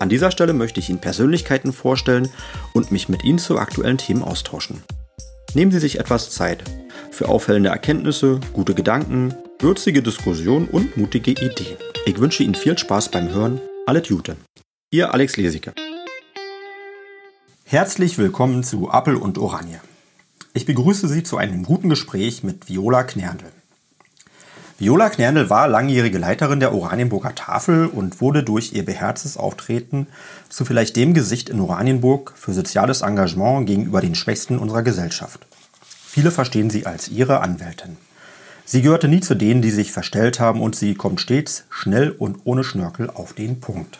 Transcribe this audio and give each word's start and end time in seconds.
An 0.00 0.08
dieser 0.08 0.30
Stelle 0.30 0.52
möchte 0.52 0.78
ich 0.78 0.90
Ihnen 0.90 1.00
Persönlichkeiten 1.00 1.72
vorstellen 1.72 2.28
und 2.72 2.92
mich 2.92 3.08
mit 3.08 3.24
Ihnen 3.24 3.38
zu 3.38 3.58
aktuellen 3.58 3.98
Themen 3.98 4.22
austauschen. 4.22 4.82
Nehmen 5.54 5.72
Sie 5.72 5.80
sich 5.80 5.98
etwas 5.98 6.30
Zeit 6.30 6.62
für 7.10 7.28
auffällende 7.28 7.70
Erkenntnisse, 7.70 8.38
gute 8.52 8.74
Gedanken, 8.74 9.34
würzige 9.58 10.02
Diskussionen 10.02 10.68
und 10.68 10.96
mutige 10.96 11.32
Ideen. 11.32 11.76
Ich 12.06 12.20
wünsche 12.20 12.44
Ihnen 12.44 12.54
viel 12.54 12.78
Spaß 12.78 13.10
beim 13.10 13.30
Hören. 13.30 13.60
Alles 13.86 14.06
Gute. 14.06 14.36
Ihr 14.90 15.12
Alex 15.12 15.36
Lesicke. 15.36 15.74
Herzlich 17.64 18.18
willkommen 18.18 18.62
zu 18.62 18.90
Appel 18.90 19.16
und 19.16 19.36
Oranje. 19.36 19.80
Ich 20.54 20.64
begrüße 20.64 21.08
Sie 21.08 21.24
zu 21.24 21.38
einem 21.38 21.64
guten 21.64 21.88
Gespräch 21.88 22.44
mit 22.44 22.68
Viola 22.68 23.02
Knerndl. 23.02 23.50
Viola 24.80 25.10
Knernl 25.10 25.50
war 25.50 25.66
langjährige 25.66 26.18
Leiterin 26.18 26.60
der 26.60 26.72
Oranienburger 26.72 27.34
Tafel 27.34 27.86
und 27.86 28.20
wurde 28.20 28.44
durch 28.44 28.74
ihr 28.74 28.84
beherztes 28.84 29.36
Auftreten 29.36 30.06
zu 30.48 30.64
vielleicht 30.64 30.94
dem 30.94 31.14
Gesicht 31.14 31.48
in 31.48 31.58
Oranienburg 31.58 32.32
für 32.36 32.52
soziales 32.52 33.00
Engagement 33.00 33.66
gegenüber 33.66 34.00
den 34.00 34.14
Schwächsten 34.14 34.56
unserer 34.56 34.84
Gesellschaft. 34.84 35.48
Viele 36.06 36.30
verstehen 36.30 36.70
sie 36.70 36.86
als 36.86 37.08
ihre 37.08 37.40
Anwältin. 37.40 37.96
Sie 38.64 38.80
gehörte 38.80 39.08
nie 39.08 39.18
zu 39.18 39.34
denen, 39.34 39.62
die 39.62 39.72
sich 39.72 39.90
verstellt 39.90 40.38
haben 40.38 40.60
und 40.60 40.76
sie 40.76 40.94
kommt 40.94 41.20
stets 41.20 41.64
schnell 41.70 42.12
und 42.12 42.42
ohne 42.44 42.62
Schnörkel 42.62 43.10
auf 43.10 43.32
den 43.32 43.58
Punkt. 43.58 43.98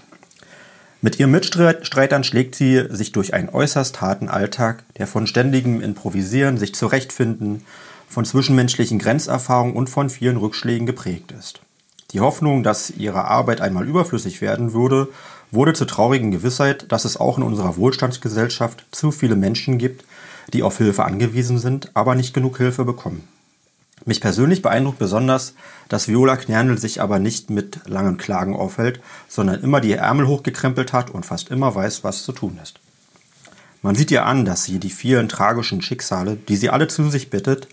Mit 1.01 1.19
ihren 1.19 1.33
Mitstreitern 1.33 2.23
schlägt 2.23 2.55
sie 2.55 2.85
sich 2.89 3.11
durch 3.11 3.35
einen 3.35 3.49
äußerst 3.49 4.01
harten 4.01 4.29
Alltag, 4.29 4.85
der 4.97 5.09
von 5.09 5.27
ständigem 5.27 5.81
Improvisieren, 5.81 6.57
sich 6.57 6.73
zurechtfinden, 6.77 7.65
von 8.09 8.25
zwischenmenschlichen 8.25 8.99
Grenzerfahrungen 8.99 9.77
und 9.77 9.89
von 9.91 10.11
vielen 10.11 10.37
Rückschlägen 10.37 10.87
geprägt 10.87 11.33
ist. 11.33 11.61
Die 12.13 12.21
Hoffnung, 12.21 12.63
dass 12.63 12.91
ihre 12.91 13.27
Arbeit 13.27 13.61
einmal 13.61 13.87
überflüssig 13.87 14.41
werden 14.41 14.73
würde, 14.73 15.09
wurde 15.51 15.75
zur 15.75 15.87
traurigen 15.87 16.31
Gewissheit, 16.31 16.91
dass 16.91 17.05
es 17.05 17.19
auch 17.19 17.37
in 17.37 17.45
unserer 17.45 17.77
Wohlstandsgesellschaft 17.77 18.87
zu 18.93 19.11
viele 19.11 19.37
Menschen 19.37 19.79
gibt, 19.79 20.05
die 20.53 20.63
auf 20.63 20.79
Hilfe 20.79 21.05
angewiesen 21.05 21.59
sind, 21.59 21.91
aber 21.95 22.15
nicht 22.15 22.33
genug 22.33 22.57
Hilfe 22.57 22.85
bekommen. 22.85 23.29
Mich 24.05 24.21
persönlich 24.21 24.63
beeindruckt 24.63 24.99
besonders, 24.99 25.55
dass 25.89 26.09
Viola 26.09 26.37
Knernl 26.37 26.79
sich 26.79 27.03
aber 27.03 27.19
nicht 27.19 27.51
mit 27.51 27.81
langen 27.87 28.17
Klagen 28.17 28.57
aufhält, 28.57 29.01
sondern 29.29 29.61
immer 29.63 29.81
die 29.81 29.93
Ärmel 29.93 30.27
hochgekrempelt 30.27 30.93
hat 30.93 31.11
und 31.11 31.27
fast 31.27 31.51
immer 31.51 31.75
weiß, 31.75 32.05
was 32.05 32.23
zu 32.23 32.33
tun 32.33 32.59
ist. 32.63 32.81
Man 33.83 33.95
sieht 33.95 34.11
ihr 34.11 34.25
an, 34.25 34.45
dass 34.45 34.65
sie 34.65 34.79
die 34.79 34.91
vielen 34.91 35.29
tragischen 35.29 35.83
Schicksale, 35.83 36.37
die 36.37 36.57
sie 36.57 36.71
alle 36.71 36.89
zu 36.89 37.11
sich 37.11 37.31
bittet, 37.31 37.69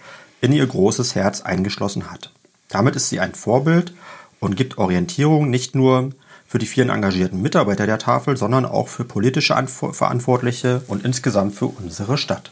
in 0.46 0.54
ihr 0.54 0.68
großes 0.68 1.16
Herz 1.16 1.42
eingeschlossen 1.42 2.12
hat. 2.12 2.32
Damit 2.70 2.96
ist 2.96 3.10
sie 3.10 3.20
ein 3.20 3.34
Vorbild 3.34 3.94
und 4.40 4.56
gibt 4.56 4.78
Orientierung 4.78 5.50
nicht 5.50 5.74
nur 5.74 6.12
für 6.48 6.60
die 6.60 6.68
vielen 6.68 6.90
engagierten 6.90 7.42
Mitarbeiter 7.42 7.88
der 7.88 7.98
Tafel, 7.98 8.38
sondern 8.38 8.66
auch 8.66 8.88
für 8.88 9.06
politische 9.06 9.56
Verantwortliche 9.68 10.84
und 10.88 11.04
insgesamt 11.04 11.56
für 11.56 11.66
unsere 11.66 12.20
Stadt. 12.20 12.52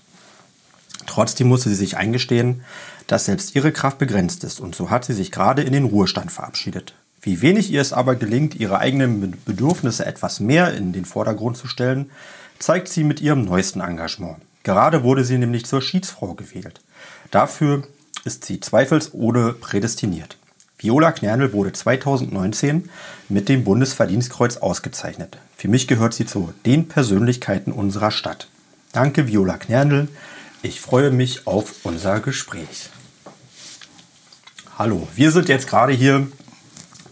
Trotzdem 1.05 1.47
musste 1.47 1.69
sie 1.69 1.75
sich 1.75 1.95
eingestehen, 1.95 2.63
dass 3.05 3.25
selbst 3.25 3.55
ihre 3.55 3.71
Kraft 3.71 3.99
begrenzt 3.99 4.43
ist 4.43 4.59
und 4.59 4.73
so 4.73 4.89
hat 4.89 5.05
sie 5.05 5.13
sich 5.13 5.31
gerade 5.31 5.61
in 5.61 5.73
den 5.73 5.85
Ruhestand 5.85 6.31
verabschiedet. 6.31 6.95
Wie 7.21 7.41
wenig 7.41 7.71
ihr 7.71 7.81
es 7.81 7.93
aber 7.93 8.15
gelingt, 8.15 8.55
ihre 8.55 8.79
eigenen 8.79 9.37
Bedürfnisse 9.45 10.05
etwas 10.05 10.39
mehr 10.39 10.73
in 10.73 10.93
den 10.93 11.05
Vordergrund 11.05 11.57
zu 11.57 11.67
stellen, 11.67 12.09
zeigt 12.57 12.87
sie 12.87 13.03
mit 13.03 13.21
ihrem 13.21 13.45
neuesten 13.45 13.81
Engagement. 13.81 14.37
Gerade 14.63 15.03
wurde 15.03 15.23
sie 15.23 15.37
nämlich 15.37 15.65
zur 15.65 15.81
Schiedsfrau 15.81 16.33
gewählt. 16.33 16.81
Dafür 17.33 17.81
ist 18.25 18.45
sie 18.45 18.59
zweifelsohne 18.59 19.53
prädestiniert. 19.53 20.37
Viola 20.77 21.11
Knernl 21.11 21.51
wurde 21.51 21.73
2019 21.73 22.91
mit 23.27 23.49
dem 23.49 23.63
Bundesverdienstkreuz 23.63 24.57
ausgezeichnet. 24.57 25.39
Für 25.57 25.67
mich 25.67 25.87
gehört 25.87 26.13
sie 26.13 26.27
zu 26.27 26.53
den 26.67 26.87
Persönlichkeiten 26.87 27.71
unserer 27.71 28.11
Stadt. 28.11 28.49
Danke, 28.91 29.27
Viola 29.27 29.57
Knernl. 29.57 30.09
Ich 30.61 30.79
freue 30.79 31.09
mich 31.09 31.47
auf 31.47 31.73
unser 31.81 32.19
Gespräch. 32.19 32.91
Hallo, 34.77 35.07
wir 35.15 35.31
sind 35.31 35.49
jetzt 35.49 35.67
gerade 35.67 35.93
hier 35.93 36.27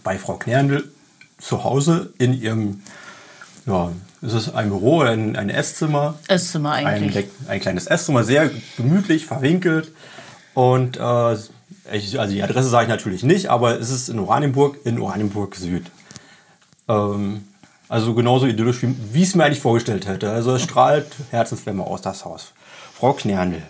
bei 0.04 0.18
Frau 0.18 0.36
Knernl 0.36 0.84
zu 1.38 1.64
Hause 1.64 2.12
in 2.18 2.32
ihrem, 2.32 2.84
ja, 3.66 3.92
ist 4.22 4.32
es 4.32 4.54
ein 4.54 4.68
Büro 4.68 5.00
ein, 5.00 5.36
ein 5.36 5.50
Esszimmer? 5.50 6.18
Esszimmer 6.28 6.72
eigentlich. 6.72 7.26
Ein, 7.46 7.48
ein 7.48 7.60
kleines 7.60 7.86
Esszimmer, 7.86 8.24
sehr 8.24 8.50
gemütlich, 8.76 9.26
verwinkelt. 9.26 9.92
Und 10.54 10.96
äh, 10.98 11.34
ich, 11.92 12.18
also 12.18 12.32
die 12.32 12.42
Adresse 12.42 12.68
sage 12.68 12.84
ich 12.84 12.90
natürlich 12.90 13.22
nicht, 13.22 13.48
aber 13.48 13.78
es 13.80 13.90
ist 13.90 14.08
in 14.08 14.18
Oranienburg, 14.18 14.78
in 14.84 15.00
Oranienburg 15.00 15.54
Süd. 15.56 15.90
Ähm, 16.88 17.44
also 17.88 18.14
genauso 18.14 18.46
idyllisch, 18.46 18.82
wie, 18.82 18.94
wie 19.12 19.22
ich 19.22 19.28
es 19.28 19.34
mir 19.34 19.44
eigentlich 19.44 19.60
vorgestellt 19.60 20.06
hätte. 20.06 20.30
Also 20.30 20.54
es 20.54 20.62
strahlt 20.62 21.06
Herzenswärme 21.30 21.84
aus 21.84 22.02
das 22.02 22.24
Haus. 22.24 22.52
Frau 22.94 23.12
Knernl, 23.12 23.62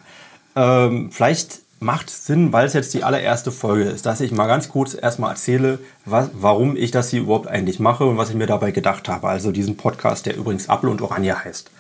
ähm, 0.55 1.11
vielleicht 1.11 1.62
macht 1.83 2.11
Sinn, 2.11 2.53
weil 2.53 2.67
es 2.67 2.73
jetzt 2.73 2.95
die 2.95 3.05
allererste 3.05 3.53
Folge 3.53 3.85
ist, 3.85 4.07
dass 4.07 4.21
ich 4.21 4.33
mal 4.33 4.47
ganz 4.47 4.69
kurz 4.69 4.95
erstmal 4.95 5.31
erzähle, 5.31 5.79
was, 6.05 6.31
warum 6.33 6.77
ich 6.77 6.91
das 6.91 7.11
hier 7.11 7.23
überhaupt 7.23 7.49
eigentlich 7.49 7.81
mache 7.81 8.05
und 8.05 8.17
was 8.17 8.31
ich 8.31 8.37
mir 8.37 8.47
dabei 8.47 8.71
gedacht 8.71 9.09
habe. 9.09 9.29
Also 9.29 9.53
diesen 9.53 9.77
Podcast, 9.77 10.27
der 10.27 10.37
übrigens 10.37 10.69
Apfel 10.69 10.89
und 10.89 11.03
Oranje 11.03 11.45
heißt. 11.45 11.71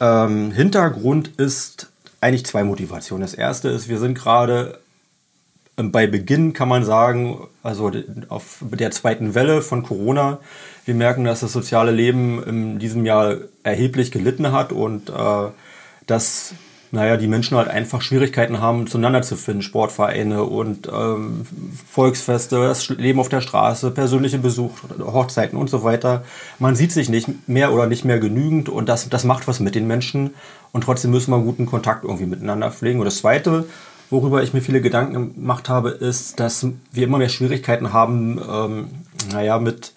Ähm, 0.00 0.52
Hintergrund 0.52 1.28
ist 1.38 1.88
eigentlich 2.20 2.46
zwei 2.46 2.64
Motivationen. 2.64 3.22
Das 3.22 3.34
erste 3.34 3.68
ist, 3.68 3.88
wir 3.88 3.98
sind 3.98 4.16
gerade 4.16 4.78
ähm, 5.76 5.92
bei 5.92 6.06
Beginn, 6.06 6.52
kann 6.52 6.68
man 6.68 6.84
sagen, 6.84 7.46
also 7.62 7.90
auf 8.28 8.58
der 8.62 8.90
zweiten 8.90 9.34
Welle 9.34 9.62
von 9.62 9.82
Corona. 9.82 10.38
Wir 10.84 10.94
merken, 10.94 11.24
dass 11.24 11.40
das 11.40 11.52
soziale 11.52 11.92
Leben 11.92 12.42
in 12.42 12.78
diesem 12.78 13.04
Jahr 13.04 13.36
erheblich 13.62 14.10
gelitten 14.10 14.52
hat 14.52 14.72
und 14.72 15.10
äh, 15.10 15.48
dass 16.06 16.54
naja, 16.92 17.16
die 17.16 17.26
Menschen 17.26 17.56
halt 17.56 17.68
einfach 17.68 18.02
Schwierigkeiten 18.02 18.60
haben, 18.60 18.86
zueinander 18.86 19.22
zu 19.22 19.36
finden. 19.36 19.62
Sportvereine 19.62 20.44
und 20.44 20.88
ähm, 20.92 21.46
Volksfeste, 21.90 22.56
das 22.56 22.90
Leben 22.90 23.18
auf 23.18 23.30
der 23.30 23.40
Straße, 23.40 23.90
persönliche 23.92 24.38
Besuch, 24.38 24.72
Hochzeiten 25.00 25.58
und 25.58 25.70
so 25.70 25.84
weiter. 25.84 26.22
Man 26.58 26.76
sieht 26.76 26.92
sich 26.92 27.08
nicht 27.08 27.48
mehr 27.48 27.72
oder 27.72 27.86
nicht 27.86 28.04
mehr 28.04 28.20
genügend 28.20 28.68
und 28.68 28.90
das, 28.90 29.08
das 29.08 29.24
macht 29.24 29.48
was 29.48 29.58
mit 29.58 29.74
den 29.74 29.86
Menschen. 29.86 30.34
Und 30.72 30.84
trotzdem 30.84 31.12
müssen 31.12 31.30
wir 31.30 31.40
guten 31.40 31.64
Kontakt 31.64 32.04
irgendwie 32.04 32.26
miteinander 32.26 32.70
pflegen. 32.70 32.98
Und 32.98 33.06
das 33.06 33.16
Zweite, 33.16 33.64
worüber 34.10 34.42
ich 34.42 34.52
mir 34.52 34.60
viele 34.60 34.82
Gedanken 34.82 35.34
gemacht 35.34 35.70
habe, 35.70 35.88
ist, 35.88 36.40
dass 36.40 36.66
wir 36.92 37.04
immer 37.04 37.16
mehr 37.16 37.30
Schwierigkeiten 37.30 37.94
haben, 37.94 38.38
ähm, 38.46 38.88
naja, 39.32 39.58
mit 39.58 39.94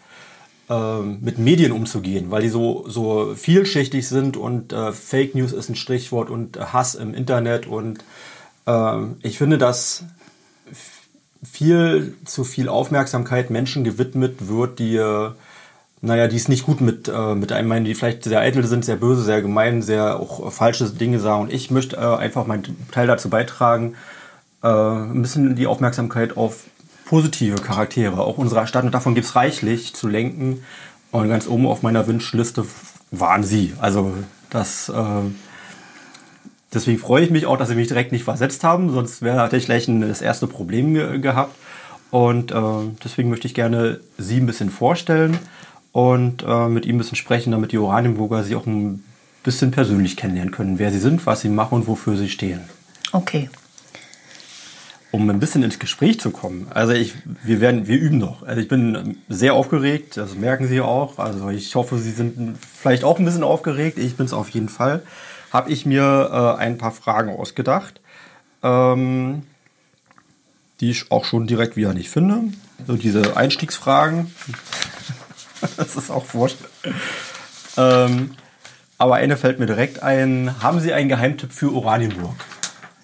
mit 0.67 1.37
Medien 1.37 1.71
umzugehen, 1.71 2.31
weil 2.31 2.41
die 2.41 2.49
so, 2.49 2.85
so 2.87 3.35
vielschichtig 3.35 4.07
sind 4.07 4.35
und 4.35 4.73
äh, 4.73 4.93
Fake 4.93 5.35
News 5.35 5.53
ist 5.53 5.69
ein 5.69 5.75
Stichwort 5.75 6.31
und 6.31 6.59
Hass 6.73 6.95
im 6.95 7.13
Internet 7.13 7.67
und 7.67 7.99
äh, 8.65 8.97
ich 9.21 9.37
finde, 9.37 9.59
dass 9.59 10.05
viel 11.43 12.15
zu 12.25 12.43
viel 12.43 12.67
Aufmerksamkeit 12.67 13.51
Menschen 13.51 13.83
gewidmet 13.83 14.47
wird, 14.47 14.79
die 14.79 14.95
äh, 14.95 15.29
naja, 16.05 16.27
die 16.27 16.35
es 16.35 16.47
nicht 16.47 16.65
gut 16.65 16.81
mit, 16.81 17.07
äh, 17.07 17.35
mit 17.35 17.51
einem 17.51 17.67
meinen, 17.67 17.85
die 17.85 17.95
vielleicht 17.95 18.23
sehr 18.23 18.39
eitel 18.39 18.65
sind, 18.65 18.85
sehr 18.85 18.95
böse, 18.95 19.23
sehr 19.23 19.41
gemein, 19.41 19.81
sehr 19.81 20.19
auch 20.19 20.51
falsche 20.51 20.89
Dinge 20.89 21.19
sagen. 21.19 21.43
Und 21.43 21.53
ich 21.53 21.71
möchte 21.71 21.97
äh, 21.97 21.99
einfach 21.99 22.45
meinen 22.45 22.77
Teil 22.91 23.07
dazu 23.07 23.29
beitragen, 23.29 23.95
äh, 24.63 24.67
ein 24.67 25.21
bisschen 25.21 25.55
die 25.55 25.67
Aufmerksamkeit 25.67 26.37
auf 26.37 26.65
positive 27.05 27.55
Charaktere, 27.55 28.21
auch 28.21 28.37
unserer 28.37 28.67
Stadt. 28.67 28.83
Und 28.83 28.93
davon 28.93 29.15
gibt 29.15 29.27
es 29.27 29.35
reichlich 29.35 29.93
zu 29.93 30.07
lenken. 30.07 30.63
Und 31.11 31.29
ganz 31.29 31.47
oben 31.47 31.67
auf 31.67 31.81
meiner 31.81 32.07
Wunschliste 32.07 32.65
waren 33.11 33.43
sie. 33.43 33.73
Also 33.79 34.13
das... 34.49 34.89
Äh, 34.89 35.21
deswegen 36.75 36.99
freue 36.99 37.23
ich 37.23 37.31
mich 37.31 37.45
auch, 37.45 37.57
dass 37.57 37.69
sie 37.69 37.75
mich 37.75 37.87
direkt 37.87 38.11
nicht 38.11 38.25
versetzt 38.25 38.63
haben, 38.63 38.91
sonst 38.91 39.21
wäre 39.21 39.41
hatte 39.41 39.57
ich 39.57 39.65
gleich 39.65 39.87
ein, 39.87 40.01
das 40.01 40.21
erste 40.21 40.45
Problem 40.45 40.93
ge 40.93 41.19
gehabt. 41.19 41.55
Und 42.11 42.51
äh, 42.51 42.55
deswegen 43.03 43.29
möchte 43.29 43.47
ich 43.47 43.53
gerne 43.53 43.99
Sie 44.17 44.37
ein 44.37 44.45
bisschen 44.45 44.69
vorstellen 44.69 45.39
und 45.91 46.43
äh, 46.47 46.67
mit 46.67 46.85
ihm 46.85 46.95
ein 46.95 46.97
bisschen 46.99 47.17
sprechen, 47.17 47.51
damit 47.51 47.71
die 47.71 47.77
Oranienburger 47.77 48.43
sie 48.43 48.55
auch 48.55 48.65
ein 48.65 49.03
bisschen 49.43 49.71
persönlich 49.71 50.15
kennenlernen 50.15 50.53
können, 50.53 50.79
wer 50.79 50.91
sie 50.91 50.99
sind, 50.99 51.25
was 51.25 51.41
sie 51.41 51.49
machen 51.49 51.75
und 51.75 51.87
wofür 51.87 52.15
sie 52.15 52.29
stehen. 52.29 52.61
Okay. 53.11 53.49
Um 55.15 55.29
ein 55.29 55.39
bisschen 55.39 55.63
ins 55.63 55.79
Gespräch 55.79 56.19
zu 56.19 56.29
kommen. 56.29 56.67
Also 56.73 56.91
ich, 56.91 57.13
wir 57.41 57.61
werden, 57.61 57.87
wir 57.87 57.97
üben 57.97 58.17
noch. 58.17 58.43
Also 58.43 58.59
ich 58.59 58.67
bin 58.67 59.17
sehr 59.29 59.53
aufgeregt, 59.53 60.17
das 60.17 60.35
merken 60.35 60.67
Sie 60.67 60.81
auch. 60.81 61.19
Also 61.19 61.47
ich 61.47 61.73
hoffe, 61.73 61.97
Sie 61.99 62.11
sind 62.11 62.57
vielleicht 62.59 63.05
auch 63.05 63.17
ein 63.17 63.23
bisschen 63.23 63.45
aufgeregt. 63.45 63.97
Ich 63.97 64.17
bin 64.17 64.25
es 64.25 64.33
auf 64.33 64.49
jeden 64.49 64.67
Fall. 64.67 65.03
habe 65.53 65.71
ich 65.71 65.85
mir 65.85 66.57
äh, 66.59 66.61
ein 66.61 66.77
paar 66.77 66.91
Fragen 66.91 67.29
ausgedacht, 67.29 68.01
ähm, 68.61 69.43
die 70.81 70.91
ich 70.91 71.09
auch 71.11 71.23
schon 71.23 71.47
direkt 71.47 71.77
wieder 71.77 71.93
nicht 71.93 72.09
finde. 72.09 72.41
So 72.85 72.97
diese 72.97 73.37
Einstiegsfragen. 73.37 74.35
das 75.77 75.95
ist 75.95 76.11
auch 76.11 76.25
wurscht. 76.33 76.57
Ähm, 77.77 78.31
aber 78.97 79.15
eine 79.15 79.37
fällt 79.37 79.59
mir 79.59 79.65
direkt 79.65 80.03
ein. 80.03 80.61
Haben 80.61 80.81
Sie 80.81 80.91
einen 80.91 81.07
Geheimtipp 81.07 81.53
für 81.53 81.73
Oranienburg? 81.73 82.35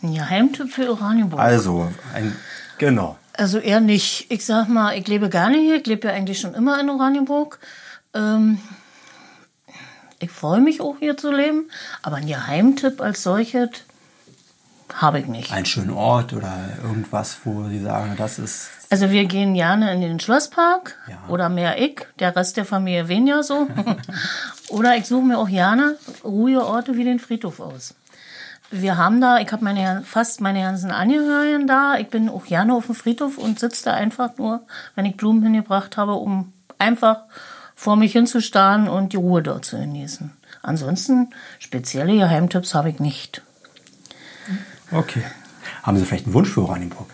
Ein 0.03 0.13
Geheimtipp 0.15 0.71
für 0.71 0.89
Oranienburg? 0.89 1.39
Also, 1.39 1.91
ein, 2.13 2.35
genau. 2.77 3.17
Also 3.33 3.59
eher 3.59 3.79
nicht. 3.79 4.29
Ich 4.29 4.45
sag 4.45 4.67
mal, 4.67 4.97
ich 4.97 5.07
lebe 5.07 5.29
gerne 5.29 5.57
hier. 5.57 5.75
Ich 5.75 5.85
lebe 5.85 6.07
ja 6.07 6.13
eigentlich 6.13 6.39
schon 6.39 6.53
immer 6.53 6.79
in 6.79 6.89
Oranienburg. 6.89 7.59
Ähm, 8.13 8.59
ich 10.19 10.29
freue 10.31 10.61
mich 10.61 10.81
auch 10.81 10.97
hier 10.99 11.17
zu 11.17 11.31
leben. 11.31 11.69
Aber 12.01 12.17
ein 12.17 12.27
Geheimtipp 12.27 13.01
als 13.01 13.23
solches 13.23 13.69
habe 14.93 15.19
ich 15.19 15.27
nicht. 15.27 15.51
Einen 15.53 15.65
schönen 15.65 15.91
Ort 15.91 16.33
oder 16.33 16.53
irgendwas, 16.83 17.37
wo 17.45 17.63
Sie 17.69 17.79
sagen, 17.81 18.15
das 18.17 18.37
ist. 18.39 18.69
Also 18.89 19.09
wir 19.09 19.23
gehen 19.25 19.53
gerne 19.53 19.93
in 19.93 20.01
den 20.01 20.19
Schlosspark 20.19 20.97
Ja. 21.07 21.17
oder 21.29 21.47
mehr 21.47 21.81
ich, 21.81 22.01
der 22.19 22.35
Rest 22.35 22.57
der 22.57 22.65
Familie 22.65 23.07
weniger 23.07 23.41
so. 23.41 23.67
oder 24.69 24.97
ich 24.97 25.05
suche 25.05 25.23
mir 25.25 25.37
auch 25.37 25.47
gerne 25.47 25.95
ruhige 26.25 26.65
Orte 26.65 26.97
wie 26.97 27.05
den 27.05 27.19
Friedhof 27.19 27.61
aus. 27.61 27.95
Wir 28.71 28.97
haben 28.97 29.19
da, 29.19 29.39
ich 29.39 29.51
habe 29.51 29.63
meine, 29.63 30.01
fast 30.03 30.39
meine 30.39 30.61
ganzen 30.61 30.91
Angehörigen 30.91 31.67
da. 31.67 31.97
Ich 31.97 32.07
bin 32.07 32.29
auch 32.29 32.45
gerne 32.45 32.73
auf 32.73 32.85
dem 32.85 32.95
Friedhof 32.95 33.37
und 33.37 33.59
sitze 33.59 33.85
da 33.85 33.93
einfach 33.93 34.37
nur, 34.37 34.61
wenn 34.95 35.05
ich 35.05 35.17
Blumen 35.17 35.43
hingebracht 35.43 35.97
habe, 35.97 36.13
um 36.13 36.53
einfach 36.79 37.23
vor 37.75 37.97
mich 37.97 38.13
hinzustarren 38.13 38.87
und 38.87 39.11
die 39.11 39.17
Ruhe 39.17 39.43
dort 39.43 39.65
zu 39.65 39.77
genießen. 39.77 40.31
Ansonsten 40.61 41.31
spezielle 41.59 42.15
Geheimtipps 42.15 42.73
habe 42.73 42.89
ich 42.89 42.99
nicht. 42.99 43.41
Okay. 44.91 45.23
Haben 45.83 45.97
Sie 45.97 46.05
vielleicht 46.05 46.25
einen 46.25 46.33
Wunsch 46.33 46.49
für 46.49 46.61
Oranienburg? 46.61 47.09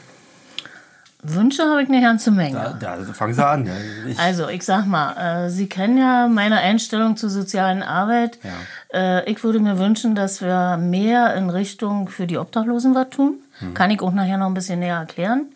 Wünsche 1.23 1.63
habe 1.63 1.81
ich 1.81 1.89
eine 1.89 2.01
ganze 2.01 2.29
Menge. 2.31 2.77
Da, 2.79 2.97
da 2.97 3.13
fangen 3.13 3.33
Sie 3.33 3.45
an. 3.45 3.65
Ja, 3.65 3.73
Ich, 4.07 4.19
Also, 4.19 4.47
ich 4.49 4.63
sag 4.63 4.85
mal, 4.85 5.45
äh, 5.45 5.49
Sie 5.49 5.67
kennen 5.67 5.97
ja 5.97 6.27
meine 6.27 6.57
Einstellung 6.57 7.17
zur 7.17 7.29
sozialen 7.29 7.81
Arbeit. 7.81 8.37
Ja. 8.43 9.19
Äh, 9.19 9.31
ich 9.31 9.43
würde 9.43 9.59
mir 9.59 9.79
wünschen, 9.79 10.13
dass 10.13 10.41
wir 10.41 10.77
mehr 10.77 11.33
in 11.35 11.49
Richtung 11.49 12.07
für 12.07 12.27
die 12.27 12.37
Obdachlosen 12.37 12.93
was 12.93 13.09
tun. 13.09 13.39
Kann 13.73 13.89
ich 13.89 14.01
auch 14.01 14.13
nachher 14.13 14.37
noch 14.37 14.45
ein 14.45 14.53
bisschen 14.53 14.79
näher 14.79 14.97
erklären. 14.97 15.47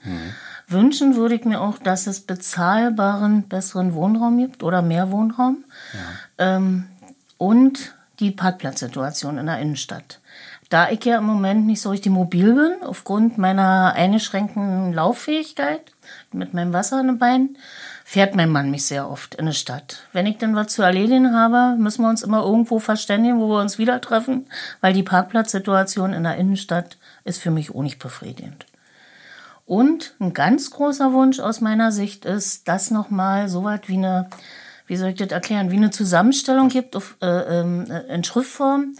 Wünschen 0.67 1.15
würde 1.15 1.35
ich 1.35 1.45
mir 1.45 1.61
auch, 1.61 1.77
dass 1.77 2.07
es 2.07 2.21
bezahlbaren, 2.21 3.43
besseren 3.47 3.93
Wohnraum 3.93 4.37
gibt 4.39 4.63
oder 4.63 4.81
mehr 4.81 5.11
Wohnraum. 5.11 5.57
Ähm, 6.37 6.87
und 7.37 7.93
die 8.19 8.31
Parkplatzsituation 8.31 9.37
in 9.37 9.45
der 9.47 9.59
Innenstadt. 9.59 10.19
Da 10.71 10.89
ich 10.89 11.03
ja 11.03 11.17
im 11.17 11.25
Moment 11.25 11.65
nicht 11.65 11.81
so 11.81 11.89
richtig 11.89 12.13
mobil 12.13 12.53
bin, 12.53 12.87
aufgrund 12.87 13.37
meiner 13.37 13.91
eingeschränkten 13.93 14.93
Lauffähigkeit 14.93 15.91
mit 16.31 16.53
meinem 16.53 16.71
Wasser 16.71 17.01
in 17.01 17.07
den 17.07 17.19
Beinen, 17.19 17.57
fährt 18.05 18.35
mein 18.35 18.49
Mann 18.49 18.71
mich 18.71 18.85
sehr 18.85 19.09
oft 19.09 19.35
in 19.35 19.47
die 19.47 19.53
Stadt. 19.53 20.07
Wenn 20.13 20.25
ich 20.25 20.37
dann 20.37 20.55
was 20.55 20.67
zu 20.67 20.81
erledigen 20.81 21.35
habe, 21.35 21.75
müssen 21.77 22.03
wir 22.03 22.09
uns 22.09 22.23
immer 22.23 22.45
irgendwo 22.45 22.79
verständigen, 22.79 23.41
wo 23.41 23.49
wir 23.49 23.59
uns 23.59 23.79
wieder 23.79 23.99
treffen, 23.99 24.47
weil 24.79 24.93
die 24.93 25.03
Parkplatzsituation 25.03 26.13
in 26.13 26.23
der 26.23 26.37
Innenstadt 26.37 26.97
ist 27.25 27.41
für 27.41 27.51
mich 27.51 27.75
auch 27.75 27.83
nicht 27.83 27.99
befriedigend. 27.99 28.65
Und 29.65 30.15
ein 30.21 30.33
ganz 30.33 30.71
großer 30.71 31.11
Wunsch 31.11 31.41
aus 31.41 31.59
meiner 31.59 31.91
Sicht 31.91 32.23
ist, 32.23 32.69
dass 32.69 32.91
nochmal 32.91 33.49
so 33.49 33.65
was 33.65 33.81
wie 33.87 33.97
eine, 33.97 34.29
wie 34.87 34.95
soll 34.95 35.09
ich 35.09 35.17
das 35.17 35.31
erklären, 35.31 35.69
wie 35.69 35.75
eine 35.75 35.91
Zusammenstellung 35.91 36.69
gibt 36.69 36.95
auf, 36.95 37.17
äh, 37.21 37.59
ähm, 37.59 37.91
äh, 37.91 38.13
in 38.13 38.23
Schriftform, 38.23 38.95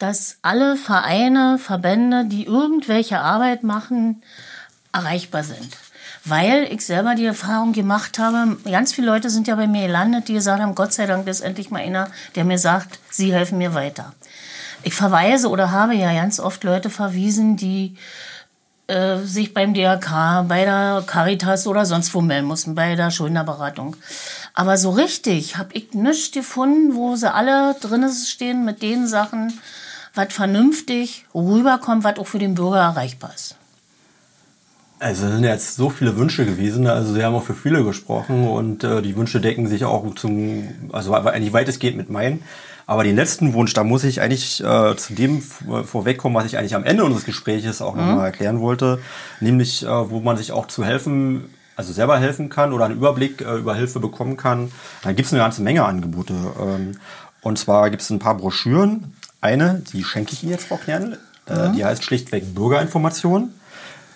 dass 0.00 0.38
alle 0.40 0.76
Vereine, 0.76 1.58
Verbände, 1.58 2.24
die 2.24 2.46
irgendwelche 2.46 3.20
Arbeit 3.20 3.62
machen, 3.62 4.22
erreichbar 4.92 5.44
sind. 5.44 5.76
Weil 6.24 6.64
ich 6.72 6.84
selber 6.84 7.14
die 7.14 7.26
Erfahrung 7.26 7.72
gemacht 7.72 8.18
habe, 8.18 8.56
ganz 8.64 8.92
viele 8.92 9.06
Leute 9.06 9.30
sind 9.30 9.46
ja 9.46 9.54
bei 9.54 9.66
mir 9.66 9.86
gelandet, 9.86 10.28
die 10.28 10.34
gesagt 10.34 10.60
haben, 10.60 10.74
Gott 10.74 10.92
sei 10.92 11.06
Dank 11.06 11.26
ist 11.28 11.42
endlich 11.42 11.70
mal 11.70 11.82
einer, 11.82 12.08
der 12.34 12.44
mir 12.44 12.58
sagt, 12.58 12.98
sie 13.10 13.32
helfen 13.32 13.58
mir 13.58 13.74
weiter. 13.74 14.14
Ich 14.82 14.94
verweise 14.94 15.48
oder 15.48 15.70
habe 15.70 15.94
ja 15.94 16.12
ganz 16.12 16.40
oft 16.40 16.64
Leute 16.64 16.88
verwiesen, 16.88 17.58
die 17.58 17.96
äh, 18.86 19.18
sich 19.18 19.52
beim 19.52 19.74
DRK, 19.74 20.46
bei 20.48 20.64
der 20.64 21.04
Caritas 21.06 21.66
oder 21.66 21.84
sonst 21.84 22.14
wo 22.14 22.22
melden 22.22 22.48
mussten, 22.48 22.74
bei 22.74 22.96
der 22.96 23.10
Schuldnerberatung. 23.10 23.96
Aber 24.54 24.78
so 24.78 24.90
richtig 24.90 25.58
habe 25.58 25.74
ich 25.74 25.92
nichts 25.92 26.32
gefunden, 26.32 26.94
wo 26.94 27.16
sie 27.16 27.32
alle 27.32 27.76
drin 27.80 28.10
stehen 28.10 28.64
mit 28.64 28.80
den 28.82 29.06
Sachen, 29.06 29.52
was 30.14 30.32
vernünftig 30.32 31.26
rüberkommt, 31.34 32.04
was 32.04 32.18
auch 32.18 32.26
für 32.26 32.38
den 32.38 32.54
Bürger 32.54 32.78
erreichbar 32.78 33.32
ist. 33.34 33.56
Also 34.98 35.26
es 35.26 35.32
sind 35.32 35.44
jetzt 35.44 35.76
so 35.76 35.88
viele 35.88 36.18
Wünsche 36.18 36.44
gewesen, 36.44 36.86
also 36.86 37.14
Sie 37.14 37.24
haben 37.24 37.34
auch 37.34 37.42
für 37.42 37.54
viele 37.54 37.82
gesprochen 37.84 38.46
und 38.46 38.84
äh, 38.84 39.00
die 39.00 39.16
Wünsche 39.16 39.40
decken 39.40 39.66
sich 39.66 39.86
auch 39.86 40.14
zum, 40.14 40.68
also 40.92 41.14
eigentlich 41.14 41.54
weitestgehend 41.54 41.96
mit 41.96 42.10
meinen. 42.10 42.42
Aber 42.86 43.04
den 43.04 43.16
letzten 43.16 43.54
Wunsch, 43.54 43.72
da 43.72 43.82
muss 43.82 44.04
ich 44.04 44.20
eigentlich 44.20 44.62
äh, 44.62 44.96
zu 44.96 45.14
dem 45.14 45.40
vorwegkommen, 45.40 46.36
was 46.36 46.44
ich 46.44 46.58
eigentlich 46.58 46.74
am 46.74 46.84
Ende 46.84 47.04
unseres 47.04 47.24
Gespräches 47.24 47.80
auch 47.80 47.94
nochmal 47.94 48.26
erklären 48.26 48.60
wollte, 48.60 48.98
nämlich 49.40 49.84
äh, 49.84 50.10
wo 50.10 50.20
man 50.20 50.36
sich 50.36 50.52
auch 50.52 50.66
zu 50.66 50.84
helfen, 50.84 51.54
also 51.76 51.92
selber 51.92 52.18
helfen 52.18 52.50
kann 52.50 52.72
oder 52.74 52.86
einen 52.86 52.96
Überblick 52.96 53.40
äh, 53.40 53.54
über 53.54 53.74
Hilfe 53.76 54.00
bekommen 54.00 54.36
kann. 54.36 54.72
Da 55.02 55.12
gibt 55.12 55.26
es 55.26 55.32
eine 55.32 55.40
ganze 55.40 55.62
Menge 55.62 55.84
Angebote. 55.84 56.34
Ähm, 56.60 56.98
und 57.42 57.58
zwar 57.58 57.88
gibt 57.88 58.02
es 58.02 58.10
ein 58.10 58.18
paar 58.18 58.36
Broschüren. 58.36 59.14
Eine, 59.40 59.82
die 59.92 60.04
schenke 60.04 60.32
ich 60.32 60.42
Ihnen 60.42 60.52
jetzt, 60.52 60.68
Frau 60.68 60.76
Knernl, 60.76 61.18
äh, 61.46 61.70
die 61.72 61.84
heißt 61.84 62.04
schlichtweg 62.04 62.54
Bürgerinformation. 62.54 63.54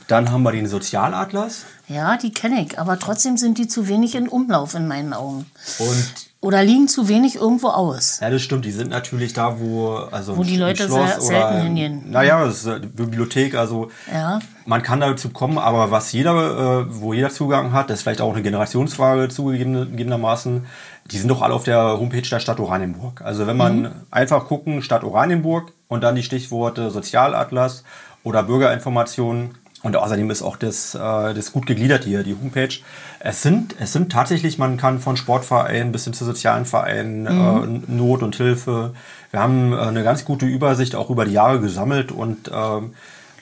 Dann 0.07 0.31
haben 0.31 0.43
wir 0.43 0.53
den 0.53 0.67
Sozialatlas 0.67 1.65
Ja, 1.89 2.19
die 2.19 2.33
kenne 2.33 2.63
ich, 2.63 2.79
aber 2.79 2.99
trotzdem 2.99 3.39
sind 3.39 3.57
die 3.57 3.69
zu 3.69 3.89
wenig 3.89 4.15
in 4.15 4.29
Umlauf 4.29 4.75
in 4.75 4.87
meinen 4.87 5.15
Augen. 5.15 5.47
und 5.79 6.13
Oder 6.45 6.63
liegen 6.63 6.89
zu 6.89 7.09
wenig 7.09 7.37
irgendwo 7.37 7.69
aus. 7.69 8.19
ja, 8.21 8.29
das 8.29 8.43
stimmt. 8.43 8.67
Die 8.67 8.71
sind 8.71 8.91
natürlich 8.91 9.33
da, 9.33 9.59
wo 9.59 9.95
also 10.11 10.37
Wo 10.37 10.43
die 10.45 10.59
Leute 10.59 10.85
Schloss 10.85 11.13
sehr 11.13 11.21
selten 11.23 11.63
hingehen. 11.63 12.03
Naja, 12.11 12.45
das 12.45 12.59
ist 12.59 12.69
eine 12.69 12.81
Bibliothek. 12.87 13.55
Also 13.55 13.89
Ja. 14.13 14.41
man 14.67 14.83
kann 14.83 15.01
dazu 15.01 15.31
kommen, 15.31 15.57
aber 15.57 15.91
was 15.91 16.13
jeder, 16.13 16.35
äh, 16.83 17.01
wo 17.01 17.15
jeder 17.15 17.31
Zugang 17.31 17.73
hat, 17.73 17.89
das 17.89 17.99
ist 18.01 18.03
vielleicht 18.03 18.21
auch 18.21 18.35
eine 18.35 18.43
Generationsfrage 18.43 19.31
zugegebenermaßen. 19.31 20.67
Die 21.11 21.19
sind 21.19 21.29
doch 21.29 21.41
alle 21.41 21.55
auf 21.55 21.65
der 21.65 21.99
Homepage 21.99 22.21
der 22.29 22.41
Stadt 22.41 22.61
Oranienburg. 22.61 23.23
Also 23.23 23.47
wenn 23.47 23.57
man 23.57 24.03
einfach 24.11 24.47
gucken, 24.47 24.83
Stadt 24.83 25.03
Oranienburg 25.03 25.73
und 25.89 26.03
dann 26.03 26.15
die 26.15 26.23
Stichworte 26.23 26.91
Sozialatlas 26.91 27.85
oder 28.23 28.43
Bürgerinformationen. 28.43 29.55
Und 29.85 29.97
außerdem 29.97 30.31
ist 30.31 30.43
auch 30.43 30.57
das, 30.57 30.95
äh, 30.95 30.99
das 31.35 31.53
gut 31.53 31.67
gegliedert 31.67 32.05
hier, 32.05 32.23
die 32.25 32.35
Homepage. 32.35 32.75
Es 33.21 33.43
sind, 33.43 33.77
es 33.79 33.93
sind 33.93 34.11
tatsächlich, 34.11 34.59
man 34.59 34.79
kann 34.79 34.99
von 34.99 35.17
Sportvereinen 35.17 35.93
bis 35.93 36.05
hin 36.05 36.15
zu 36.15 36.25
sozialen 36.25 36.65
Vereinen, 36.65 37.27
äh, 37.27 37.93
Not 37.93 38.23
und 38.23 38.35
Hilfe. 38.35 38.95
Wir 39.31 39.41
haben 39.41 39.73
äh, 39.73 39.77
eine 39.77 40.03
ganz 40.03 40.25
gute 40.25 40.47
Übersicht 40.47 40.95
auch 40.95 41.11
über 41.11 41.27
die 41.27 41.33
Jahre 41.33 41.61
gesammelt 41.61 42.13
und 42.13 42.51
ähm, 42.53 42.95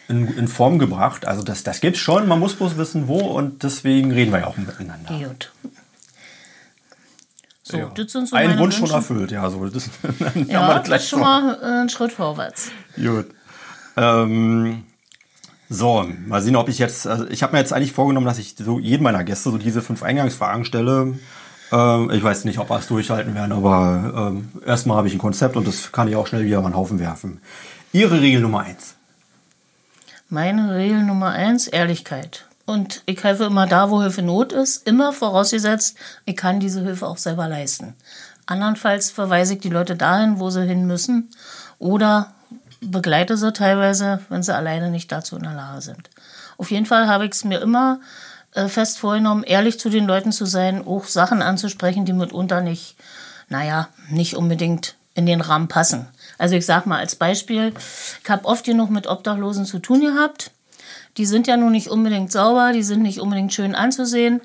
in, 0.08 0.36
in 0.36 0.48
Form 0.48 0.80
gebracht. 0.80 1.28
Also 1.28 1.44
das, 1.44 1.62
das 1.62 1.80
gibt's 1.80 2.00
schon, 2.00 2.26
man 2.26 2.40
muss 2.40 2.54
bloß 2.56 2.76
wissen, 2.76 3.06
wo 3.06 3.18
und 3.20 3.62
deswegen 3.62 4.10
reden 4.10 4.32
wir 4.32 4.40
ja 4.40 4.46
auch 4.48 4.56
miteinander. 4.56 5.16
Gut. 5.16 5.52
So, 7.62 7.76
Ja. 7.78 7.90
das 7.94 8.10
sind 8.10 8.28
so 8.28 8.34
Ein 8.34 8.58
Wunsch 8.58 8.76
schon 8.76 8.90
erfüllt, 8.90 9.30
ja. 9.30 9.48
So, 9.48 9.64
das 9.68 9.88
Ja, 10.48 10.80
das 10.80 11.04
ist 11.04 11.08
schon 11.08 11.20
mal 11.20 11.56
äh, 11.62 11.82
ein 11.82 11.88
Schritt 11.88 12.10
vorwärts. 12.10 12.70
Gut. 12.96 13.26
Ähm, 13.96 14.82
so, 15.72 16.06
mal 16.26 16.42
sehen, 16.42 16.56
ob 16.56 16.68
ich 16.68 16.78
jetzt. 16.78 17.06
Also 17.06 17.26
ich 17.28 17.42
habe 17.42 17.54
mir 17.54 17.58
jetzt 17.58 17.72
eigentlich 17.72 17.92
vorgenommen, 17.92 18.26
dass 18.26 18.38
ich 18.38 18.54
so 18.58 18.78
jedem 18.78 19.04
meiner 19.04 19.24
Gäste 19.24 19.50
so 19.50 19.56
diese 19.56 19.80
fünf 19.80 20.02
Eingangsfragen 20.02 20.64
stelle. 20.64 21.18
Ähm, 21.72 22.10
ich 22.12 22.22
weiß 22.22 22.44
nicht, 22.44 22.58
ob 22.58 22.68
wir 22.68 22.78
es 22.78 22.86
durchhalten 22.88 23.34
werden, 23.34 23.52
aber 23.52 24.32
ähm, 24.32 24.50
erstmal 24.66 24.98
habe 24.98 25.08
ich 25.08 25.14
ein 25.14 25.18
Konzept 25.18 25.56
und 25.56 25.66
das 25.66 25.90
kann 25.90 26.08
ich 26.08 26.16
auch 26.16 26.26
schnell 26.26 26.44
wieder 26.44 26.58
über 26.58 26.68
den 26.68 26.76
Haufen 26.76 26.98
werfen. 26.98 27.40
Ihre 27.92 28.20
Regel 28.20 28.42
Nummer 28.42 28.60
eins. 28.60 28.94
Meine 30.28 30.74
Regel 30.74 31.02
Nummer 31.02 31.30
eins, 31.30 31.68
Ehrlichkeit. 31.68 32.46
Und 32.66 33.02
ich 33.06 33.24
helfe 33.24 33.44
immer 33.44 33.66
da, 33.66 33.90
wo 33.90 34.02
Hilfe 34.02 34.22
Not 34.22 34.52
ist, 34.52 34.86
immer 34.86 35.12
vorausgesetzt, 35.12 35.96
ich 36.26 36.36
kann 36.36 36.60
diese 36.60 36.82
Hilfe 36.82 37.06
auch 37.06 37.18
selber 37.18 37.48
leisten. 37.48 37.94
Andernfalls 38.46 39.10
verweise 39.10 39.54
ich 39.54 39.60
die 39.60 39.68
Leute 39.68 39.96
dahin, 39.96 40.38
wo 40.38 40.50
sie 40.50 40.66
hin 40.66 40.86
müssen 40.86 41.30
oder 41.78 42.34
begleite 42.82 43.36
sie 43.36 43.52
teilweise, 43.52 44.20
wenn 44.28 44.42
sie 44.42 44.54
alleine 44.54 44.90
nicht 44.90 45.10
dazu 45.12 45.36
in 45.36 45.42
der 45.42 45.54
Lage 45.54 45.80
sind. 45.80 46.10
Auf 46.58 46.70
jeden 46.70 46.86
Fall 46.86 47.06
habe 47.06 47.24
ich 47.24 47.32
es 47.32 47.44
mir 47.44 47.60
immer 47.60 48.00
äh, 48.54 48.68
fest 48.68 48.98
vorgenommen, 48.98 49.44
ehrlich 49.44 49.78
zu 49.78 49.88
den 49.88 50.06
Leuten 50.06 50.32
zu 50.32 50.44
sein, 50.44 50.86
auch 50.86 51.06
Sachen 51.06 51.42
anzusprechen, 51.42 52.04
die 52.04 52.12
mitunter 52.12 52.60
nicht, 52.60 52.96
naja, 53.48 53.88
nicht 54.10 54.36
unbedingt 54.36 54.96
in 55.14 55.26
den 55.26 55.40
Rahmen 55.40 55.68
passen. 55.68 56.06
Also 56.38 56.56
ich 56.56 56.66
sage 56.66 56.88
mal 56.88 56.98
als 56.98 57.16
Beispiel, 57.16 57.72
ich 58.22 58.30
habe 58.30 58.46
oft 58.46 58.64
genug 58.64 58.90
mit 58.90 59.06
Obdachlosen 59.06 59.64
zu 59.64 59.78
tun 59.78 60.00
gehabt. 60.00 60.50
Die 61.18 61.26
sind 61.26 61.46
ja 61.46 61.56
nun 61.56 61.72
nicht 61.72 61.88
unbedingt 61.88 62.32
sauber, 62.32 62.72
die 62.72 62.82
sind 62.82 63.02
nicht 63.02 63.20
unbedingt 63.20 63.52
schön 63.52 63.74
anzusehen. 63.74 64.40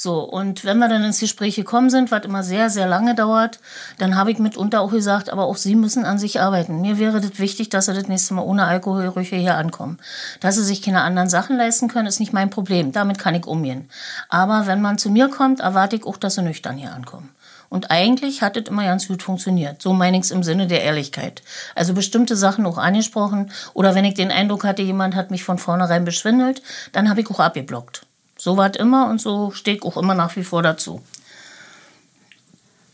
So, 0.00 0.20
und 0.20 0.64
wenn 0.64 0.78
wir 0.78 0.88
dann 0.88 1.02
ins 1.02 1.18
Gespräch 1.18 1.56
gekommen 1.56 1.90
sind, 1.90 2.12
was 2.12 2.24
immer 2.24 2.44
sehr, 2.44 2.70
sehr 2.70 2.86
lange 2.86 3.16
dauert, 3.16 3.58
dann 3.98 4.14
habe 4.14 4.30
ich 4.30 4.38
mitunter 4.38 4.80
auch 4.80 4.92
gesagt, 4.92 5.28
aber 5.28 5.46
auch 5.46 5.56
Sie 5.56 5.74
müssen 5.74 6.04
an 6.04 6.20
sich 6.20 6.40
arbeiten. 6.40 6.80
Mir 6.80 7.00
wäre 7.00 7.20
das 7.20 7.40
wichtig, 7.40 7.68
dass 7.68 7.86
Sie 7.86 7.94
das 7.94 8.06
nächste 8.06 8.34
Mal 8.34 8.42
ohne 8.42 8.66
Alkoholrüche 8.66 9.34
hier 9.34 9.56
ankommen. 9.56 9.98
Dass 10.38 10.54
Sie 10.54 10.62
sich 10.62 10.82
keine 10.82 11.00
anderen 11.00 11.28
Sachen 11.28 11.56
leisten 11.56 11.88
können, 11.88 12.06
ist 12.06 12.20
nicht 12.20 12.32
mein 12.32 12.48
Problem. 12.48 12.92
Damit 12.92 13.18
kann 13.18 13.34
ich 13.34 13.44
umgehen. 13.44 13.90
Aber 14.28 14.68
wenn 14.68 14.80
man 14.80 14.98
zu 14.98 15.10
mir 15.10 15.30
kommt, 15.30 15.58
erwarte 15.58 15.96
ich 15.96 16.04
auch, 16.04 16.16
dass 16.16 16.36
Sie 16.36 16.42
nüchtern 16.42 16.76
hier 16.76 16.94
ankommen. 16.94 17.30
Und 17.68 17.90
eigentlich 17.90 18.40
hat 18.40 18.56
es 18.56 18.68
immer 18.68 18.84
ganz 18.84 19.08
gut 19.08 19.24
funktioniert. 19.24 19.82
So 19.82 19.92
meine 19.94 20.16
ich 20.16 20.22
es 20.22 20.30
im 20.30 20.44
Sinne 20.44 20.68
der 20.68 20.84
Ehrlichkeit. 20.84 21.42
Also 21.74 21.92
bestimmte 21.92 22.36
Sachen 22.36 22.66
auch 22.66 22.78
angesprochen. 22.78 23.50
Oder 23.74 23.96
wenn 23.96 24.04
ich 24.04 24.14
den 24.14 24.30
Eindruck 24.30 24.62
hatte, 24.62 24.82
jemand 24.82 25.16
hat 25.16 25.32
mich 25.32 25.42
von 25.42 25.58
vornherein 25.58 26.04
beschwindelt, 26.04 26.62
dann 26.92 27.10
habe 27.10 27.20
ich 27.20 27.30
auch 27.30 27.40
abgeblockt. 27.40 28.07
So 28.38 28.56
war 28.56 28.70
es 28.70 28.76
immer 28.78 29.10
und 29.10 29.20
so 29.20 29.50
stehe 29.50 29.76
ich 29.76 29.82
auch 29.82 29.96
immer 29.96 30.14
nach 30.14 30.34
wie 30.36 30.44
vor 30.44 30.62
dazu. 30.62 31.02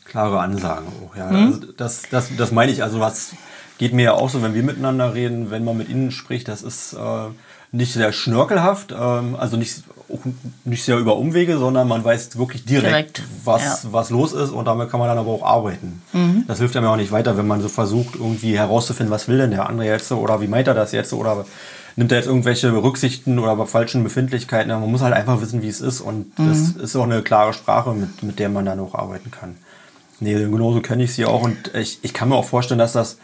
Klare 0.04 0.40
Ansagen 0.40 0.86
auch, 0.88 1.14
ja. 1.16 1.28
Hm? 1.28 1.46
Also 1.46 1.72
das, 1.76 2.02
das, 2.10 2.30
das 2.36 2.50
meine 2.50 2.72
ich. 2.72 2.82
Also 2.82 2.98
was 2.98 3.32
geht 3.78 3.92
mir 3.92 4.02
ja 4.02 4.12
auch 4.14 4.30
so, 4.30 4.42
wenn 4.42 4.54
wir 4.54 4.62
miteinander 4.62 5.14
reden, 5.14 5.50
wenn 5.50 5.64
man 5.64 5.76
mit 5.76 5.88
ihnen 5.88 6.10
spricht, 6.12 6.48
das 6.48 6.62
ist 6.62 6.94
äh, 6.94 7.28
nicht 7.72 7.92
sehr 7.92 8.12
schnörkelhaft, 8.12 8.94
ähm, 8.98 9.36
also 9.36 9.56
nicht, 9.56 9.82
nicht 10.64 10.84
sehr 10.84 10.96
über 10.96 11.16
Umwege, 11.16 11.58
sondern 11.58 11.88
man 11.88 12.04
weiß 12.04 12.38
wirklich 12.38 12.64
direkt, 12.64 13.18
direkt 13.18 13.22
was, 13.44 13.82
ja. 13.82 13.92
was 13.92 14.10
los 14.10 14.32
ist 14.32 14.50
und 14.50 14.64
damit 14.64 14.90
kann 14.90 15.00
man 15.00 15.08
dann 15.08 15.18
aber 15.18 15.30
auch 15.30 15.42
arbeiten. 15.42 16.02
Mhm. 16.12 16.44
Das 16.46 16.58
hilft 16.58 16.76
einem 16.76 16.86
ja 16.86 16.92
auch 16.92 16.96
nicht 16.96 17.12
weiter, 17.12 17.36
wenn 17.36 17.46
man 17.46 17.60
so 17.60 17.68
versucht, 17.68 18.14
irgendwie 18.14 18.56
herauszufinden, 18.56 19.12
was 19.12 19.28
will 19.28 19.38
denn 19.38 19.50
der 19.50 19.68
andere 19.68 19.88
jetzt 19.88 20.10
oder 20.12 20.40
wie 20.40 20.46
meint 20.46 20.68
er 20.68 20.74
das 20.74 20.92
jetzt 20.92 21.12
oder 21.12 21.44
nimmt 21.96 22.12
er 22.12 22.18
jetzt 22.18 22.26
irgendwelche 22.26 22.72
Rücksichten 22.72 23.38
oder 23.38 23.66
falschen 23.66 24.02
Befindlichkeiten. 24.02 24.70
Man 24.70 24.90
muss 24.90 25.02
halt 25.02 25.14
einfach 25.14 25.40
wissen, 25.40 25.62
wie 25.62 25.68
es 25.68 25.80
ist 25.80 26.00
und 26.00 26.38
mhm. 26.38 26.48
das 26.48 26.70
ist 26.70 26.96
auch 26.96 27.04
eine 27.04 27.22
klare 27.22 27.52
Sprache, 27.52 27.92
mit, 27.92 28.22
mit 28.22 28.38
der 28.38 28.48
man 28.48 28.64
dann 28.64 28.80
auch 28.80 28.94
arbeiten 28.94 29.30
kann. 29.30 29.56
Nee, 30.20 30.34
genauso 30.34 30.80
kenne 30.80 31.04
ich 31.04 31.14
sie 31.14 31.24
auch 31.24 31.42
und 31.42 31.74
ich, 31.74 31.98
ich 32.02 32.14
kann 32.14 32.28
mir 32.28 32.36
auch 32.36 32.44
vorstellen, 32.44 32.78
dass 32.78 32.92
das 32.92 33.18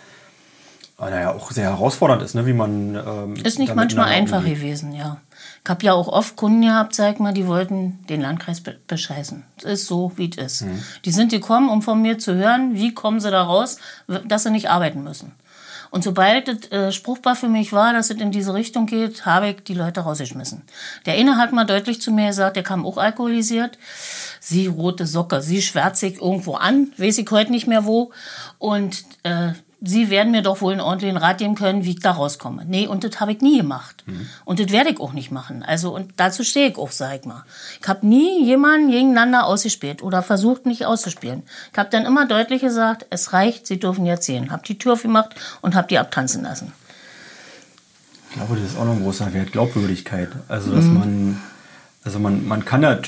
naja, 1.08 1.32
auch 1.32 1.50
sehr 1.50 1.70
herausfordernd 1.70 2.22
ist, 2.22 2.34
ne? 2.34 2.46
wie 2.46 2.52
man. 2.52 2.94
Ähm, 2.94 3.34
ist 3.42 3.58
nicht 3.58 3.74
manchmal 3.74 4.08
einfach 4.08 4.40
umgeht. 4.40 4.56
gewesen, 4.56 4.92
ja. 4.92 5.16
Ich 5.64 5.70
habe 5.70 5.84
ja 5.84 5.92
auch 5.94 6.08
oft 6.08 6.36
Kunden 6.36 6.62
gehabt, 6.62 6.94
sag 6.94 7.20
mal, 7.20 7.32
die 7.32 7.46
wollten 7.46 8.04
den 8.08 8.20
Landkreis 8.20 8.60
be 8.60 8.76
bescheißen. 8.86 9.44
Es 9.58 9.64
ist 9.64 9.86
so, 9.86 10.12
wie 10.16 10.30
es 10.30 10.36
ist. 10.36 10.62
Mhm. 10.62 10.82
Die 11.04 11.10
sind 11.10 11.30
gekommen, 11.30 11.70
um 11.70 11.80
von 11.80 12.02
mir 12.02 12.18
zu 12.18 12.34
hören, 12.34 12.74
wie 12.74 12.92
kommen 12.92 13.20
sie 13.20 13.30
da 13.30 13.42
raus, 13.42 13.78
dass 14.26 14.42
sie 14.42 14.50
nicht 14.50 14.68
arbeiten 14.68 15.02
müssen. 15.02 15.32
Und 15.90 16.04
sobald 16.04 16.48
es 16.48 16.70
äh, 16.70 16.92
spruchbar 16.92 17.34
für 17.36 17.48
mich 17.48 17.72
war, 17.72 17.92
dass 17.92 18.10
es 18.10 18.20
in 18.20 18.30
diese 18.30 18.54
Richtung 18.54 18.86
geht, 18.86 19.26
habe 19.26 19.50
ich 19.50 19.64
die 19.64 19.74
Leute 19.74 20.00
rausgeschmissen. 20.00 20.62
Der 21.06 21.14
eine 21.14 21.36
hat 21.36 21.52
mal 21.52 21.64
deutlich 21.64 22.00
zu 22.00 22.12
mir 22.12 22.28
gesagt, 22.28 22.56
der 22.56 22.62
kam 22.62 22.86
auch 22.86 22.96
alkoholisiert. 22.96 23.78
Sie 24.38 24.66
rote 24.66 25.06
Socke, 25.06 25.42
sie 25.42 25.62
schwärzig 25.62 26.20
irgendwo 26.20 26.54
an, 26.54 26.92
weiß 26.96 27.18
ich 27.18 27.30
heute 27.30 27.50
nicht 27.50 27.66
mehr 27.66 27.84
wo. 27.84 28.12
Und 28.58 29.04
äh, 29.24 29.52
Sie 29.82 30.10
werden 30.10 30.30
mir 30.30 30.42
doch 30.42 30.60
wohl 30.60 30.72
einen 30.72 30.82
ordentlichen 30.82 31.16
Rat 31.16 31.38
geben 31.38 31.54
können, 31.54 31.84
wie 31.84 31.92
ich 31.92 32.00
da 32.00 32.10
rauskomme. 32.10 32.64
Nee, 32.66 32.86
und 32.86 33.02
das 33.02 33.18
habe 33.18 33.32
ich 33.32 33.40
nie 33.40 33.56
gemacht. 33.56 34.04
Mhm. 34.06 34.28
Und 34.44 34.60
das 34.60 34.70
werde 34.70 34.90
ich 34.90 35.00
auch 35.00 35.14
nicht 35.14 35.30
machen. 35.30 35.62
Also, 35.62 35.94
und 35.94 36.12
dazu 36.16 36.44
stehe 36.44 36.68
ich 36.68 36.76
auch, 36.76 36.90
sag 36.90 37.20
ich 37.20 37.24
mal. 37.24 37.44
Ich 37.80 37.88
habe 37.88 38.06
nie 38.06 38.44
jemanden 38.44 38.90
gegeneinander 38.90 39.46
ausgespielt 39.46 40.02
oder 40.02 40.22
versucht, 40.22 40.66
nicht 40.66 40.84
auszuspielen. 40.84 41.44
Ich 41.72 41.78
habe 41.78 41.88
dann 41.88 42.04
immer 42.04 42.26
deutlich 42.26 42.60
gesagt, 42.60 43.06
es 43.08 43.32
reicht, 43.32 43.66
Sie 43.66 43.78
dürfen 43.78 44.04
jetzt 44.04 44.26
sehen. 44.26 44.50
Habe 44.50 44.62
die 44.66 44.76
Tür 44.76 44.92
aufgemacht 44.92 45.34
und 45.62 45.74
habe 45.74 45.88
die 45.88 45.98
abtanzen 45.98 46.42
lassen. 46.42 46.72
Ich 48.28 48.36
glaube, 48.36 48.56
das 48.56 48.72
ist 48.72 48.78
auch 48.78 48.84
noch 48.84 48.92
ein 48.92 49.02
großer 49.02 49.32
Wert, 49.32 49.52
Glaubwürdigkeit. 49.52 50.28
Also, 50.48 50.74
dass 50.74 50.84
mhm. 50.84 50.98
man 50.98 51.40
also 52.02 52.18
man, 52.18 52.46
man 52.48 52.64
kann 52.64 52.82
ja 52.82 52.98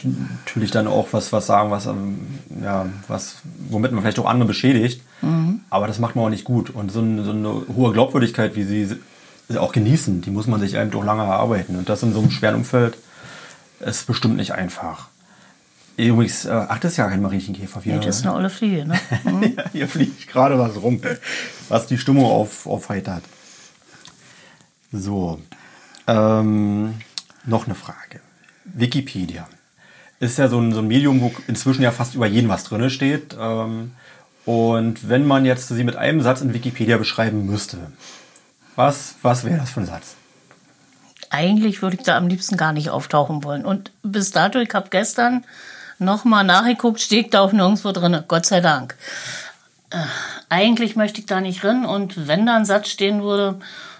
natürlich 0.44 0.70
dann 0.70 0.86
auch 0.86 1.08
was, 1.12 1.32
was 1.32 1.46
sagen, 1.46 1.70
was, 1.70 1.86
ähm, 1.86 2.18
ja, 2.62 2.86
was, 3.08 3.36
womit 3.68 3.92
man 3.92 4.02
vielleicht 4.02 4.18
auch 4.18 4.26
andere 4.26 4.48
beschädigt. 4.48 5.02
Mhm. 5.22 5.60
Aber 5.70 5.86
das 5.86 5.98
macht 5.98 6.14
man 6.14 6.26
auch 6.26 6.30
nicht 6.30 6.44
gut. 6.44 6.70
Und 6.70 6.92
so 6.92 7.00
eine, 7.00 7.24
so 7.24 7.30
eine 7.30 7.62
hohe 7.74 7.92
Glaubwürdigkeit, 7.92 8.54
wie 8.54 8.64
sie 8.64 8.98
auch 9.56 9.72
genießen, 9.72 10.22
die 10.22 10.30
muss 10.30 10.46
man 10.46 10.60
sich 10.60 10.74
eben 10.74 10.90
doch 10.90 11.04
lange 11.04 11.22
erarbeiten. 11.22 11.76
Und 11.76 11.88
das 11.88 12.02
in 12.02 12.12
so 12.12 12.20
einem 12.20 12.30
schweren 12.30 12.56
Umfeld 12.56 12.96
ist 13.80 14.06
bestimmt 14.06 14.36
nicht 14.36 14.52
einfach. 14.52 15.08
Übrigens, 15.96 16.44
äh, 16.44 16.50
ach, 16.50 16.78
das 16.78 16.92
ist 16.92 16.96
ja 16.98 17.08
kein 17.08 17.22
Marienkäfer. 17.22 17.80
Nee, 17.84 17.98
das 17.98 18.18
ist 18.18 18.26
eine 18.26 18.34
olle 18.34 18.50
Fliege, 18.50 18.86
ne? 18.86 18.98
Mhm. 19.24 19.54
ja, 19.56 19.64
hier 19.72 19.88
fliegt 19.88 20.28
gerade 20.28 20.58
was 20.58 20.80
rum, 20.80 21.00
was 21.68 21.86
die 21.86 21.98
Stimmung 21.98 22.24
auf, 22.24 22.66
aufheitert. 22.66 23.22
So, 24.90 25.38
ähm, 26.06 26.94
noch 27.44 27.66
eine 27.66 27.74
Frage. 27.74 28.20
Wikipedia 28.64 29.48
ist 30.22 30.38
ja 30.38 30.48
so 30.48 30.60
ein, 30.60 30.72
so 30.72 30.78
ein 30.78 30.86
Medium, 30.86 31.20
wo 31.20 31.32
inzwischen 31.48 31.82
ja 31.82 31.90
fast 31.90 32.14
über 32.14 32.26
jeden 32.26 32.48
was 32.48 32.64
drin 32.64 32.90
steht. 32.90 33.36
Ähm, 33.38 33.92
und 34.44 35.08
wenn 35.08 35.26
man 35.26 35.44
jetzt 35.44 35.68
sie 35.68 35.84
mit 35.84 35.96
einem 35.96 36.20
Satz 36.20 36.40
in 36.40 36.54
Wikipedia 36.54 36.96
beschreiben 36.96 37.44
müsste, 37.44 37.78
was, 38.76 39.16
was 39.22 39.44
wäre 39.44 39.58
das 39.58 39.70
für 39.70 39.80
ein 39.80 39.86
Satz? 39.86 40.14
Eigentlich 41.30 41.82
würde 41.82 41.96
ich 41.96 42.02
da 42.02 42.16
am 42.16 42.28
liebsten 42.28 42.56
gar 42.56 42.72
nicht 42.72 42.90
auftauchen 42.90 43.42
wollen. 43.42 43.64
Und 43.64 43.90
bis 44.02 44.30
dato, 44.30 44.60
ich 44.60 44.72
habe 44.74 44.90
gestern 44.90 45.44
nochmal 45.98 46.44
nachgeguckt, 46.44 47.00
steht 47.00 47.34
da 47.34 47.40
auch 47.40 47.52
nirgendwo 47.52 47.90
drin. 47.90 48.22
Gott 48.28 48.46
sei 48.46 48.60
Dank. 48.60 48.96
Äh, 49.90 50.04
eigentlich 50.48 50.94
möchte 50.94 51.20
ich 51.20 51.26
da 51.26 51.40
nicht 51.40 51.62
drin. 51.64 51.84
Und 51.84 52.28
wenn 52.28 52.46
da 52.46 52.56
ein 52.56 52.64
Satz 52.64 52.88
stehen 52.88 53.22
würde, 53.22 53.58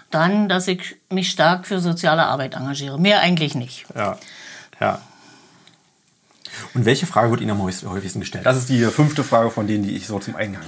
dann, 0.09 0.47
dass 0.47 0.67
ich 0.67 0.95
mich 1.09 1.29
stark 1.29 1.65
für 1.65 1.79
soziale 1.79 2.23
Arbeit 2.23 2.55
engagiere. 2.55 2.99
Mehr 2.99 3.19
eigentlich 3.19 3.55
nicht. 3.55 3.85
Ja. 3.95 4.17
Ja. 4.79 5.01
Und 6.73 6.85
welche 6.85 7.05
Frage 7.05 7.31
wird 7.31 7.41
Ihnen 7.41 7.51
am 7.51 7.61
häufigsten 7.61 8.19
gestellt? 8.19 8.45
Das 8.45 8.57
ist 8.57 8.69
die 8.69 8.83
fünfte 8.85 9.23
Frage 9.23 9.49
von 9.49 9.67
denen, 9.67 9.83
die 9.83 9.95
ich 9.95 10.07
so 10.07 10.19
zum 10.19 10.35
Eingang 10.35 10.61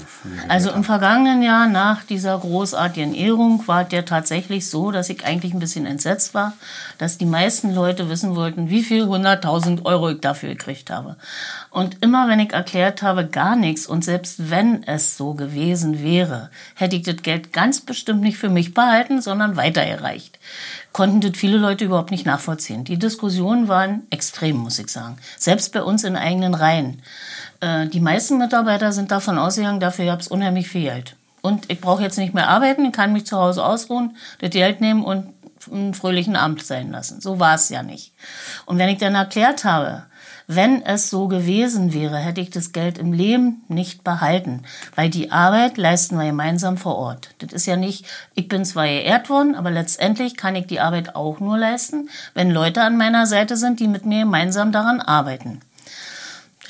Also 0.48 0.72
im 0.72 0.84
vergangenen 0.84 1.42
Jahr 1.42 1.68
nach 1.68 2.04
dieser 2.04 2.38
großartigen 2.38 3.14
Ehrung 3.14 3.68
war 3.68 3.84
der 3.84 4.06
tatsächlich 4.06 4.70
so, 4.70 4.92
dass 4.92 5.10
ich 5.10 5.26
eigentlich 5.26 5.54
ein 5.54 5.60
bisschen 5.60 5.86
entsetzt 5.86 6.34
war, 6.34 6.54
dass 6.98 7.18
die 7.18 7.26
meisten 7.26 7.74
Leute 7.74 8.10
wissen 8.10 8.36
wollten, 8.36 8.70
wie 8.70 8.84
viel 8.84 9.04
100.000 9.04 9.86
Euro 9.86 10.10
ich 10.10 10.22
dafür 10.22 10.50
gekriegt 10.50 10.90
habe. 10.90 11.18
Und 11.70 12.04
immer 12.04 12.28
wenn 12.28 12.40
ich 12.40 12.54
erklärt 12.54 13.02
habe, 13.02 13.26
gar 13.28 13.56
nichts 13.56 13.86
und 13.88 14.04
selbst 14.04 14.50
wenn 14.50 14.84
es 14.84 15.18
so 15.18 15.34
gewesen 15.34 16.04
wäre, 16.04 16.50
hätte 16.76 16.96
ich 16.96 17.04
das 17.04 17.18
Geld 17.18 17.54
ganz 17.54 17.82
bestimmt 17.82 18.22
nicht 18.22 18.38
für 18.38 18.50
mich 18.50 18.74
behalten, 18.74 19.22
sondern 19.22 19.56
weitergereicht 19.56 20.40
konnten 20.96 21.20
das 21.20 21.34
viele 21.36 21.58
Leute 21.58 21.84
überhaupt 21.84 22.12
nicht 22.12 22.26
nachvollziehen. 22.26 22.86
Die 22.86 22.98
Diskussionen 22.98 23.68
waren 23.68 24.04
extrem, 24.12 24.56
muss 24.56 24.80
ich 24.80 24.88
sagen. 24.88 25.18
Selbst 25.38 25.74
bei 25.74 25.84
uns 25.84 26.06
in 26.06 26.16
eigenen 26.16 26.54
Reihen. 26.54 27.02
Äh, 27.60 27.88
die 27.88 28.00
meisten 28.00 28.38
Mitarbeiter 28.38 28.94
sind 28.94 29.12
davon 29.12 29.38
ausgegangen, 29.38 29.82
dafür 29.82 30.06
gab 30.06 30.22
es 30.22 30.30
unheimlich 30.30 30.70
viel 30.70 30.84
Geld. 30.84 31.18
Und 31.42 31.70
ich 31.70 31.82
brauche 31.82 32.02
jetzt 32.02 32.18
nicht 32.18 32.34
mehr 32.34 32.48
arbeiten, 32.48 32.94
kann 32.94 33.12
mich 33.12 33.26
zu 33.26 33.36
Hause 33.36 33.66
ausruhen, 33.66 34.16
das 34.40 34.52
Geld 34.52 34.80
nehmen 34.80 35.04
und 35.04 35.34
einen 35.70 35.94
fröhlichen 35.94 36.38
Abend 36.38 36.64
sein 36.64 36.92
lassen. 36.92 37.20
So 37.20 37.42
war 37.42 37.56
es 37.56 37.68
ja 37.68 37.84
nicht. 37.84 38.14
Und 38.66 38.78
wenn 38.78 38.88
ich 38.88 39.00
dann 39.00 39.16
erklärt 39.16 39.66
habe, 39.66 40.06
wenn 40.48 40.84
es 40.84 41.10
so 41.10 41.28
gewesen 41.28 41.94
wäre, 41.94 42.18
hätte 42.18 42.42
ich 42.42 42.50
das 42.50 42.72
Geld 42.72 42.98
im 42.98 43.14
Leben 43.14 43.64
nicht 43.68 44.04
behalten, 44.04 44.64
weil 44.96 45.10
die 45.10 45.32
Arbeit 45.32 45.78
leisten 45.78 46.18
wir 46.18 46.26
gemeinsam 46.26 46.78
vor 46.78 46.96
Ort. 46.96 47.30
Das 47.40 47.52
ist 47.52 47.66
ja 47.66 47.76
nicht, 47.76 48.06
ich 48.36 48.48
bin 48.48 48.64
zwar 48.66 48.86
geehrt 48.86 49.30
worden, 49.30 49.56
aber 49.56 49.72
letztendlich 49.72 50.38
kann 50.38 50.56
ich 50.56 50.68
die 50.68 50.80
Arbeit 50.80 51.16
auch 51.16 51.40
nur 51.40 51.58
leisten, 51.58 52.10
wenn 52.34 52.52
Leute 52.52 52.84
an 52.84 52.98
meiner 52.98 53.26
Seite 53.26 53.58
sind, 53.58 53.80
die 53.80 53.88
mit 53.88 54.06
mir 54.06 54.20
gemeinsam 54.20 54.72
daran 54.72 55.02
arbeiten. 55.02 55.62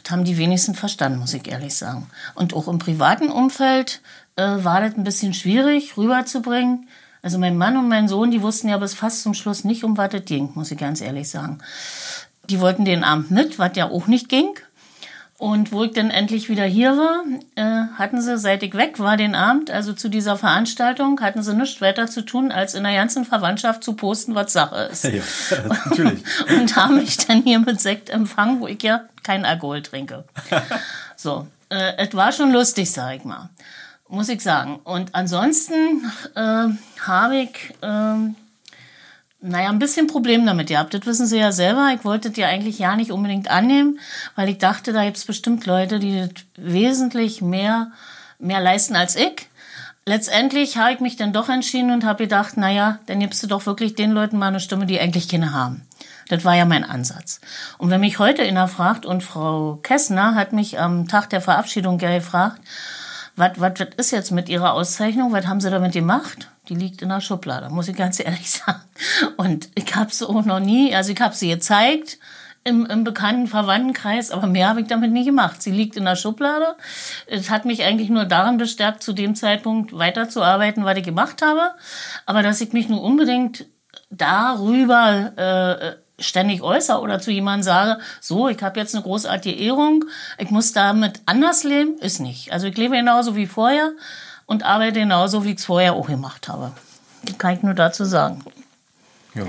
Das 0.02 0.12
haben 0.12 0.24
die 0.24 0.38
wenigsten 0.38 0.76
verstanden, 0.76 1.20
muss 1.20 1.34
ich 1.34 1.48
ehrlich 1.48 1.76
sagen. 1.76 2.08
Und 2.36 2.54
auch 2.54 2.68
im 2.68 2.78
privaten 2.78 3.30
Umfeld 3.30 4.02
äh, 4.36 4.44
war 4.44 4.82
das 4.82 4.96
ein 4.96 5.04
bisschen 5.04 5.34
schwierig 5.34 5.98
rüberzubringen. 5.98 6.88
Also 7.26 7.40
mein 7.40 7.58
Mann 7.58 7.76
und 7.76 7.90
mein 7.90 8.08
Sohn, 8.08 8.30
die 8.30 8.44
wussten 8.44 8.70
ja 8.70 8.78
bis 8.78 8.94
fast 8.94 9.24
zum 9.24 9.34
Schluss 9.34 9.64
nicht, 9.64 9.84
um 9.84 9.98
was 9.98 10.12
das 10.12 10.26
ging, 10.26 10.52
muss 10.54 10.70
ich 10.70 10.78
ganz 10.78 11.02
ehrlich 11.02 11.28
sagen. 11.28 11.58
Die 12.50 12.60
wollten 12.60 12.86
den 12.86 13.04
Abend 13.04 13.32
mit, 13.32 13.60
was 13.60 13.76
ja 13.76 13.90
auch 13.90 14.08
nicht 14.08 14.30
ging. 14.30 14.56
Und 15.38 15.74
wo 15.74 15.84
ich 15.84 15.92
dann 15.92 16.12
endlich 16.12 16.48
wieder 16.48 16.64
hier 16.64 16.96
war, 16.96 17.24
äh, 17.56 17.88
hatten 17.98 18.22
sie, 18.22 18.38
seit 18.38 18.64
ich 18.64 18.74
weg 18.74 19.00
war 19.00 19.18
den 19.18 19.36
Abend, 19.36 19.70
also 19.70 19.92
zu 19.92 20.08
dieser 20.08 20.38
Veranstaltung, 20.38 21.20
hatten 21.20 21.44
sie 21.44 21.54
nichts 21.54 21.82
weiter 21.82 22.08
zu 22.08 22.22
tun, 22.22 22.54
als 22.54 22.74
in 22.74 22.84
der 22.84 22.94
ganzen 22.94 23.26
Verwandtschaft 23.26 23.84
zu 23.84 23.94
posten, 23.94 24.34
was 24.34 24.54
Sache 24.54 24.90
ist. 24.92 25.04
Ja, 25.04 25.22
natürlich. 25.68 26.24
und 26.58 26.74
haben 26.78 26.96
mich 26.96 27.18
dann 27.18 27.42
hier 27.42 27.60
mit 27.60 27.82
Sekt 27.82 28.10
empfangen, 28.10 28.62
wo 28.62 28.68
ich 28.68 28.82
ja 28.82 29.02
keinen 29.24 29.44
Alkohol 29.44 29.82
trinke. 29.82 30.24
so, 31.18 31.48
äh, 31.68 31.98
es 31.98 32.16
war 32.16 32.32
schon 32.32 32.54
lustig, 32.54 32.90
sag 32.90 33.18
ich 33.18 33.26
mal, 33.26 33.50
muss 34.08 34.30
ich 34.30 34.42
sagen. 34.42 34.80
Und 34.86 35.14
ansonsten 35.16 36.10
äh, 36.36 36.70
habe 37.02 37.36
ich 37.36 37.74
äh, 37.82 38.34
naja, 39.48 39.70
ein 39.70 39.80
bisschen 39.80 40.08
Problem 40.08 40.46
damit 40.46 40.70
gehabt. 40.70 40.94
Das 40.94 41.06
wissen 41.06 41.28
Sie 41.28 41.38
ja 41.38 41.52
selber. 41.52 41.92
Ich 41.94 42.04
wollte 42.04 42.32
ja 42.36 42.48
eigentlich 42.48 42.80
ja 42.80 42.96
nicht 42.96 43.12
unbedingt 43.12 43.50
annehmen, 43.50 44.00
weil 44.36 44.50
ich 44.50 44.58
dachte, 44.58 44.92
da 44.92 45.04
gibt 45.06 45.18
es 45.18 45.26
bestimmt 45.26 45.66
Leute, 45.66 46.00
die 46.00 46.20
das 46.20 46.44
wesentlich 46.58 47.42
mehr, 47.42 47.92
mehr 48.40 48.60
leisten 48.60 48.96
als 48.96 49.16
ich. 49.16 49.48
Letztendlich 50.08 50.78
habe 50.78 50.94
ich 50.94 51.00
mich 51.00 51.16
dann 51.16 51.34
doch 51.34 51.50
entschieden 51.50 51.92
und 51.92 52.06
habe 52.06 52.24
gedacht, 52.24 52.58
naja, 52.58 53.00
dann 53.06 53.20
gibst 53.20 53.42
du 53.44 53.48
doch 53.48 53.66
wirklich 53.66 53.96
den 53.96 54.12
Leuten 54.12 54.38
mal 54.38 54.48
eine 54.48 54.60
Stimme, 54.60 54.86
die 54.86 55.00
eigentlich 55.00 55.28
keine 55.28 55.54
haben. 55.54 55.86
Das 56.28 56.44
war 56.44 56.56
ja 56.56 56.66
mein 56.66 56.84
Ansatz. 56.84 57.40
Und 57.78 57.92
wenn 57.92 58.02
mich 58.02 58.20
heute 58.20 58.42
einer 58.42 58.68
fragt, 58.68 59.06
und 59.06 59.24
Frau 59.24 59.80
Kessner 59.84 60.36
hat 60.36 60.54
mich 60.54 60.80
am 60.80 61.08
Tag 61.08 61.30
der 61.30 61.42
Verabschiedung 61.42 61.98
gefragt, 62.00 62.62
was, 63.36 63.52
was, 63.58 63.80
was 63.80 63.90
ist 63.98 64.12
jetzt 64.12 64.32
mit 64.32 64.50
Ihrer 64.50 64.74
Auszeichnung? 64.74 65.34
Was 65.34 65.46
haben 65.46 65.62
Sie 65.62 65.70
damit 65.70 65.94
gemacht? 65.94 66.50
Die 66.70 66.76
liegt 66.76 67.02
in 67.02 67.10
der 67.10 67.22
Schublade, 67.22 67.70
muss 67.70 67.88
ich 67.88 67.96
ganz 67.96 68.20
ehrlich 68.24 68.50
sagen. 68.50 68.82
Und 69.38 69.70
ich 69.76 69.96
habe 69.96 70.12
sie 70.14 70.28
auch 70.28 70.46
noch 70.46 70.60
nie, 70.60 70.96
also 70.96 71.12
ich 71.12 71.22
habe 71.22 71.36
sie 71.36 71.50
gezeigt 71.50 72.18
im, 72.64 72.86
im 72.88 73.04
bekannten 73.04 73.48
Verwandtenkreis, 73.48 74.32
aber 74.32 74.48
mehr 74.48 74.70
habe 74.70 74.82
ich 74.82 74.88
damit 74.88 75.12
nie 75.12 75.24
gemacht. 75.24 75.62
Sie 75.62 75.72
liegt 75.72 75.96
in 75.96 76.06
der 76.06 76.16
Schublade. 76.16 76.76
Es 77.28 77.50
hat 77.52 77.66
mich 77.66 77.84
eigentlich 77.84 78.10
nur 78.10 78.26
daran 78.26 78.58
bestärkt, 78.58 79.04
zu 79.04 79.14
dem 79.14 79.36
Zeitpunkt 79.36 79.98
weiterzuarbeiten, 79.98 80.84
was 80.84 80.98
ich 80.98 81.04
gemacht 81.04 81.44
habe. 81.44 81.76
Aber 82.26 82.42
dass 82.42 82.62
ich 82.62 82.74
mich 82.74 82.90
nur 82.90 83.04
unbedingt 83.04 83.68
darüber 84.10 85.32
äh, 85.38 85.96
ständig 86.20 86.62
äußere 86.62 87.02
oder 87.02 87.20
zu 87.20 87.32
jemandem 87.32 87.64
sage, 87.64 88.02
so, 88.20 88.48
ich 88.48 88.62
habe 88.64 88.80
jetzt 88.80 88.96
eine 88.96 89.04
großartige 89.04 89.56
Ehrung, 89.56 90.06
ich 90.38 90.50
muss 90.50 90.72
damit 90.72 91.22
anders 91.26 91.64
leben, 91.64 91.98
ist 92.00 92.20
nicht. 92.20 92.52
Also 92.52 92.68
ich 92.68 92.78
lebe 92.78 92.96
genauso 92.96 93.36
wie 93.36 93.46
vorher 93.46 93.92
und 94.46 94.64
arbeite 94.64 95.00
genauso, 95.00 95.44
wie 95.44 95.52
ich 95.52 95.58
es 95.58 95.66
vorher 95.66 95.94
auch 95.94 96.08
gemacht 96.08 96.48
habe. 96.48 96.72
Das 97.24 97.38
kann 97.38 97.56
ich 97.56 97.64
nur 97.64 97.74
dazu 97.74 98.06
sagen. 98.06 98.44
Ja. 99.34 99.44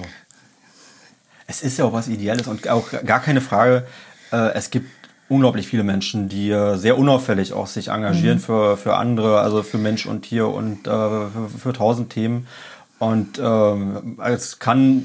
Es 1.46 1.62
ist 1.62 1.78
ja 1.78 1.84
auch 1.84 1.92
was 1.92 2.08
Ideelles 2.08 2.48
und 2.48 2.68
auch 2.68 2.90
gar 3.04 3.20
keine 3.20 3.40
Frage, 3.40 3.86
äh, 4.32 4.52
es 4.54 4.70
gibt 4.70 4.90
unglaublich 5.28 5.66
viele 5.66 5.82
Menschen, 5.82 6.28
die 6.28 6.50
äh, 6.50 6.76
sehr 6.76 6.98
unauffällig 6.98 7.52
auch 7.52 7.66
sich 7.66 7.88
engagieren 7.88 8.38
mhm. 8.38 8.42
für, 8.42 8.76
für 8.76 8.96
andere, 8.96 9.40
also 9.40 9.62
für 9.62 9.78
Mensch 9.78 10.06
und 10.06 10.22
Tier 10.22 10.48
und 10.48 10.86
äh, 10.86 10.90
für, 10.90 11.48
für 11.58 11.72
tausend 11.72 12.10
Themen. 12.10 12.46
Und 12.98 13.38
ähm, 13.38 14.18
es 14.24 14.58
kann, 14.58 15.04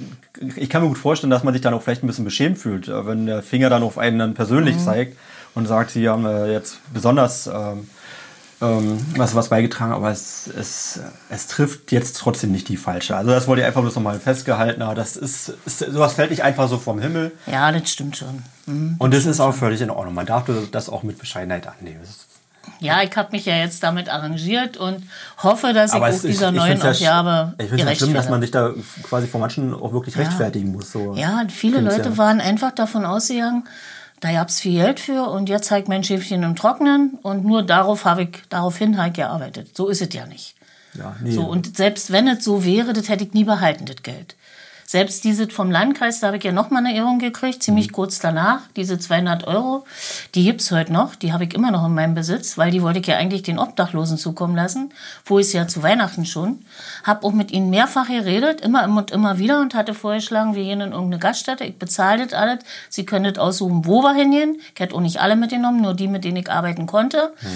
ich 0.55 0.69
kann 0.69 0.81
mir 0.81 0.87
gut 0.87 0.97
vorstellen, 0.97 1.29
dass 1.29 1.43
man 1.43 1.53
sich 1.53 1.61
dann 1.61 1.73
auch 1.73 1.81
vielleicht 1.81 2.03
ein 2.03 2.07
bisschen 2.07 2.25
beschämt 2.25 2.57
fühlt, 2.57 2.87
äh, 2.87 3.05
wenn 3.05 3.25
der 3.25 3.43
Finger 3.43 3.69
dann 3.69 3.83
auf 3.83 3.97
einen 3.97 4.19
dann 4.19 4.33
persönlich 4.33 4.75
mhm. 4.75 4.79
zeigt 4.79 5.17
und 5.55 5.67
sagt, 5.67 5.91
sie 5.91 6.07
haben 6.07 6.25
äh, 6.25 6.51
jetzt 6.51 6.77
besonders 6.93 7.47
ähm, 7.47 7.89
ähm, 8.61 9.03
was, 9.15 9.35
was 9.35 9.49
beigetragen, 9.49 9.91
aber 9.91 10.11
es, 10.11 10.47
es, 10.47 10.99
es 11.29 11.47
trifft 11.47 11.91
jetzt 11.91 12.17
trotzdem 12.17 12.51
nicht 12.51 12.69
die 12.69 12.77
falsche. 12.77 13.15
Also 13.15 13.31
das 13.31 13.47
wollte 13.47 13.61
ich 13.61 13.67
einfach 13.67 13.81
bloß 13.81 13.95
nochmal 13.95 14.19
festgehalten 14.19 14.83
haben. 14.83 14.95
Das 14.95 15.15
ist, 15.15 15.53
ist, 15.65 15.79
sowas 15.79 16.13
fällt 16.13 16.29
nicht 16.29 16.43
einfach 16.43 16.69
so 16.69 16.77
vom 16.77 16.99
Himmel. 16.99 17.31
Ja, 17.47 17.71
das 17.71 17.89
stimmt 17.89 18.17
schon. 18.17 18.43
Mhm, 18.67 18.95
und 18.99 19.13
das, 19.13 19.23
das 19.23 19.33
ist 19.33 19.39
auch 19.39 19.53
völlig 19.53 19.81
in 19.81 19.89
Ordnung. 19.89 20.13
Man 20.13 20.25
darf 20.25 20.45
das 20.71 20.89
auch 20.89 21.03
mit 21.03 21.17
Bescheidenheit 21.17 21.67
annehmen. 21.67 22.01
Ja, 22.79 23.01
ich 23.03 23.15
habe 23.15 23.31
mich 23.31 23.45
ja 23.45 23.55
jetzt 23.55 23.83
damit 23.83 24.09
arrangiert 24.09 24.77
und 24.77 25.03
hoffe, 25.41 25.73
dass 25.73 25.91
Aber 25.93 26.09
ich 26.09 26.15
es, 26.15 26.21
dieser 26.21 26.49
ich, 26.49 26.55
neuen 26.55 26.77
ich 26.77 26.83
Aufgabe 26.83 27.53
Ich 27.59 27.69
finde 27.69 27.91
es 27.91 27.97
schlimm, 27.97 28.13
dass 28.13 28.29
man 28.29 28.41
sich 28.41 28.51
da 28.51 28.71
quasi 29.03 29.27
vor 29.27 29.39
manchen 29.39 29.73
auch 29.73 29.93
wirklich 29.93 30.15
ja. 30.15 30.21
rechtfertigen 30.21 30.71
muss. 30.71 30.91
So. 30.91 31.15
Ja, 31.15 31.43
viele 31.49 31.79
Leute 31.79 32.09
ja. 32.09 32.17
waren 32.17 32.41
einfach 32.41 32.71
davon 32.71 33.05
ausgegangen, 33.05 33.63
da 34.21 34.31
gab 34.31 34.49
es 34.49 34.59
viel 34.59 34.81
Geld 34.81 34.99
für 34.99 35.23
und 35.23 35.49
jetzt 35.49 35.65
zeigt 35.65 35.89
mein 35.89 36.03
Schäfchen 36.03 36.43
im 36.43 36.55
Trocknen 36.55 37.17
und 37.23 37.43
nur 37.43 37.63
darauf 37.63 38.05
habe 38.05 38.23
ich, 38.23 38.29
daraufhin 38.49 38.97
halt 38.97 39.15
gearbeitet. 39.15 39.75
So 39.75 39.89
ist 39.89 40.01
es 40.01 40.13
ja 40.13 40.25
nicht. 40.27 40.55
Ja, 40.93 41.15
nee. 41.21 41.31
So, 41.31 41.43
und 41.43 41.75
selbst 41.75 42.11
wenn 42.11 42.27
es 42.27 42.43
so 42.43 42.63
wäre, 42.63 42.93
das 42.93 43.09
hätte 43.09 43.23
ich 43.23 43.33
nie 43.33 43.45
behalten, 43.45 43.85
das 43.85 44.03
Geld. 44.03 44.35
Selbst 44.91 45.23
diese 45.23 45.47
vom 45.47 45.71
Landkreis, 45.71 46.19
da 46.19 46.27
habe 46.27 46.35
ich 46.35 46.43
ja 46.43 46.51
noch 46.51 46.69
mal 46.69 46.79
eine 46.79 46.93
Ehrung 46.93 47.17
gekriegt, 47.17 47.63
ziemlich 47.63 47.87
mhm. 47.87 47.91
kurz 47.93 48.19
danach. 48.19 48.63
Diese 48.75 48.99
200 48.99 49.47
Euro, 49.47 49.85
die 50.35 50.43
gibt 50.43 50.59
es 50.59 50.69
heute 50.69 50.91
noch. 50.91 51.15
Die 51.15 51.31
habe 51.31 51.45
ich 51.45 51.53
immer 51.53 51.71
noch 51.71 51.85
in 51.85 51.93
meinem 51.93 52.13
Besitz, 52.13 52.57
weil 52.57 52.71
die 52.71 52.81
wollte 52.81 52.99
ich 52.99 53.07
ja 53.07 53.15
eigentlich 53.15 53.41
den 53.41 53.57
Obdachlosen 53.57 54.17
zukommen 54.17 54.53
lassen. 54.53 54.91
Wo 55.23 55.39
ist 55.39 55.53
ja 55.53 55.65
zu 55.65 55.81
Weihnachten 55.81 56.25
schon. 56.25 56.65
Habe 57.05 57.25
auch 57.25 57.31
mit 57.31 57.51
ihnen 57.51 57.69
mehrfach 57.69 58.09
geredet, 58.09 58.59
immer 58.59 58.83
und 58.83 59.11
immer 59.11 59.39
wieder 59.39 59.61
und 59.61 59.75
hatte 59.75 59.93
vorgeschlagen, 59.93 60.55
wir 60.55 60.63
gehen 60.65 60.81
in 60.81 60.91
irgendeine 60.91 61.19
Gaststätte. 61.19 61.63
Ich 61.63 61.79
bezahle 61.79 62.25
das 62.25 62.33
alles. 62.33 62.59
Sie 62.89 63.05
können 63.05 63.33
das 63.33 63.41
aussuchen, 63.41 63.85
wo 63.85 64.01
wir 64.01 64.13
hingehen. 64.13 64.57
Ich 64.75 64.79
hätte 64.81 64.93
auch 64.93 64.99
nicht 64.99 65.21
alle 65.21 65.37
mitgenommen, 65.37 65.79
nur 65.79 65.93
die, 65.93 66.09
mit 66.09 66.25
denen 66.25 66.35
ich 66.35 66.51
arbeiten 66.51 66.85
konnte. 66.85 67.31
Mhm. 67.41 67.47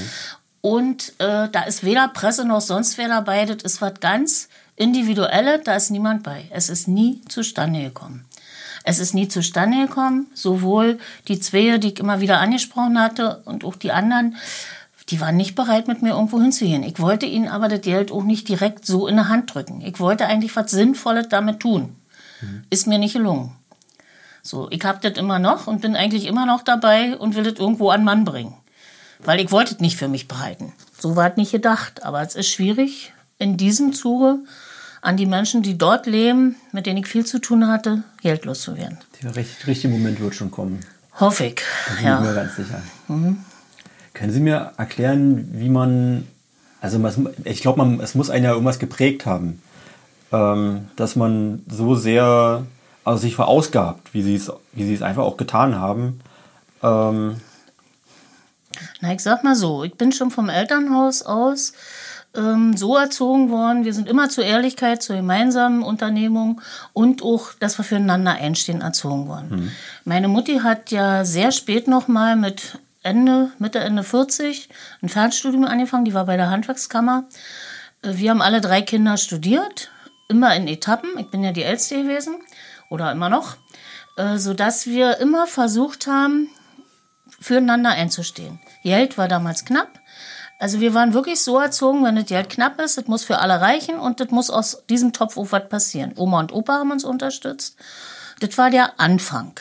Und 0.62 1.10
äh, 1.20 1.50
da 1.52 1.64
ist 1.68 1.84
weder 1.84 2.08
Presse 2.08 2.46
noch 2.46 2.62
sonst 2.62 2.98
wer 2.98 3.10
dabei. 3.10 3.44
Das 3.44 3.62
ist 3.62 3.82
was 3.82 4.00
ganz 4.00 4.48
Individuelle, 4.76 5.60
da 5.60 5.76
ist 5.76 5.90
niemand 5.90 6.24
bei. 6.24 6.46
Es 6.50 6.70
ist 6.70 6.88
nie 6.88 7.22
zustande 7.28 7.82
gekommen. 7.82 8.26
Es 8.84 9.00
ist 9.00 9.14
nie 9.14 9.28
zustande 9.28 9.88
gekommen, 9.88 10.28
sowohl 10.34 11.00
die 11.28 11.40
zwei, 11.40 11.78
die 11.78 11.94
ich 11.94 12.00
immer 12.00 12.20
wieder 12.22 12.40
angesprochen 12.40 13.00
hatte, 13.00 13.42
und 13.46 13.64
auch 13.64 13.76
die 13.76 13.92
anderen, 13.92 14.36
die 15.10 15.20
waren 15.22 15.38
nicht 15.38 15.56
bereit, 15.56 15.88
mit 15.88 16.02
mir 16.02 16.10
irgendwo 16.10 16.42
hinzugehen. 16.42 16.84
Ich 16.84 17.00
wollte 17.00 17.26
ihnen 17.26 17.48
aber 17.48 17.68
das 17.68 17.82
Geld 17.82 18.12
auch 18.12 18.24
nicht 18.24 18.48
direkt 18.50 18.86
so 18.86 19.08
in 19.08 19.16
der 19.16 19.30
Hand 19.30 19.54
drücken. 19.54 19.82
Ich 19.82 20.00
wollte 20.00 20.28
eigentlich 20.28 20.56
was 20.56 20.72
Sinnvolles 20.72 21.30
damit 21.30 21.62
tun. 21.62 21.96
Mhm. 22.42 22.64
Ist 22.70 22.86
mir 22.86 23.00
nicht 23.00 23.14
gelungen. 23.14 23.56
So, 24.44 24.70
ich 24.70 24.84
habe 24.84 25.00
das 25.02 25.18
immer 25.18 25.40
noch 25.40 25.66
und 25.66 25.82
bin 25.82 25.96
eigentlich 25.96 26.26
immer 26.26 26.46
noch 26.46 26.62
dabei 26.62 27.18
und 27.18 27.36
will 27.36 27.44
das 27.44 27.60
irgendwo 27.60 27.90
an 27.90 28.04
Mann 28.04 28.26
bringen. 28.26 28.54
Weil 29.20 29.40
ich 29.40 29.52
wollte 29.52 29.74
es 29.74 29.80
nicht 29.80 29.98
für 29.98 30.08
mich 30.08 30.28
behalten. 30.28 30.74
So 31.00 31.16
war 31.16 31.32
es 31.32 31.38
nicht 31.38 31.52
gedacht. 31.52 32.04
Aber 32.04 32.22
es 32.22 32.36
ist 32.36 32.50
schwierig, 32.50 33.14
in 33.40 33.58
diesem 33.58 33.94
Zuge 33.94 34.40
an 35.06 35.18
die 35.18 35.26
Menschen, 35.28 35.62
die 35.62 35.78
dort 35.78 36.08
leben, 36.08 36.56
mit 36.72 36.88
denen 36.88 36.98
ich 36.98 37.08
viel 37.08 37.26
zu 37.26 37.40
tun 37.40 37.68
hatte, 37.68 38.04
geldlos 38.22 38.62
zu 38.62 38.76
werden. 38.76 38.98
Der 39.22 39.36
richtige 39.36 39.88
Moment 39.88 40.20
wird 40.20 40.34
schon 40.34 40.50
kommen. 40.50 40.80
Hoffe 41.20 41.46
ich. 41.46 41.62
Da 41.88 41.96
bin 41.96 42.06
ja. 42.06 42.20
ich 42.20 42.28
mir 42.28 42.34
ganz 42.34 42.56
sicher. 42.56 42.82
Mhm. 43.08 43.38
Können 44.14 44.34
Sie 44.34 44.40
mir 44.40 44.72
erklären, 44.78 45.50
wie 45.54 45.70
man, 45.70 46.28
also 46.82 47.00
ich 47.44 47.62
glaube, 47.62 48.00
es 48.02 48.16
muss 48.16 48.30
einen 48.30 48.46
ja 48.46 48.52
irgendwas 48.52 48.80
geprägt 48.80 49.26
haben, 49.26 49.62
ähm, 50.32 50.88
dass 50.96 51.16
man 51.16 51.64
so 51.68 51.96
sehr 51.96 52.66
also 53.04 53.22
sich 53.22 53.36
verausgabt, 53.36 54.14
wie 54.14 54.24
Sie 54.24 54.36
es, 54.36 54.52
wie 54.74 54.86
Sie 54.86 54.94
es 54.94 55.04
einfach 55.04 55.24
auch 55.24 55.38
getan 55.38 55.76
haben. 55.76 56.20
Ähm, 56.82 57.36
Na, 59.02 59.14
ich 59.14 59.22
sag 59.22 59.44
mal 59.44 59.56
so, 59.56 59.84
ich 59.84 59.96
bin 59.96 60.12
schon 60.12 60.32
vom 60.32 60.50
Elternhaus 60.50 61.22
aus 61.22 61.74
ähm, 62.36 62.76
so 62.76 62.96
erzogen 62.96 63.50
worden. 63.50 63.86
Wir 63.86 63.94
sind 63.94 64.08
immer 64.08 64.30
zur 64.30 64.44
Ehrlichkeit, 64.44 65.02
zur 65.02 65.16
gemeinsamen 65.16 65.84
Unternehmung 65.84 66.62
und 66.94 67.24
auch, 67.24 67.54
dass 67.60 67.78
wir 67.78 67.84
füreinander 67.84 68.34
einstehen, 68.34 68.82
erzogen 68.82 69.28
worden. 69.28 69.50
Mhm. 69.50 69.72
Meine 70.04 70.28
Mutti 70.28 70.60
hat 70.60 70.92
ja 70.92 71.26
sehr 71.26 71.52
spät 71.52 71.88
noch 71.88 72.08
mal 72.08 72.36
mit 72.36 72.80
Ende, 73.04 73.52
Mitte, 73.60 73.80
Ende 73.80 74.04
40 74.04 74.70
ein 75.02 75.10
Fernstudium 75.10 75.66
angefangen. 75.66 76.06
Die 76.06 76.14
war 76.14 76.26
bei 76.26 76.38
der 76.38 76.50
Handwerkskammer. 76.50 77.26
Äh, 78.02 78.18
wir 78.18 78.32
haben 78.32 78.42
alle 78.42 78.62
drei 78.62 78.82
Kinder 78.82 79.18
studiert, 79.18 79.92
immer 80.28 80.56
in 80.56 80.68
Etappen. 80.68 81.12
Ich 81.20 81.30
bin 81.30 81.44
ja 81.44 81.52
die 81.52 81.64
Älteste 81.64 82.02
gewesen 82.02 82.36
oder 82.90 83.12
immer 83.12 83.30
noch, 83.30 83.58
äh, 84.18 84.38
sodass 84.38 84.88
wir 84.88 85.20
immer 85.20 85.48
versucht 85.48 86.08
haben, 86.08 86.50
füreinander 87.40 87.92
einzustehen. 87.92 88.60
Geld 88.84 89.18
war 89.18 89.28
damals 89.28 89.66
knapp. 89.66 90.00
Also 90.58 90.80
wir 90.80 90.94
waren 90.94 91.14
wirklich 91.14 91.42
so 91.42 91.60
erzogen, 91.60 92.04
wenn 92.04 92.16
das 92.16 92.26
Geld 92.26 92.50
knapp 92.50 92.80
ist, 92.80 92.98
das 92.98 93.08
muss 93.08 93.24
für 93.24 93.40
alle 93.40 93.60
reichen 93.60 94.00
und 94.00 94.20
das 94.20 94.30
muss 94.30 94.50
aus 94.50 94.84
diesem 94.90 95.12
Topf 95.12 95.38
auch 95.38 95.52
was 95.52 95.68
passieren. 95.68 96.14
Oma 96.16 96.40
und 96.40 96.54
Opa 96.54 96.74
haben 96.74 96.92
uns 96.92 97.04
unterstützt. 97.04 97.78
Das 98.40 98.58
war 98.58 98.70
der 98.70 99.00
Anfang. 99.00 99.60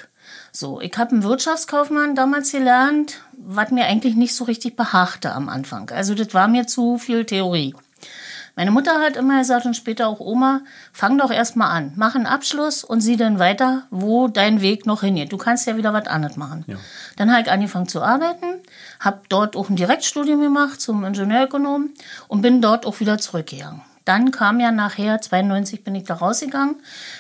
So, 0.53 0.81
ich 0.81 0.97
habe 0.97 1.11
einen 1.11 1.25
Wirtschaftskaufmann 1.25 2.15
damals 2.15 2.53
gelernt, 2.53 3.21
was 3.37 3.73
mir 3.73 3.87
eigentlich 3.87 4.15
nicht 4.15 4.37
so 4.37 4.45
richtig 4.45 4.77
behagte 4.77 5.33
am 5.33 5.49
Anfang. 5.49 5.91
Also 5.91 6.15
das 6.15 6.33
war 6.33 6.47
mir 6.47 6.69
zu 6.69 6.97
viel 6.97 7.25
Theorie. 7.25 7.75
Meine 8.57 8.71
Mutter 8.71 9.01
hat 9.01 9.17
immer 9.17 9.41
gesagt 9.41 9.67
und 9.67 9.75
später 9.75 10.07
auch 10.07 10.21
Oma, 10.21 10.61
fang 10.93 11.19
doch 11.19 11.33
erstmal 11.33 11.77
an, 11.77 11.93
mach 11.97 12.15
einen 12.15 12.27
Abschluss 12.27 12.85
und 12.85 13.01
sieh 13.01 13.17
dann 13.17 13.41
weiter, 13.41 13.83
wo 13.91 14.29
dein 14.29 14.61
Weg 14.61 14.87
noch 14.87 15.01
hingeht. 15.01 15.33
Du 15.33 15.39
kannst 15.39 15.67
ja 15.67 15.77
wieder 15.77 15.93
was 15.93 16.07
anderes 16.07 16.37
machen. 16.37 16.65
Ja. 16.69 16.77
Dann 17.17 17.33
habe 17.33 17.43
ich 17.43 17.51
angefangen 17.51 17.89
zu 17.89 18.01
arbeiten, 18.01 18.61
habe 19.05 19.23
dort 19.29 19.57
auch 19.57 19.69
ein 19.69 19.77
Direktstudium 19.77 20.41
gemacht 20.41 20.81
zum 20.81 21.05
Ingenieurökonom 21.05 21.91
und 22.29 22.43
bin 22.43 22.61
dort 22.61 22.87
auch 22.87 23.01
wieder 23.01 23.19
zurückgegangen. 23.19 23.83
Dann 24.05 24.31
kam 24.31 24.61
ja 24.61 24.71
nachher, 24.71 25.21
92 25.21 25.83
bin 25.83 25.95
ich 25.95 26.05
da 26.05 26.15
rausgegangen, 26.15 26.77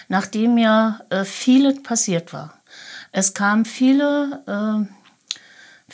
nachdem 0.08 0.58
ja 0.58 1.00
äh, 1.08 1.24
vieles 1.24 1.82
passiert 1.82 2.32
war. 2.32 2.54
Es 3.10 3.32
kamen 3.32 3.64
viele 3.64 4.42
äh, 4.46 4.94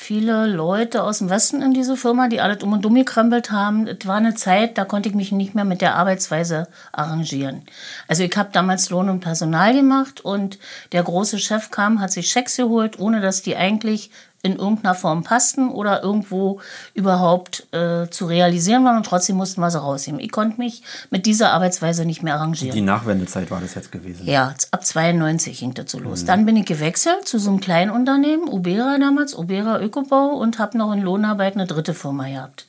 viele 0.00 0.46
Leute 0.46 1.02
aus 1.02 1.18
dem 1.18 1.28
Westen 1.28 1.60
in 1.60 1.74
diese 1.74 1.94
Firma, 1.94 2.28
die 2.28 2.40
alles 2.40 2.62
um 2.62 2.72
und 2.72 2.86
um 2.86 2.94
gekrempelt 2.94 3.50
haben. 3.50 3.86
Es 3.86 4.06
war 4.06 4.16
eine 4.16 4.34
Zeit, 4.34 4.78
da 4.78 4.86
konnte 4.86 5.10
ich 5.10 5.14
mich 5.14 5.30
nicht 5.30 5.54
mehr 5.54 5.66
mit 5.66 5.82
der 5.82 5.96
Arbeitsweise 5.96 6.68
arrangieren. 6.92 7.64
Also 8.08 8.22
ich 8.22 8.34
habe 8.34 8.48
damals 8.50 8.88
Lohn 8.88 9.10
und 9.10 9.20
Personal 9.20 9.74
gemacht 9.74 10.22
und 10.22 10.58
der 10.92 11.02
große 11.02 11.38
Chef 11.38 11.70
kam, 11.70 12.00
hat 12.00 12.12
sich 12.12 12.30
Schecks 12.30 12.56
geholt, 12.56 12.98
ohne 12.98 13.20
dass 13.20 13.42
die 13.42 13.56
eigentlich 13.56 14.10
in 14.42 14.56
irgendeiner 14.56 14.94
Form 14.94 15.22
passten 15.22 15.68
oder 15.68 16.02
irgendwo 16.02 16.60
überhaupt 16.94 17.66
äh, 17.72 18.08
zu 18.08 18.26
realisieren 18.26 18.84
waren 18.84 18.96
und 18.96 19.04
trotzdem 19.04 19.36
mussten 19.36 19.60
wir 19.60 19.70
sie 19.70 19.80
rausnehmen. 19.80 20.20
Ich 20.20 20.32
konnte 20.32 20.58
mich 20.58 20.82
mit 21.10 21.26
dieser 21.26 21.52
Arbeitsweise 21.52 22.04
nicht 22.04 22.22
mehr 22.22 22.34
arrangieren. 22.34 22.74
Die 22.74 22.80
Nachwendezeit 22.80 23.50
war 23.50 23.60
das 23.60 23.74
jetzt 23.74 23.92
gewesen? 23.92 24.26
Ja, 24.26 24.54
ab 24.70 24.84
92 24.84 25.60
ging 25.60 25.74
das 25.74 25.90
so 25.90 25.98
los. 25.98 26.22
Mhm. 26.22 26.26
Dann 26.26 26.46
bin 26.46 26.56
ich 26.56 26.66
gewechselt 26.66 27.28
zu 27.28 27.38
so 27.38 27.50
einem 27.50 27.60
kleinen 27.60 27.90
Unternehmen, 27.90 28.48
Ubera 28.48 28.96
damals, 28.98 29.36
Ubera 29.36 29.80
Ökobau 29.80 30.36
und 30.36 30.58
habe 30.58 30.78
noch 30.78 30.92
in 30.92 31.02
Lohnarbeit 31.02 31.54
eine 31.54 31.66
dritte 31.66 31.94
Firma 31.94 32.28
gehabt. 32.28 32.66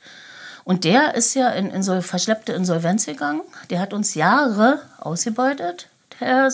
Und 0.64 0.84
der 0.84 1.14
ist 1.14 1.34
ja 1.34 1.48
in, 1.48 1.70
in 1.70 1.82
so 1.82 2.00
verschleppte 2.02 2.52
Insolvenz 2.52 3.06
gegangen. 3.06 3.40
Der 3.70 3.80
hat 3.80 3.92
uns 3.92 4.14
Jahre 4.14 4.80
ausgebeutet, 5.00 5.88
äh, 6.20 6.50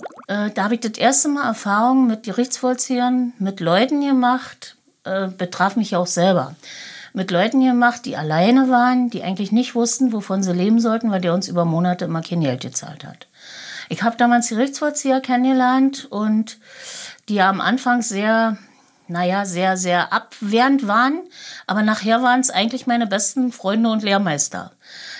da 0.54 0.64
habe 0.64 0.74
ich 0.74 0.80
das 0.80 0.92
erste 0.92 1.28
Mal 1.28 1.46
Erfahrung 1.46 2.06
mit 2.06 2.22
Gerichtsvollziehern, 2.22 3.34
mit 3.38 3.60
Leuten 3.60 4.00
gemacht, 4.00 4.76
äh, 5.08 5.28
betraf 5.28 5.76
mich 5.76 5.96
auch 5.96 6.06
selber. 6.06 6.54
Mit 7.14 7.30
Leuten 7.30 7.64
gemacht, 7.64 8.04
die 8.04 8.16
alleine 8.16 8.68
waren, 8.68 9.10
die 9.10 9.22
eigentlich 9.22 9.50
nicht 9.50 9.74
wussten, 9.74 10.12
wovon 10.12 10.42
sie 10.42 10.52
leben 10.52 10.80
sollten, 10.80 11.10
weil 11.10 11.20
der 11.20 11.34
uns 11.34 11.48
über 11.48 11.64
Monate 11.64 12.04
immer 12.04 12.22
kein 12.22 12.40
Geld 12.40 12.60
gezahlt 12.60 13.04
hat. 13.04 13.26
Ich 13.88 14.02
habe 14.02 14.16
damals 14.16 14.50
Gerichtsvollzieher 14.50 15.20
kennengelernt 15.20 16.06
und 16.10 16.58
die 17.28 17.36
ja 17.36 17.48
am 17.48 17.60
Anfang 17.60 18.02
sehr, 18.02 18.58
naja, 19.08 19.46
sehr, 19.46 19.76
sehr 19.76 20.12
abwehrend 20.12 20.86
waren, 20.86 21.20
aber 21.66 21.82
nachher 21.82 22.22
waren 22.22 22.40
es 22.40 22.50
eigentlich 22.50 22.86
meine 22.86 23.06
besten 23.06 23.50
Freunde 23.52 23.90
und 23.90 24.02
Lehrmeister. 24.02 24.72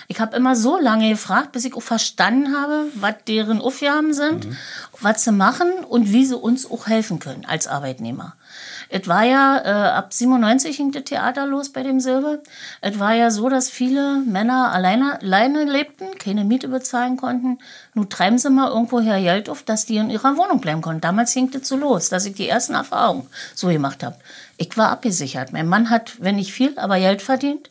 Ich 0.07 0.19
habe 0.19 0.35
immer 0.35 0.55
so 0.55 0.79
lange 0.79 1.09
gefragt, 1.09 1.51
bis 1.51 1.65
ich 1.65 1.73
auch 1.73 1.83
verstanden 1.83 2.55
habe, 2.55 2.85
was 2.95 3.15
deren 3.27 3.61
Aufgaben 3.61 4.13
sind, 4.13 4.45
mhm. 4.45 4.57
was 5.01 5.23
sie 5.23 5.31
machen 5.31 5.71
und 5.87 6.11
wie 6.11 6.25
sie 6.25 6.37
uns 6.37 6.69
auch 6.69 6.87
helfen 6.87 7.19
können 7.19 7.45
als 7.45 7.67
Arbeitnehmer. 7.67 8.35
Es 8.91 9.07
war 9.07 9.23
ja, 9.23 9.57
äh, 9.63 9.89
ab 9.91 10.11
97 10.11 10.75
ging 10.77 10.91
das 10.91 11.03
Theater 11.03 11.45
los 11.45 11.69
bei 11.69 11.83
dem 11.83 11.99
Silber. 11.99 12.39
Es 12.81 12.97
war 12.97 13.13
ja 13.13 13.29
so, 13.29 13.47
dass 13.47 13.69
viele 13.69 14.23
Männer 14.25 14.71
alleine, 14.71 15.21
alleine 15.21 15.63
lebten, 15.65 16.17
keine 16.17 16.43
Miete 16.43 16.67
bezahlen 16.67 17.15
konnten. 17.15 17.59
Nun 17.93 18.09
treiben 18.09 18.39
sie 18.39 18.49
mal 18.49 18.69
irgendwo 18.69 18.99
her 18.99 19.21
Geld 19.21 19.47
auf, 19.47 19.61
dass 19.61 19.85
die 19.85 19.97
in 19.97 20.09
ihrer 20.09 20.37
Wohnung 20.37 20.59
bleiben 20.59 20.81
konnten. 20.81 21.01
Damals 21.01 21.35
ging 21.35 21.51
das 21.51 21.67
so 21.67 21.75
los, 21.75 22.09
dass 22.09 22.25
ich 22.25 22.33
die 22.33 22.49
ersten 22.49 22.73
Erfahrungen 22.73 23.27
so 23.53 23.67
gemacht 23.67 24.03
habe. 24.03 24.15
Ich 24.57 24.75
war 24.75 24.89
abgesichert. 24.89 25.53
Mein 25.53 25.67
Mann 25.67 25.91
hat, 25.91 26.19
wenn 26.19 26.37
nicht 26.37 26.51
viel, 26.51 26.77
aber 26.79 26.97
Geld 26.97 27.21
verdient. 27.21 27.69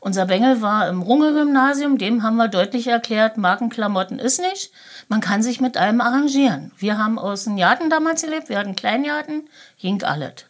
Unser 0.00 0.26
Bengel 0.26 0.62
war 0.62 0.88
im 0.88 1.02
Runge-Gymnasium, 1.02 1.98
dem 1.98 2.22
haben 2.22 2.36
wir 2.36 2.48
deutlich 2.48 2.86
erklärt, 2.86 3.38
Markenklamotten 3.38 4.18
ist 4.18 4.40
nicht. 4.40 4.70
Man 5.08 5.20
kann 5.20 5.42
sich 5.42 5.60
mit 5.60 5.76
allem 5.76 6.00
arrangieren. 6.00 6.70
Wir 6.76 6.98
haben 6.98 7.18
aus 7.18 7.44
dem 7.44 7.56
Garten 7.56 7.90
damals 7.90 8.22
gelebt, 8.22 8.48
wir 8.48 8.58
hatten 8.58 8.76
Kleingarten, 8.76 9.48
ging 9.80 10.02
alles. 10.02 10.45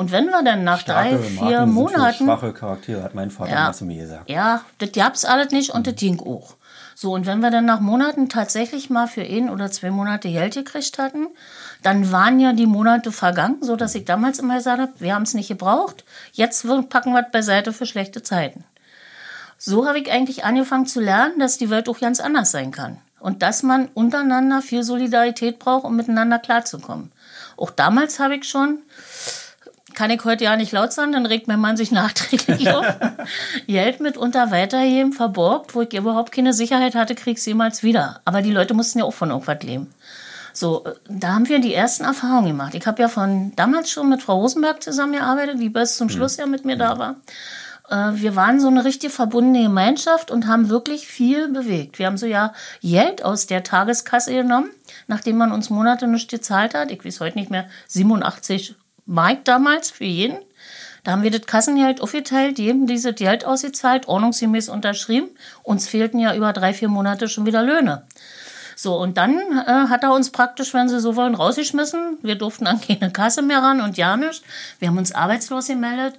Und 0.00 0.12
wenn 0.12 0.30
wir 0.30 0.42
dann 0.42 0.64
nach 0.64 0.80
Starke 0.80 1.16
drei, 1.16 1.18
vier 1.18 1.40
Marken 1.42 1.72
Monaten. 1.72 2.24
schwache 2.24 2.54
Charaktere, 2.54 3.02
hat 3.02 3.14
mein 3.14 3.30
Vater 3.30 3.52
ja, 3.52 3.72
zu 3.74 3.84
mir 3.84 4.00
gesagt. 4.00 4.30
Ja, 4.30 4.62
das 4.78 4.92
gab's 4.92 5.26
alles 5.26 5.52
nicht 5.52 5.72
und 5.72 5.80
mhm. 5.80 5.90
das 5.90 5.96
ging 5.96 6.20
auch. 6.20 6.54
So, 6.94 7.12
und 7.12 7.26
wenn 7.26 7.40
wir 7.40 7.50
dann 7.50 7.66
nach 7.66 7.80
Monaten 7.80 8.30
tatsächlich 8.30 8.88
mal 8.88 9.08
für 9.08 9.20
ein 9.20 9.50
oder 9.50 9.70
zwei 9.70 9.90
Monate 9.90 10.30
Geld 10.30 10.54
gekriegt 10.54 10.98
hatten, 10.98 11.26
dann 11.82 12.12
waren 12.12 12.40
ja 12.40 12.54
die 12.54 12.64
Monate 12.64 13.12
vergangen, 13.12 13.58
so 13.60 13.76
dass 13.76 13.94
ich 13.94 14.06
damals 14.06 14.38
immer 14.38 14.56
gesagt 14.56 14.80
habe, 14.80 14.92
wir 15.00 15.14
haben 15.14 15.24
es 15.24 15.34
nicht 15.34 15.48
gebraucht, 15.48 16.06
jetzt 16.32 16.66
packen 16.88 17.12
wir 17.12 17.20
es 17.26 17.30
beiseite 17.30 17.74
für 17.74 17.84
schlechte 17.84 18.22
Zeiten. 18.22 18.64
So 19.58 19.86
habe 19.86 19.98
ich 19.98 20.10
eigentlich 20.10 20.44
angefangen 20.44 20.86
zu 20.86 21.00
lernen, 21.00 21.38
dass 21.38 21.58
die 21.58 21.68
Welt 21.68 21.90
auch 21.90 22.00
ganz 22.00 22.20
anders 22.20 22.52
sein 22.52 22.70
kann. 22.70 22.96
Und 23.18 23.42
dass 23.42 23.62
man 23.62 23.88
untereinander 23.92 24.62
viel 24.62 24.82
Solidarität 24.82 25.58
braucht, 25.58 25.84
um 25.84 25.94
miteinander 25.94 26.38
klarzukommen. 26.38 27.12
Auch 27.58 27.70
damals 27.70 28.18
habe 28.18 28.36
ich 28.36 28.48
schon 28.48 28.78
kann 29.94 30.10
ich 30.10 30.24
heute 30.24 30.44
ja 30.44 30.56
nicht 30.56 30.72
laut 30.72 30.92
sagen, 30.92 31.12
dann 31.12 31.26
regt 31.26 31.48
mein 31.48 31.60
Mann 31.60 31.76
sich 31.76 31.90
nachträglich 31.90 32.68
auf. 32.70 32.86
Geld 33.66 34.00
mitunter 34.00 34.50
weitergeben, 34.50 35.12
verborgt, 35.12 35.74
wo 35.74 35.82
ich 35.82 35.92
überhaupt 35.92 36.32
keine 36.32 36.52
Sicherheit 36.52 36.94
hatte, 36.94 37.14
krieg 37.14 37.38
ich 37.38 37.46
jemals 37.46 37.82
wieder. 37.82 38.20
Aber 38.24 38.42
die 38.42 38.52
Leute 38.52 38.74
mussten 38.74 38.98
ja 38.98 39.04
auch 39.04 39.14
von 39.14 39.30
irgendwas 39.30 39.62
leben. 39.62 39.88
So, 40.52 40.84
da 41.08 41.34
haben 41.34 41.48
wir 41.48 41.60
die 41.60 41.74
ersten 41.74 42.04
Erfahrungen 42.04 42.48
gemacht. 42.48 42.74
Ich 42.74 42.86
habe 42.86 43.00
ja 43.00 43.08
von 43.08 43.52
damals 43.56 43.90
schon 43.90 44.08
mit 44.08 44.22
Frau 44.22 44.40
Rosenberg 44.40 44.82
zusammengearbeitet, 44.82 45.60
die 45.60 45.68
bis 45.68 45.96
zum 45.96 46.08
Schluss 46.08 46.36
ja 46.36 46.46
mit 46.46 46.64
mir 46.64 46.76
da 46.76 46.98
war. 46.98 47.16
Äh, 47.90 48.20
wir 48.20 48.36
waren 48.36 48.60
so 48.60 48.68
eine 48.68 48.84
richtig 48.84 49.12
verbundene 49.12 49.64
Gemeinschaft 49.64 50.30
und 50.30 50.46
haben 50.46 50.68
wirklich 50.68 51.06
viel 51.06 51.48
bewegt. 51.48 51.98
Wir 51.98 52.06
haben 52.06 52.16
so 52.16 52.26
ja 52.26 52.52
Geld 52.82 53.24
aus 53.24 53.46
der 53.46 53.62
Tageskasse 53.62 54.32
genommen, 54.32 54.70
nachdem 55.06 55.36
man 55.36 55.52
uns 55.52 55.70
Monate 55.70 56.06
nicht 56.06 56.30
gezahlt 56.30 56.74
hat. 56.74 56.90
Ich 56.90 57.04
weiß 57.04 57.20
heute 57.20 57.38
nicht 57.38 57.50
mehr, 57.50 57.68
87 57.88 58.76
Mark 59.10 59.44
damals 59.44 59.90
für 59.90 60.04
jeden. 60.04 60.38
Da 61.02 61.12
haben 61.12 61.24
wir 61.24 61.32
das 61.32 61.46
Kassengeld 61.46 62.00
aufgeteilt, 62.00 62.60
jedem 62.60 62.86
dieses 62.86 63.16
Geld 63.16 63.44
ausgezahlt, 63.44 64.06
ordnungsgemäß 64.06 64.68
unterschrieben. 64.68 65.28
Uns 65.64 65.88
fehlten 65.88 66.20
ja 66.20 66.32
über 66.34 66.52
drei, 66.52 66.72
vier 66.72 66.88
Monate 66.88 67.28
schon 67.28 67.44
wieder 67.44 67.62
Löhne. 67.62 68.06
So, 68.76 68.96
und 68.96 69.16
dann 69.16 69.36
äh, 69.38 69.88
hat 69.88 70.04
er 70.04 70.14
uns 70.14 70.30
praktisch, 70.30 70.72
wenn 70.74 70.88
Sie 70.88 71.00
so 71.00 71.16
wollen, 71.16 71.34
rausgeschmissen. 71.34 72.18
Wir 72.22 72.36
durften 72.36 72.68
an 72.68 72.80
keine 72.80 73.10
Kasse 73.10 73.42
mehr 73.42 73.58
ran 73.58 73.80
und 73.80 73.98
ja 73.98 74.16
nicht. 74.16 74.44
Wir 74.78 74.88
haben 74.88 74.98
uns 74.98 75.10
arbeitslos 75.10 75.66
gemeldet 75.66 76.14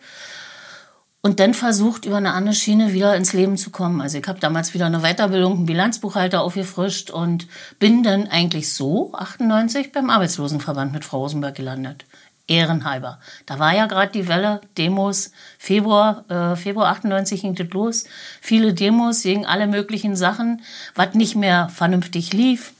und 1.21 1.39
dann 1.39 1.53
versucht, 1.53 2.05
über 2.05 2.17
eine 2.17 2.33
andere 2.33 2.55
Schiene 2.55 2.91
wieder 2.91 3.15
ins 3.15 3.31
Leben 3.31 3.55
zu 3.55 3.69
kommen. 3.69 4.01
Also 4.01 4.17
ich 4.17 4.27
habe 4.27 4.39
damals 4.39 4.73
wieder 4.73 4.87
eine 4.87 4.99
Weiterbildung, 4.99 5.53
einen 5.53 5.65
Bilanzbuchhalter 5.65 6.41
aufgefrischt 6.41 7.09
und 7.09 7.47
bin 7.79 8.03
dann 8.03 8.27
eigentlich 8.27 8.73
so 8.73 9.13
98 9.13 9.93
beim 9.93 10.09
Arbeitslosenverband 10.09 10.91
mit 10.91 11.05
Frau 11.05 11.19
Rosenberg 11.19 11.55
gelandet 11.55 12.05
ehrenhalber. 12.51 13.19
Da 13.45 13.57
war 13.59 13.73
ja 13.73 13.85
gerade 13.87 14.11
die 14.11 14.27
Welle, 14.27 14.61
Demos, 14.77 15.31
Februar, 15.57 16.25
äh, 16.29 16.55
Februar 16.55 16.89
98 16.89 17.41
ging 17.41 17.55
das 17.55 17.69
los. 17.69 18.03
Viele 18.41 18.73
Demos 18.73 19.23
gegen 19.23 19.45
alle 19.45 19.67
möglichen 19.67 20.15
Sachen, 20.15 20.61
was 20.93 21.13
nicht 21.13 21.35
mehr 21.35 21.69
vernünftig 21.69 22.33
lief. 22.33 22.73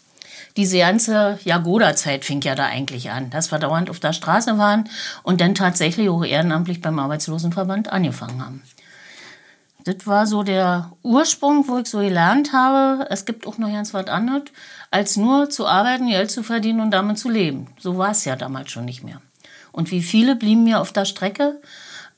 Diese 0.57 0.79
ganze 0.79 1.39
Jagoda-Zeit 1.45 2.25
fing 2.25 2.41
ja 2.41 2.55
da 2.55 2.65
eigentlich 2.65 3.09
an, 3.09 3.29
dass 3.29 3.51
wir 3.51 3.59
dauernd 3.59 3.89
auf 3.89 4.01
der 4.01 4.11
Straße 4.11 4.57
waren 4.57 4.89
und 5.23 5.39
dann 5.39 5.55
tatsächlich 5.55 6.09
auch 6.09 6.25
ehrenamtlich 6.25 6.81
beim 6.81 6.99
Arbeitslosenverband 6.99 7.89
angefangen 7.89 8.43
haben. 8.43 8.61
Das 9.85 10.05
war 10.05 10.27
so 10.27 10.43
der 10.43 10.91
Ursprung, 11.01 11.67
wo 11.67 11.79
ich 11.79 11.87
so 11.87 11.99
gelernt 11.99 12.51
habe, 12.53 13.07
es 13.09 13.25
gibt 13.25 13.47
auch 13.47 13.57
noch 13.57 13.71
ganz 13.71 13.93
was 13.93 14.07
anderes, 14.07 14.43
als 14.91 15.15
nur 15.15 15.49
zu 15.49 15.65
arbeiten, 15.65 16.07
Geld 16.07 16.29
zu 16.29 16.43
verdienen 16.43 16.81
und 16.81 16.91
damit 16.91 17.17
zu 17.17 17.29
leben. 17.29 17.67
So 17.79 17.97
war 17.97 18.11
es 18.11 18.25
ja 18.25 18.35
damals 18.35 18.69
schon 18.69 18.85
nicht 18.85 19.03
mehr. 19.03 19.21
Und 19.71 19.91
wie 19.91 20.01
viele 20.01 20.35
blieben 20.35 20.63
mir 20.63 20.79
auf 20.79 20.91
der 20.91 21.05
Strecke, 21.05 21.59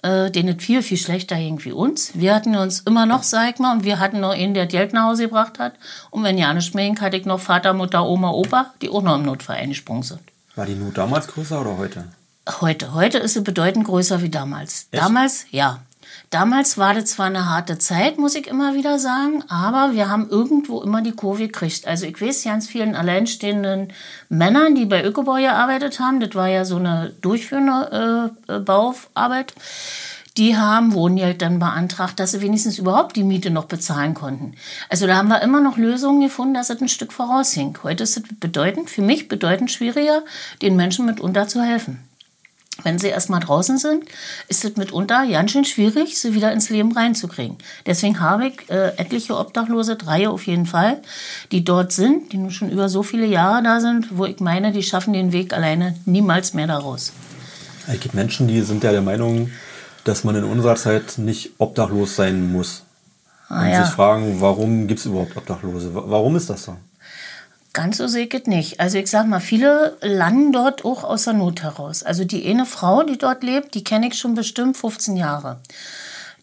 äh, 0.02 0.30
denen 0.32 0.58
es 0.58 0.63
viel, 0.63 0.84
viel 0.84 0.98
schlechter 0.98 1.36
ging 1.36 1.63
wie 1.63 1.72
uns. 1.72 2.12
Wir 2.13 2.36
hatten 2.36 2.56
uns 2.56 2.82
immer 2.82 3.06
noch, 3.06 3.24
sag 3.24 3.54
ich 3.54 3.60
mal, 3.60 3.74
und 3.74 3.84
wir 3.84 4.00
hatten 4.00 4.20
noch 4.20 4.34
einen, 4.34 4.54
der 4.54 4.66
Geld 4.66 4.94
nach 4.94 5.10
Hause 5.10 5.24
gebracht 5.24 5.60
hat. 5.60 5.74
Und 6.12 6.24
wenn 6.24 6.38
ja 6.38 6.54
nicht 6.54 6.76
mehr 6.76 6.86
ging, 6.86 7.00
hatte 7.00 7.18
ich 7.18 7.26
noch 7.26 7.39
Vater, 7.39 7.74
Mutter, 7.74 8.06
Oma, 8.06 8.32
Opa, 8.32 8.74
die 8.82 8.89
auch 8.89 9.02
noch 9.02 9.16
im 9.16 9.24
Notfall 9.24 9.58
eingesprungen 9.58 10.04
sind. 10.04 10.22
War 10.56 10.66
die 10.66 10.76
Not 10.76 10.98
damals 10.98 11.28
größer 11.28 11.62
oder 11.62 11.78
heute? 11.78 12.06
Heute. 12.62 12.94
Heute 12.94 13.18
ist 13.20 13.34
sie 13.34 13.42
bedeutend 13.42 13.86
größer 13.86 14.22
wie 14.22 14.30
damals. 14.30 14.88
Echt? 14.92 15.02
Damals, 15.02 15.46
ja. 15.52 15.80
Damals 16.34 16.80
war 16.80 16.96
das 16.96 17.06
zwar 17.12 17.28
eine 17.28 17.48
harte 17.48 17.78
Zeit, 17.78 18.17
muss 18.17 18.34
ich 18.34 18.48
immer 18.48 18.74
wieder 18.74 18.98
sagen, 18.98 19.43
aber 19.50 19.93
wir 19.93 20.10
haben 20.10 20.32
irgendwo 20.32 20.82
immer 20.82 21.04
die 21.04 21.12
Kurve 21.12 21.43
gekriegt. 21.43 21.86
Also 21.86 22.08
ich 22.08 22.19
weiß 22.19 22.46
ganz 22.46 22.67
vielen 22.67 22.96
alleinstehenden 22.96 23.93
Männern, 24.30 24.74
die 24.74 24.88
bei 24.88 25.04
Ökobau 25.04 25.36
gearbeitet 25.36 26.00
haben, 26.00 26.19
das 26.19 26.34
war 26.34 26.48
ja 26.48 26.65
so 26.65 26.78
eine 26.78 27.12
durchführende 27.22 28.32
äh, 28.48 28.60
Bauarbeit, 28.62 29.54
die 30.36 30.58
haben 30.58 30.93
Wohngeld 30.93 31.43
dann 31.43 31.60
beantragt, 31.60 32.19
dass 32.19 32.32
sie 32.32 32.41
wenigstens 32.41 32.80
überhaupt 32.80 33.15
die 33.15 33.24
Miete 33.24 33.52
noch 33.52 33.65
bezahlen 33.65 34.15
konnten. 34.15 34.56
Also 34.89 35.06
da 35.06 35.17
haben 35.17 35.28
wir 35.28 35.43
immer 35.43 35.62
noch 35.62 35.78
Lösungen 35.78 36.22
gefunden, 36.22 36.56
dass 36.56 36.72
es 36.72 36.82
ein 36.82 36.89
Stück 36.89 37.13
voraushing. 37.13 37.78
Heute 37.84 38.02
ist 38.02 38.17
es 38.17 38.24
bedeutend, 38.39 38.89
für 38.89 39.04
mich 39.04 39.28
bedeutend 39.28 39.69
schwieriger, 39.69 40.24
den 40.63 40.76
Menschen 40.76 41.06
mitunter 41.06 41.48
zu 41.48 41.62
helfen 41.62 42.00
wenn 42.82 42.98
sie 42.98 43.08
erstmal 43.08 43.40
draußen 43.40 43.78
sind, 43.78 44.06
ist 44.48 44.66
es 44.66 44.76
mitunter 44.78 45.28
ganz 45.28 45.52
schön 45.52 45.64
schwierig, 45.64 46.20
sie 46.20 46.34
wieder 46.34 46.52
ins 46.52 46.70
Leben 46.70 46.92
reinzukriegen. 46.92 47.58
Deswegen 47.86 48.20
habe 48.20 48.48
ich 48.48 48.70
äh, 48.70 48.98
etliche 48.98 49.38
Obdachlose, 49.38 49.96
drei 49.96 50.28
auf 50.28 50.48
jeden 50.48 50.66
Fall, 50.66 51.02
die 51.52 51.64
dort 51.64 51.92
sind, 51.92 52.34
die 52.34 52.38
nun 52.38 52.50
schon 52.52 52.72
über 52.72 52.90
so 52.90 53.04
viele 53.04 53.28
Jahre 53.28 53.62
da 53.62 53.80
sind, 53.80 54.18
wo 54.18 54.26
ich 54.26 54.40
meine, 54.40 54.72
die 54.72 54.82
schaffen 54.82 55.14
den 55.14 55.32
Weg 55.32 55.54
alleine 55.54 55.96
niemals 56.06 56.54
mehr 56.56 56.68
daraus. 56.68 57.14
Es 57.88 58.00
gibt 58.00 58.16
Menschen, 58.16 58.48
die 58.48 58.62
sind 58.62 58.84
ja 58.84 58.92
der 58.92 59.02
Meinung, 59.02 59.52
dass 60.04 60.24
man 60.24 60.36
in 60.36 60.44
unserer 60.44 60.76
Zeit 60.76 61.18
nicht 61.18 61.52
obdachlos 61.60 62.16
sein 62.16 62.52
muss. 62.52 62.84
Ah, 63.50 63.62
und 63.62 63.70
ja. 63.70 63.86
sich 63.86 63.94
fragen, 63.94 64.42
warum 64.42 64.88
gibt 64.88 65.00
es 65.00 65.06
überhaupt 65.06 65.38
Obdachlose? 65.38 65.92
Warum 65.94 66.36
ist 66.36 66.50
das 66.50 66.64
so? 66.64 66.78
Ganz 67.74 67.98
so 67.98 68.08
sehe 68.08 68.28
ich 68.28 68.34
es 68.36 68.46
nicht. 68.46 68.80
Also 68.80 69.00
ich 69.00 69.08
sag 69.08 69.26
mal, 69.26 69.40
viele 69.40 69.98
landen 70.02 70.52
dort 70.52 70.86
auch 70.86 71.04
aus 71.04 71.24
der 71.24 71.34
Not 71.34 71.64
heraus. 71.64 72.04
Also 72.04 72.24
die 72.24 72.48
eine 72.48 72.68
Frau, 72.68 73.02
die 73.02 73.18
dort 73.18 73.44
lebt, 73.44 73.74
die 73.74 73.84
kenne 73.84 74.08
ich 74.08 74.14
schon 74.20 74.36
bestimmt 74.36 74.78
15 74.78 75.18
Jahre. 75.18 75.60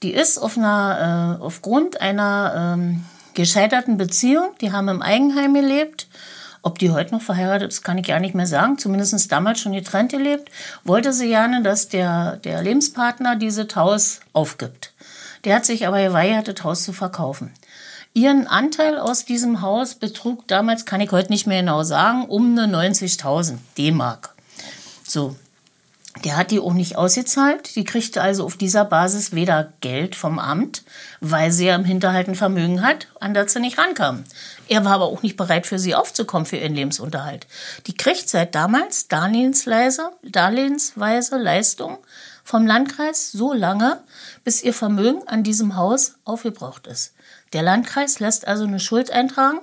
Die 0.03 0.12
ist 0.12 0.38
auf 0.38 0.59
einer, 0.59 1.38
äh, 1.38 1.43
aufgrund 1.43 2.01
einer 2.01 2.75
ähm, 2.75 3.05
gescheiterten 3.35 3.97
Beziehung, 3.97 4.49
die 4.61 4.73
haben 4.73 4.88
im 4.88 5.03
Eigenheim 5.03 5.55
gelebt. 5.55 6.09
Ob 6.62 6.81
die 6.81 6.90
heute 6.90 7.14
noch 7.14 7.23
verheiratet 7.23 7.71
ist, 7.71 7.83
kann 7.85 7.97
ich 7.97 8.09
ja 8.09 8.19
nicht 8.19 8.35
mehr 8.35 8.47
sagen. 8.47 8.77
Zumindest 8.77 9.31
damals 9.31 9.61
schon 9.61 9.73
getrennt 9.73 10.11
gelebt. 10.11 10.51
Wollte 10.85 11.12
sie 11.12 11.29
gerne, 11.29 11.62
dass 11.62 11.88
der, 11.88 12.37
der 12.38 12.61
Lebenspartner 12.62 13.37
dieses 13.37 13.75
Haus 13.77 14.21
aufgibt. 14.33 14.93
Der 15.45 15.57
hat 15.57 15.64
sich 15.64 15.87
aber 15.87 16.03
geweigert, 16.03 16.49
das 16.49 16.64
Haus 16.64 16.83
zu 16.83 16.93
verkaufen. 16.93 17.53
Ihren 18.12 18.49
Anteil 18.49 18.99
aus 18.99 19.25
diesem 19.25 19.62
Haus 19.62 19.94
betrug 19.94 20.49
damals, 20.49 20.85
kann 20.85 21.01
ich 21.01 21.12
heute 21.12 21.31
nicht 21.31 21.46
mehr 21.46 21.61
genau 21.61 21.85
sagen, 21.85 22.25
um 22.25 22.59
eine 22.59 22.77
90.000 22.77 23.59
D-Mark. 23.79 24.35
So. 25.07 25.37
Der 26.25 26.37
hat 26.37 26.51
die 26.51 26.59
auch 26.59 26.73
nicht 26.73 26.96
ausgezahlt. 26.96 27.77
Die 27.77 27.85
kriegte 27.85 28.20
also 28.20 28.44
auf 28.44 28.57
dieser 28.57 28.85
Basis 28.85 29.33
weder 29.33 29.73
Geld 29.81 30.16
vom 30.16 30.40
Amt, 30.40 30.83
weil 31.20 31.53
sie 31.53 31.66
ja 31.66 31.77
im 31.77 31.85
Hinterhalt 31.85 32.27
ein 32.27 32.35
Vermögen 32.35 32.83
hat, 32.83 33.07
an 33.20 33.33
das 33.33 33.53
sie 33.53 33.61
nicht 33.61 33.79
rankam. 33.79 34.25
Er 34.68 34.85
war 34.85 34.94
aber 34.94 35.07
auch 35.07 35.23
nicht 35.23 35.37
bereit, 35.37 35.68
für 35.68 35.79
sie 35.79 35.94
aufzukommen 35.94 36.46
für 36.46 36.57
ihren 36.57 36.75
Lebensunterhalt. 36.75 37.46
Die 37.87 37.96
kriegt 37.96 38.29
seit 38.29 38.57
damals 38.57 39.07
Darlehensweise, 39.07 40.11
Darlehensweise 40.23 41.38
Leistung 41.38 41.99
vom 42.42 42.66
Landkreis 42.66 43.31
so 43.31 43.53
lange, 43.53 44.01
bis 44.42 44.62
ihr 44.62 44.75
Vermögen 44.75 45.27
an 45.29 45.44
diesem 45.44 45.77
Haus 45.77 46.16
aufgebraucht 46.25 46.88
ist. 46.88 47.14
Der 47.53 47.63
Landkreis 47.63 48.21
lässt 48.21 48.47
also 48.47 48.65
eine 48.65 48.81
Schuld 48.81 49.11
eintragen 49.11 49.61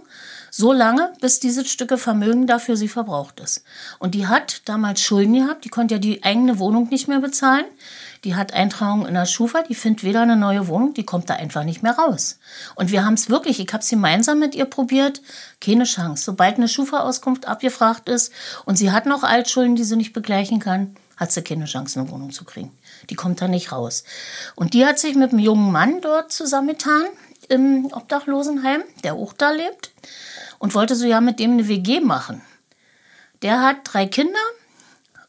so 0.57 0.73
lange, 0.73 1.13
bis 1.21 1.39
dieses 1.39 1.69
Stücke 1.69 1.97
Vermögen 1.97 2.47
dafür 2.47 2.75
sie 2.77 2.87
verbraucht 2.87 3.39
ist. 3.39 3.63
Und 3.99 4.15
die 4.15 4.27
hat 4.27 4.61
damals 4.65 5.01
Schulden 5.01 5.33
gehabt, 5.33 5.65
die 5.65 5.69
konnte 5.69 5.95
ja 5.95 5.99
die 5.99 6.23
eigene 6.23 6.57
Wohnung 6.59 6.89
nicht 6.89 7.07
mehr 7.07 7.19
bezahlen. 7.19 7.65
Die 8.23 8.35
hat 8.35 8.53
Eintragung 8.53 9.05
in 9.05 9.13
der 9.13 9.25
Schufa, 9.25 9.61
die 9.61 9.75
findet 9.75 10.03
weder 10.03 10.21
eine 10.21 10.35
neue 10.35 10.67
Wohnung, 10.67 10.93
die 10.93 11.03
kommt 11.03 11.29
da 11.29 11.35
einfach 11.35 11.63
nicht 11.63 11.83
mehr 11.83 11.97
raus. 11.97 12.39
Und 12.75 12.91
wir 12.91 13.05
haben 13.05 13.13
es 13.13 13.29
wirklich, 13.29 13.59
ich 13.59 13.71
habe 13.71 13.83
es 13.83 13.89
gemeinsam 13.89 14.39
mit 14.39 14.55
ihr 14.55 14.65
probiert, 14.65 15.21
keine 15.61 15.83
Chance. 15.83 16.23
Sobald 16.23 16.57
eine 16.57 16.67
Schufa-Auskunft 16.67 17.47
abgefragt 17.47 18.09
ist 18.09 18.33
und 18.65 18.77
sie 18.77 18.91
hat 18.91 19.05
noch 19.05 19.23
Altschulden, 19.23 19.75
die 19.75 19.83
sie 19.83 19.95
nicht 19.95 20.13
begleichen 20.13 20.59
kann, 20.59 20.95
hat 21.17 21.31
sie 21.31 21.41
keine 21.41 21.65
Chance, 21.65 21.99
eine 21.99 22.09
Wohnung 22.09 22.31
zu 22.31 22.45
kriegen. 22.45 22.71
Die 23.09 23.15
kommt 23.15 23.41
da 23.41 23.47
nicht 23.47 23.71
raus. 23.71 24.03
Und 24.55 24.73
die 24.73 24.85
hat 24.85 24.99
sich 24.99 25.15
mit 25.15 25.31
einem 25.31 25.39
jungen 25.39 25.71
Mann 25.71 26.01
dort 26.01 26.31
zusammengetan 26.31 27.05
im 27.49 27.89
Obdachlosenheim, 27.91 28.83
der 29.03 29.13
auch 29.13 29.33
da 29.33 29.51
lebt 29.51 29.91
und 30.59 30.75
wollte 30.75 30.95
so 30.95 31.05
ja 31.05 31.21
mit 31.21 31.39
dem 31.39 31.53
eine 31.53 31.67
WG 31.67 31.99
machen. 31.99 32.41
Der 33.41 33.61
hat 33.61 33.77
drei 33.83 34.07
Kinder 34.07 34.39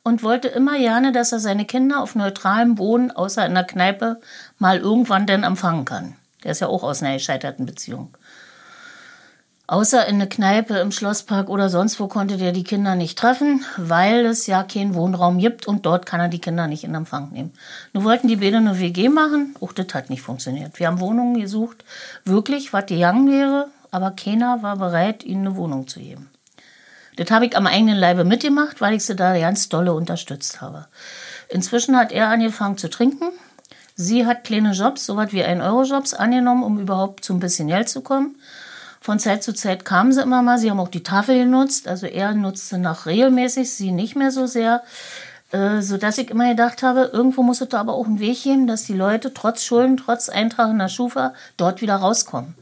und 0.03 0.23
wollte 0.23 0.49
immer 0.49 0.79
gerne, 0.79 1.13
dass 1.13 1.33
er 1.33 1.39
seine 1.39 1.67
Kinder 1.67 2.01
auf 2.01 2.15
neutralem 2.15 2.77
Boden, 2.77 3.11
außer 3.11 3.45
in 3.45 3.55
der 3.55 3.65
Kneipe, 3.65 4.21
mal 4.59 4.79
irgendwann 4.79 5.27
denn 5.27 5.45
empfangen 5.45 5.85
kann. 5.85 6.17
Der 6.45 6.53
ist 6.53 6.61
ja 6.61 6.69
auch 6.69 6.83
aus 6.83 7.03
einer 7.03 7.15
gescheiterten 7.15 7.67
Beziehung. 7.67 8.17
Außer 9.71 10.07
in 10.07 10.15
eine 10.15 10.31
Kneipe 10.31 10.79
im 10.79 10.93
Schlosspark 10.93 11.51
oder 11.51 11.69
sonst 11.69 12.01
wo 12.01 12.09
konnte 12.09 12.39
der 12.39 12.53
die 12.53 12.65
Kinder 12.65 12.95
nicht 12.95 13.19
treffen, 13.19 13.67
weil 13.77 14.25
es 14.25 14.47
ja 14.47 14.63
keinen 14.63 14.95
Wohnraum 14.95 15.37
gibt 15.37 15.69
und 15.69 15.85
dort 15.85 16.07
kann 16.07 16.21
er 16.21 16.29
die 16.29 16.39
Kinder 16.39 16.67
nicht 16.67 16.85
in 16.85 16.95
Empfang 16.95 17.33
nehmen. 17.33 17.53
Nun 17.93 18.05
wollten 18.05 18.29
die 18.29 18.37
beide 18.37 18.57
eine 18.57 18.81
WG 18.81 19.11
machen, 19.11 19.55
auch 19.61 19.75
das 19.75 19.89
hat 19.93 20.09
nicht 20.09 20.23
funktioniert. 20.23 20.79
Wir 20.79 20.87
haben 20.87 21.01
Wohnungen 21.01 21.39
gesucht, 21.39 21.85
wirklich, 22.25 22.73
was 22.73 22.87
gegangen 22.87 23.31
wäre, 23.31 23.69
aber 23.91 24.13
keiner 24.13 24.63
war 24.63 24.79
bereit, 24.79 25.23
ihnen 25.23 25.47
eine 25.47 25.57
Wohnung 25.57 25.87
zu 25.87 26.01
geben. 26.01 26.31
Das 27.17 27.31
habe 27.31 27.45
ich 27.45 27.55
am 27.55 27.67
eigenen 27.67 27.99
Leibe 27.99 28.25
mitgemacht, 28.25 28.81
weil 28.81 28.95
ich 28.95 29.05
sie 29.05 29.17
da 29.17 29.39
ganz 29.39 29.69
dolle 29.69 29.93
unterstützt 29.93 30.63
habe. 30.63 30.87
Inzwischen 31.51 31.95
hat 31.95 32.11
er 32.11 32.29
angefangen 32.31 32.79
zu 32.79 32.89
trinken. 32.89 33.33
Sie 33.97 34.25
hat 34.25 34.45
kleine 34.45 34.73
Jobs, 34.73 35.05
so 35.05 35.17
was 35.17 35.33
wie 35.33 35.45
1-Euro-Jobs 35.45 36.15
angenommen, 36.15 36.63
um 36.63 36.79
überhaupt 36.79 37.23
zu 37.23 37.35
ein 37.35 37.41
bisschen 37.41 37.69
Geld 37.69 37.91
zu 37.91 38.01
kommen. 38.01 38.37
Von 39.09 39.19
Zeit 39.19 39.43
zu 39.43 39.55
Zeit 39.55 39.87
kamen 39.87 40.13
sie 40.13 40.21
immer 40.21 40.43
mal. 40.43 40.59
Sie 40.59 40.71
haben 40.71 40.81
auch 40.81 40.91
die 40.91 41.03
Tafel 41.03 41.39
genutzt. 41.39 41.89
Also 41.89 42.07
er 42.07 42.35
nutzte 42.35 42.77
noch 42.77 43.07
regelmäßig, 43.07 43.73
sie 43.73 43.91
nicht 43.91 44.17
mehr 44.17 44.31
so 44.31 44.45
sehr. 44.45 44.83
Äh, 45.51 45.81
sodass 45.81 46.19
ich 46.19 46.29
immer 46.29 46.51
gedacht 46.51 46.83
habe, 46.83 47.09
irgendwo 47.11 47.43
muss 47.43 47.63
es 47.63 47.71
da 47.71 47.81
aber 47.81 47.95
auch 47.95 48.05
einen 48.05 48.21
Weg 48.21 48.43
geben, 48.43 48.67
dass 48.67 48.85
die 48.85 48.93
Leute 48.93 49.33
trotz 49.33 49.65
Schulden, 49.65 49.97
trotz 49.97 50.29
Eintrag 50.29 50.69
in 50.69 50.79
der 50.79 50.91
Schufa 50.91 51.33
dort 51.57 51.81
wieder 51.81 51.97
rauskommen. 51.97 52.55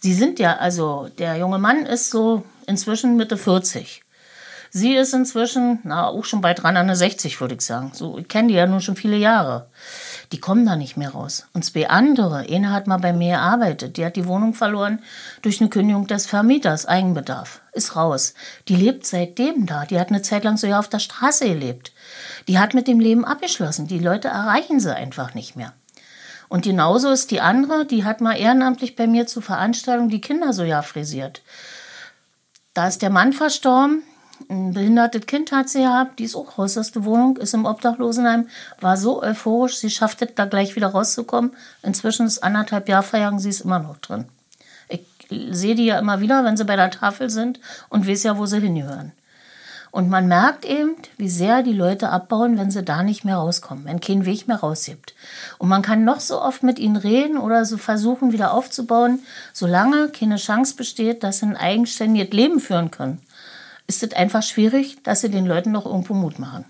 Sie 0.00 0.12
sind 0.12 0.40
ja, 0.40 0.56
also 0.56 1.08
der 1.20 1.36
junge 1.36 1.60
Mann 1.60 1.86
ist 1.86 2.10
so 2.10 2.42
inzwischen 2.66 3.14
Mitte 3.14 3.36
40. 3.36 4.02
Sie 4.70 4.96
ist 4.96 5.14
inzwischen, 5.14 5.78
na, 5.84 6.08
auch 6.08 6.24
schon 6.24 6.40
bald 6.40 6.64
dran 6.64 6.76
an 6.76 6.86
eine 6.86 6.96
60, 6.96 7.40
würde 7.40 7.54
ich 7.54 7.60
sagen. 7.60 7.92
So, 7.94 8.18
ich 8.18 8.26
kenne 8.26 8.48
die 8.48 8.54
ja 8.54 8.66
nun 8.66 8.80
schon 8.80 8.96
viele 8.96 9.18
Jahre. 9.18 9.66
Die 10.32 10.38
kommen 10.38 10.64
da 10.64 10.76
nicht 10.76 10.96
mehr 10.96 11.10
raus. 11.10 11.46
Und 11.54 11.64
zwei 11.64 11.88
andere, 11.88 12.46
eine 12.48 12.70
hat 12.70 12.86
mal 12.86 12.98
bei 12.98 13.12
mir 13.12 13.32
gearbeitet, 13.32 13.96
die 13.96 14.04
hat 14.04 14.14
die 14.14 14.26
Wohnung 14.26 14.54
verloren 14.54 15.00
durch 15.42 15.60
eine 15.60 15.70
Kündigung 15.70 16.06
des 16.06 16.26
Vermieters, 16.26 16.86
Eigenbedarf, 16.86 17.62
ist 17.72 17.96
raus. 17.96 18.34
Die 18.68 18.76
lebt 18.76 19.04
seitdem 19.06 19.66
da. 19.66 19.86
Die 19.86 19.98
hat 19.98 20.10
eine 20.10 20.22
Zeit 20.22 20.44
lang 20.44 20.56
so 20.56 20.68
ja 20.68 20.78
auf 20.78 20.88
der 20.88 21.00
Straße 21.00 21.48
gelebt. 21.48 21.92
Die 22.46 22.60
hat 22.60 22.74
mit 22.74 22.86
dem 22.86 23.00
Leben 23.00 23.24
abgeschlossen. 23.24 23.88
Die 23.88 23.98
Leute 23.98 24.28
erreichen 24.28 24.78
sie 24.78 24.94
einfach 24.94 25.34
nicht 25.34 25.56
mehr. 25.56 25.72
Und 26.48 26.64
genauso 26.64 27.10
ist 27.10 27.30
die 27.30 27.40
andere, 27.40 27.86
die 27.86 28.04
hat 28.04 28.20
mal 28.20 28.36
ehrenamtlich 28.36 28.96
bei 28.96 29.06
mir 29.06 29.26
zur 29.26 29.42
Veranstaltung 29.42 30.08
die 30.08 30.20
Kinder 30.20 30.52
so 30.52 30.62
ja 30.62 30.82
frisiert. 30.82 31.42
Da 32.74 32.86
ist 32.86 33.02
der 33.02 33.10
Mann 33.10 33.32
verstorben, 33.32 34.02
ein 34.48 34.72
behindertes 34.72 35.26
Kind 35.26 35.52
hat 35.52 35.68
sie 35.68 35.80
gehabt, 35.80 36.18
die 36.18 36.24
ist 36.24 36.34
auch 36.34 36.58
raus 36.58 36.78
aus 36.78 36.92
der 36.92 37.04
Wohnung, 37.04 37.36
ist 37.36 37.54
im 37.54 37.66
Obdachlosenheim, 37.66 38.48
war 38.80 38.96
so 38.96 39.22
euphorisch, 39.22 39.76
sie 39.78 39.90
schafft 39.90 40.22
es 40.22 40.30
da 40.34 40.44
gleich 40.46 40.76
wieder 40.76 40.88
rauszukommen. 40.88 41.52
Inzwischen 41.82 42.26
ist 42.26 42.42
anderthalb 42.42 42.88
Jahre 42.88 43.02
vergangen, 43.02 43.38
sie 43.38 43.50
ist 43.50 43.60
immer 43.60 43.78
noch 43.78 43.98
drin. 43.98 44.26
Ich 44.88 45.06
sehe 45.50 45.74
die 45.74 45.86
ja 45.86 45.98
immer 45.98 46.20
wieder, 46.20 46.44
wenn 46.44 46.56
sie 46.56 46.64
bei 46.64 46.76
der 46.76 46.90
Tafel 46.90 47.30
sind 47.30 47.60
und 47.88 48.08
weiß 48.08 48.24
ja, 48.24 48.38
wo 48.38 48.46
sie 48.46 48.60
hingehören. 48.60 49.12
Und 49.92 50.08
man 50.08 50.28
merkt 50.28 50.64
eben, 50.64 50.94
wie 51.16 51.28
sehr 51.28 51.62
die 51.62 51.72
Leute 51.72 52.10
abbauen, 52.10 52.58
wenn 52.58 52.70
sie 52.70 52.84
da 52.84 53.02
nicht 53.02 53.24
mehr 53.24 53.36
rauskommen, 53.36 53.84
wenn 53.86 54.00
kein 54.00 54.24
Weg 54.24 54.46
mehr 54.46 54.58
rausgibt. 54.58 55.14
Und 55.58 55.68
man 55.68 55.82
kann 55.82 56.04
noch 56.04 56.20
so 56.20 56.40
oft 56.40 56.62
mit 56.62 56.78
ihnen 56.78 56.96
reden 56.96 57.38
oder 57.38 57.64
so 57.64 57.76
versuchen, 57.76 58.32
wieder 58.32 58.54
aufzubauen, 58.54 59.20
solange 59.52 60.08
keine 60.10 60.36
Chance 60.36 60.76
besteht, 60.76 61.24
dass 61.24 61.40
sie 61.40 61.46
ein 61.46 61.56
eigenständiges 61.56 62.32
Leben 62.32 62.60
führen 62.60 62.92
können, 62.92 63.20
ist 63.90 64.02
es 64.04 64.12
einfach 64.12 64.42
schwierig, 64.42 65.02
dass 65.02 65.20
sie 65.20 65.30
den 65.30 65.46
Leuten 65.46 65.72
noch 65.72 65.84
irgendwo 65.84 66.14
Mut 66.14 66.38
machen. 66.38 66.64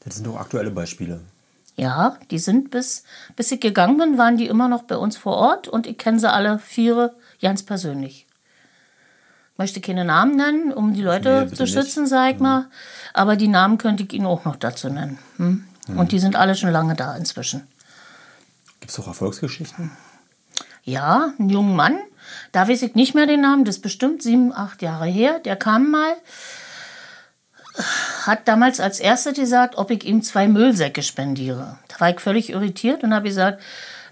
Das 0.00 0.16
sind 0.16 0.26
doch 0.26 0.36
aktuelle 0.36 0.70
Beispiele. 0.70 1.20
Ja, 1.76 2.16
die 2.30 2.38
sind 2.38 2.70
bis, 2.70 3.04
bis 3.36 3.52
ich 3.52 3.60
gegangen 3.60 3.98
bin, 3.98 4.18
waren 4.18 4.36
die 4.36 4.46
immer 4.46 4.68
noch 4.68 4.84
bei 4.84 4.96
uns 4.96 5.16
vor 5.16 5.36
Ort 5.36 5.68
und 5.68 5.86
ich 5.86 5.98
kenne 5.98 6.18
sie 6.18 6.30
alle 6.30 6.58
vier 6.58 7.14
ganz 7.40 7.62
persönlich 7.62 8.26
möchte 9.62 9.80
keine 9.80 10.04
Namen 10.04 10.36
nennen, 10.36 10.72
um 10.72 10.92
die 10.92 11.02
Leute 11.02 11.46
nee, 11.48 11.56
zu 11.56 11.66
schützen, 11.66 12.06
sag 12.06 12.32
ich 12.32 12.36
mhm. 12.38 12.42
mal. 12.42 12.66
Aber 13.14 13.36
die 13.36 13.48
Namen 13.48 13.78
könnte 13.78 14.02
ich 14.02 14.12
Ihnen 14.12 14.26
auch 14.26 14.44
noch 14.44 14.56
dazu 14.56 14.88
nennen. 14.88 15.18
Hm? 15.36 15.64
Mhm. 15.86 15.98
Und 15.98 16.10
die 16.10 16.18
sind 16.18 16.34
alle 16.34 16.56
schon 16.56 16.70
lange 16.70 16.96
da 16.96 17.16
inzwischen. 17.16 17.68
Gibt 18.80 18.90
es 18.90 18.98
auch 18.98 19.06
Erfolgsgeschichten? 19.06 19.92
Ja, 20.82 21.32
ein 21.38 21.48
junger 21.48 21.74
Mann, 21.74 21.98
da 22.52 22.68
weiß 22.68 22.82
ich 22.82 22.94
nicht 22.94 23.14
mehr 23.14 23.26
den 23.26 23.40
Namen, 23.40 23.64
das 23.64 23.76
ist 23.76 23.82
bestimmt 23.82 24.22
sieben, 24.22 24.52
acht 24.52 24.82
Jahre 24.82 25.06
her. 25.06 25.38
Der 25.40 25.56
kam 25.56 25.90
mal, 25.90 26.14
hat 28.26 28.46
damals 28.48 28.80
als 28.80 29.00
Erster 29.00 29.32
gesagt, 29.32 29.76
ob 29.76 29.90
ich 29.90 30.04
ihm 30.04 30.22
zwei 30.22 30.48
Müllsäcke 30.48 31.02
spendiere. 31.02 31.78
Da 31.88 32.00
war 32.00 32.10
ich 32.10 32.20
völlig 32.20 32.50
irritiert 32.50 33.02
und 33.02 33.14
habe 33.14 33.28
gesagt, 33.28 33.62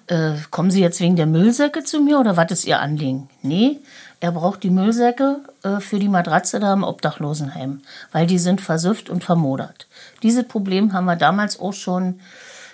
äh, 0.06 0.33
kommen 0.50 0.70
Sie 0.70 0.80
jetzt 0.80 1.00
wegen 1.00 1.16
der 1.16 1.26
Müllsäcke 1.26 1.85
zu 1.85 2.00
mir 2.00 2.18
oder 2.18 2.37
was 2.37 2.50
ist 2.50 2.64
Ihr 2.64 2.80
Anliegen? 2.80 3.28
Nee, 3.42 3.78
er 4.20 4.33
braucht 4.33 4.62
die 4.62 4.70
Müllsäcke 4.70 5.40
äh, 5.62 5.80
für 5.80 5.98
die 5.98 6.09
Matratze 6.09 6.61
da 6.61 6.72
im 6.72 6.85
Obdachlosenheim, 6.85 7.80
weil 8.12 8.26
die 8.26 8.38
sind 8.38 8.61
versüfft 8.61 9.09
und 9.09 9.24
vermodert. 9.24 9.87
Dieses 10.22 10.44
Problem 10.44 10.92
haben 10.92 11.06
wir 11.06 11.16
damals 11.16 11.61
auch 11.61 11.72
schon 11.72 12.20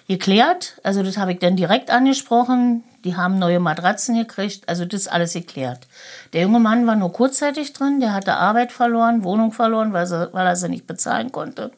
geklärt. 0.09 0.81
Also 0.83 1.03
das 1.03 1.19
habe 1.19 1.33
ich 1.33 1.39
dann 1.39 1.57
direkt 1.57 1.91
angesprochen. 1.91 2.83
Die 3.07 3.17
haben 3.17 3.39
neue 3.39 3.61
Matratzen 3.61 4.17
gekriegt. 4.17 4.69
Also 4.69 4.85
das 4.85 5.03
ist 5.03 5.09
alles 5.09 5.33
geklärt. 5.33 5.87
Der 6.35 6.43
junge 6.43 6.61
Mann 6.61 6.87
war 6.87 6.97
nur 6.97 7.13
kurzzeitig 7.13 7.73
drin. 7.73 8.01
Der 8.01 8.13
hatte 8.13 8.35
Arbeit 8.35 8.73
verloren, 8.73 9.25
Wohnung 9.25 9.53
verloren, 9.53 9.95
weil, 9.95 10.07
sie, 10.07 10.29
weil 10.33 10.47
er 10.47 10.57
sie 10.57 10.69
nicht 10.69 10.87
bezahlen 10.87 11.33
konnte. 11.33 11.71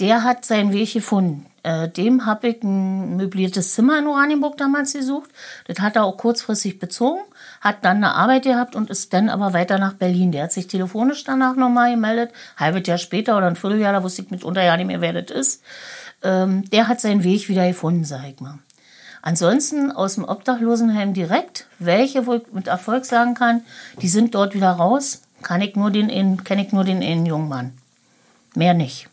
Der 0.00 0.24
hat 0.24 0.44
seinen 0.44 0.72
Weg 0.72 0.92
gefunden. 0.92 1.46
Äh, 1.62 1.88
dem 1.88 2.26
habe 2.26 2.48
ich 2.48 2.62
ein 2.62 3.16
möbliertes 3.16 3.74
Zimmer 3.74 3.98
in 3.98 4.06
Oranienburg 4.08 4.56
damals 4.56 4.92
gesucht. 4.92 5.30
Das 5.68 5.78
hat 5.80 5.96
er 5.96 6.04
auch 6.04 6.16
kurzfristig 6.16 6.78
bezogen 6.78 7.20
hat 7.60 7.84
dann 7.84 7.98
eine 7.98 8.14
Arbeit 8.14 8.44
gehabt 8.44 8.76
und 8.76 8.90
ist 8.90 9.12
dann 9.12 9.28
aber 9.28 9.52
weiter 9.52 9.78
nach 9.78 9.94
Berlin. 9.94 10.32
Der 10.32 10.44
hat 10.44 10.52
sich 10.52 10.66
telefonisch 10.66 11.24
danach 11.24 11.56
nochmal 11.56 11.90
gemeldet, 11.92 12.30
halbes 12.56 12.86
Jahr 12.86 12.98
später 12.98 13.36
oder 13.36 13.46
ein 13.48 13.56
Vierteljahr, 13.56 13.92
da 13.92 14.02
wusste 14.02 14.22
ich 14.22 14.30
mitunter 14.30 14.62
ja 14.62 14.76
nicht 14.76 14.86
mehr, 14.86 15.00
wer 15.00 15.12
das 15.20 15.36
ist. 15.36 15.62
Ähm, 16.22 16.68
der 16.70 16.88
hat 16.88 17.00
seinen 17.00 17.24
Weg 17.24 17.48
wieder 17.48 17.66
gefunden, 17.66 18.04
sag 18.04 18.24
ich 18.28 18.40
mal. 18.40 18.58
Ansonsten 19.26 19.90
aus 19.90 20.14
dem 20.14 20.22
Obdachlosenheim 20.22 21.12
direkt, 21.12 21.66
welche, 21.80 22.28
wo 22.28 22.34
ich 22.34 22.42
mit 22.52 22.68
Erfolg 22.68 23.04
sagen 23.04 23.34
kann, 23.34 23.62
die 24.00 24.06
sind 24.06 24.36
dort 24.36 24.54
wieder 24.54 24.70
raus, 24.70 25.22
kann 25.42 25.60
ich 25.62 25.74
nur 25.74 25.90
den, 25.90 26.44
kenne 26.44 26.64
ich 26.64 26.70
nur 26.70 26.84
den 26.84 27.26
jungen 27.26 27.48
Mann. 27.48 27.72
Mehr 28.54 28.72
nicht. 28.72 29.08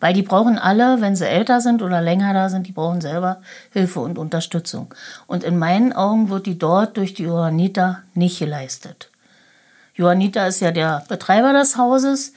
Weil 0.00 0.12
die 0.12 0.20
brauchen 0.22 0.58
alle, 0.58 1.00
wenn 1.00 1.16
sie 1.16 1.26
älter 1.26 1.62
sind 1.62 1.80
oder 1.80 2.02
länger 2.02 2.34
da 2.34 2.50
sind, 2.50 2.66
die 2.66 2.72
brauchen 2.72 3.00
selber 3.00 3.40
Hilfe 3.72 4.00
und 4.00 4.18
Unterstützung. 4.18 4.94
Und 5.26 5.44
in 5.44 5.58
meinen 5.58 5.94
Augen 5.94 6.28
wird 6.28 6.44
die 6.44 6.58
dort 6.58 6.98
durch 6.98 7.14
die 7.14 7.22
Johanniter 7.22 8.02
nicht 8.12 8.38
geleistet. 8.38 9.08
Johanniter 9.94 10.46
ist 10.46 10.60
ja 10.60 10.72
der 10.72 11.06
Betreiber 11.08 11.54
des 11.54 11.78
Hauses. 11.78 12.34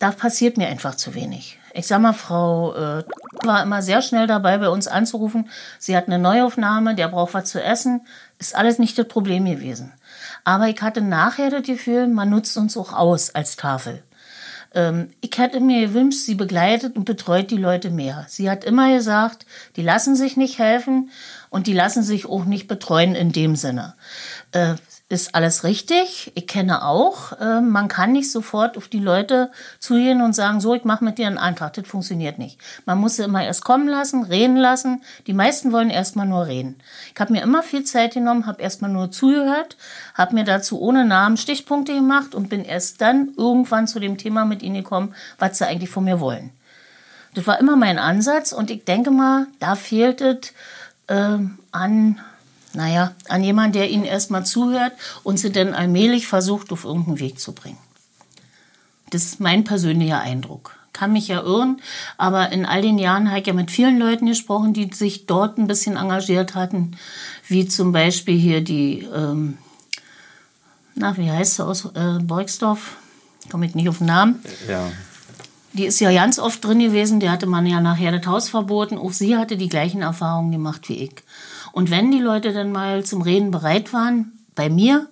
Da 0.00 0.10
passiert 0.10 0.56
mir 0.56 0.66
einfach 0.66 0.96
zu 0.96 1.14
wenig. 1.14 1.60
Ich 1.74 1.86
sag 1.86 2.00
mal, 2.00 2.12
Frau 2.12 2.74
äh, 2.74 3.04
war 3.44 3.62
immer 3.62 3.82
sehr 3.82 4.02
schnell 4.02 4.26
dabei, 4.26 4.58
bei 4.58 4.68
uns 4.68 4.88
anzurufen. 4.88 5.48
Sie 5.78 5.96
hat 5.96 6.06
eine 6.06 6.18
Neuaufnahme, 6.18 6.94
der 6.94 7.08
braucht 7.08 7.34
was 7.34 7.50
zu 7.50 7.62
essen. 7.62 8.06
Ist 8.38 8.54
alles 8.54 8.78
nicht 8.78 8.98
das 8.98 9.08
Problem 9.08 9.44
gewesen. 9.44 9.92
Aber 10.44 10.68
ich 10.68 10.82
hatte 10.82 11.00
nachher 11.00 11.50
das 11.50 11.62
Gefühl, 11.62 12.08
man 12.08 12.30
nutzt 12.30 12.56
uns 12.56 12.76
auch 12.76 12.92
aus 12.92 13.34
als 13.34 13.56
Tafel. 13.56 14.02
Ähm, 14.74 15.10
ich 15.20 15.36
hätte 15.38 15.60
mir 15.60 15.86
gewünscht, 15.86 16.20
sie 16.20 16.34
begleitet 16.34 16.96
und 16.96 17.04
betreut 17.04 17.50
die 17.50 17.56
Leute 17.56 17.90
mehr. 17.90 18.26
Sie 18.28 18.50
hat 18.50 18.64
immer 18.64 18.92
gesagt, 18.92 19.46
die 19.76 19.82
lassen 19.82 20.16
sich 20.16 20.36
nicht 20.36 20.58
helfen 20.58 21.10
und 21.50 21.66
die 21.66 21.74
lassen 21.74 22.02
sich 22.02 22.26
auch 22.26 22.44
nicht 22.44 22.68
betreuen 22.68 23.14
in 23.14 23.32
dem 23.32 23.56
Sinne. 23.56 23.94
Äh, 24.52 24.74
ist 25.12 25.34
alles 25.34 25.62
richtig. 25.62 26.32
Ich 26.34 26.46
kenne 26.46 26.84
auch, 26.86 27.38
äh, 27.38 27.60
man 27.60 27.88
kann 27.88 28.12
nicht 28.12 28.32
sofort 28.32 28.78
auf 28.78 28.88
die 28.88 28.98
Leute 28.98 29.50
zugehen 29.78 30.22
und 30.22 30.32
sagen, 30.32 30.60
so, 30.60 30.74
ich 30.74 30.84
mache 30.84 31.04
mit 31.04 31.18
dir 31.18 31.26
einen 31.26 31.36
Antrag. 31.36 31.74
Das 31.74 31.86
funktioniert 31.86 32.38
nicht. 32.38 32.58
Man 32.86 32.98
muss 32.98 33.16
sie 33.16 33.24
immer 33.24 33.44
erst 33.44 33.62
kommen 33.62 33.86
lassen, 33.88 34.22
reden 34.22 34.56
lassen. 34.56 35.02
Die 35.26 35.34
meisten 35.34 35.70
wollen 35.70 35.90
erstmal 35.90 36.26
nur 36.26 36.46
reden. 36.46 36.76
Ich 37.14 37.20
habe 37.20 37.32
mir 37.32 37.42
immer 37.42 37.62
viel 37.62 37.84
Zeit 37.84 38.14
genommen, 38.14 38.46
habe 38.46 38.62
erstmal 38.62 38.90
nur 38.90 39.10
zugehört, 39.10 39.76
habe 40.14 40.34
mir 40.34 40.44
dazu 40.44 40.80
ohne 40.80 41.04
Namen 41.04 41.36
Stichpunkte 41.36 41.94
gemacht 41.94 42.34
und 42.34 42.48
bin 42.48 42.64
erst 42.64 43.02
dann 43.02 43.34
irgendwann 43.36 43.86
zu 43.86 44.00
dem 44.00 44.16
Thema 44.16 44.46
mit 44.46 44.62
ihnen 44.62 44.76
gekommen, 44.76 45.14
was 45.38 45.58
sie 45.58 45.66
eigentlich 45.66 45.90
von 45.90 46.04
mir 46.04 46.20
wollen. 46.20 46.52
Das 47.34 47.46
war 47.46 47.60
immer 47.60 47.76
mein 47.76 47.98
Ansatz 47.98 48.52
und 48.52 48.70
ich 48.70 48.84
denke 48.84 49.10
mal, 49.10 49.46
da 49.60 49.74
fehlt 49.74 50.22
es 50.22 50.54
äh, 51.08 51.38
an 51.70 52.20
naja, 52.74 53.14
an 53.28 53.44
jemanden, 53.44 53.72
der 53.72 53.90
ihnen 53.90 54.04
erstmal 54.04 54.46
zuhört 54.46 54.92
und 55.22 55.38
sie 55.38 55.52
dann 55.52 55.74
allmählich 55.74 56.26
versucht, 56.26 56.72
auf 56.72 56.84
irgendeinen 56.84 57.20
Weg 57.20 57.38
zu 57.38 57.52
bringen. 57.52 57.78
Das 59.10 59.24
ist 59.24 59.40
mein 59.40 59.64
persönlicher 59.64 60.20
Eindruck. 60.20 60.74
Kann 60.92 61.12
mich 61.12 61.28
ja 61.28 61.42
irren, 61.42 61.80
aber 62.18 62.50
in 62.52 62.66
all 62.66 62.82
den 62.82 62.98
Jahren 62.98 63.30
habe 63.30 63.40
ich 63.40 63.46
ja 63.46 63.52
mit 63.52 63.70
vielen 63.70 63.98
Leuten 63.98 64.26
gesprochen, 64.26 64.74
die 64.74 64.92
sich 64.92 65.26
dort 65.26 65.58
ein 65.58 65.66
bisschen 65.66 65.96
engagiert 65.96 66.54
hatten, 66.54 66.96
wie 67.48 67.66
zum 67.66 67.92
Beispiel 67.92 68.38
hier 68.38 68.62
die, 68.62 69.06
ähm, 69.14 69.58
na, 70.94 71.16
wie 71.16 71.30
heißt 71.30 71.56
sie 71.56 71.64
aus 71.64 71.86
äh, 71.94 72.18
Beugsdorf? 72.20 72.96
Komme 73.50 73.66
ich 73.66 73.74
nicht 73.74 73.88
auf 73.88 73.98
den 73.98 74.06
Namen. 74.06 74.42
Ja. 74.68 74.90
Die 75.74 75.86
ist 75.86 76.00
ja 76.00 76.12
ganz 76.12 76.38
oft 76.38 76.62
drin 76.62 76.80
gewesen, 76.80 77.20
der 77.20 77.32
hatte 77.32 77.46
man 77.46 77.64
ja 77.66 77.80
nachher 77.80 78.12
das 78.12 78.26
Haus 78.26 78.50
verboten. 78.50 78.98
Auch 78.98 79.12
sie 79.12 79.38
hatte 79.38 79.56
die 79.56 79.70
gleichen 79.70 80.02
Erfahrungen 80.02 80.52
gemacht 80.52 80.88
wie 80.90 81.04
ich. 81.04 81.14
Und 81.72 81.90
wenn 81.90 82.10
die 82.10 82.18
Leute 82.20 82.52
dann 82.52 82.70
mal 82.70 83.04
zum 83.04 83.22
Reden 83.22 83.50
bereit 83.50 83.92
waren, 83.92 84.32
bei 84.54 84.68
mir, 84.68 85.08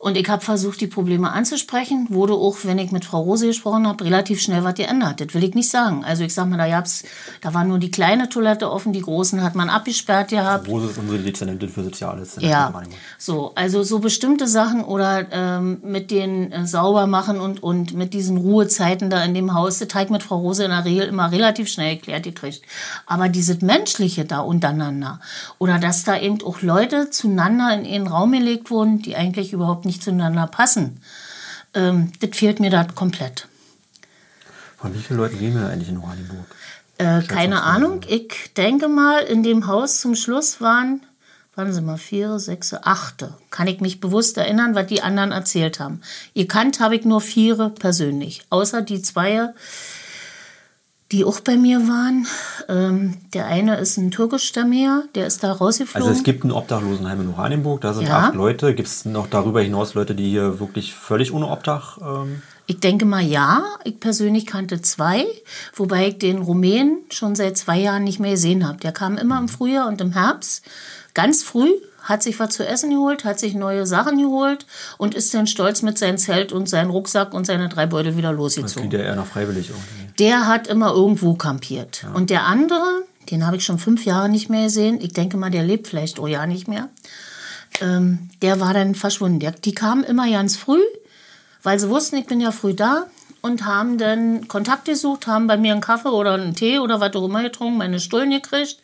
und 0.00 0.16
ich 0.16 0.26
habe 0.30 0.42
versucht, 0.42 0.80
die 0.80 0.86
Probleme 0.86 1.30
anzusprechen. 1.30 2.06
Wurde 2.08 2.32
auch, 2.32 2.56
wenn 2.62 2.78
ich 2.78 2.90
mit 2.90 3.04
Frau 3.04 3.20
Rose 3.20 3.46
gesprochen 3.46 3.86
habe, 3.86 4.02
relativ 4.02 4.40
schnell 4.40 4.64
was 4.64 4.72
geändert. 4.72 5.20
Das 5.20 5.34
will 5.34 5.44
ich 5.44 5.54
nicht 5.54 5.68
sagen. 5.68 6.06
Also 6.06 6.24
ich 6.24 6.32
sag 6.32 6.48
mal, 6.48 6.56
da 6.56 6.66
gab's, 6.66 7.04
da 7.42 7.52
war 7.52 7.64
nur 7.64 7.78
die 7.78 7.90
kleine 7.90 8.30
Toilette 8.30 8.70
offen, 8.70 8.94
die 8.94 9.02
großen 9.02 9.42
hat 9.42 9.54
man 9.54 9.68
abgesperrt 9.68 10.30
gehabt. 10.30 10.64
Frau 10.64 10.72
Rose 10.72 10.86
ist 10.86 10.98
unsere 10.98 11.18
Dezernentin 11.18 11.68
für 11.68 11.84
Soziales. 11.84 12.38
Ja, 12.40 12.72
so, 13.18 13.52
also 13.54 13.82
so 13.82 13.98
bestimmte 13.98 14.48
Sachen 14.48 14.82
oder 14.84 15.26
ähm, 15.32 15.82
mit 15.82 16.10
den 16.10 16.50
äh, 16.50 16.66
Saubermachen 16.66 17.38
und, 17.38 17.62
und 17.62 17.92
mit 17.92 18.14
diesen 18.14 18.38
Ruhezeiten 18.38 19.10
da 19.10 19.22
in 19.22 19.34
dem 19.34 19.52
Haus, 19.52 19.80
das 19.80 19.94
hat 19.94 20.08
mit 20.08 20.22
Frau 20.22 20.38
Rose 20.38 20.64
in 20.64 20.70
der 20.70 20.86
Regel 20.86 21.08
immer 21.08 21.30
relativ 21.30 21.68
schnell 21.68 21.90
erklärt 21.90 22.22
gekriegt. 22.22 22.62
Aber 23.04 23.28
dieses 23.28 23.60
Menschliche 23.60 24.24
da 24.24 24.40
untereinander 24.40 25.20
oder 25.58 25.78
dass 25.78 26.04
da 26.04 26.18
eben 26.18 26.42
auch 26.42 26.62
Leute 26.62 27.10
zueinander 27.10 27.74
in 27.74 27.84
ihren 27.84 28.06
Raum 28.06 28.32
gelegt 28.32 28.70
wurden, 28.70 29.02
die 29.02 29.14
eigentlich 29.14 29.52
überhaupt 29.52 29.84
nicht 29.84 29.89
nicht 29.90 30.04
zueinander 30.04 30.46
passen. 30.46 31.00
Ähm, 31.74 32.12
das 32.20 32.30
fehlt 32.36 32.60
mir 32.60 32.70
da 32.70 32.84
komplett. 32.84 33.48
Von 34.78 34.94
wie 34.94 35.00
vielen 35.00 35.18
Leuten 35.18 35.38
gehen 35.38 35.54
wir 35.54 35.68
eigentlich 35.68 35.88
in 35.88 35.98
Oranienburg? 35.98 36.46
Äh, 36.98 37.22
keine 37.22 37.62
Ahnung. 37.62 38.02
Ich 38.06 38.52
denke 38.56 38.88
mal, 38.88 39.20
in 39.22 39.42
dem 39.42 39.66
Haus 39.66 40.00
zum 40.00 40.14
Schluss 40.14 40.60
waren, 40.60 41.02
waren 41.54 41.72
sie 41.72 41.82
mal, 41.82 41.98
vier, 41.98 42.38
sechs, 42.38 42.72
achte. 42.72 43.34
Kann 43.50 43.66
ich 43.66 43.80
mich 43.80 44.00
bewusst 44.00 44.38
erinnern, 44.38 44.74
was 44.74 44.86
die 44.86 45.02
anderen 45.02 45.32
erzählt 45.32 45.80
haben. 45.80 46.00
Ihr 46.34 46.46
kannt 46.46 46.78
habe 46.78 46.96
ich 46.96 47.04
nur 47.04 47.20
vier 47.20 47.70
persönlich. 47.70 48.42
Außer 48.48 48.82
die 48.82 49.02
zwei, 49.02 49.52
die 51.12 51.24
auch 51.24 51.40
bei 51.40 51.56
mir 51.56 51.80
waren. 51.88 52.26
Ähm, 52.68 53.16
der 53.34 53.46
eine 53.46 53.76
ist 53.78 53.96
ein 53.96 54.10
türkischstämmiger, 54.10 55.04
der 55.14 55.26
ist 55.26 55.42
da 55.42 55.52
rausgeflogen. 55.52 56.08
Also 56.08 56.18
es 56.18 56.24
gibt 56.24 56.44
ein 56.44 56.52
Obdachlosenheim 56.52 57.20
in 57.22 57.28
Oranienburg, 57.30 57.80
da 57.80 57.94
sind 57.94 58.06
ja. 58.06 58.18
acht 58.18 58.34
Leute. 58.34 58.74
Gibt 58.74 58.88
es 58.88 59.04
noch 59.04 59.26
darüber 59.26 59.60
hinaus 59.60 59.94
Leute, 59.94 60.14
die 60.14 60.30
hier 60.30 60.60
wirklich 60.60 60.94
völlig 60.94 61.32
ohne 61.32 61.48
Obdach... 61.48 61.98
Ähm 61.98 62.42
ich 62.66 62.78
denke 62.78 63.04
mal 63.04 63.24
ja. 63.24 63.64
Ich 63.82 63.98
persönlich 63.98 64.46
kannte 64.46 64.80
zwei, 64.80 65.26
wobei 65.74 66.08
ich 66.08 66.18
den 66.18 66.38
Rumänen 66.38 66.98
schon 67.10 67.34
seit 67.34 67.58
zwei 67.58 67.80
Jahren 67.80 68.04
nicht 68.04 68.20
mehr 68.20 68.30
gesehen 68.30 68.64
habe. 68.64 68.78
Der 68.78 68.92
kam 68.92 69.18
immer 69.18 69.40
im 69.40 69.48
Frühjahr 69.48 69.88
und 69.88 70.00
im 70.00 70.12
Herbst, 70.12 70.64
ganz 71.12 71.42
früh, 71.42 71.68
hat 72.02 72.22
sich 72.22 72.38
was 72.40 72.54
zu 72.54 72.66
essen 72.66 72.90
geholt, 72.90 73.24
hat 73.24 73.38
sich 73.38 73.54
neue 73.54 73.86
Sachen 73.86 74.18
geholt 74.18 74.66
und 74.98 75.14
ist 75.14 75.32
dann 75.34 75.46
stolz 75.46 75.82
mit 75.82 75.98
seinem 75.98 76.18
Zelt 76.18 76.52
und 76.52 76.68
seinem 76.68 76.90
Rucksack 76.90 77.34
und 77.34 77.46
seiner 77.46 77.68
drei 77.68 77.86
Beutel 77.86 78.16
wieder 78.16 78.32
losgezogen. 78.32 78.90
Das 78.90 78.98
geht 78.98 79.00
ja 79.00 79.06
eher 79.06 79.16
noch 79.16 79.26
freiwillig 79.26 79.70
irgendwie. 79.70 80.12
Der 80.18 80.46
hat 80.46 80.66
immer 80.66 80.92
irgendwo 80.92 81.34
kampiert. 81.34 82.02
Ja. 82.02 82.12
Und 82.12 82.30
der 82.30 82.46
andere, 82.46 83.04
den 83.30 83.46
habe 83.46 83.56
ich 83.56 83.64
schon 83.64 83.78
fünf 83.78 84.04
Jahre 84.04 84.28
nicht 84.28 84.50
mehr 84.50 84.64
gesehen. 84.64 85.00
Ich 85.00 85.12
denke 85.12 85.36
mal, 85.36 85.50
der 85.50 85.62
lebt 85.62 85.88
vielleicht 85.88 86.18
oh 86.18 86.26
ja 86.26 86.46
nicht 86.46 86.68
mehr. 86.68 86.88
Ähm, 87.80 88.30
der 88.42 88.60
war 88.60 88.74
dann 88.74 88.94
verschwunden. 88.94 89.40
Der, 89.40 89.52
die 89.52 89.74
kamen 89.74 90.04
immer 90.04 90.30
ganz 90.30 90.56
früh, 90.56 90.82
weil 91.62 91.78
sie 91.78 91.88
wussten, 91.88 92.16
ich 92.16 92.26
bin 92.26 92.40
ja 92.40 92.52
früh 92.52 92.74
da 92.74 93.06
und 93.42 93.64
haben 93.64 93.98
dann 93.98 94.48
Kontakt 94.48 94.84
gesucht, 94.84 95.26
haben 95.26 95.46
bei 95.46 95.56
mir 95.56 95.72
einen 95.72 95.80
Kaffee 95.80 96.08
oder 96.08 96.34
einen 96.34 96.54
Tee 96.54 96.78
oder 96.78 97.00
was 97.00 97.14
auch 97.14 97.24
immer 97.24 97.42
getrunken, 97.42 97.78
meine 97.78 98.00
Stullen 98.00 98.30
gekriegt 98.30 98.78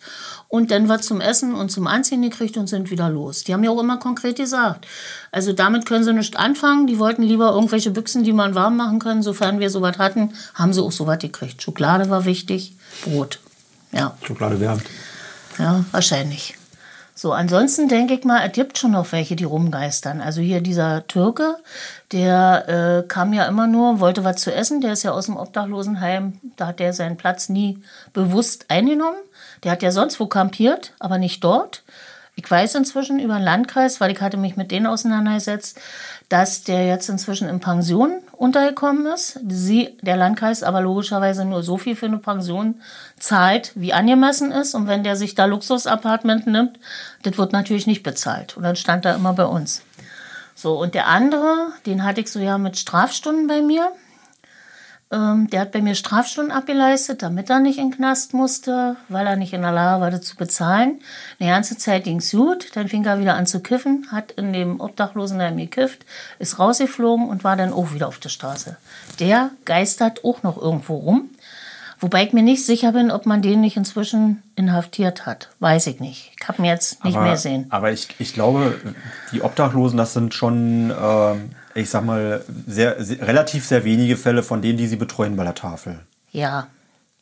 und 0.49 0.71
dann 0.71 0.89
was 0.89 1.03
zum 1.03 1.21
Essen 1.21 1.55
und 1.55 1.71
zum 1.71 1.87
Anziehen 1.87 2.23
gekriegt 2.23 2.57
und 2.57 2.67
sind 2.69 2.91
wieder 2.91 3.11
los. 3.11 3.45
Die 3.45 3.53
haben 3.53 3.65
ja 3.65 3.71
auch 3.71 3.81
immer 3.81 3.99
konkret 3.99 4.37
gesagt. 4.37 4.87
Also 5.33 5.53
damit 5.53 5.87
können 5.87 6.05
sie 6.05 6.13
nicht 6.13 6.37
anfangen. 6.37 6.87
Die 6.87 6.99
wollten 6.99 7.23
lieber 7.23 7.51
irgendwelche 7.51 7.91
Büchsen, 7.91 8.25
die 8.25 8.33
man 8.33 8.55
warm 8.55 8.77
machen 8.77 8.99
können. 8.99 9.23
Sofern 9.23 9.61
wir 9.61 9.71
sowas 9.71 9.99
hatten, 9.99 10.33
haben 10.55 10.73
sie 10.73 10.83
auch 10.83 10.93
sowas 10.93 11.19
gekriegt. 11.19 11.63
Schokolade 11.63 12.09
war 12.09 12.25
wichtig, 12.25 12.75
Brot. 13.05 13.41
Ja. 13.93 14.17
Schokolade 14.23 14.61
wärmt. 14.61 14.85
Ja, 15.59 15.85
wahrscheinlich. 15.91 16.55
So, 17.19 17.33
ansonsten 17.33 17.89
denke 17.89 18.13
ich 18.13 18.25
mal, 18.25 18.47
es 18.47 18.53
gibt 18.53 18.77
schon 18.77 18.91
noch 18.91 19.11
welche, 19.11 19.37
die 19.37 19.45
rumgeistern. 19.45 20.21
Also 20.21 20.43
hier 20.43 20.61
dieser 20.61 21.07
Türke, 21.07 21.57
der 22.13 23.05
äh, 23.05 23.09
kam 23.09 23.33
ja 23.33 23.47
immer 23.47 23.67
nur, 23.67 24.01
wollte 24.01 24.23
was 24.23 24.37
zu 24.37 24.53
essen. 24.53 24.83
Der 24.83 24.93
ist 24.93 25.03
ja 25.03 25.13
aus 25.13 25.25
dem 25.25 25.39
Obdachlosenheim, 25.39 26.39
da 26.57 26.67
hat 26.67 26.79
der 26.79 26.93
seinen 26.93 27.17
Platz 27.17 27.49
nie 27.49 27.79
bewusst 28.13 28.67
eingenommen. 28.69 29.17
Der 29.65 29.73
hat 29.73 29.83
ja 29.83 29.93
sonst 29.93 30.21
wo 30.21 30.27
kampiert, 30.27 30.93
aber 30.99 31.17
nicht 31.17 31.43
dort. 31.43 31.85
Ich 32.35 32.51
weiß 32.51 32.75
inzwischen 32.75 33.19
über 33.19 33.37
den 33.37 33.45
Landkreis, 33.45 33.99
weil 33.99 34.11
ich 34.11 34.21
hatte 34.21 34.37
mich 34.37 34.59
mit 34.59 34.71
denen 34.71 34.87
auseinandergesetzt, 34.87 35.81
dass 36.29 36.65
der 36.65 36.87
jetzt 36.87 37.09
inzwischen 37.09 37.49
in 37.49 37.61
Pension 37.61 38.19
untergekommen 38.33 39.07
ist. 39.07 39.39
Sie, 39.49 39.97
der 40.03 40.17
Landkreis 40.17 40.63
aber 40.63 40.81
logischerweise 40.81 41.45
nur 41.45 41.63
so 41.63 41.79
viel 41.79 41.95
für 41.95 42.07
eine 42.07 42.19
Pension 42.19 42.81
zahlt, 43.19 43.73
wie 43.75 43.93
angemessen 43.93 44.51
ist. 44.51 44.75
Und 44.75 44.89
wenn 44.89 45.05
der 45.05 45.17
sich 45.17 45.35
da 45.35 45.45
Luxusapartment 45.45 46.47
nimmt, 46.47 46.79
das 47.23 47.39
wird 47.39 47.53
natürlich 47.53 47.87
nicht 47.87 48.03
bezahlt. 48.03 48.57
Und 48.57 48.65
dann 48.65 48.77
stand 48.77 49.05
er 49.05 49.15
immer 49.15 49.35
bei 49.35 49.45
uns. 49.45 49.83
So, 50.55 50.81
und 50.81 50.95
der 50.95 51.07
andere, 51.07 51.69
den 51.85 52.03
hatte 52.03 52.23
ich 52.23 52.33
so 52.33 52.41
ja 52.41 52.59
mit 52.59 52.77
Strafstunden 52.77 53.47
bei 53.47 53.63
mir. 53.63 53.93
Ähm, 55.13 55.49
der 55.51 55.61
hat 55.61 55.73
bei 55.73 55.81
mir 55.81 55.95
Strafstunden 55.95 56.53
abgeleistet, 56.53 57.23
damit 57.23 57.49
er 57.49 57.61
nicht 57.61 57.79
in 57.79 57.91
den 57.91 57.97
Knast 57.97 58.35
musste, 58.35 58.97
weil 59.09 59.27
er 59.27 59.37
nicht 59.37 59.53
in 59.53 59.63
der 59.63 59.71
Lage 59.71 60.01
war, 60.01 60.11
das 60.11 60.23
zu 60.23 60.35
bezahlen. 60.35 61.01
Eine 61.39 61.51
ganze 61.51 61.79
Zeit 61.79 62.05
ging 62.05 62.19
es 62.19 62.33
gut, 62.33 62.75
dann 62.75 62.89
fing 62.89 63.05
er 63.05 63.21
wieder 63.21 63.37
an 63.37 63.47
zu 63.47 63.61
kiffen, 63.61 64.09
hat 64.11 64.33
in 64.33 64.53
dem 64.53 64.81
Obdachlosenheim 64.81 65.57
gekifft, 65.57 66.05
ist 66.41 66.59
rausgeflogen 66.59 67.29
und 67.29 67.45
war 67.45 67.57
dann 67.57 67.73
auch 67.73 67.93
wieder 67.93 68.09
auf 68.09 68.19
der 68.19 68.31
Straße. 68.31 68.77
Der 69.21 69.51
geistert 69.65 70.25
auch 70.25 70.43
noch 70.43 70.61
irgendwo 70.61 70.97
rum. 70.97 71.31
Wobei 71.99 72.25
ich 72.25 72.33
mir 72.33 72.43
nicht 72.43 72.67
sicher 72.67 72.93
bin, 72.93 73.11
ob 73.11 73.25
man 73.25 73.41
den 73.41 73.61
nicht 73.61 73.77
inzwischen 73.77 74.43
inhaftiert 74.55 75.25
hat. 75.25 75.49
Weiß 75.61 75.87
ich 75.87 75.99
nicht. 75.99 76.33
Ich 76.39 76.47
habe 76.47 76.61
mir 76.61 76.69
jetzt 76.69 77.03
nicht 77.05 77.17
aber, 77.17 77.25
mehr 77.25 77.37
sehen. 77.37 77.67
Aber 77.71 77.91
ich, 77.91 78.09
ich 78.19 78.35
glaube, 78.35 78.79
die 79.33 79.41
Obdachlosen, 79.41 79.97
das 79.97 80.13
sind 80.13 80.35
schon, 80.35 80.91
äh, 80.91 81.35
ich 81.77 81.91
sag 81.91 82.05
mal, 82.05 82.43
sehr, 82.67 83.03
sehr, 83.03 83.27
relativ 83.27 83.67
sehr 83.67 83.85
wenige 83.85 84.17
Fälle 84.17 84.43
von 84.43 84.63
denen, 84.63 84.79
die 84.79 84.87
sie 84.87 84.97
betreuen 84.97 85.37
bei 85.37 85.45
der 85.45 85.55
Tafel. 85.55 86.01
Ja. 86.33 86.69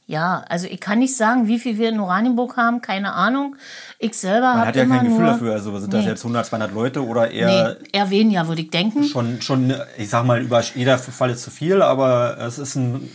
Ja, 0.06 0.44
also 0.50 0.66
ich 0.66 0.80
kann 0.80 0.98
nicht 0.98 1.16
sagen, 1.16 1.46
wie 1.48 1.58
viel 1.58 1.78
wir 1.78 1.88
in 1.88 1.98
Oranienburg 1.98 2.58
haben, 2.58 2.82
keine 2.82 3.14
Ahnung. 3.14 3.56
Ich 3.98 4.14
selber 4.18 4.48
habe 4.48 4.58
Man 4.58 4.68
hat 4.68 4.76
ja 4.76 4.84
kein 4.84 5.08
Gefühl 5.08 5.24
dafür, 5.24 5.52
also 5.54 5.78
sind 5.78 5.94
nee. 5.94 5.98
das 5.98 6.06
jetzt 6.06 6.20
100, 6.20 6.44
200 6.44 6.74
Leute 6.74 7.06
oder 7.06 7.30
eher... 7.30 7.76
Nee, 7.80 7.88
eher 7.90 8.10
weniger, 8.10 8.46
würde 8.46 8.60
ich 8.60 8.70
denken. 8.70 9.04
Schon, 9.04 9.40
schon, 9.40 9.72
ich 9.96 10.10
sag 10.10 10.26
mal, 10.26 10.42
über 10.42 10.62
jeder 10.74 10.98
Fall 10.98 11.30
ist 11.30 11.42
zu 11.42 11.50
viel, 11.50 11.80
aber 11.80 12.36
es 12.38 12.58
ist 12.58 12.74
ein 12.74 13.08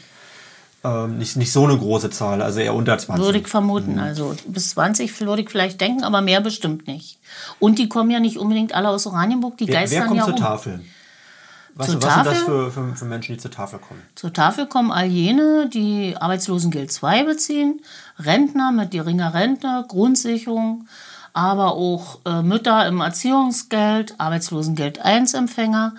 ähm, 0.84 1.18
nicht, 1.18 1.36
nicht 1.36 1.52
so 1.52 1.66
eine 1.66 1.78
große 1.78 2.10
Zahl, 2.10 2.42
also 2.42 2.60
eher 2.60 2.74
unter 2.74 2.98
20. 2.98 3.26
Würde 3.26 3.40
ich 3.40 3.48
vermuten. 3.48 3.94
Mhm. 3.94 4.00
Also 4.00 4.36
bis 4.48 4.70
20 4.72 5.20
würde 5.22 5.42
ich 5.42 5.50
vielleicht 5.50 5.82
denken, 5.82 6.04
aber 6.04 6.22
mehr 6.22 6.40
bestimmt 6.40 6.88
nicht. 6.88 7.20
Und 7.60 7.80
die 7.80 7.90
kommen 7.90 8.10
ja 8.12 8.20
nicht 8.20 8.38
unbedingt 8.38 8.74
alle 8.74 8.90
aus 8.90 9.06
Oranienburg, 9.06 9.58
die 9.58 9.68
wer, 9.68 9.82
geistern 9.82 10.00
wer 10.00 10.08
kommt 10.08 10.20
ja 10.20 10.26
zur 10.26 10.34
um. 10.36 10.40
Tafel? 10.40 10.82
Was, 11.80 11.88
zur 11.92 12.02
was 12.02 12.10
Tafel? 12.10 12.36
sind 12.36 12.48
das 12.48 12.56
für, 12.56 12.72
für, 12.72 12.96
für, 12.96 13.06
Menschen, 13.06 13.36
die 13.36 13.42
zur 13.42 13.52
Tafel 13.52 13.80
kommen? 13.80 14.02
Zur 14.16 14.34
Tafel 14.34 14.68
kommen 14.68 14.92
all 14.92 15.06
jene, 15.06 15.70
die 15.74 16.14
Arbeitslosengeld 16.20 16.92
2 16.92 17.24
beziehen, 17.24 17.80
Rentner 18.18 18.74
mit 18.74 18.92
geringer 18.92 19.34
Rente, 19.34 19.86
Grundsicherung, 19.88 20.88
aber 21.32 21.76
auch 21.76 22.20
äh, 22.26 22.42
Mütter 22.42 22.86
im 22.86 23.00
Erziehungsgeld, 23.00 24.16
Arbeitslosengeld 24.18 25.00
1 25.00 25.34
Empfänger, 25.36 25.94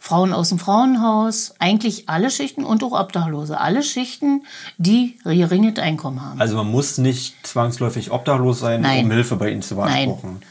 Frauen 0.00 0.32
aus 0.32 0.48
dem 0.48 0.58
Frauenhaus, 0.58 1.54
eigentlich 1.60 2.08
alle 2.08 2.28
Schichten 2.28 2.64
und 2.64 2.82
auch 2.82 2.98
Obdachlose. 2.98 3.60
Alle 3.60 3.84
Schichten, 3.84 4.44
die 4.76 5.18
geringes 5.22 5.78
Einkommen 5.78 6.20
haben. 6.20 6.40
Also 6.40 6.56
man 6.56 6.68
muss 6.68 6.98
nicht 6.98 7.46
zwangsläufig 7.46 8.10
obdachlos 8.10 8.58
sein, 8.58 8.80
Nein. 8.80 9.04
um 9.04 9.12
Hilfe 9.12 9.36
bei 9.36 9.50
ihnen 9.50 9.62
zu 9.62 9.76
beanspruchen. 9.76 10.42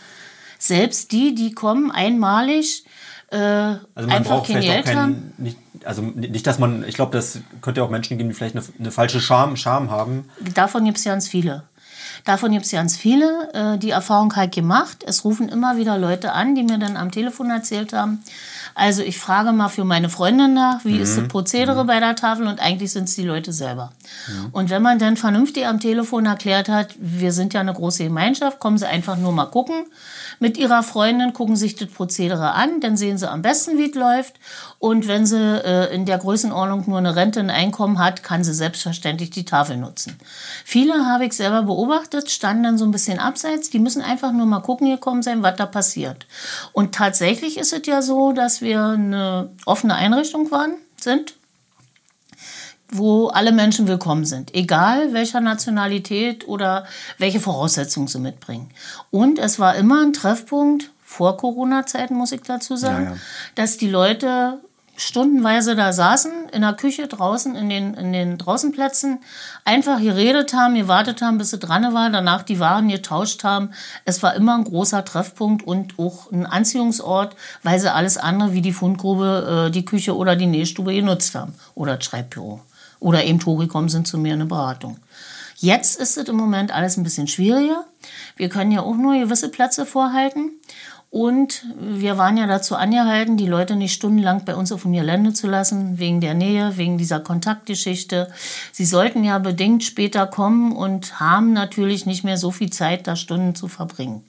Selbst 0.58 1.12
die, 1.12 1.36
die 1.36 1.52
kommen 1.52 1.92
einmalig, 1.92 2.86
äh, 3.32 3.38
Also 3.38 3.82
man 3.96 4.10
einfach 4.12 4.32
braucht 4.32 4.48
vielleicht 4.48 4.70
auch 4.70 4.84
keinen, 4.84 5.34
nicht, 5.38 5.58
also 5.86 6.02
nicht, 6.02 6.46
dass 6.46 6.60
man, 6.60 6.84
ich 6.88 6.96
glaube, 6.96 7.16
das 7.16 7.40
könnte 7.62 7.82
ja 7.82 7.86
auch 7.86 7.90
Menschen 7.90 8.18
geben, 8.18 8.30
die 8.30 8.36
vielleicht 8.36 8.56
eine, 8.56 8.66
eine 8.80 8.92
falsche 8.92 9.22
Scham, 9.22 9.56
Scham 9.56 9.90
haben. 9.90 10.30
Davon 10.54 10.86
gibt 10.86 10.98
es 10.98 11.04
ganz 11.04 11.28
viele. 11.28 11.64
Davon 12.26 12.52
gibt 12.52 12.66
es 12.66 12.72
ganz 12.72 12.98
viele. 12.98 13.50
Äh, 13.54 13.78
die 13.78 13.90
Erfahrung 13.90 14.36
halt 14.36 14.54
gemacht. 14.54 15.04
Es 15.08 15.24
rufen 15.26 15.50
immer 15.50 15.78
wieder 15.78 15.98
Leute 15.98 16.34
an, 16.34 16.56
die 16.56 16.64
mir 16.64 16.78
dann 16.78 16.98
am 16.98 17.12
Telefon 17.12 17.50
erzählt 17.50 17.94
haben. 17.94 18.22
Also 18.76 19.02
ich 19.02 19.18
frage 19.18 19.52
mal 19.52 19.70
für 19.70 19.84
meine 19.84 20.10
Freundin 20.10 20.54
nach, 20.54 20.86
wie 20.86 20.98
ist 20.98 21.18
das 21.18 21.28
Prozedere 21.28 21.84
bei 21.84 22.00
der 22.00 22.16
Tafel 22.16 22.48
und 22.48 22.62
eigentlich 22.62 22.92
sind 22.92 23.10
es 23.10 23.16
die 23.16 23.26
Leute 23.26 23.52
selber. 23.52 23.92
Und 24.54 24.70
wenn 24.70 24.82
man 24.82 24.98
dann 24.98 25.18
vernünftig 25.18 25.66
am 25.66 25.80
Telefon 25.80 26.26
erklärt 26.26 26.70
hat, 26.70 26.96
wir 26.98 27.34
sind 27.34 27.54
ja 27.54 27.60
eine 27.60 27.74
große 27.74 28.06
Gemeinschaft, 28.06 28.60
kommen 28.60 28.78
Sie 28.78 28.88
einfach 28.88 29.18
nur 29.18 29.34
mal 29.34 29.48
gucken 29.48 29.86
mit 30.42 30.58
Ihrer 30.58 30.82
Freundin, 30.82 31.34
gucken 31.34 31.56
sich 31.56 31.76
das 31.76 31.90
Prozedere 31.90 32.54
an, 32.54 32.82
dann 32.82 32.98
sehen 32.98 33.18
Sie 33.18 33.30
am 33.30 33.44
besten, 33.44 33.78
wie 33.78 33.90
es 33.90 33.96
läuft. 33.96 34.40
Und 34.80 35.08
wenn 35.08 35.28
sie 35.28 35.38
äh, 35.38 35.94
in 35.94 36.08
der 36.08 36.18
Größenordnung 36.18 36.86
nur 36.88 36.98
eine 36.98 37.16
Rente, 37.16 37.40
ein 37.40 37.52
Einkommen 37.52 38.00
hat, 38.00 38.24
kann 38.24 38.44
sie 38.44 38.54
selbstverständlich 38.54 39.30
die 39.30 39.46
Tafel 39.46 39.78
nutzen. 39.78 40.18
Viele 40.66 41.06
habe 41.06 41.26
ich 41.26 41.34
selber 41.34 41.62
beobachtet, 41.62 42.32
standen 42.32 42.64
dann 42.64 42.78
so 42.80 42.86
ein 42.86 42.92
bisschen 42.92 43.20
abseits. 43.20 43.70
Die 43.70 43.78
müssen 43.78 44.02
einfach 44.02 44.32
nur 44.32 44.48
mal 44.48 44.62
gucken 44.62 44.90
gekommen 44.90 45.22
sein, 45.22 45.44
was 45.44 45.56
da 45.58 45.68
passiert. 45.68 46.26
Und 46.74 46.96
tatsächlich 46.96 47.60
ist 47.60 47.74
es 47.74 47.86
ja 47.86 48.02
so, 48.02 48.32
dass 48.32 48.62
wir 48.62 48.84
eine 48.84 49.52
offene 49.68 49.94
Einrichtung 49.94 50.50
waren, 50.50 50.74
sind 51.00 51.36
wo 52.92 53.28
alle 53.28 53.54
Menschen 53.54 53.88
willkommen 53.88 54.26
sind, 54.26 54.54
egal 54.54 55.14
welcher 55.14 55.40
Nationalität 55.40 56.48
oder 56.48 56.86
welche 57.18 57.40
Voraussetzungen 57.40 58.08
sie 58.08 58.20
mitbringen. 58.20 58.70
Und 59.10 59.40
es 59.40 59.60
war 59.60 59.76
immer 59.76 60.02
ein 60.02 60.14
Treffpunkt, 60.14 60.92
vor 61.04 61.38
Corona-Zeiten 61.38 62.16
muss 62.16 62.32
ich 62.32 62.42
dazu 62.42 62.76
sagen, 62.76 63.06
Ja, 63.06 63.12
ja. 63.12 63.18
dass 63.56 63.78
die 63.78 63.90
Leute 63.90 64.60
stundenweise 64.98 65.76
da 65.76 65.94
saßen, 65.94 66.32
in 66.52 66.62
der 66.62 66.74
Küche 66.74 67.08
draußen, 67.08 67.56
in 67.56 67.70
den, 67.70 67.94
in 67.96 68.14
den 68.14 68.38
Draußenplätzen, 68.38 69.20
einfach 69.66 70.00
geredet 70.00 70.54
haben, 70.54 70.76
gewartet 70.76 71.22
haben, 71.22 71.38
bis 71.38 71.50
sie 71.50 71.60
dran 71.60 71.94
war, 71.94 72.10
danach 72.10 72.44
die 72.44 72.60
Waren 72.60 72.90
getauscht 72.90 73.44
haben. 73.44 73.72
Es 74.06 74.22
war 74.22 74.36
immer 74.36 74.56
ein 74.56 74.64
großer 74.64 75.04
Treffpunkt 75.04 75.66
und 75.66 75.98
auch 75.98 76.32
ein 76.32 76.46
Anziehungsort, 76.46 77.36
weil 77.64 77.80
sie 77.80 77.92
alles 77.92 78.18
andere 78.18 78.54
wie 78.54 78.62
die 78.62 78.74
Fundgrube, 78.74 79.68
äh, 79.68 79.72
die 79.72 79.86
Küche 79.86 80.16
oder 80.16 80.36
die 80.36 80.48
Nähstube 80.48 80.94
genutzt 80.94 81.36
haben 81.36 81.56
oder 81.74 81.96
das 81.96 82.06
Schreibbüro. 82.06 82.62
Oder 83.02 83.26
eben 83.26 83.46
hochgekommen 83.46 83.90
sind 83.90 84.08
zu 84.08 84.18
mir 84.18 84.36
in 84.36 84.42
eine 84.42 84.46
Beratung. 84.46 84.98
Jetzt 85.58 86.00
ist 86.00 86.18
es 86.18 86.30
im 86.30 86.38
Moment 86.38 86.72
alles 86.72 86.96
ein 86.96 87.04
bisschen 87.04 87.28
schwieriger. 87.28 87.84
Wir 88.38 88.48
können 88.48 88.72
ja 88.72 88.84
auch 88.84 88.96
nur 88.96 89.20
gewisse 89.20 89.50
Plätze 89.50 89.86
vorhalten. 89.86 90.52
Und 91.10 91.66
wir 91.78 92.18
waren 92.18 92.38
ja 92.38 92.48
dazu 92.48 92.76
angehalten, 92.76 93.36
die 93.36 93.48
Leute 93.48 93.76
nicht 93.76 93.92
stundenlang 93.92 94.46
bei 94.46 94.56
uns 94.56 94.72
auf 94.72 94.84
dem 94.84 94.94
Gelände 94.94 95.34
zu 95.34 95.48
lassen, 95.48 96.00
wegen 96.00 96.22
der 96.22 96.36
Nähe, 96.36 96.78
wegen 96.78 96.98
dieser 96.98 97.20
Kontaktgeschichte. 97.20 98.32
Sie 98.72 98.86
sollten 98.86 99.26
ja 99.26 99.38
bedingt 99.40 99.84
später 99.84 100.26
kommen 100.26 100.72
und 100.72 101.20
haben 101.20 101.52
natürlich 101.52 102.06
nicht 102.06 102.24
mehr 102.24 102.38
so 102.38 102.52
viel 102.52 102.70
Zeit, 102.70 103.08
da 103.08 103.18
Stunden 103.18 103.56
zu 103.56 103.68
verbringen. 103.68 104.24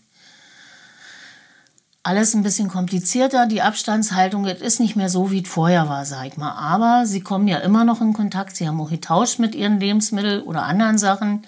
Alles 2.05 2.35
ein 2.35 2.43
bisschen 2.43 2.69
komplizierter, 2.69 3.47
die 3.47 3.63
Abstandshaltung, 3.63 4.45
ist 4.47 4.81
nicht 4.81 4.97
mehr 4.97 5.09
so, 5.09 5.31
wie 5.31 5.43
es 5.43 5.49
vorher 5.49 5.89
war, 5.89 6.05
sag 6.05 6.27
ich 6.27 6.37
mal. 6.37 6.51
Aber 6.51 7.07
sie 7.07 7.21
kommen 7.21 7.47
ja 7.47 7.59
immer 7.59 7.85
noch 7.85 8.01
in 8.01 8.13
Kontakt, 8.13 8.57
sie 8.57 8.67
haben 8.67 8.81
auch 8.81 8.91
getauscht 8.91 9.39
mit 9.39 9.55
ihren 9.55 9.79
Lebensmitteln 9.79 10.43
oder 10.43 10.65
anderen 10.65 10.99
Sachen. 10.99 11.47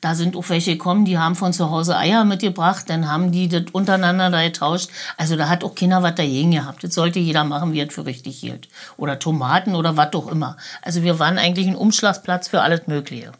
Da 0.00 0.16
sind 0.16 0.34
auch 0.34 0.48
welche 0.48 0.72
gekommen, 0.72 1.04
die 1.04 1.18
haben 1.18 1.36
von 1.36 1.52
zu 1.52 1.70
Hause 1.70 1.96
Eier 1.96 2.24
mitgebracht, 2.24 2.90
dann 2.90 3.08
haben 3.08 3.30
die 3.30 3.46
das 3.46 3.66
untereinander 3.70 4.28
da 4.30 4.42
getauscht. 4.42 4.90
Also 5.16 5.36
da 5.36 5.48
hat 5.48 5.62
auch 5.62 5.76
keiner 5.76 6.02
was 6.02 6.16
dagegen 6.16 6.50
gehabt. 6.50 6.82
Das 6.82 6.94
sollte 6.94 7.20
jeder 7.20 7.44
machen, 7.44 7.72
wie 7.72 7.78
er 7.78 7.86
es 7.86 7.94
für 7.94 8.04
richtig 8.04 8.40
hielt. 8.40 8.68
Oder 8.96 9.20
Tomaten 9.20 9.76
oder 9.76 9.96
was 9.96 10.14
auch 10.14 10.26
immer. 10.26 10.56
Also 10.82 11.04
wir 11.04 11.20
waren 11.20 11.38
eigentlich 11.38 11.68
ein 11.68 11.76
Umschlagsplatz 11.76 12.48
für 12.48 12.62
alles 12.62 12.88
Mögliche. 12.88 13.30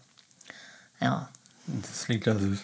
Ja. 1.00 1.28
Das 1.66 2.04
klingt 2.04 2.24
ja 2.24 2.36
süß. 2.36 2.60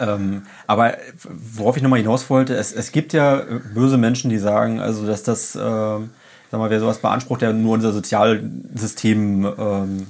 Ähm, 0.00 0.42
aber 0.66 0.94
worauf 1.24 1.76
ich 1.76 1.82
nochmal 1.82 2.00
hinaus 2.00 2.28
wollte, 2.28 2.54
es, 2.54 2.72
es 2.72 2.92
gibt 2.92 3.12
ja 3.12 3.42
böse 3.74 3.96
Menschen, 3.96 4.30
die 4.30 4.38
sagen, 4.38 4.80
also 4.80 5.06
dass 5.06 5.22
das, 5.22 5.54
äh, 5.54 5.58
sag 5.58 6.08
mal, 6.52 6.70
wer 6.70 6.80
sowas 6.80 6.98
beansprucht, 6.98 7.42
der 7.42 7.52
nur 7.52 7.74
unser 7.74 7.92
Sozialsystem 7.92 9.44
ähm, 9.56 10.06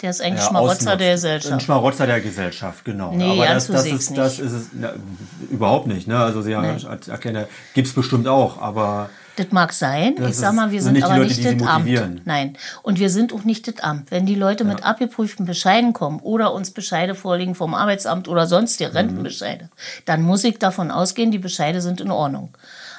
Der 0.00 0.10
ist 0.10 0.22
eigentlich 0.22 0.44
ja, 0.44 0.48
Schmarotzer 0.48 0.96
der 0.96 1.08
Ein 1.08 1.14
Gesellschaft. 1.14 1.62
Schmarotzer 1.62 2.06
der 2.06 2.20
Gesellschaft, 2.20 2.84
genau. 2.84 3.12
Nee, 3.14 3.42
aber 3.42 3.54
das, 3.54 3.66
das, 3.66 3.86
ist, 3.86 4.16
das 4.16 4.38
ist 4.38 4.52
es 4.52 4.68
na, 4.72 4.92
überhaupt 5.50 5.86
nicht. 5.86 6.08
Ne? 6.08 6.18
Also 6.18 6.40
Sie 6.40 6.56
haben 6.56 6.78
erklären, 7.08 7.46
gibt 7.74 7.88
es 7.88 7.94
bestimmt 7.94 8.28
auch, 8.28 8.62
aber 8.62 9.10
Das 9.38 9.52
mag 9.52 9.72
sein. 9.72 10.16
Das 10.16 10.30
ich 10.30 10.36
sag 10.36 10.52
mal, 10.54 10.72
wir 10.72 10.82
sind 10.82 10.94
nicht 10.94 11.02
die 11.06 11.10
aber 11.10 11.18
Leute, 11.22 11.28
nicht 11.28 11.44
die 11.52 11.56
das. 11.56 11.68
Amt. 11.68 12.26
Nein. 12.26 12.56
Und 12.82 12.98
wir 12.98 13.08
sind 13.08 13.32
auch 13.32 13.44
nicht 13.44 13.68
das 13.68 13.78
Amt. 13.84 14.10
Wenn 14.10 14.26
die 14.26 14.34
Leute 14.34 14.64
mit 14.64 14.82
abgeprüften 14.84 15.46
Bescheiden 15.46 15.92
kommen 15.92 16.18
oder 16.20 16.52
uns 16.52 16.72
Bescheide 16.72 17.14
vorlegen 17.14 17.54
vom 17.54 17.74
Arbeitsamt 17.74 18.26
oder 18.26 18.44
Mhm. 18.44 18.48
sonstige 18.48 18.94
Rentenbescheide, 18.94 19.70
dann 20.06 20.22
muss 20.22 20.42
ich 20.42 20.58
davon 20.58 20.90
ausgehen, 20.90 21.30
die 21.30 21.38
Bescheide 21.38 21.80
sind 21.80 22.00
in 22.00 22.10
Ordnung. 22.10 22.50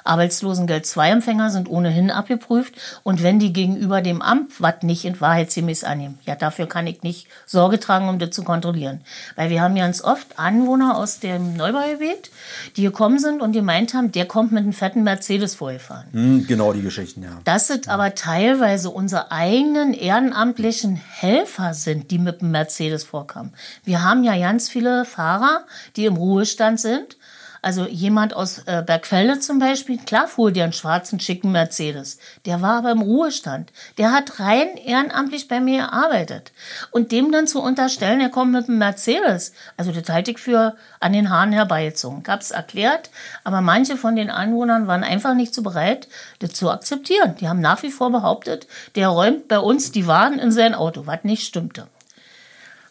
Arbeitslosengeld 0.10 0.86
II-Empfänger 0.98 1.52
sind 1.52 1.70
ohnehin 1.70 2.10
abgeprüft 2.10 2.74
und 3.04 3.22
wenn 3.24 3.40
die 3.40 3.54
gegenüber 3.54 4.02
dem 4.02 4.22
Amt 4.22 4.60
was 4.60 4.82
nicht 4.82 5.06
in 5.06 5.20
wahrheitsgemäß 5.22 5.84
annehmen, 5.84 6.18
ja, 6.26 6.36
dafür 6.36 6.66
kann 6.68 6.88
ich 6.88 7.04
nicht 7.04 7.28
Sorge 7.46 7.80
tragen, 7.80 8.10
um 8.10 8.18
das 8.18 8.32
zu 8.32 8.44
kontrollieren. 8.44 9.02
Weil 9.36 9.50
wir 9.50 9.62
haben 9.62 9.76
ganz 9.76 10.04
oft 10.04 10.40
Anwohner 10.40 10.98
aus 10.98 11.20
dem 11.20 11.56
Neubaugebiet, 11.56 12.32
die 12.76 12.82
gekommen 12.82 13.20
sind 13.20 13.42
und 13.42 13.52
gemeint 13.52 13.94
haben, 13.94 14.12
der 14.12 14.26
kommt 14.26 14.52
mit 14.52 14.64
einem 14.64 14.74
fetten 14.74 15.04
Mercedes 15.04 15.56
vorgefahren. 15.56 16.08
hm, 16.12 16.48
genau 16.48 16.74
die 16.74 16.82
Geschichten, 16.82 17.24
ja. 17.24 17.40
Dass 17.44 17.70
es 17.70 17.88
aber 17.88 18.16
teilweise 18.16 18.90
unsere 18.90 19.32
eigenen 19.32 19.94
ehrenamtlichen 19.94 20.96
Helfer 20.96 21.74
sind, 21.74 22.10
die 22.12 22.18
mit 22.18 22.42
dem 22.42 22.52
Mercedes 22.52 23.04
vorkamen. 23.04 23.54
Wir 23.84 24.04
haben 24.04 24.24
ja 24.24 24.36
ganz 24.38 24.70
viele 24.70 25.06
Fahrer, 25.06 25.66
die 25.96 26.06
im 26.06 26.16
Ruhestand 26.16 26.80
sind. 26.80 27.18
Also 27.62 27.86
jemand 27.86 28.34
aus 28.34 28.60
äh, 28.66 28.84
Bergfelde 28.86 29.40
zum 29.40 29.60
Beispiel, 29.60 29.98
klar 29.98 30.28
fuhr 30.28 30.52
der 30.52 30.66
einen 30.66 30.74
schwarzen, 30.74 31.20
schicken 31.20 31.52
Mercedes. 31.52 32.18
Der 32.46 32.62
war 32.62 32.78
aber 32.78 32.92
im 32.92 33.02
Ruhestand. 33.02 33.72
Der 33.98 34.12
hat 34.12 34.40
rein 34.40 34.78
ehrenamtlich 34.78 35.48
bei 35.48 35.60
mir 35.60 35.88
gearbeitet. 35.88 36.52
Und 36.92 37.12
dem 37.12 37.32
dann 37.32 37.48
zu 37.48 37.62
unterstellen, 37.62 38.22
er 38.22 38.30
kommt 38.30 38.54
mit 38.54 38.70
einem 38.70 38.78
Mercedes, 38.78 39.54
also 39.78 39.92
das 39.92 40.10
halte 40.10 40.32
ich 40.32 40.40
für 40.40 40.76
an 41.00 41.14
den 41.14 41.30
Haaren 41.30 41.52
herbeigezogen. 41.52 42.22
Ich 42.24 42.30
habe 42.30 42.42
es 42.42 42.52
erklärt, 42.52 43.10
aber 43.44 43.62
manche 43.62 43.98
von 43.98 44.16
den 44.16 44.30
Anwohnern 44.30 44.88
waren 44.88 45.04
einfach 45.04 45.34
nicht 45.34 45.54
so 45.54 45.62
bereit, 45.62 46.08
das 46.40 46.54
zu 46.54 46.70
akzeptieren. 46.70 47.36
Die 47.40 47.50
haben 47.50 47.62
nach 47.62 47.84
wie 47.84 47.92
vor 47.92 48.12
behauptet, 48.12 48.68
der 48.96 49.10
räumt 49.10 49.48
bei 49.48 49.60
uns 49.60 49.92
die 49.92 50.08
Waren 50.08 50.40
in 50.40 50.52
sein 50.52 50.74
Auto, 50.76 51.06
was 51.06 51.24
nicht 51.24 51.46
stimmte. 51.46 51.88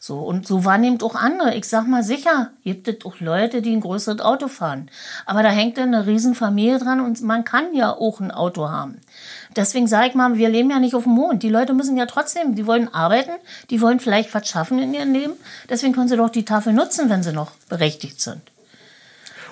So, 0.00 0.20
und 0.20 0.46
so 0.46 0.64
wahrnehmt 0.64 1.02
auch 1.02 1.14
andere. 1.14 1.54
Ich 1.54 1.68
sag 1.68 1.86
mal 1.86 2.02
sicher, 2.02 2.50
gibt 2.64 2.88
es 2.88 3.04
auch 3.04 3.20
Leute, 3.20 3.62
die 3.62 3.72
ein 3.74 3.80
größeres 3.80 4.20
Auto 4.20 4.48
fahren. 4.48 4.90
Aber 5.26 5.42
da 5.42 5.48
hängt 5.48 5.76
dann 5.76 5.94
eine 5.94 6.06
Riesenfamilie 6.06 6.78
dran 6.78 7.00
und 7.00 7.20
man 7.22 7.44
kann 7.44 7.74
ja 7.74 7.92
auch 7.92 8.20
ein 8.20 8.30
Auto 8.30 8.68
haben. 8.68 9.00
Deswegen 9.56 9.86
sage 9.86 10.08
ich 10.08 10.14
mal, 10.14 10.36
wir 10.36 10.48
leben 10.48 10.70
ja 10.70 10.78
nicht 10.78 10.94
auf 10.94 11.04
dem 11.04 11.12
Mond. 11.12 11.42
Die 11.42 11.48
Leute 11.48 11.74
müssen 11.74 11.96
ja 11.96 12.06
trotzdem, 12.06 12.54
die 12.54 12.66
wollen 12.66 12.92
arbeiten, 12.92 13.32
die 13.70 13.80
wollen 13.80 13.98
vielleicht 13.98 14.32
was 14.34 14.48
schaffen 14.48 14.78
in 14.78 14.94
ihrem 14.94 15.12
Leben. 15.12 15.34
Deswegen 15.68 15.92
können 15.92 16.08
sie 16.08 16.16
doch 16.16 16.30
die 16.30 16.44
Tafel 16.44 16.72
nutzen, 16.72 17.10
wenn 17.10 17.22
sie 17.22 17.32
noch 17.32 17.50
berechtigt 17.68 18.20
sind. 18.20 18.42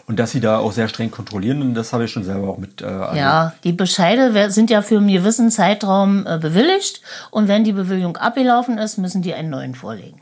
Und 0.06 0.20
dass 0.20 0.30
sie 0.30 0.40
da 0.40 0.58
auch 0.58 0.70
sehr 0.70 0.86
streng 0.86 1.10
kontrollieren, 1.10 1.62
und 1.62 1.74
das 1.74 1.92
habe 1.92 2.04
ich 2.04 2.12
schon 2.12 2.22
selber 2.22 2.48
auch 2.48 2.58
mit 2.58 2.80
äh. 2.80 2.86
Ja, 2.86 3.54
die 3.64 3.72
Bescheide 3.72 4.52
sind 4.52 4.70
ja 4.70 4.82
für 4.82 4.98
einen 4.98 5.08
gewissen 5.08 5.50
Zeitraum 5.50 6.24
äh, 6.26 6.38
bewilligt. 6.38 7.02
Und 7.32 7.48
wenn 7.48 7.64
die 7.64 7.72
Bewilligung 7.72 8.16
abgelaufen 8.16 8.78
ist, 8.78 8.98
müssen 8.98 9.22
die 9.22 9.34
einen 9.34 9.50
neuen 9.50 9.74
vorlegen. 9.74 10.20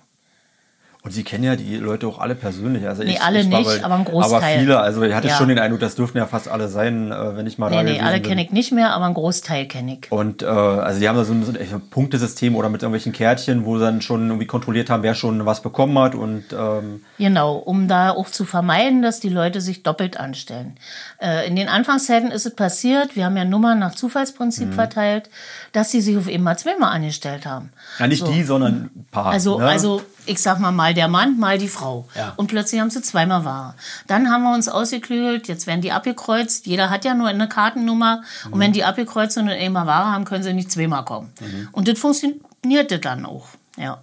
Und 1.04 1.10
Sie 1.10 1.22
kennen 1.22 1.44
ja 1.44 1.54
die 1.54 1.76
Leute 1.76 2.06
auch 2.06 2.18
alle 2.18 2.34
persönlich. 2.34 2.88
Also 2.88 3.02
Nee, 3.02 3.10
ich, 3.12 3.20
alle 3.20 3.40
ich 3.40 3.46
nicht, 3.48 3.84
aber 3.84 3.96
ein 3.96 4.04
Großteil. 4.06 4.38
Aber 4.38 4.58
viele, 4.58 4.80
also 4.80 5.02
ich 5.02 5.12
hatte 5.14 5.28
Ja. 5.28 5.36
schon 5.36 5.48
den 5.48 5.58
Eindruck, 5.58 5.80
das 5.80 5.96
dürften 5.96 6.16
ja 6.16 6.24
fast 6.24 6.48
alle 6.48 6.68
sein, 6.68 7.12
äh, 7.12 7.36
wenn 7.36 7.46
ich 7.46 7.58
mal 7.58 7.68
da 7.68 7.76
Nee, 7.76 7.82
nee, 7.82 7.90
gewesen 7.90 8.06
alle 8.06 8.22
kenne 8.22 8.42
ich 8.42 8.52
nicht 8.52 8.72
mehr, 8.72 8.94
aber 8.94 9.04
einen 9.04 9.12
Großteil 9.12 9.66
kenne 9.66 9.98
ich. 10.00 10.10
Und 10.10 10.42
äh, 10.42 10.46
also 10.46 11.00
die 11.00 11.06
haben 11.06 11.16
da 11.16 11.24
so 11.24 11.34
ein, 11.34 11.44
so 11.44 11.52
ein 11.52 11.82
Punktesystem 11.90 12.56
oder 12.56 12.70
mit 12.70 12.80
irgendwelchen 12.80 13.12
Kärtchen, 13.12 13.66
wo 13.66 13.76
sie 13.76 13.84
dann 13.84 14.00
schon 14.00 14.26
irgendwie 14.28 14.46
kontrolliert 14.46 14.88
haben, 14.88 15.02
wer 15.02 15.14
schon 15.14 15.44
was 15.44 15.60
bekommen 15.60 15.98
hat. 15.98 16.14
Und 16.14 16.44
ähm, 16.58 17.02
Genau, 17.18 17.56
um 17.56 17.86
da 17.86 18.12
auch 18.12 18.30
zu 18.30 18.46
vermeiden, 18.46 19.02
dass 19.02 19.20
die 19.20 19.28
Leute 19.28 19.60
sich 19.60 19.82
doppelt 19.82 20.18
anstellen. 20.18 20.76
Äh, 21.24 21.46
in 21.48 21.56
den 21.56 21.68
Anfangszeiten 21.70 22.30
ist 22.30 22.44
es 22.44 22.54
passiert, 22.54 23.16
wir 23.16 23.24
haben 23.24 23.36
ja 23.38 23.46
Nummern 23.46 23.78
nach 23.78 23.94
Zufallsprinzip 23.94 24.68
Mhm. 24.68 24.72
verteilt, 24.74 25.30
dass 25.72 25.90
sie 25.90 26.02
sich 26.02 26.18
auf 26.18 26.28
eben 26.28 26.42
mal 26.44 26.58
zweimal 26.58 26.92
angestellt 26.92 27.46
haben. 27.46 27.70
ja, 27.98 28.06
nicht 28.06 28.20
So. 28.20 28.26
die, 28.30 28.42
sondern 28.42 28.90
ein 28.94 29.06
paar. 29.10 29.26
Also, 29.32 29.58
ne? 29.58 29.66
also 29.66 30.02
ich 30.26 30.42
sag 30.42 30.58
mal 30.60 30.70
mal 30.72 30.92
der 30.92 31.08
Mann, 31.08 31.38
mal 31.38 31.56
die 31.56 31.68
Frau. 31.68 32.06
Ja. 32.14 32.34
Und 32.36 32.48
plötzlich 32.48 32.78
haben 32.80 32.90
sie 32.90 33.00
zweimal 33.00 33.44
Ware. 33.46 33.72
Dann 34.06 34.30
haben 34.30 34.42
wir 34.42 34.52
uns 34.54 34.68
ausgeklügelt, 34.68 35.48
jetzt 35.48 35.66
werden 35.66 35.80
die 35.80 35.92
abgekreuzt. 35.92 36.66
Jeder 36.66 36.90
hat 36.90 37.06
ja 37.06 37.14
nur 37.14 37.28
eine 37.28 37.48
Kartennummer. 37.48 38.22
Und 38.50 38.60
wenn 38.60 38.72
die 38.74 38.84
abgekreuzt 38.84 39.38
und 39.38 39.48
einmal 39.48 39.86
Ware 39.86 40.12
haben, 40.12 40.26
können 40.26 40.42
sie 40.42 40.52
nicht 40.52 40.70
zweimal 40.70 41.04
kommen. 41.06 41.32
Und 41.72 41.88
das 41.88 41.98
funktionierte 41.98 42.98
dann 42.98 43.24
auch. 43.24 43.46
Ja. 43.78 44.02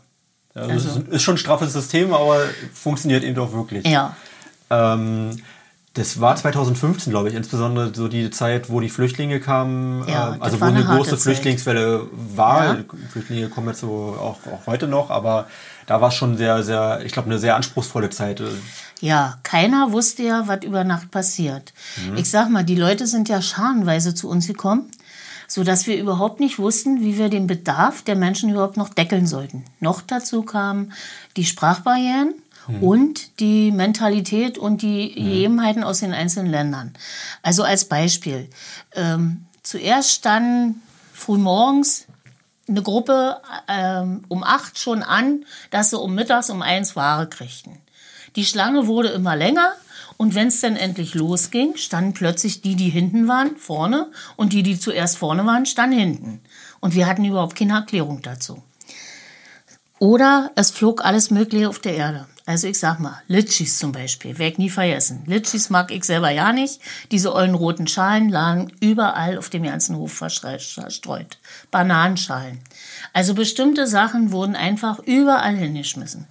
Also 0.55 0.89
es 0.89 1.15
ist 1.15 1.21
schon 1.21 1.35
ein 1.35 1.37
straffes 1.37 1.71
System, 1.73 2.13
aber 2.13 2.39
funktioniert 2.73 3.23
eben 3.23 3.35
doch 3.35 3.53
wirklich. 3.53 3.85
Ja. 3.87 4.15
Ähm, 4.71 5.37
das 5.93 6.21
war 6.21 6.35
2015, 6.37 7.11
glaube 7.11 7.27
ich, 7.29 7.35
insbesondere 7.35 7.93
so 7.93 8.07
die 8.07 8.29
Zeit, 8.29 8.69
wo 8.69 8.79
die 8.79 8.89
Flüchtlinge 8.89 9.41
kamen, 9.41 10.07
Ja, 10.07 10.35
äh, 10.35 10.37
also 10.39 10.61
wo 10.61 10.65
eine 10.65 10.77
eine 10.87 10.97
große. 10.97 11.17
Flüchtlingswelle 11.17 12.07
war. 12.13 12.77
Ja. 12.77 12.83
Flüchtlinge 13.11 13.49
kommen 13.49 13.67
jetzt 13.67 13.81
so 13.81 14.15
auch, 14.17 14.37
auch 14.51 14.67
heute 14.67 14.87
noch, 14.87 15.09
aber 15.09 15.47
da 15.87 15.99
war 15.99 16.07
es 16.09 16.15
schon 16.15 16.37
sehr, 16.37 16.63
sehr, 16.63 17.01
ich 17.05 17.11
glaube, 17.11 17.29
eine 17.29 17.39
sehr 17.39 17.57
anspruchsvolle 17.57 18.09
Zeit. 18.09 18.39
Äh, 18.39 18.45
Ja, 19.01 19.37
keiner 19.43 19.91
wusste 19.91 20.23
ja, 20.23 20.43
was 20.47 20.63
über 20.63 20.85
Nacht 20.85 21.11
passiert. 21.11 21.73
Mhm. 22.09 22.15
Ich 22.17 22.29
sag 22.29 22.49
mal, 22.49 22.63
die 22.63 22.75
Leute 22.75 23.05
sind 23.05 23.27
ja 23.27 23.41
scharenweise 23.41 24.15
zu 24.15 24.29
uns 24.29 24.47
gekommen, 24.47 24.89
sodass 25.49 25.87
wir 25.87 25.97
überhaupt 25.99 26.39
nicht 26.39 26.57
wussten, 26.57 27.01
wie 27.01 27.17
wir 27.17 27.27
den 27.27 27.47
Bedarf 27.47 28.01
der 28.03 28.15
Menschen 28.15 28.49
überhaupt 28.49 28.77
noch 28.77 28.87
deckeln 28.93 29.27
sollten. 29.27 29.65
Noch 29.81 29.99
dazu 30.01 30.43
kamen 30.43 30.93
die 31.35 31.43
Sprachbarrieren 31.43 32.33
Mhm. 32.71 32.83
und 32.83 33.39
die 33.39 33.71
Mentalität 33.71 34.57
und 34.57 34.81
die 34.81 35.13
Gegebenheiten 35.13 35.83
aus 35.83 35.99
den 35.99 36.13
einzelnen 36.13 36.51
Ländern. 36.51 36.93
Also 37.41 37.63
als 37.63 37.85
Beispiel. 37.85 38.49
Ähm, 38.93 39.45
zuerst 39.63 40.11
standen 40.11 40.81
frühmorgens 41.13 42.05
eine 42.67 42.81
Gruppe 42.81 43.37
ähm, 43.67 44.23
um 44.27 44.43
acht 44.43 44.77
schon 44.79 45.03
an, 45.03 45.45
dass 45.71 45.89
sie 45.89 45.99
um 45.99 46.15
mittags 46.15 46.49
um 46.49 46.61
eins 46.61 46.95
Ware 46.95 47.27
kriegten. 47.27 47.77
Die 48.35 48.45
Schlange 48.45 48.87
wurde 48.87 49.09
immer 49.09 49.35
länger 49.35 49.73
und 50.17 50.35
wenn 50.35 50.47
es 50.47 50.61
dann 50.61 50.75
endlich 50.75 51.15
losging, 51.15 51.77
standen 51.77 52.13
plötzlich 52.13 52.61
die, 52.61 52.75
die 52.75 52.89
hinten 52.89 53.27
waren, 53.27 53.57
vorne 53.57 54.11
und 54.35 54.53
die, 54.53 54.63
die 54.63 54.79
zuerst 54.79 55.17
vorne 55.17 55.45
waren, 55.45 55.65
standen 55.65 55.97
hinten. 55.97 56.41
Und 56.79 56.95
wir 56.95 57.07
hatten 57.07 57.25
überhaupt 57.25 57.57
keine 57.57 57.73
Erklärung 57.73 58.21
dazu. 58.21 58.61
Oder 59.99 60.51
es 60.55 60.71
flog 60.71 61.03
alles 61.03 61.29
Mögliche 61.29 61.69
auf 61.69 61.79
der 61.79 61.95
Erde. 61.95 62.27
Also 62.45 62.67
ich 62.67 62.79
sag 62.79 62.99
mal, 62.99 63.21
Litschis 63.27 63.77
zum 63.77 63.91
Beispiel, 63.91 64.37
werde 64.39 64.53
ich 64.53 64.57
nie 64.57 64.69
vergessen. 64.69 65.23
Litschis 65.25 65.69
mag 65.69 65.91
ich 65.91 66.03
selber 66.03 66.31
ja 66.31 66.51
nicht. 66.51 66.81
Diese 67.11 67.33
ollen 67.33 67.53
roten 67.53 67.87
Schalen 67.87 68.29
lagen 68.29 68.71
überall 68.79 69.37
auf 69.37 69.49
dem 69.49 69.63
ganzen 69.63 69.95
Hof 69.95 70.13
verstreut. 70.13 71.37
Bananenschalen. 71.69 72.59
Also 73.13 73.35
bestimmte 73.35 73.85
Sachen 73.85 74.31
wurden 74.31 74.55
einfach 74.55 74.99
überall 74.99 75.55
hingeschmissen. 75.55 76.27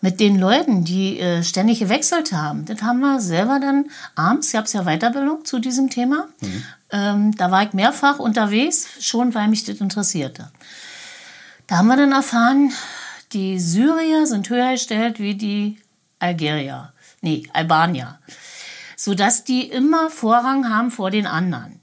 Mit 0.00 0.18
den 0.18 0.38
Leuten, 0.38 0.84
die 0.84 1.20
äh, 1.20 1.42
ständig 1.42 1.80
gewechselt 1.80 2.32
haben, 2.32 2.64
das 2.64 2.80
haben 2.82 3.00
wir 3.00 3.20
selber 3.20 3.58
dann 3.60 3.90
abends, 4.14 4.52
gab 4.52 4.64
es 4.64 4.72
ja 4.72 4.84
Weiterbildung 4.84 5.44
zu 5.44 5.58
diesem 5.58 5.90
Thema. 5.90 6.28
Ähm, 6.90 7.36
da 7.36 7.50
war 7.50 7.64
ich 7.64 7.74
mehrfach 7.74 8.18
unterwegs, 8.18 8.86
schon 9.00 9.34
weil 9.34 9.48
mich 9.48 9.64
das 9.64 9.80
interessierte. 9.80 10.50
Da 11.66 11.78
haben 11.78 11.88
wir 11.88 11.96
dann 11.96 12.12
erfahren, 12.12 12.72
die 13.32 13.58
Syrier 13.58 14.26
sind 14.26 14.48
höher 14.50 14.72
gestellt 14.72 15.18
wie 15.20 15.34
die 15.34 15.78
Algerier. 16.18 16.92
Nee, 17.20 17.48
Albanier. 17.52 18.18
Sodass 18.96 19.44
die 19.44 19.68
immer 19.68 20.10
Vorrang 20.10 20.68
haben 20.68 20.90
vor 20.90 21.10
den 21.10 21.26
anderen. 21.26 21.80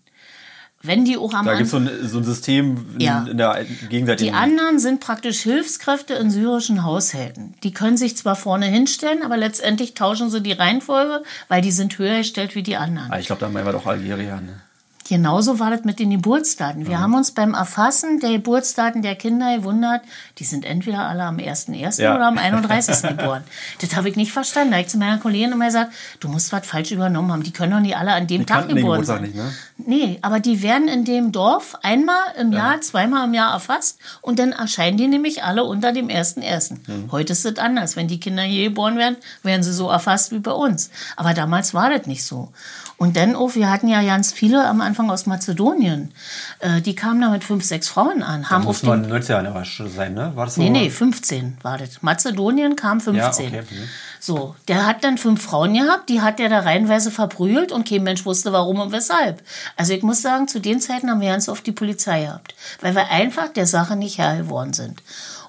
Wenn 0.84 1.06
die 1.06 1.18
auch 1.18 1.34
am 1.34 1.46
Da 1.46 1.56
gibt 1.56 1.66
es 1.66 1.72
so, 1.72 1.80
so 2.08 2.20
ein 2.20 2.24
System 2.24 2.86
in, 2.94 3.00
Ja. 3.02 3.26
in 3.30 3.38
der 3.38 3.66
gegenseitigen. 3.90 4.32
Die 4.32 4.38
anderen 4.38 4.78
sind 4.78 5.00
praktisch 5.00 5.40
Hilfskräfte 5.42 6.14
in 6.14 6.30
syrischen 6.30 6.84
Haushalten. 6.84 7.56
Die 7.64 7.74
können 7.74 7.98
sich 7.98 8.16
zwar 8.16 8.36
vorne 8.36 8.68
hinstellen, 8.68 9.24
aber 9.24 9.38
letztendlich 9.38 9.96
tauschen 9.96 10.30
sie 10.30 10.42
die 10.42 10.52
Reihenfolge, 10.54 11.24
weil 11.48 11.62
die 11.62 11.72
sind 11.72 11.98
höher 11.98 12.20
gestellt 12.20 12.54
wie 12.56 12.62
die 12.64 12.78
anderen. 12.78 13.12
Ah, 13.12 13.18
ich 13.20 13.26
glaube, 13.26 13.40
da 13.42 13.50
meinen 13.50 13.66
wir 13.66 13.72
doch 13.74 13.88
Algerier. 13.88 14.36
Ne? 14.36 14.62
Genauso 15.08 15.60
war 15.60 15.72
das 15.72 15.84
mit 15.86 16.00
den 16.00 16.10
Geburtsdaten. 16.10 16.88
Wir 16.88 17.00
haben 17.00 17.16
uns 17.16 17.32
beim 17.32 17.54
Erfassen 17.54 18.20
der 18.20 18.32
Geburtsdaten 18.32 19.02
der 19.02 19.16
Kinder 19.16 19.56
gewundert, 19.56 20.02
die 20.38 20.44
sind 20.44 20.66
entweder 20.66 21.08
alle 21.08 21.24
am 21.24 21.38
1.1. 21.38 22.02
Ja. 22.02 22.16
oder 22.16 22.28
am 22.28 22.38
31. 22.38 23.02
geboren. 23.18 23.44
Das 23.80 23.96
habe 23.96 24.10
ich 24.10 24.16
nicht 24.18 24.32
verstanden. 24.32 24.72
Da 24.72 24.78
habe 24.78 24.86
ich 24.86 24.92
zu 24.92 24.98
meiner 24.98 25.18
Kollegin 25.18 25.52
immer 25.54 25.68
gesagt, 25.68 25.94
du 26.20 26.28
musst 26.28 26.52
was 26.52 26.66
falsch 26.68 26.92
übernommen 26.92 27.32
haben. 27.32 27.44
Die 27.44 27.52
können 27.52 27.72
doch 27.72 27.80
nicht 27.80 27.96
alle 27.96 28.12
an 28.14 28.28
dem 28.28 28.42
Die 28.42 28.46
Tag 28.46 28.68
geboren 28.68 29.06
sein. 29.06 29.22
nicht, 29.22 29.36
ne? 29.36 29.52
Nee, 29.78 30.20
aber 30.22 30.40
die 30.40 30.62
werden 30.62 30.88
in 30.88 31.06
dem 31.06 31.32
Dorf 31.32 31.78
einmal 31.84 32.20
im 32.40 32.52
Jahr, 32.52 32.82
zweimal 32.82 33.28
im 33.28 33.34
Jahr 33.34 33.54
erfasst 33.54 34.00
und 34.22 34.40
dann 34.40 34.52
erscheinen 34.52 34.98
die 34.98 35.08
nämlich 35.08 35.44
alle 35.44 35.64
unter 35.64 35.94
dem 35.94 36.08
1.1. 36.08 36.74
Mhm. 36.88 37.12
Heute 37.12 37.34
ist 37.34 37.46
es 37.46 37.58
anders. 37.60 37.96
Wenn 37.96 38.08
die 38.08 38.20
Kinder 38.20 38.44
hier 38.44 38.66
geboren 38.66 38.98
werden, 38.98 39.18
werden 39.44 39.64
sie 39.64 39.74
so 39.74 39.90
erfasst 39.90 40.32
wie 40.32 40.40
bei 40.40 40.52
uns. 40.52 40.90
Aber 41.16 41.34
damals 41.34 41.74
war 41.74 41.90
das 41.90 42.08
nicht 42.08 42.26
so. 42.26 42.52
Und 42.98 43.16
dann 43.16 43.36
auch, 43.36 43.54
wir 43.54 43.70
hatten 43.70 43.88
ja 43.88 44.02
ganz 44.02 44.34
viele 44.34 44.66
am 44.68 44.82
Anfang 44.82 44.97
aus 45.10 45.26
Mazedonien. 45.26 46.12
Äh, 46.60 46.82
die 46.82 46.96
kamen 46.96 47.22
da 47.22 47.30
mit 47.30 47.44
fünf, 47.44 47.64
sechs 47.64 47.88
Frauen 47.88 48.24
an. 48.24 48.50
Haben 48.50 48.66
Muss 48.66 48.78
auf 48.78 48.82
den, 48.82 48.90
man 48.90 49.10
19 49.10 49.46
Jahre 49.46 49.66
sein, 49.66 50.14
ne? 50.14 50.32
War 50.36 50.46
das 50.46 50.56
so? 50.56 50.62
Nee, 50.62 50.70
nee, 50.70 50.90
15 50.90 51.58
war 51.62 51.78
das. 51.78 52.02
Mazedonien 52.02 52.76
kam 52.76 53.00
15. 53.00 53.54
Ja, 53.54 53.60
okay. 53.60 53.62
Mhm. 53.70 53.90
So, 54.20 54.56
der 54.68 54.86
hat 54.86 55.04
dann 55.04 55.18
fünf 55.18 55.42
Frauen 55.44 55.74
gehabt, 55.74 56.10
die 56.10 56.22
hat 56.22 56.40
der 56.40 56.50
da 56.50 56.60
reihenweise 56.60 57.12
verprügelt 57.12 57.72
und 57.72 57.88
kein 57.88 58.04
Mensch 58.04 58.26
wusste 58.26 58.52
warum 58.52 58.80
und 58.80 58.92
weshalb. 58.92 59.44
Also 59.76 59.94
ich 59.94 60.04
muss 60.04 60.22
sagen, 60.22 60.48
zu 60.48 60.60
den 60.60 60.82
Zeiten 60.82 61.10
haben 61.10 61.22
wir 61.22 61.30
ganz 61.30 61.48
oft 61.50 61.66
die 61.66 61.72
Polizei 61.72 62.26
gehabt, 62.26 62.56
weil 62.82 62.96
wir 62.96 63.10
einfach 63.10 63.50
der 63.50 63.68
Sache 63.68 63.96
nicht 63.96 64.18
Herr 64.18 64.38
geworden 64.38 64.74
sind. 64.74 65.02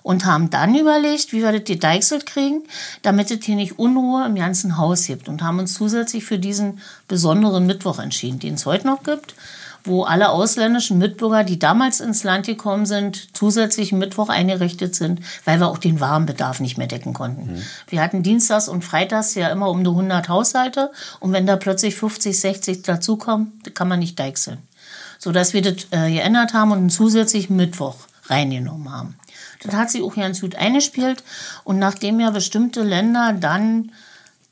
Und 0.09 0.25
haben 0.25 0.49
dann 0.49 0.75
überlegt, 0.75 1.35
wie 1.35 1.43
wir 1.43 1.53
das 1.53 1.65
gedeichselt 1.65 2.25
kriegen, 2.25 2.63
damit 3.03 3.31
es 3.31 3.45
hier 3.45 3.57
nicht 3.57 3.79
Unruhe 3.79 4.25
im 4.25 4.37
ganzen 4.37 4.79
Haus 4.79 5.05
gibt. 5.07 5.29
Und 5.29 5.43
haben 5.43 5.59
uns 5.59 5.75
zusätzlich 5.75 6.25
für 6.25 6.39
diesen 6.39 6.81
besonderen 7.09 7.67
Mittwoch 7.67 7.99
entschieden, 7.99 8.39
den 8.39 8.55
es 8.55 8.65
heute 8.65 8.87
noch 8.87 9.03
gibt 9.03 9.35
wo 9.85 10.03
alle 10.03 10.31
ausländischen 10.31 10.99
Mitbürger, 10.99 11.45
die 11.45 11.59
damals 11.59 12.01
ins 12.01 12.25
Land 12.25 12.47
gekommen 12.47 12.85
sind, 12.85 13.37
zusätzlich 13.37 13.93
Mittwoch 13.93 14.29
eingerichtet 14.29 14.95
sind, 14.95 15.21
weil 15.45 15.61
wir 15.61 15.69
auch 15.69 15.79
den 15.79 16.01
Warenbedarf 16.01 16.61
nicht 16.61 16.79
mehr 16.79 16.87
decken 16.87 17.15
konnten. 17.15 17.63
Wir 17.89 18.03
hatten 18.03 18.23
Dienstags 18.23 18.69
und 18.69 18.85
Freitags 18.85 19.35
ja 19.35 19.49
immer 19.49 19.71
um 19.71 19.85
die 19.85 19.91
100 19.91 20.29
Haushalte 20.29 20.91
und 21.21 21.33
wenn 21.33 21.47
da 21.47 21.57
plötzlich 21.57 21.95
50, 21.95 22.39
60 22.39 22.83
dazukommen, 22.83 23.61
kann 23.75 23.89
man 23.89 24.01
nicht 24.01 24.19
deichseln. 24.19 24.59
Sodass 25.19 25.55
wir 25.55 25.63
das 25.63 25.87
äh, 25.91 26.13
geändert 26.13 26.55
haben 26.55 26.71
und 26.71 26.79
einen 26.79 26.91
zusätzlichen 26.91 27.57
Mittwoch 27.57 27.97
reingenommen 28.27 28.93
haben. 28.93 29.18
Das 29.63 29.75
hat 29.75 29.91
sich 29.91 30.03
auch 30.03 30.15
ganz 30.15 30.41
gut 30.41 30.55
eingespielt 30.55 31.25
und 31.65 31.79
nachdem 31.79 32.21
ja 32.21 32.31
bestimmte 32.31 32.83
Länder 32.83 33.33
dann 33.39 33.93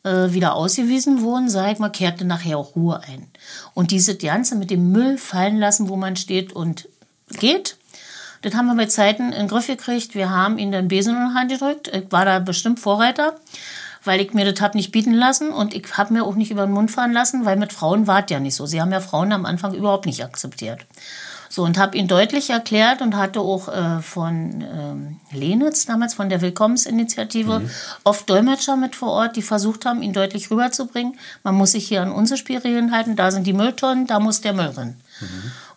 äh, 0.03 0.33
wieder 0.33 0.55
ausgewiesen 0.55 1.21
wurden, 1.21 1.49
sag 1.49 1.73
ich 1.73 1.79
mal, 1.79 1.91
kehrte 1.91 2.25
nachher 2.25 2.59
auch 2.59 2.77
Ruhe 2.77 3.01
ein. 3.07 3.27
Und 3.75 3.91
dieses 3.91 4.19
Ganze 4.19 4.57
mit 4.57 4.71
dem 4.71 4.93
Müll 4.93 5.19
fallen 5.19 5.59
lassen, 5.59 5.89
wo 5.89 5.97
man 5.97 6.17
steht 6.17 6.53
und 6.53 6.89
geht, 7.39 7.77
das 8.43 8.55
haben 8.55 8.67
wir 8.67 8.77
bei 8.77 8.87
Zeiten 8.87 9.33
in 9.33 9.39
den 9.39 9.49
Griff 9.49 9.67
gekriegt. 9.67 10.15
Wir 10.15 10.31
haben 10.31 10.59
ihnen 10.59 10.71
den 10.71 10.89
Besen 10.89 11.17
in 11.17 11.31
die 11.31 11.35
Hand 11.35 11.51
gedrückt. 11.51 11.89
Ich 11.89 12.13
war 12.13 12.25
da 12.25 12.39
bestimmt 12.39 12.79
Vorreiter, 12.79 13.35
weil 14.05 14.21
ich 14.21 14.35
mir 14.35 14.51
das 14.51 14.61
hab 14.61 14.77
nicht 14.77 14.93
bieten 14.93 15.15
lassen 15.15 15.51
und 15.51 15.75
ich 15.75 15.97
habe 15.97 16.13
mir 16.13 16.25
auch 16.25 16.37
nicht 16.37 16.53
über 16.53 16.67
den 16.67 16.73
Mund 16.73 16.91
fahren 16.93 17.13
lassen, 17.13 17.45
weil 17.45 17.57
mit 17.57 17.73
Frauen 17.73 18.07
war 18.07 18.23
es 18.25 18.31
ja 18.31 18.39
nicht 18.39 18.55
so. 18.55 18.67
Sie 18.67 18.81
haben 18.81 18.93
ja 18.93 19.01
Frauen 19.01 19.33
am 19.33 19.47
Anfang 19.47 19.75
überhaupt 19.75 20.07
nicht 20.07 20.23
akzeptiert. 20.23 20.87
So, 21.49 21.63
und 21.63 21.79
habe 21.79 21.97
ihn 21.97 22.09
deutlich 22.09 22.51
erklärt 22.51 23.03
und 23.03 23.17
hatte 23.17 23.41
auch 23.41 23.69
äh, 23.69 24.03
von 24.03 24.63
ähm, 24.63 25.21
Lenitz, 25.33 25.87
damals 25.87 26.15
von 26.15 26.29
der 26.29 26.41
Willkommensinitiative, 26.41 27.69
oft 28.05 28.29
Dolmetscher 28.29 28.77
mit 28.77 28.97
vor 28.97 29.11
Ort, 29.11 29.37
die 29.37 29.43
versucht 29.43 29.87
haben, 29.87 30.03
ihn 30.03 30.13
deutlich 30.13 30.51
rüberzubringen. 30.51 31.19
Man 31.43 31.55
muss 31.55 31.73
sich 31.73 31.87
hier 31.89 32.03
an 32.03 32.13
unsere 32.13 32.39
Spielregeln 32.39 32.93
halten, 32.93 33.17
da 33.17 33.31
sind 33.31 33.47
die 33.47 33.53
Mülltonnen, 33.53 34.07
da 34.07 34.21
muss 34.21 34.41
der 34.41 34.53
Müll 34.53 34.67
rein. 34.67 34.97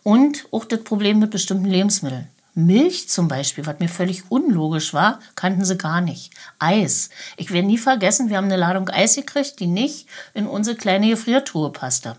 Und 0.03 0.45
auch 0.51 0.65
das 0.65 0.83
Problem 0.83 1.19
mit 1.19 1.31
bestimmten 1.31 1.65
Lebensmitteln. 1.65 2.27
Milch 2.55 3.09
zum 3.09 3.27
Beispiel, 3.27 3.65
was 3.65 3.79
mir 3.79 3.87
völlig 3.87 4.23
unlogisch 4.29 4.93
war, 4.93 5.19
kannten 5.35 5.63
sie 5.63 5.77
gar 5.77 6.01
nicht. 6.01 6.33
Eis. 6.57 7.09
Ich 7.37 7.51
werde 7.51 7.67
nie 7.67 7.77
vergessen, 7.77 8.29
wir 8.29 8.37
haben 8.37 8.45
eine 8.45 8.57
Ladung 8.57 8.89
Eis 8.89 9.15
gekriegt, 9.15 9.59
die 9.59 9.67
nicht 9.67 10.07
in 10.33 10.47
unsere 10.47 10.75
kleine 10.75 11.09
Gefriertruhe 11.09 11.71
passte 11.71 12.15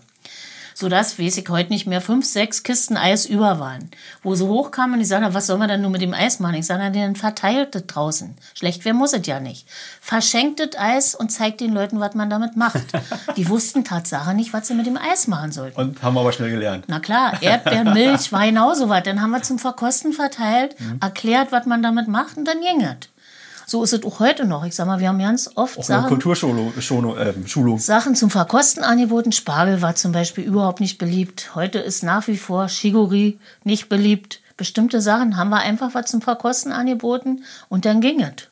sodass, 0.81 1.17
weiß 1.17 1.37
ich 1.37 1.47
heute 1.47 1.69
nicht 1.69 1.87
mehr, 1.87 2.01
fünf, 2.01 2.25
sechs 2.25 2.63
Kisten 2.63 2.97
Eis 2.97 3.25
über 3.25 3.59
waren. 3.59 3.89
Wo 4.23 4.35
sie 4.35 4.45
hochkamen 4.45 4.93
und 4.93 4.99
die 4.99 5.05
sagten, 5.05 5.33
was 5.33 5.47
soll 5.47 5.57
man 5.57 5.69
denn 5.69 5.81
nur 5.81 5.91
mit 5.91 6.01
dem 6.01 6.13
Eis 6.13 6.39
machen? 6.39 6.55
Ich 6.55 6.65
sage, 6.65 6.91
dann 6.91 7.15
verteilt 7.15 7.75
das 7.75 7.85
draußen. 7.87 8.35
Schlecht 8.53 8.83
wer 8.83 8.93
muss 8.93 9.13
es 9.13 9.25
ja 9.25 9.39
nicht. 9.39 9.67
Verschenkt 10.01 10.59
das 10.59 10.77
Eis 10.77 11.15
und 11.15 11.31
zeigt 11.31 11.61
den 11.61 11.73
Leuten, 11.73 11.99
was 11.99 12.15
man 12.15 12.29
damit 12.29 12.57
macht. 12.57 12.83
Die 13.37 13.47
wussten 13.47 13.85
Tatsache 13.85 14.33
nicht, 14.33 14.51
was 14.53 14.67
sie 14.67 14.73
mit 14.73 14.87
dem 14.87 14.97
Eis 14.97 15.27
machen 15.27 15.51
sollten. 15.51 15.79
Und 15.79 16.03
haben 16.03 16.17
aber 16.17 16.31
schnell 16.33 16.49
gelernt. 16.49 16.85
Na 16.87 16.99
klar, 16.99 17.41
Erdbeermilch 17.41 18.31
war 18.31 18.45
genauso 18.45 18.89
was. 18.89 19.03
Dann 19.03 19.21
haben 19.21 19.31
wir 19.31 19.43
zum 19.43 19.59
Verkosten 19.59 20.13
verteilt, 20.13 20.75
erklärt, 20.99 21.51
was 21.51 21.65
man 21.65 21.81
damit 21.83 22.07
macht 22.07 22.37
und 22.37 22.45
dann 22.45 22.59
ging 22.59 22.81
es. 22.81 23.10
So 23.71 23.85
ist 23.85 23.93
es 23.93 24.03
auch 24.03 24.19
heute 24.19 24.43
noch. 24.43 24.65
Ich 24.65 24.75
sag 24.75 24.85
mal, 24.85 24.99
wir 24.99 25.07
haben 25.07 25.17
ganz 25.17 25.49
oft 25.55 25.77
Auch 25.77 25.83
Sachen, 25.83 26.09
Kulturschulung. 26.09 26.73
Schulung, 26.81 27.17
äh. 27.17 27.79
Sachen 27.79 28.15
zum 28.15 28.29
Verkosten 28.29 28.83
angeboten. 28.83 29.31
Spargel 29.31 29.81
war 29.81 29.95
zum 29.95 30.11
Beispiel 30.11 30.43
überhaupt 30.43 30.81
nicht 30.81 30.97
beliebt. 30.97 31.55
Heute 31.55 31.79
ist 31.79 32.03
nach 32.03 32.27
wie 32.27 32.35
vor 32.35 32.67
Shigori 32.67 33.39
nicht 33.63 33.87
beliebt. 33.87 34.41
Bestimmte 34.57 34.99
Sachen 34.99 35.37
haben 35.37 35.51
wir 35.51 35.61
einfach 35.61 35.93
was 35.93 36.07
zum 36.07 36.21
Verkosten 36.21 36.73
angeboten 36.73 37.45
und 37.69 37.85
dann 37.85 38.01
ging 38.01 38.21
es. 38.21 38.49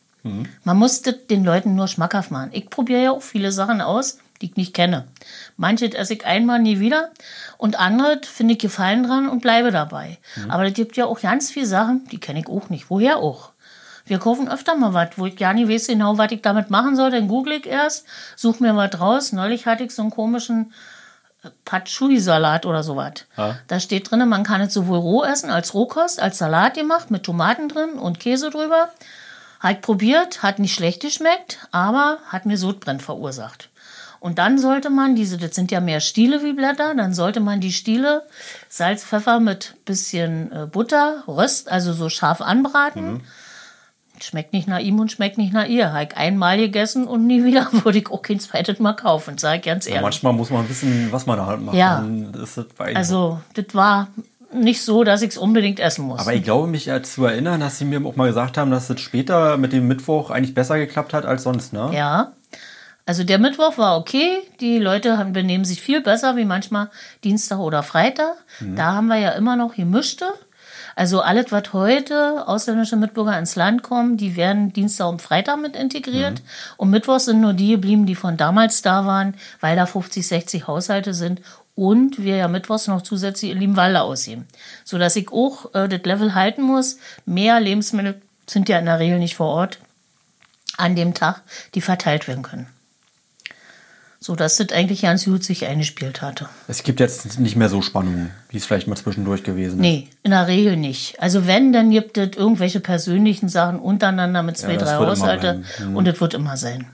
Man 0.63 0.77
musste 0.77 1.11
den 1.11 1.43
Leuten 1.43 1.75
nur 1.75 1.89
schmackhaft 1.89 2.31
machen. 2.31 2.51
Ich 2.53 2.69
probiere 2.69 3.03
ja 3.03 3.11
auch 3.11 3.21
viele 3.21 3.51
Sachen 3.51 3.81
aus, 3.81 4.19
die 4.41 4.45
ich 4.45 4.55
nicht 4.55 4.73
kenne. 4.73 5.05
Manche 5.57 5.93
esse 5.97 6.13
ich 6.13 6.25
einmal 6.25 6.59
nie 6.59 6.79
wieder 6.79 7.09
und 7.57 7.77
andere 7.77 8.21
finde 8.23 8.53
ich 8.53 8.59
gefallen 8.59 9.03
dran 9.03 9.27
und 9.27 9.41
bleibe 9.41 9.71
dabei. 9.71 10.17
Aber 10.47 10.65
es 10.65 10.73
gibt 10.73 10.95
ja 10.95 11.07
auch 11.07 11.19
ganz 11.19 11.51
viele 11.51 11.65
Sachen, 11.65 12.07
die 12.09 12.19
kenne 12.19 12.39
ich 12.39 12.47
auch 12.47 12.69
nicht. 12.69 12.89
Woher 12.89 13.17
auch? 13.17 13.51
Wir 14.09 14.19
kaufen 14.19 14.49
öfter 14.49 14.75
mal 14.75 14.93
was, 14.93 15.09
wo 15.17 15.25
ich 15.25 15.37
gar 15.37 15.53
nicht 15.53 15.69
weiß 15.69 15.87
genau, 15.87 16.17
was 16.17 16.31
ich 16.31 16.41
damit 16.41 16.69
machen 16.69 16.95
soll. 16.95 17.11
Dann 17.11 17.27
google 17.27 17.53
ich 17.53 17.65
erst, 17.65 18.05
suche 18.35 18.63
mir 18.63 18.75
was 18.75 18.99
raus. 18.99 19.31
Neulich 19.31 19.65
hatte 19.65 19.83
ich 19.83 19.91
so 19.91 20.01
einen 20.01 20.11
komischen 20.11 20.73
Patchouli-Salat 21.65 22.65
oder 22.65 22.83
sowas. 22.83 23.25
Ja. 23.37 23.57
Da 23.67 23.79
steht 23.79 24.11
drin, 24.11 24.27
man 24.27 24.43
kann 24.43 24.61
es 24.61 24.73
sowohl 24.73 24.99
roh 24.99 25.23
essen 25.23 25.49
als 25.49 25.73
Rohkost, 25.73 26.21
als 26.21 26.37
Salat 26.37 26.73
gemacht 26.73 27.11
mit 27.11 27.23
Tomaten 27.23 27.69
drin 27.69 27.91
und 27.91 28.19
Käse 28.19 28.49
drüber. 28.49 28.89
Hat 29.59 29.81
probiert, 29.81 30.43
hat 30.43 30.59
nicht 30.59 30.73
schlecht 30.73 31.01
geschmeckt, 31.01 31.59
aber 31.71 32.19
hat 32.27 32.45
mir 32.45 32.57
Sodbrennen 32.57 32.99
verursacht. 32.99 33.69
Und 34.19 34.37
dann 34.37 34.57
sollte 34.57 34.89
man 34.89 35.15
diese, 35.15 35.37
das 35.37 35.55
sind 35.55 35.71
ja 35.71 35.79
mehr 35.79 36.01
Stiele 36.01 36.43
wie 36.43 36.53
Blätter, 36.53 36.93
dann 36.93 37.13
sollte 37.13 37.39
man 37.39 37.61
die 37.61 37.71
Stiele 37.71 38.23
Salz, 38.67 39.03
Pfeffer 39.03 39.39
mit 39.39 39.75
bisschen 39.85 40.51
äh, 40.51 40.65
Butter, 40.65 41.23
Röst, 41.27 41.71
also 41.71 41.93
so 41.93 42.09
scharf 42.09 42.41
anbraten. 42.41 43.21
Schmeckt 44.21 44.53
nicht 44.53 44.67
nach 44.67 44.79
ihm 44.79 44.99
und 44.99 45.11
schmeckt 45.11 45.37
nicht 45.37 45.53
nach 45.53 45.65
ihr. 45.65 45.93
Habe 45.93 46.03
ich 46.09 46.17
einmal 46.17 46.57
gegessen 46.57 47.07
und 47.07 47.25
nie 47.27 47.43
wieder 47.43 47.67
würde 47.83 47.99
ich 47.99 48.09
auch 48.11 48.21
kein 48.21 48.39
zweites 48.39 48.79
Mal 48.79 48.93
kaufen, 48.93 49.37
sage 49.37 49.57
ich 49.57 49.63
ganz 49.65 49.85
Ja, 49.85 49.91
ehrlich. 49.91 50.03
manchmal 50.03 50.33
muss 50.33 50.49
man 50.49 50.67
wissen, 50.69 51.07
was 51.11 51.25
man 51.25 51.37
da 51.37 51.45
halt 51.45 51.61
macht. 51.61 51.75
Ja. 51.75 52.03
Das 52.33 52.59
Also, 52.95 53.39
das 53.53 53.65
war 53.73 54.07
nicht 54.51 54.81
so, 54.81 55.03
dass 55.03 55.21
ich 55.21 55.29
es 55.29 55.37
unbedingt 55.37 55.79
essen 55.79 56.05
muss. 56.05 56.19
Aber 56.21 56.33
ich 56.33 56.43
glaube, 56.43 56.67
mich 56.67 56.85
ja 56.87 57.03
zu 57.03 57.25
erinnern, 57.25 57.59
dass 57.59 57.77
sie 57.77 57.85
mir 57.85 58.03
auch 58.05 58.15
mal 58.15 58.27
gesagt 58.27 58.57
haben, 58.57 58.71
dass 58.71 58.89
es 58.89 58.99
später 58.99 59.57
mit 59.57 59.73
dem 59.73 59.87
Mittwoch 59.87 60.31
eigentlich 60.31 60.55
besser 60.55 60.77
geklappt 60.79 61.13
hat 61.13 61.25
als 61.25 61.43
sonst, 61.43 61.71
ne? 61.73 61.91
Ja. 61.93 62.31
Also 63.05 63.23
der 63.23 63.39
Mittwoch 63.39 63.77
war 63.79 63.97
okay. 63.97 64.37
Die 64.59 64.77
Leute 64.77 65.17
haben, 65.17 65.33
benehmen 65.33 65.65
sich 65.65 65.81
viel 65.81 66.01
besser 66.01 66.35
wie 66.35 66.45
manchmal 66.45 66.89
Dienstag 67.23 67.57
oder 67.59 67.81
Freitag. 67.81 68.35
Da 68.75 68.93
haben 68.93 69.07
wir 69.07 69.17
ja 69.17 69.31
immer 69.31 69.55
noch 69.55 69.75
gemischte. 69.75 70.25
Also 70.99 71.21
alles, 71.21 71.53
was 71.53 71.71
heute 71.71 72.45
ausländische 72.45 72.97
Mitbürger 72.97 73.39
ins 73.39 73.55
Land 73.55 73.83
kommen, 73.83 74.17
die 74.17 74.35
werden 74.35 74.73
Dienstag 74.73 75.07
und 75.07 75.21
Freitag 75.21 75.57
mit 75.61 75.77
integriert. 75.77 76.41
Und 76.75 76.89
Mittwoch 76.89 77.21
sind 77.21 77.39
nur 77.39 77.53
die 77.53 77.71
geblieben, 77.71 78.05
die 78.05 78.15
von 78.15 78.35
damals 78.35 78.81
da 78.81 79.05
waren, 79.05 79.35
weil 79.61 79.77
da 79.77 79.85
50, 79.85 80.27
60 80.27 80.67
Haushalte 80.67 81.13
sind. 81.13 81.39
Und 81.73 82.21
wir 82.21 82.35
ja 82.35 82.49
Mittwochs 82.49 82.87
noch 82.87 83.01
zusätzlich 83.01 83.51
in 83.51 83.59
Liebenwalde 83.59 84.01
ausheben. 84.01 84.45
Sodass 84.83 85.15
ich 85.15 85.31
auch 85.31 85.73
äh, 85.73 85.87
das 85.87 86.01
Level 86.03 86.35
halten 86.35 86.63
muss. 86.63 86.97
Mehr 87.25 87.61
Lebensmittel 87.61 88.21
sind 88.45 88.67
ja 88.67 88.77
in 88.77 88.85
der 88.85 88.99
Regel 88.99 89.19
nicht 89.19 89.37
vor 89.37 89.47
Ort 89.47 89.79
an 90.75 90.97
dem 90.97 91.13
Tag, 91.13 91.43
die 91.75 91.81
verteilt 91.81 92.27
werden 92.27 92.43
können. 92.43 92.67
So 94.21 94.35
dass 94.35 94.57
das 94.57 94.69
eigentlich 94.73 95.03
ganz 95.03 95.23
gut 95.25 95.45
sich 95.45 95.65
eingespielt 95.65 96.21
hatte. 96.21 96.49
Es 96.67 96.83
gibt 96.83 96.99
jetzt 96.99 97.39
nicht 97.39 97.55
mehr 97.55 97.69
so 97.69 97.81
Spannungen, 97.81 98.31
wie 98.49 98.57
es 98.57 98.65
vielleicht 98.65 98.87
mal 98.87 98.97
zwischendurch 98.97 99.43
gewesen 99.43 99.75
ist. 99.75 99.81
Nee, 99.81 100.07
in 100.23 100.31
der 100.31 100.47
Regel 100.47 100.75
nicht. 100.75 101.21
Also 101.21 101.47
wenn, 101.47 101.71
dann 101.71 101.89
gibt 101.89 102.17
es 102.17 102.35
irgendwelche 102.35 102.81
persönlichen 102.81 103.47
Sachen 103.47 103.79
untereinander 103.79 104.43
mit 104.43 104.57
zwei, 104.57 104.73
Ja, 104.73 104.79
das 104.79 104.89
drei 104.89 104.99
wird 104.99 105.17
immer 105.17 105.21
Haushalte 105.21 105.53
bleiben. 105.53 105.91
Mhm. 105.91 105.95
und 105.95 106.07
es 106.07 106.19
wird 106.19 106.33
immer 106.33 106.57
sein. 106.57 106.87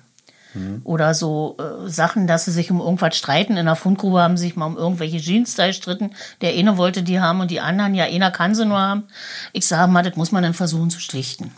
Oder 0.86 1.13
so 1.13 1.57
äh, 1.59 1.89
Sachen, 1.89 2.28
dass 2.28 2.45
sie 2.45 2.51
sich 2.51 2.71
um 2.71 2.80
irgendwas 2.80 3.17
streiten. 3.17 3.57
In 3.57 3.65
der 3.65 3.76
Fundgrube 3.76 4.21
haben 4.21 4.38
sie 4.38 4.45
sich 4.45 4.55
mal 4.55 4.67
um 4.67 4.78
irgendwelche 4.78 5.17
Jeans 5.17 5.55
da 5.55 5.67
gestritten. 5.67 6.11
Der 6.39 6.53
eine 6.53 6.78
wollte 6.78 7.03
die 7.03 7.19
haben 7.19 7.41
und 7.41 7.51
die 7.51 7.59
anderen, 7.59 7.93
ja, 7.93 8.05
einer 8.05 8.32
kann 8.32 8.55
sie 8.55 8.65
nur 8.65 8.80
haben. 8.80 9.03
Ich 9.51 9.67
sage 9.67 9.91
mal, 9.91 10.01
das 10.01 10.15
muss 10.15 10.32
man 10.32 10.43
dann 10.43 10.53
versuchen 10.53 10.89
zu 10.89 11.01
schlichten. 11.01 11.51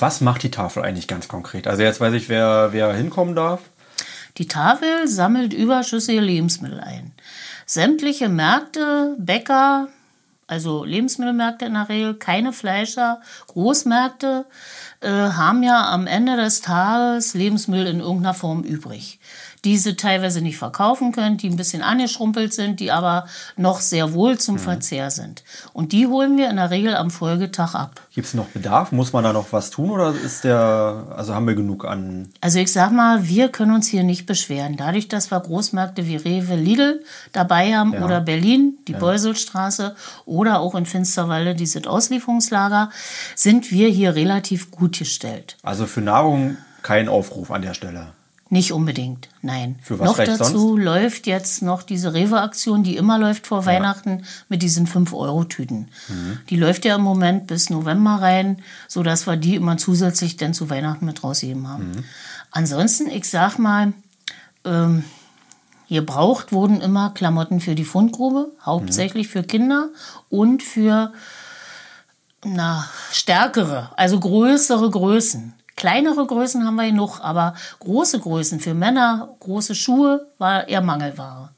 Was 0.00 0.20
macht 0.20 0.42
die 0.42 0.50
Tafel 0.50 0.82
eigentlich 0.82 1.08
ganz 1.08 1.28
konkret? 1.28 1.66
Also 1.66 1.82
jetzt 1.82 2.00
weiß 2.00 2.14
ich, 2.14 2.28
wer, 2.28 2.72
wer 2.72 2.92
hinkommen 2.92 3.36
darf. 3.36 3.60
Die 4.38 4.48
Tafel 4.48 5.06
sammelt 5.06 5.52
überschüssige 5.52 6.20
Lebensmittel 6.20 6.80
ein. 6.80 7.12
Sämtliche 7.66 8.28
Märkte, 8.28 9.14
Bäcker, 9.18 9.88
also 10.46 10.84
Lebensmittelmärkte 10.84 11.66
in 11.66 11.74
der 11.74 11.88
Regel, 11.88 12.14
keine 12.14 12.52
Fleischer, 12.52 13.20
Großmärkte, 13.46 14.46
äh, 15.00 15.08
haben 15.08 15.62
ja 15.62 15.90
am 15.90 16.08
Ende 16.08 16.36
des 16.36 16.60
Tages 16.60 17.34
Lebensmittel 17.34 17.86
in 17.86 18.00
irgendeiner 18.00 18.34
Form 18.34 18.64
übrig. 18.64 19.19
Die 19.64 19.76
sie 19.76 19.94
teilweise 19.94 20.40
nicht 20.40 20.56
verkaufen 20.56 21.12
können, 21.12 21.36
die 21.36 21.48
ein 21.50 21.56
bisschen 21.56 21.82
angeschrumpelt 21.82 22.54
sind, 22.54 22.80
die 22.80 22.90
aber 22.90 23.26
noch 23.56 23.80
sehr 23.80 24.14
wohl 24.14 24.38
zum 24.38 24.58
Verzehr 24.58 25.10
sind. 25.10 25.42
Und 25.72 25.92
die 25.92 26.06
holen 26.06 26.38
wir 26.38 26.48
in 26.48 26.56
der 26.56 26.70
Regel 26.70 26.96
am 26.96 27.10
Folgetag 27.10 27.74
ab. 27.74 28.00
Gibt 28.14 28.26
es 28.26 28.34
noch 28.34 28.46
Bedarf? 28.46 28.90
Muss 28.92 29.12
man 29.12 29.24
da 29.24 29.32
noch 29.32 29.52
was 29.52 29.70
tun 29.70 29.90
oder 29.90 30.14
ist 30.14 30.44
der, 30.44 31.06
also 31.14 31.34
haben 31.34 31.46
wir 31.46 31.54
genug 31.54 31.84
an? 31.84 32.30
Also 32.40 32.58
ich 32.58 32.72
sag 32.72 32.90
mal, 32.92 33.28
wir 33.28 33.50
können 33.50 33.74
uns 33.74 33.86
hier 33.88 34.02
nicht 34.02 34.26
beschweren. 34.26 34.76
Dadurch, 34.76 35.08
dass 35.08 35.30
wir 35.30 35.40
Großmärkte 35.40 36.06
wie 36.06 36.16
Rewe, 36.16 36.56
Lidl 36.56 37.04
dabei 37.32 37.76
haben 37.76 37.92
Ja. 37.92 38.04
oder 38.04 38.20
Berlin, 38.20 38.78
die 38.88 38.94
Beuselstraße 38.94 39.94
oder 40.24 40.60
auch 40.60 40.74
in 40.74 40.86
Finsterwalde 40.86 41.54
dieses 41.54 41.86
Auslieferungslager, 41.86 42.90
sind 43.34 43.70
wir 43.70 43.88
hier 43.88 44.14
relativ 44.14 44.70
gut 44.70 44.98
gestellt. 44.98 45.56
Also 45.62 45.86
für 45.86 46.00
Nahrung 46.00 46.56
kein 46.82 47.08
Aufruf 47.08 47.50
an 47.50 47.62
der 47.62 47.74
Stelle. 47.74 48.08
Nicht 48.52 48.72
unbedingt, 48.72 49.28
nein. 49.42 49.78
Für 49.80 50.00
was 50.00 50.08
noch 50.08 50.16
dazu 50.16 50.76
läuft 50.76 51.28
jetzt 51.28 51.62
noch 51.62 51.84
diese 51.84 52.14
Rewe-Aktion, 52.14 52.82
die 52.82 52.96
immer 52.96 53.16
läuft 53.16 53.46
vor 53.46 53.64
Weihnachten 53.64 54.24
mit 54.48 54.60
diesen 54.62 54.88
5-Euro-Tüten. 54.88 55.88
Mhm. 56.08 56.38
Die 56.50 56.56
läuft 56.56 56.84
ja 56.84 56.96
im 56.96 57.02
Moment 57.02 57.46
bis 57.46 57.70
November 57.70 58.16
rein, 58.20 58.60
sodass 58.88 59.28
wir 59.28 59.36
die 59.36 59.54
immer 59.54 59.76
zusätzlich 59.76 60.36
dann 60.36 60.52
zu 60.52 60.68
Weihnachten 60.68 61.06
mit 61.06 61.22
rausgeben 61.22 61.68
haben. 61.68 61.90
Mhm. 61.90 62.04
Ansonsten, 62.50 63.08
ich 63.08 63.30
sag 63.30 63.58
mal, 63.58 63.92
ähm, 64.64 65.04
gebraucht 65.88 66.50
wurden 66.50 66.80
immer 66.80 67.10
Klamotten 67.10 67.60
für 67.60 67.76
die 67.76 67.84
Fundgrube, 67.84 68.50
hauptsächlich 68.64 69.28
für 69.28 69.44
Kinder 69.44 69.90
und 70.28 70.64
für 70.64 71.12
na, 72.44 72.88
stärkere, 73.12 73.90
also 73.96 74.18
größere 74.18 74.90
Größen. 74.90 75.54
Kleinere 75.80 76.26
Größen 76.26 76.66
haben 76.66 76.74
wir 76.74 76.84
genug, 76.84 77.20
aber 77.22 77.54
große 77.78 78.20
Größen 78.20 78.60
für 78.60 78.74
Männer, 78.74 79.30
große 79.40 79.74
Schuhe 79.74 80.26
war 80.36 80.68
eher 80.68 80.82
Mangelware. 80.82 81.52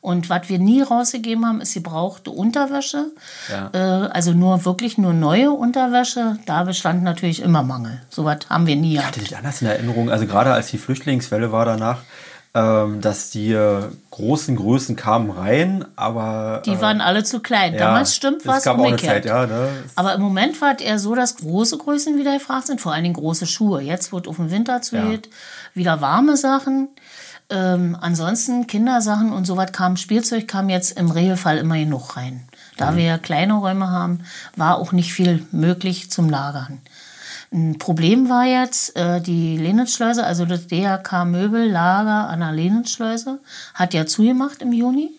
Und 0.00 0.30
was 0.30 0.48
wir 0.48 0.60
nie 0.60 0.80
rausgegeben 0.80 1.44
haben, 1.44 1.60
ist 1.60 1.74
gebrauchte 1.74 2.30
Unterwäsche. 2.30 3.06
Ja. 3.50 3.70
Äh, 3.72 4.08
also 4.10 4.30
nur 4.30 4.64
wirklich 4.64 4.96
nur 4.96 5.12
neue 5.12 5.50
Unterwäsche. 5.50 6.38
Da 6.46 6.62
bestand 6.62 7.02
natürlich 7.02 7.42
immer 7.42 7.64
Mangel. 7.64 8.00
Sowas 8.10 8.38
haben 8.48 8.68
wir 8.68 8.76
nie 8.76 8.94
Ich 8.94 9.04
hatte 9.04 9.18
das 9.18 9.32
anders 9.32 9.60
in 9.60 9.66
Erinnerung, 9.66 10.08
also 10.08 10.26
gerade 10.26 10.52
als 10.52 10.68
die 10.68 10.78
Flüchtlingswelle 10.78 11.50
war 11.50 11.64
danach, 11.64 12.02
ähm, 12.56 13.00
dass 13.00 13.30
die 13.30 13.52
äh, 13.52 13.82
großen 14.12 14.54
Größen 14.54 14.94
kamen 14.94 15.30
rein, 15.30 15.84
aber 15.96 16.62
Die 16.64 16.70
äh, 16.74 16.80
waren 16.80 17.00
alle 17.00 17.24
zu 17.24 17.40
klein. 17.40 17.72
ja, 17.74 17.80
Damals 17.80 18.14
stimmt 18.14 18.46
was 18.46 18.58
Es 18.58 18.64
gab 18.64 18.76
auch 18.76 18.84
eine 18.84 18.90
umgekehrt. 18.94 19.24
Zeit, 19.24 19.26
ja, 19.26 19.46
ne? 19.46 19.68
Aber 19.96 20.14
im 20.14 20.20
Moment 20.22 20.60
war 20.60 20.74
es 20.76 20.82
eher 20.82 20.98
so, 21.00 21.14
dass 21.16 21.36
große 21.36 21.78
Größen 21.78 22.16
wieder 22.16 22.32
gefragt 22.34 22.68
sind, 22.68 22.80
vor 22.80 22.92
allen 22.92 23.02
Dingen 23.02 23.14
große 23.16 23.46
Schuhe. 23.46 23.80
Jetzt 23.82 24.12
wird 24.12 24.28
auf 24.28 24.36
den 24.36 24.50
Winter 24.52 24.80
zu 24.82 24.96
Ja. 24.96 25.18
wieder 25.74 26.00
warme 26.00 26.36
Sachen. 26.36 26.88
Ähm, 27.50 27.96
ansonsten 28.00 28.66
Kindersachen 28.66 29.32
und 29.32 29.44
sowas 29.46 29.72
kam, 29.72 29.96
Spielzeug 29.96 30.48
kam 30.48 30.68
jetzt 30.70 30.96
im 30.98 31.10
Regelfall 31.10 31.58
immer 31.58 31.76
genug 31.76 32.16
rein. 32.16 32.48
Da 32.78 32.92
Mhm. 32.92 32.96
wir 32.96 33.04
ja 33.04 33.18
kleine 33.18 33.54
Räume 33.54 33.90
haben, 33.90 34.20
war 34.56 34.78
auch 34.78 34.92
nicht 34.92 35.12
viel 35.12 35.46
möglich 35.52 36.10
zum 36.10 36.30
Lagern. 36.30 36.80
Ein 37.54 37.78
Problem 37.78 38.28
war 38.28 38.44
jetzt, 38.44 38.96
äh, 38.96 39.20
die 39.20 39.56
Lenitzschleuse, 39.56 40.26
also 40.26 40.44
das 40.44 40.66
DHK 40.66 41.24
Möbellager 41.24 42.28
an 42.28 42.40
der 42.40 42.50
Lenitzschleuse, 42.50 43.38
hat 43.74 43.94
ja 43.94 44.06
zugemacht 44.06 44.60
im 44.60 44.72
Juni. 44.72 45.12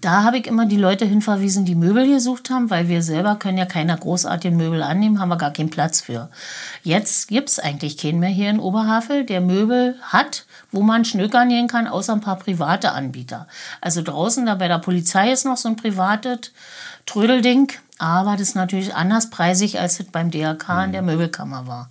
Da 0.00 0.22
habe 0.22 0.38
ich 0.38 0.46
immer 0.46 0.66
die 0.66 0.76
Leute 0.76 1.04
hinverwiesen, 1.04 1.64
die 1.64 1.74
Möbel 1.74 2.08
gesucht 2.08 2.50
haben, 2.50 2.70
weil 2.70 2.88
wir 2.88 3.02
selber 3.02 3.34
können 3.34 3.58
ja 3.58 3.66
keine 3.66 3.96
großartigen 3.96 4.56
Möbel 4.56 4.82
annehmen, 4.82 5.18
haben 5.18 5.28
wir 5.28 5.36
gar 5.36 5.52
keinen 5.52 5.70
Platz 5.70 6.00
für. 6.00 6.30
Jetzt 6.84 7.28
gibt 7.28 7.48
es 7.48 7.58
eigentlich 7.58 7.98
keinen 7.98 8.20
mehr 8.20 8.30
hier 8.30 8.50
in 8.50 8.60
Oberhavel, 8.60 9.24
der 9.24 9.40
Möbel 9.40 9.96
hat, 10.02 10.46
wo 10.70 10.82
man 10.82 11.04
schnökern 11.04 11.48
gehen 11.48 11.66
kann, 11.66 11.88
außer 11.88 12.12
ein 12.12 12.20
paar 12.20 12.38
private 12.38 12.92
Anbieter. 12.92 13.48
Also 13.80 14.02
draußen 14.02 14.46
da 14.46 14.54
bei 14.54 14.68
der 14.68 14.78
Polizei 14.78 15.32
ist 15.32 15.44
noch 15.44 15.56
so 15.56 15.68
ein 15.68 15.76
privates 15.76 16.52
Trödelding, 17.04 17.72
aber 17.98 18.32
das 18.32 18.42
ist 18.48 18.54
natürlich 18.56 18.94
anders 18.94 19.30
preisig, 19.30 19.78
als 19.80 20.00
es 20.00 20.06
beim 20.06 20.30
DRK 20.30 20.84
in 20.84 20.92
der 20.92 21.02
Möbelkammer 21.02 21.66
war. 21.66 21.88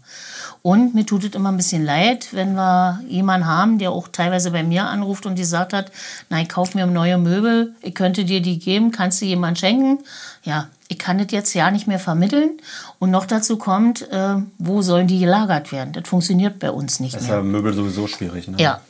Und 0.61 0.95
mir 0.95 1.05
tut 1.05 1.23
es 1.23 1.33
immer 1.35 1.51
ein 1.51 1.57
bisschen 1.57 1.83
leid, 1.85 2.29
wenn 2.31 2.53
wir 2.55 2.99
jemanden 3.07 3.47
haben, 3.47 3.77
der 3.77 3.91
auch 3.91 4.07
teilweise 4.07 4.51
bei 4.51 4.63
mir 4.63 4.85
anruft 4.85 5.25
und 5.25 5.35
die 5.35 5.43
sagt 5.43 5.73
hat, 5.73 5.91
nein, 6.29 6.47
kauf 6.47 6.73
mir 6.75 6.85
neue 6.87 7.17
Möbel, 7.17 7.75
ich 7.81 7.93
könnte 7.93 8.25
dir 8.25 8.41
die 8.41 8.57
geben, 8.59 8.91
kannst 8.91 9.21
du 9.21 9.25
jemand 9.25 9.59
schenken? 9.59 9.99
Ja, 10.43 10.69
ich 10.87 10.97
kann 10.99 11.17
das 11.17 11.27
jetzt 11.31 11.53
ja 11.53 11.69
nicht 11.71 11.87
mehr 11.87 11.99
vermitteln. 11.99 12.51
Und 12.99 13.11
noch 13.11 13.25
dazu 13.25 13.57
kommt, 13.57 14.09
äh, 14.11 14.35
wo 14.57 14.81
sollen 14.81 15.07
die 15.07 15.19
gelagert 15.19 15.71
werden? 15.71 15.93
Das 15.93 16.07
funktioniert 16.07 16.59
bei 16.59 16.71
uns 16.71 16.99
nicht 16.99 17.15
Das 17.15 17.23
ist 17.23 17.27
mehr. 17.29 17.37
ja 17.37 17.43
Möbel 17.43 17.73
sowieso 17.73 18.07
schwierig. 18.07 18.47
Ne? 18.47 18.57
Ja, 18.59 18.81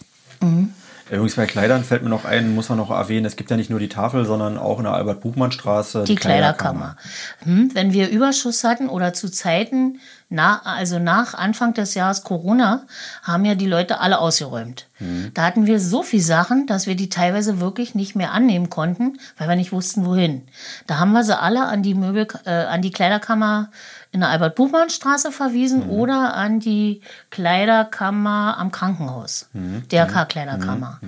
Übrigens 1.10 1.36
bei 1.36 1.46
Kleidern 1.46 1.84
fällt 1.84 2.02
mir 2.02 2.10
noch 2.10 2.26
ein, 2.26 2.56
muss 2.56 2.70
man 2.70 2.80
noch 2.80 2.90
erwähnen, 2.90 3.26
es 3.26 3.36
gibt 3.36 3.52
ja 3.52 3.58
nicht 3.58 3.70
nur 3.70 3.80
die 3.80 3.90
Tafel, 3.90 4.26
sondern 4.26 4.58
auch 4.58 4.80
in 4.80 4.86
der 4.86 4.94
Albert-Buchmann-Straße 4.94 6.04
die 6.06 6.16
Kleiderkammer. 6.16 6.98
Hm, 7.44 7.70
wenn 7.74 7.94
wir 7.94 8.10
Überschuss 8.10 8.64
hatten 8.64 8.90
oder 8.90 9.14
zu 9.14 9.30
Zeiten, 9.30 10.00
Na, 10.28 10.62
also 10.64 10.98
nach 10.98 11.36
Anfang 11.36 11.76
des 11.76 11.94
Jahres 11.94 12.24
Corona 12.24 12.84
haben 13.22 13.46
ja 13.46 13.54
die 13.54 13.68
Leute 13.68 14.00
alle 14.00 14.18
ausgeräumt. 14.18 14.88
Da 15.34 15.44
hatten 15.44 15.66
wir 15.66 15.80
so 15.80 16.04
viel 16.04 16.22
Sachen, 16.22 16.68
dass 16.68 16.88
wir 16.88 16.96
die 16.96 17.10
teilweise 17.10 17.60
wirklich 17.60 17.96
nicht 17.96 18.16
mehr 18.16 18.32
annehmen 18.32 18.70
konnten, 18.70 19.20
weil 19.38 19.50
wir 19.50 19.56
nicht 19.56 19.72
wussten, 19.72 20.06
wohin. 20.06 20.48
Da 20.88 21.00
haben 21.00 21.12
wir 21.12 21.24
sie 21.24 21.38
alle 21.38 21.66
an 21.66 21.84
die 21.84 21.94
Möbel, 21.94 22.28
äh, 22.46 22.50
an 22.50 22.82
die 22.82 22.92
Kleiderkammer 22.92 23.70
in 24.12 24.22
der 24.22 24.30
Albert-Buchmann-Straße 24.30 25.32
verwiesen 25.32 25.90
oder 25.90 26.34
an 26.34 26.60
die 26.60 27.02
Kleiderkammer 27.30 28.58
am 28.58 28.72
Krankenhaus, 28.72 29.50
DRK-Kleiderkammer. 29.92 31.00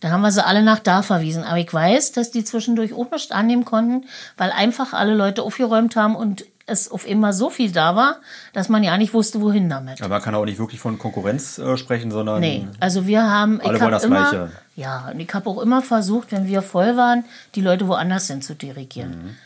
Da 0.00 0.10
haben 0.10 0.22
wir 0.22 0.30
sie 0.30 0.44
alle 0.44 0.62
nach 0.62 0.78
da 0.78 1.02
verwiesen. 1.02 1.44
Aber 1.44 1.58
ich 1.58 1.72
weiß, 1.72 2.12
dass 2.12 2.30
die 2.30 2.44
zwischendurch 2.44 2.92
auch 2.92 3.10
nicht 3.10 3.32
annehmen 3.32 3.64
konnten, 3.64 4.06
weil 4.36 4.50
einfach 4.50 4.92
alle 4.94 5.14
Leute 5.14 5.42
aufgeräumt 5.42 5.96
haben 5.96 6.16
und 6.16 6.44
es 6.68 6.90
auf 6.90 7.06
immer 7.06 7.32
so 7.32 7.50
viel 7.50 7.72
da 7.72 7.96
war, 7.96 8.16
dass 8.52 8.68
man 8.68 8.82
ja 8.82 8.96
nicht 8.96 9.14
wusste, 9.14 9.40
wohin 9.40 9.68
damit. 9.68 10.00
Aber 10.00 10.16
man 10.16 10.22
kann 10.22 10.34
auch 10.34 10.44
nicht 10.44 10.58
wirklich 10.58 10.80
von 10.80 10.98
Konkurrenz 10.98 11.58
äh, 11.58 11.76
sprechen, 11.76 12.10
sondern. 12.10 12.40
Nee, 12.40 12.68
also 12.80 13.06
wir 13.06 13.22
haben. 13.30 13.60
Alle 13.60 13.76
ich 13.76 13.80
wollen 13.80 13.92
das 13.92 14.04
immer, 14.04 14.30
Gleiche. 14.30 14.52
Ja, 14.76 15.10
und 15.12 15.20
ich 15.20 15.32
habe 15.32 15.48
auch 15.50 15.60
immer 15.60 15.82
versucht, 15.82 16.32
wenn 16.32 16.46
wir 16.46 16.62
voll 16.62 16.96
waren, 16.96 17.24
die 17.54 17.60
Leute 17.60 17.88
woanders 17.88 18.28
hin 18.28 18.42
zu 18.42 18.54
dirigieren. 18.54 19.10
Mhm. 19.10 19.36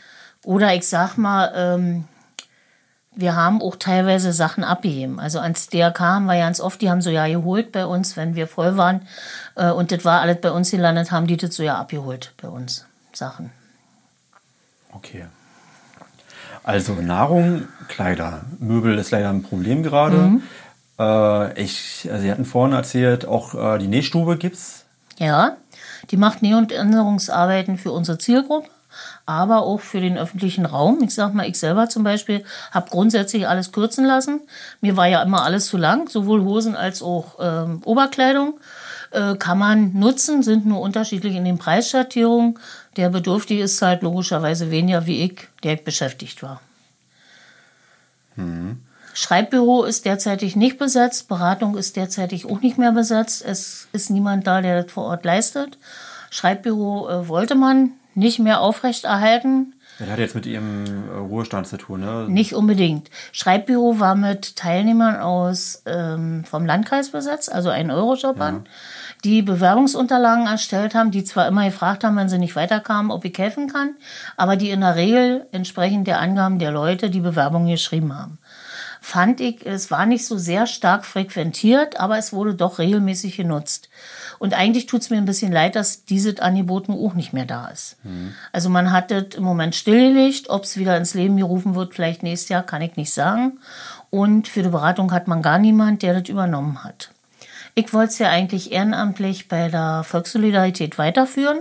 Oder 0.43 0.75
ich 0.75 0.87
sag 0.87 1.17
mal, 1.17 1.51
ähm, 1.55 2.05
wir 3.15 3.35
haben 3.35 3.61
auch 3.61 3.75
teilweise 3.75 4.33
Sachen 4.33 4.63
abgegeben. 4.63 5.19
Also 5.19 5.39
ans 5.39 5.67
DRK 5.67 5.99
haben 5.99 6.25
wir 6.25 6.37
ganz 6.37 6.59
oft, 6.59 6.81
die 6.81 6.89
haben 6.89 7.01
so 7.01 7.09
ja 7.09 7.27
geholt 7.27 7.71
bei 7.71 7.85
uns, 7.85 8.17
wenn 8.17 8.35
wir 8.35 8.47
voll 8.47 8.77
waren. 8.77 9.07
Äh, 9.55 9.71
und 9.71 9.91
das 9.91 10.03
war 10.03 10.21
alles 10.21 10.41
bei 10.41 10.51
uns 10.51 10.71
gelandet, 10.71 11.11
haben 11.11 11.27
die 11.27 11.37
das 11.37 11.55
so 11.55 11.63
ja 11.63 11.77
abgeholt 11.77 12.33
bei 12.41 12.47
uns. 12.47 12.85
Sachen. 13.13 13.51
Okay. 14.91 15.25
Also 16.63 16.93
Nahrung, 16.93 17.67
Kleider. 17.89 18.41
Möbel 18.59 18.97
ist 18.97 19.11
leider 19.11 19.29
ein 19.29 19.43
Problem 19.43 19.83
gerade. 19.83 20.17
Mhm. 20.17 20.43
Äh, 20.97 21.61
ich, 21.61 22.07
Sie 22.17 22.31
hatten 22.31 22.45
vorhin 22.45 22.73
erzählt, 22.73 23.25
auch 23.25 23.53
äh, 23.53 23.77
die 23.79 23.87
Nähstube 23.87 24.37
gibt's. 24.37 24.85
Ja, 25.17 25.57
die 26.11 26.17
macht 26.17 26.41
Näh- 26.41 26.57
und 26.57 26.71
Änderungsarbeiten 26.71 27.77
für 27.77 27.91
unsere 27.91 28.17
Zielgruppe, 28.17 28.69
aber 29.25 29.63
auch 29.63 29.79
für 29.79 30.01
den 30.01 30.17
öffentlichen 30.17 30.65
Raum. 30.65 30.99
Ich 31.03 31.13
sag 31.13 31.33
mal, 31.33 31.47
ich 31.47 31.59
selber 31.59 31.89
zum 31.89 32.03
Beispiel 32.03 32.43
habe 32.71 32.89
grundsätzlich 32.89 33.47
alles 33.47 33.71
kürzen 33.71 34.05
lassen. 34.05 34.41
Mir 34.81 34.97
war 34.97 35.07
ja 35.07 35.21
immer 35.21 35.43
alles 35.43 35.67
zu 35.67 35.77
lang, 35.77 36.09
sowohl 36.09 36.43
Hosen 36.43 36.75
als 36.75 37.01
auch 37.01 37.37
ähm, 37.39 37.81
Oberkleidung. 37.83 38.59
Äh, 39.11 39.35
kann 39.35 39.59
man 39.59 39.93
nutzen, 39.93 40.41
sind 40.41 40.65
nur 40.65 40.81
unterschiedlich 40.81 41.35
in 41.35 41.45
den 41.45 41.59
Preisschattierungen. 41.59 42.57
Der 42.97 43.09
Bedürftige 43.09 43.63
ist 43.63 43.81
halt 43.81 44.03
logischerweise 44.03 44.71
weniger 44.71 45.05
wie 45.05 45.23
ich, 45.23 45.47
der 45.63 45.75
beschäftigt 45.77 46.43
war. 46.43 46.61
Schreibbüro 49.13 49.83
ist 49.83 50.05
derzeitig 50.05 50.55
nicht 50.55 50.77
besetzt, 50.79 51.27
Beratung 51.27 51.77
ist 51.77 51.95
derzeitig 51.95 52.45
auch 52.45 52.61
nicht 52.61 52.77
mehr 52.77 52.91
besetzt. 52.91 53.43
Es 53.45 53.87
ist 53.93 54.09
niemand 54.09 54.47
da, 54.47 54.61
der 54.61 54.81
das 54.81 54.91
vor 54.91 55.05
Ort 55.05 55.23
leistet. 55.23 55.77
Schreibbüro 56.31 57.09
äh, 57.09 57.27
wollte 57.27 57.55
man 57.55 57.91
nicht 58.15 58.39
mehr 58.39 58.61
aufrechterhalten. 58.61 59.73
Das 59.99 60.09
hat 60.09 60.17
jetzt 60.17 60.33
mit 60.33 60.47
Ihrem 60.47 60.85
äh, 60.85 61.17
Ruhestand 61.17 61.67
zu 61.67 61.77
tun, 61.77 61.99
ne? 61.99 62.25
Nicht 62.27 62.53
unbedingt. 62.53 63.11
Schreibbüro 63.31 63.99
war 63.99 64.15
mit 64.15 64.55
Teilnehmern 64.55 65.17
aus 65.17 65.83
ähm, 65.85 66.43
vom 66.43 66.65
Landkreis 66.65 67.11
besetzt, 67.11 67.51
also 67.51 67.69
einen 67.69 67.91
Eurojobbern, 67.91 68.65
die 69.23 69.41
Bewerbungsunterlagen 69.41 70.47
erstellt 70.47 70.95
haben, 70.95 71.11
die 71.11 71.23
zwar 71.23 71.47
immer 71.47 71.65
gefragt 71.65 72.03
haben, 72.03 72.17
wenn 72.17 72.29
sie 72.29 72.37
nicht 72.37 72.55
weiterkamen, 72.55 73.11
ob 73.11 73.23
ich 73.25 73.37
helfen 73.37 73.71
kann, 73.71 73.95
aber 74.35 74.55
die 74.57 74.69
in 74.69 74.81
der 74.81 74.95
Regel 74.95 75.47
entsprechend 75.51 76.07
der 76.07 76.19
Angaben 76.19 76.59
der 76.59 76.71
Leute 76.71 77.09
die 77.09 77.21
Bewerbung 77.21 77.67
geschrieben 77.67 78.17
haben. 78.17 78.39
Fand 79.05 79.41
ich, 79.41 79.65
es 79.65 79.91
war 79.91 80.05
nicht 80.05 80.25
so 80.25 80.37
sehr 80.37 80.65
stark 80.65 81.05
frequentiert, 81.05 81.99
aber 81.99 82.17
es 82.17 82.31
wurde 82.31 82.55
doch 82.55 82.79
regelmäßig 82.79 83.35
genutzt. 83.35 83.89
Und 84.39 84.53
eigentlich 84.53 84.85
tut 84.85 85.01
es 85.01 85.09
mir 85.09 85.17
ein 85.17 85.25
bisschen 85.25 85.51
leid, 85.51 85.75
dass 85.75 86.05
dieses 86.05 86.39
Angebot 86.39 86.87
nun 86.87 87.05
auch 87.05 87.13
nicht 87.13 87.33
mehr 87.33 87.45
da 87.45 87.67
ist. 87.67 87.97
Also 88.53 88.69
man 88.69 88.91
hat 88.91 89.11
das 89.11 89.35
im 89.35 89.43
Moment 89.43 89.75
stillgelegt. 89.75 90.49
Ob 90.49 90.63
es 90.63 90.77
wieder 90.77 90.95
ins 90.97 91.13
Leben 91.13 91.35
gerufen 91.35 91.75
wird, 91.75 91.93
vielleicht 91.93 92.23
nächstes 92.23 92.49
Jahr, 92.49 92.63
kann 92.63 92.81
ich 92.81 92.95
nicht 92.95 93.13
sagen. 93.13 93.59
Und 94.09 94.47
für 94.47 94.63
die 94.63 94.69
Beratung 94.69 95.11
hat 95.11 95.27
man 95.27 95.41
gar 95.41 95.59
niemand, 95.59 96.01
der 96.01 96.19
das 96.19 96.29
übernommen 96.29 96.83
hat. 96.83 97.12
Ich 97.75 97.91
wollte 97.91 98.11
es 98.11 98.19
ja 98.19 98.29
eigentlich 98.29 98.71
ehrenamtlich 98.71 99.47
bei 99.47 99.67
der 99.67 100.03
Volkssolidarität 100.03 100.99
weiterführen. 100.99 101.59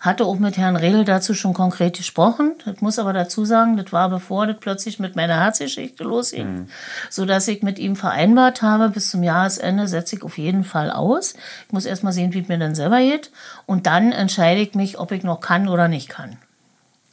Hatte 0.00 0.24
auch 0.24 0.38
mit 0.38 0.56
Herrn 0.56 0.76
Redl 0.76 1.04
dazu 1.04 1.34
schon 1.34 1.52
konkret 1.52 1.96
gesprochen. 1.96 2.54
Das 2.64 2.80
muss 2.80 2.98
aber 2.98 3.12
dazu 3.12 3.44
sagen, 3.44 3.76
das 3.76 3.92
war 3.92 4.08
bevor 4.08 4.46
das 4.46 4.56
plötzlich 4.58 4.98
mit 4.98 5.14
meiner 5.14 5.38
Herzgeschichte 5.40 6.04
losging. 6.04 6.68
So 7.10 7.26
dass 7.26 7.46
ich 7.48 7.62
mit 7.62 7.78
ihm 7.78 7.96
vereinbart 7.96 8.62
habe, 8.62 8.88
bis 8.88 9.10
zum 9.10 9.22
Jahresende 9.22 9.86
setze 9.86 10.16
ich 10.16 10.22
auf 10.22 10.38
jeden 10.38 10.64
Fall 10.64 10.90
aus. 10.90 11.34
Ich 11.66 11.72
muss 11.72 11.84
erst 11.84 12.02
mal 12.02 12.12
sehen, 12.12 12.32
wie 12.32 12.40
es 12.40 12.48
mir 12.48 12.58
dann 12.58 12.74
selber 12.74 12.98
geht. 12.98 13.30
Und 13.66 13.86
dann 13.86 14.10
entscheide 14.10 14.60
ich 14.60 14.74
mich, 14.74 14.98
ob 14.98 15.12
ich 15.12 15.22
noch 15.22 15.40
kann 15.40 15.68
oder 15.68 15.86
nicht 15.86 16.08
kann. 16.08 16.38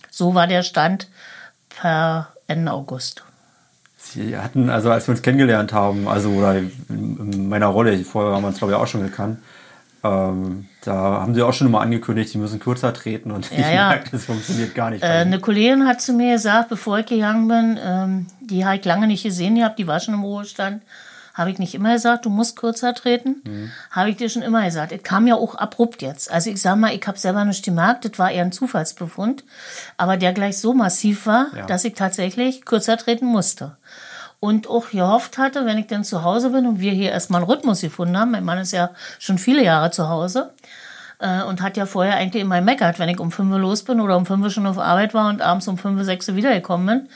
So 0.09 0.33
war 0.33 0.47
der 0.47 0.63
Stand 0.63 1.09
per 1.69 2.33
Ende 2.47 2.71
August. 2.71 3.23
Sie 4.01 4.37
hatten, 4.37 4.69
also 4.69 4.89
als 4.91 5.07
wir 5.07 5.11
uns 5.11 5.21
kennengelernt 5.21 5.73
haben, 5.73 6.07
also 6.07 6.29
oder 6.29 6.55
in 6.57 7.49
meiner 7.49 7.67
Rolle, 7.67 7.97
vorher 8.03 8.33
haben 8.35 8.43
wir 8.43 8.47
uns 8.47 8.57
glaube 8.57 8.73
ich 8.73 8.79
auch 8.79 8.87
schon 8.87 9.03
gekannt, 9.03 9.39
ähm, 10.03 10.67
da 10.81 10.93
haben 10.93 11.35
Sie 11.35 11.41
auch 11.41 11.51
schon 11.53 11.69
mal 11.69 11.81
angekündigt, 11.81 12.29
Sie 12.29 12.37
müssen 12.37 12.59
kürzer 12.59 12.93
treten 12.93 13.31
und 13.31 13.45
ich 13.51 13.57
ja. 13.59 13.89
merke, 13.89 14.09
das 14.11 14.25
funktioniert 14.25 14.73
gar 14.73 14.89
nicht. 14.89 15.03
Äh, 15.03 15.07
eine 15.07 15.39
Kollegin 15.39 15.85
hat 15.87 16.01
zu 16.01 16.13
mir 16.13 16.33
gesagt, 16.33 16.69
bevor 16.69 16.99
ich 16.99 17.05
gegangen 17.07 17.47
bin, 17.47 17.79
ähm, 17.83 18.27
die 18.39 18.65
habe 18.65 18.77
ich 18.77 18.85
lange 18.85 19.07
nicht 19.07 19.23
gesehen 19.23 19.55
gehabt, 19.55 19.77
die 19.77 19.87
war 19.87 19.99
schon 19.99 20.13
im 20.13 20.23
Ruhestand, 20.23 20.81
habe 21.33 21.51
ich 21.51 21.59
nicht 21.59 21.75
immer 21.75 21.93
gesagt, 21.93 22.25
du 22.25 22.29
musst 22.29 22.57
kürzer 22.57 22.93
treten. 22.93 23.71
Habe 23.91 24.09
ich 24.09 24.17
dir 24.17 24.27
schon 24.29 24.41
immer 24.41 24.65
gesagt. 24.65 24.91
Es 24.91 25.03
kam 25.03 25.25
ja 25.25 25.35
auch 25.35 25.55
abrupt 25.55 26.01
jetzt. 26.01 26.29
Also 26.29 26.49
ich 26.49 26.61
sag 26.61 26.75
mal, 26.75 26.93
ich 26.93 27.05
habe 27.07 27.17
selber 27.17 27.45
nicht 27.45 27.63
gemerkt, 27.63 28.03
das 28.03 28.19
war 28.19 28.29
eher 28.29 28.43
ein 28.43 28.51
Zufallsbefund, 28.51 29.45
aber 29.95 30.17
der 30.17 30.33
gleich 30.33 30.57
so 30.57 30.73
massiv 30.73 31.27
war, 31.27 31.47
Ja. 31.55 31.65
dass 31.65 31.85
ich 31.85 31.93
tatsächlich 31.93 32.65
kürzer 32.65 32.97
treten 32.97 33.25
musste. 33.25 33.77
Und 34.39 34.69
auch 34.69 34.91
gehofft 34.91 35.37
hatte, 35.37 35.65
wenn 35.65 35.77
ich 35.77 35.87
dann 35.87 36.03
zu 36.03 36.23
Hause 36.23 36.51
bin 36.51 36.65
und 36.65 36.79
wir 36.79 36.93
hier 36.93 37.11
erstmal 37.11 37.41
einen 37.41 37.51
Rhythmus 37.51 37.81
gefunden 37.81 38.17
haben, 38.17 38.31
mein 38.31 38.45
Mann 38.45 38.57
ist 38.57 38.71
ja 38.71 38.91
schon 39.19 39.37
viele 39.37 39.63
Jahre 39.63 39.91
zu 39.91 40.07
Hause, 40.07 40.53
äh, 41.19 41.43
und 41.43 41.61
hat 41.61 41.77
ja 41.77 41.85
vorher 41.85 42.15
eigentlich 42.15 42.41
immer 42.41 42.61
meckert, 42.61 42.99
wenn 42.99 43.09
ich 43.09 43.19
um 43.19 43.31
5 43.31 43.51
Uhr 43.51 43.59
los 43.59 43.83
bin 43.83 43.99
oder 43.99 44.17
um 44.17 44.25
5 44.25 44.43
Uhr 44.43 44.49
schon 44.49 44.65
auf 44.65 44.79
Arbeit 44.79 45.13
war 45.13 45.29
und 45.29 45.41
abends 45.41 45.67
um 45.67 45.77
5 45.77 45.97
Uhr, 45.97 46.05
6 46.05 46.29
Uhr 46.29 46.35
wiedergekommen 46.35 47.09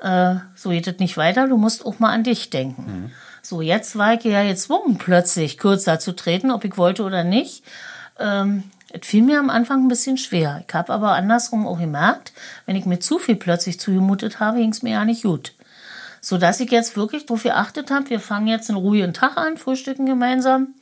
bin. 0.00 0.08
Äh, 0.08 0.36
so 0.54 0.70
geht 0.70 0.86
es 0.86 0.98
nicht 0.98 1.16
weiter, 1.16 1.48
du 1.48 1.56
musst 1.56 1.84
auch 1.84 1.98
mal 1.98 2.12
an 2.12 2.22
dich 2.22 2.50
denken. 2.50 3.12
So, 3.42 3.60
jetzt 3.60 3.96
war 3.96 4.14
ich 4.14 4.24
ja 4.24 4.42
gezwungen, 4.42 4.98
plötzlich 4.98 5.56
kürzer 5.56 5.98
zu 5.98 6.14
treten, 6.14 6.50
ob 6.50 6.64
ich 6.64 6.76
wollte 6.76 7.04
oder 7.04 7.24
nicht. 7.24 7.64
Ähm, 8.18 8.64
es 8.92 9.06
fiel 9.06 9.22
mir 9.22 9.38
am 9.38 9.50
Anfang 9.50 9.84
ein 9.84 9.88
bisschen 9.88 10.16
schwer. 10.16 10.64
Ich 10.66 10.74
habe 10.74 10.92
aber 10.92 11.12
andersrum 11.12 11.66
auch 11.66 11.78
gemerkt, 11.78 12.32
wenn 12.66 12.76
ich 12.76 12.86
mir 12.86 12.98
zu 12.98 13.18
viel 13.18 13.36
plötzlich 13.36 13.80
zugemutet 13.80 14.40
habe, 14.40 14.58
ging 14.58 14.70
es 14.70 14.82
mir 14.82 14.92
ja 14.92 15.04
nicht 15.04 15.22
gut. 15.22 15.52
So 16.28 16.38
dass 16.38 16.58
ich 16.58 16.72
jetzt 16.72 16.96
wirklich 16.96 17.24
darauf 17.24 17.44
geachtet 17.44 17.92
habe, 17.92 18.10
wir 18.10 18.18
fangen 18.18 18.48
jetzt 18.48 18.68
einen 18.68 18.80
ruhigen 18.80 19.14
Tag 19.14 19.36
an, 19.36 19.56
frühstücken 19.56 20.06
gemeinsam. 20.06 20.74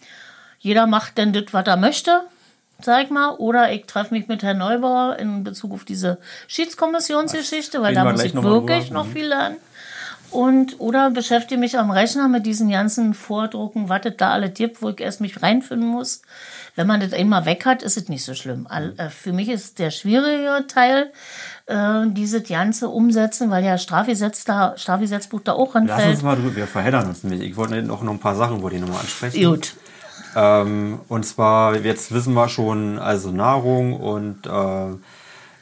Jeder 0.59 0.87
macht 0.87 1.19
denn 1.19 1.35
das, 1.35 1.45
was 1.53 1.67
er 1.67 1.77
möchte, 1.77 2.23
sag 2.81 3.05
ich 3.05 3.11
mal. 3.11 3.29
Oder 3.33 3.71
ich 3.71 3.85
treffe 3.85 4.15
mich 4.15 4.27
mit 4.27 4.43
Herrn 4.43 4.57
Neubauer 4.57 5.17
in 5.19 5.45
Bezug 5.45 5.75
auf 5.75 5.85
diese 5.85 6.17
Schiedskommissionsgeschichte, 6.49 7.83
weil 7.83 7.93
da 7.93 8.11
muss 8.11 8.25
ich 8.25 8.33
wirklich 8.35 8.91
noch 8.91 9.05
Mhm. 9.05 9.13
viel 9.13 9.27
lernen. 9.27 9.57
Und, 10.35 10.81
oder 10.81 11.11
beschäftige 11.11 11.61
mich 11.61 11.79
am 11.79 11.91
Rechner 11.93 12.27
mit 12.27 12.45
diesen 12.45 12.69
ganzen 12.69 13.15
Vordrucken, 13.15 13.89
was 13.89 14.01
es 14.05 14.17
da 14.17 14.33
alles 14.33 14.55
gibt, 14.55 14.83
wo 14.83 14.89
ich 14.89 15.01
erst 15.01 15.21
mich 15.21 15.43
reinfinden 15.43 15.89
muss. 15.89 16.23
Wenn 16.75 16.89
man 16.89 16.99
das 16.99 17.13
einmal 17.13 17.45
weg 17.47 17.65
hat, 17.67 17.85
ist 17.85 17.97
es 17.97 18.09
nicht 18.09 18.25
so 18.25 18.35
schlimm. 18.35 18.67
Äh, 18.69 19.11
Für 19.11 19.33
mich 19.33 19.49
ist 19.49 19.79
der 19.79 19.93
schwierige 19.93 20.67
Teil, 20.67 21.13
äh, 21.67 22.07
dieses 22.09 22.49
ganze 22.49 22.89
Umsetzen, 22.89 23.49
weil 23.51 23.65
ja 23.65 23.79
Strafgesetz 23.79 24.45
da, 24.45 24.75
Strafgesetzbuch 24.77 25.41
da 25.45 25.53
auch 25.53 25.75
Lass 25.75 25.89
ranfällt. 25.89 26.15
uns 26.15 26.23
mal 26.23 26.35
drüber, 26.35 26.57
wir 26.57 26.67
verheddern 26.67 27.07
uns 27.09 27.23
nämlich. 27.23 27.49
Ich 27.49 27.57
wollte 27.57 27.81
noch 27.83 28.03
noch 28.03 28.13
ein 28.13 28.19
paar 28.19 28.35
Sachen, 28.35 28.61
wollte 28.61 28.77
ich 28.77 28.83
nochmal 28.83 29.01
ansprechen. 29.01 29.45
Gut. 29.49 29.75
Ähm, 30.35 31.01
und 31.09 31.25
zwar, 31.25 31.77
jetzt 31.77 32.13
wissen 32.13 32.35
wir 32.35 32.49
schon, 32.49 32.99
also 32.99 33.31
Nahrung 33.31 33.95
und 33.95 34.47
äh, 34.47 34.97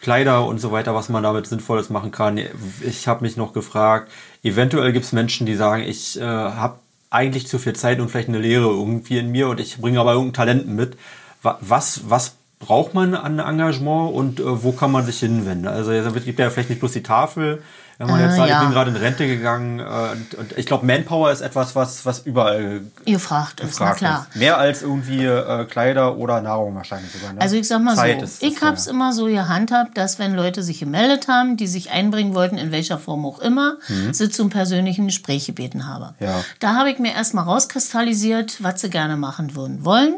Kleider 0.01 0.47
und 0.47 0.59
so 0.61 0.73
weiter, 0.73 0.95
was 0.95 1.09
man 1.09 1.23
damit 1.23 1.47
Sinnvolles 1.47 1.89
machen 1.91 2.11
kann. 2.11 2.41
Ich 2.81 3.07
habe 3.07 3.23
mich 3.23 3.37
noch 3.37 3.53
gefragt, 3.53 4.11
eventuell 4.43 4.93
gibt 4.93 5.05
es 5.05 5.13
Menschen, 5.13 5.47
die 5.47 5.55
sagen, 5.55 5.83
ich 5.83 6.19
äh, 6.21 6.23
habe 6.25 6.79
eigentlich 7.11 7.47
zu 7.47 7.59
viel 7.59 7.75
Zeit 7.75 8.01
und 8.01 8.09
vielleicht 8.11 8.29
eine 8.29 8.39
Lehre 8.39 8.67
irgendwie 8.69 9.19
in 9.19 9.31
mir 9.31 9.49
und 9.49 9.61
ich 9.61 9.79
bringe 9.79 10.01
aber 10.01 10.13
irgendein 10.13 10.33
Talent 10.35 10.69
mit. 10.69 10.97
Wa- 11.43 11.59
Was, 11.61 12.03
was 12.09 12.37
braucht 12.59 12.95
man 12.95 13.15
an 13.15 13.39
Engagement 13.39 14.15
und 14.15 14.41
äh, 14.41 14.63
wo 14.63 14.73
kann 14.73 14.93
man 14.93 15.05
sich 15.05 15.19
hinwenden? 15.21 15.67
Also 15.69 15.93
es 15.93 16.25
gibt 16.25 16.39
ja 16.39 16.49
vielleicht 16.51 16.71
nicht 16.71 16.79
bloß 16.81 16.93
die 16.93 17.03
Tafel. 17.03 17.63
Wenn 17.99 18.07
man 18.09 18.21
jetzt 18.21 18.33
Äh, 18.33 18.37
sagt, 18.37 18.49
ja. 18.51 18.57
ich 18.59 18.63
bin 18.67 18.73
gerade 18.75 18.91
in 18.91 18.97
Rente 18.97 19.27
gegangen 19.27 19.79
äh, 19.81 19.83
und, 19.83 20.35
und 20.35 20.59
ich 20.59 20.67
glaube, 20.67 20.87
Manpower 20.87 21.31
ist 21.31 21.41
etwas, 21.41 21.77
was, 21.77 22.05
was 22.07 22.21
überall 22.21 22.83
Ihr 23.05 23.19
fragt 23.21 23.61
es, 23.61 23.65
na 23.65 23.69
gefragt 23.71 23.99
klar. 23.99 24.27
ist. 24.31 24.37
Mehr 24.39 24.59
als 24.59 24.83
irgendwie 24.83 25.25
äh, 25.25 25.65
Kleider 25.67 26.17
oder 26.17 26.41
Nahrung 26.41 26.75
wahrscheinlich 26.75 27.13
sogar. 27.13 27.33
Ne? 27.33 27.41
Also 27.41 27.57
ich 27.57 27.69
sag 27.69 27.81
mal 27.83 27.95
Zeit 27.97 28.19
so, 28.21 28.25
ist 28.25 28.43
ich 28.43 28.61
habe 28.63 28.77
es 28.77 28.87
immer 28.87 29.13
so 29.13 29.27
gehandhabt, 29.27 29.97
dass 29.97 30.19
wenn 30.19 30.35
Leute 30.35 30.63
sich 30.63 30.81
gemeldet 30.81 31.29
haben, 31.29 31.57
die 31.57 31.67
sich 31.67 31.91
einbringen 31.91 32.35
wollten, 32.35 32.59
in 32.59 32.73
welcher 32.73 32.99
Form 32.99 33.25
auch 33.27 33.39
immer, 33.41 33.77
sie 34.13 34.29
zum 34.31 34.51
persönlichen 34.51 35.07
Gespräch 35.07 35.47
gebeten 35.47 35.87
habe. 35.87 36.15
Mhm. 36.19 36.27
Ja. 36.27 36.45
Da 36.61 36.75
habe 36.75 36.91
ich 36.91 36.99
mir 36.99 37.13
erstmal 37.13 37.45
rauskristallisiert, 37.45 38.63
was 38.63 38.81
sie 38.81 38.91
gerne 38.91 39.17
machen 39.17 39.55
würden 39.55 39.85
wollen, 39.85 40.15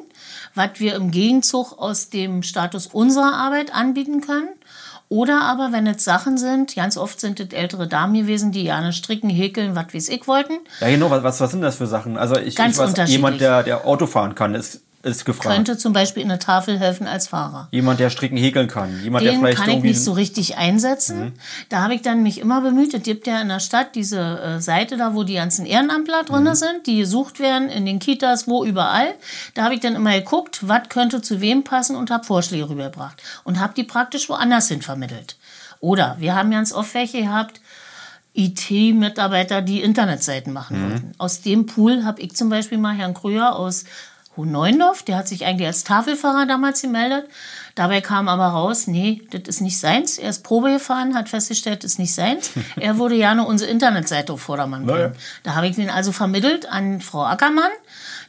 was 0.55 0.71
wir 0.79 0.95
im 0.95 1.11
Gegenzug 1.11 1.79
aus 1.79 2.09
dem 2.11 2.43
Status 2.43 2.87
unserer 2.87 3.35
Arbeit 3.35 3.75
anbieten 3.75 4.21
können. 4.21 4.49
Oder 5.09 5.43
aber, 5.43 5.71
wenn 5.73 5.87
es 5.87 6.03
Sachen 6.03 6.39
sind, 6.39 6.75
ganz 6.75 6.97
oft 6.97 7.21
sind 7.21 7.39
es 7.39 7.53
ältere 7.53 7.87
Damen 7.87 8.15
gewesen, 8.15 8.53
die 8.53 8.65
gerne 8.65 8.93
stricken, 8.93 9.29
häkeln, 9.29 9.77
was 9.77 9.93
weiß 9.93 10.09
ich 10.09 10.27
wollten, 10.27 10.55
Ja, 10.81 10.89
genau, 10.89 11.11
was, 11.11 11.23
was, 11.23 11.41
was 11.41 11.51
sind 11.51 11.61
das 11.61 11.77
für 11.77 11.87
Sachen? 11.87 12.17
Also 12.17 12.37
ich, 12.37 12.57
Ganz 12.57 12.79
ich 12.79 12.97
weiß, 12.97 13.09
jemand, 13.09 13.41
der, 13.41 13.63
der 13.63 13.87
Auto 13.87 14.07
fahren 14.07 14.35
kann, 14.35 14.55
ist, 14.55 14.81
ist 15.05 15.25
gefragt. 15.25 15.55
könnte 15.55 15.77
zum 15.77 15.93
Beispiel 15.93 16.23
in 16.23 16.29
der 16.29 16.39
Tafel 16.39 16.79
helfen 16.79 17.07
als 17.07 17.29
Fahrer. 17.29 17.69
Jemand, 17.71 18.01
der 18.01 18.11
stricken, 18.11 18.37
häkeln 18.37 18.69
kann. 18.69 19.03
Jemand, 19.03 19.25
der 19.25 19.33
Den 19.33 19.41
vielleicht 19.41 19.59
kann 19.59 19.71
ich 19.71 19.83
nicht 19.83 20.03
so 20.03 20.13
richtig 20.13 20.57
einsetzen. 20.57 21.33
Da 21.69 21.83
habe 21.83 21.95
ich 21.95 22.03
dann 22.03 22.23
mich 22.23 22.41
immer 22.41 22.61
bemüht. 22.61 22.95
Es 22.95 23.03
gibt 23.03 23.27
ja 23.27 23.41
in 23.41 23.49
der 23.49 23.61
Stadt 23.61 23.95
diese 23.95 24.41
äh, 24.41 24.61
Seite 24.61 24.97
da, 24.97 25.15
wo 25.15 25.23
die 25.23 25.35
ganzen 25.35 25.67
Ehrenamtler 25.67 26.25
drin 26.25 26.55
sind, 26.55 26.87
die 26.87 26.99
gesucht 26.99 27.41
werden 27.41 27.69
in 27.69 27.87
den 27.87 27.99
Kitas, 27.99 28.49
wo 28.49 28.65
überall. 28.65 29.15
Da 29.55 29.65
habe 29.65 29.75
ich 29.75 29.81
dann 29.81 29.95
immer 29.95 30.13
geguckt, 30.13 30.61
was 30.63 30.89
könnte 30.89 31.23
zu 31.23 31.41
wem 31.41 31.65
passen 31.65 31.97
und 31.97 32.11
habe 32.11 32.25
Vorschläge 32.25 32.69
rübergebracht 32.69 33.23
und 33.45 33.61
habe 33.61 33.75
die 33.75 33.85
praktisch 33.85 34.29
woanders 34.29 34.69
hin 34.69 34.83
vermittelt. 34.83 35.37
Oder 35.81 36.17
wir 36.19 36.35
haben 36.35 36.51
ganz 36.51 36.73
oft 36.73 36.95
welche 36.95 37.23
gehabt, 37.23 37.61
IT-Mitarbeiter, 38.35 39.63
die 39.63 39.81
Internetseiten 39.81 40.53
machen 40.53 40.83
wollten. 40.83 41.13
Aus 41.19 41.43
dem 41.43 41.67
Pool 41.67 42.05
habe 42.05 42.21
ich 42.21 42.35
zum 42.35 42.49
Beispiel 42.49 42.79
mal 42.79 42.95
Herrn 42.95 43.15
Kröger 43.15 43.57
aus 43.57 43.85
Hohen 44.37 44.51
Neuendorf, 44.51 45.03
der 45.03 45.17
hat 45.17 45.29
sich 45.29 45.45
eigentlich 45.45 45.67
als 45.67 45.85
Tafelfahrer 45.85 46.47
damals 46.47 46.83
gemeldet. 46.83 47.29
Dabei 47.75 48.01
kam 48.01 48.29
aber 48.29 48.47
raus, 48.47 48.87
nee, 48.87 49.23
das 49.31 49.43
ist 49.47 49.61
nicht 49.61 49.79
seins. 49.79 50.19
Er 50.19 50.31
ist 50.31 50.43
Probe 50.43 50.73
gefahren, 50.73 51.15
hat 51.15 51.29
festgestellt, 51.29 51.85
das 51.85 51.93
ist 51.93 51.99
nicht 51.99 52.15
seins. 52.15 52.51
Er 52.77 52.99
würde 52.99 53.17
gerne 53.17 53.47
unsere 53.47 53.71
Internetseite 53.71 54.33
auf 54.33 54.43
Vordermann 54.43 54.87
bringen. 54.87 54.99
Naja. 54.99 55.13
Da 55.43 55.55
habe 55.55 55.69
ich 55.69 55.79
ihn 55.79 55.91
also 55.91 56.13
vermittelt 56.13 56.67
an 56.67 57.01
Frau 57.01 57.25
Ackermann. 57.25 57.71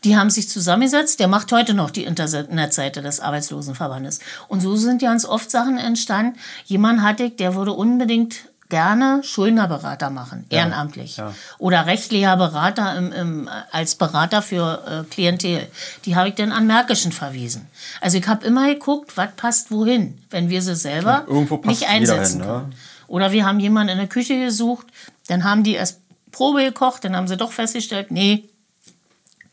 Die 0.03 0.15
haben 0.15 0.29
sich 0.29 0.49
zusammengesetzt. 0.49 1.19
Der 1.19 1.27
macht 1.27 1.51
heute 1.51 1.73
noch 1.73 1.89
die 1.89 2.03
Internetseite 2.03 3.01
des 3.01 3.19
Arbeitslosenverbandes. 3.19 4.19
Und 4.47 4.61
so 4.61 4.75
sind 4.75 5.01
ganz 5.01 5.25
oft 5.25 5.49
Sachen 5.49 5.77
entstanden. 5.77 6.37
Jemand 6.65 7.01
hatte 7.01 7.23
ich, 7.23 7.35
der 7.35 7.55
würde 7.55 7.73
unbedingt 7.73 8.45
gerne 8.70 9.22
Schuldnerberater 9.24 10.09
machen, 10.09 10.45
ehrenamtlich. 10.49 11.18
ja. 11.18 11.34
Oder 11.59 11.86
rechtlicher 11.86 12.36
Berater 12.36 12.97
im, 12.97 13.11
im, 13.11 13.49
als 13.72 13.95
Berater 13.95 14.41
für 14.41 15.05
äh, 15.05 15.09
Klientel. 15.11 15.68
Die 16.05 16.16
habe 16.16 16.30
ich 16.30 16.36
dann 16.36 16.51
an 16.51 16.66
Märkischen 16.66 17.11
verwiesen. 17.11 17.68
Also 18.01 18.18
ich 18.18 18.28
habe 18.28 18.45
immer 18.45 18.68
geguckt, 18.68 19.18
was 19.18 19.30
passt 19.36 19.72
wohin, 19.72 20.18
wenn 20.32 20.49
wir 20.49 20.61
sie 20.61 20.76
selber 20.76 21.26
nicht 21.63 21.88
einsetzen 21.88 22.41
hin, 22.41 22.47
ne? 22.47 22.53
können. 22.53 22.76
Oder 23.07 23.32
wir 23.32 23.45
haben 23.45 23.59
jemanden 23.59 23.91
in 23.91 23.97
der 23.99 24.07
Küche 24.07 24.39
gesucht, 24.39 24.88
dann 25.28 25.43
haben 25.43 25.63
die 25.63 25.74
erst 25.76 25.99
Probe 26.32 26.63
gekocht, 26.63 27.05
dann 27.05 27.16
haben 27.16 27.28
sie 27.28 27.38
doch 27.38 27.51
festgestellt, 27.51 28.09
nee, 28.09 28.49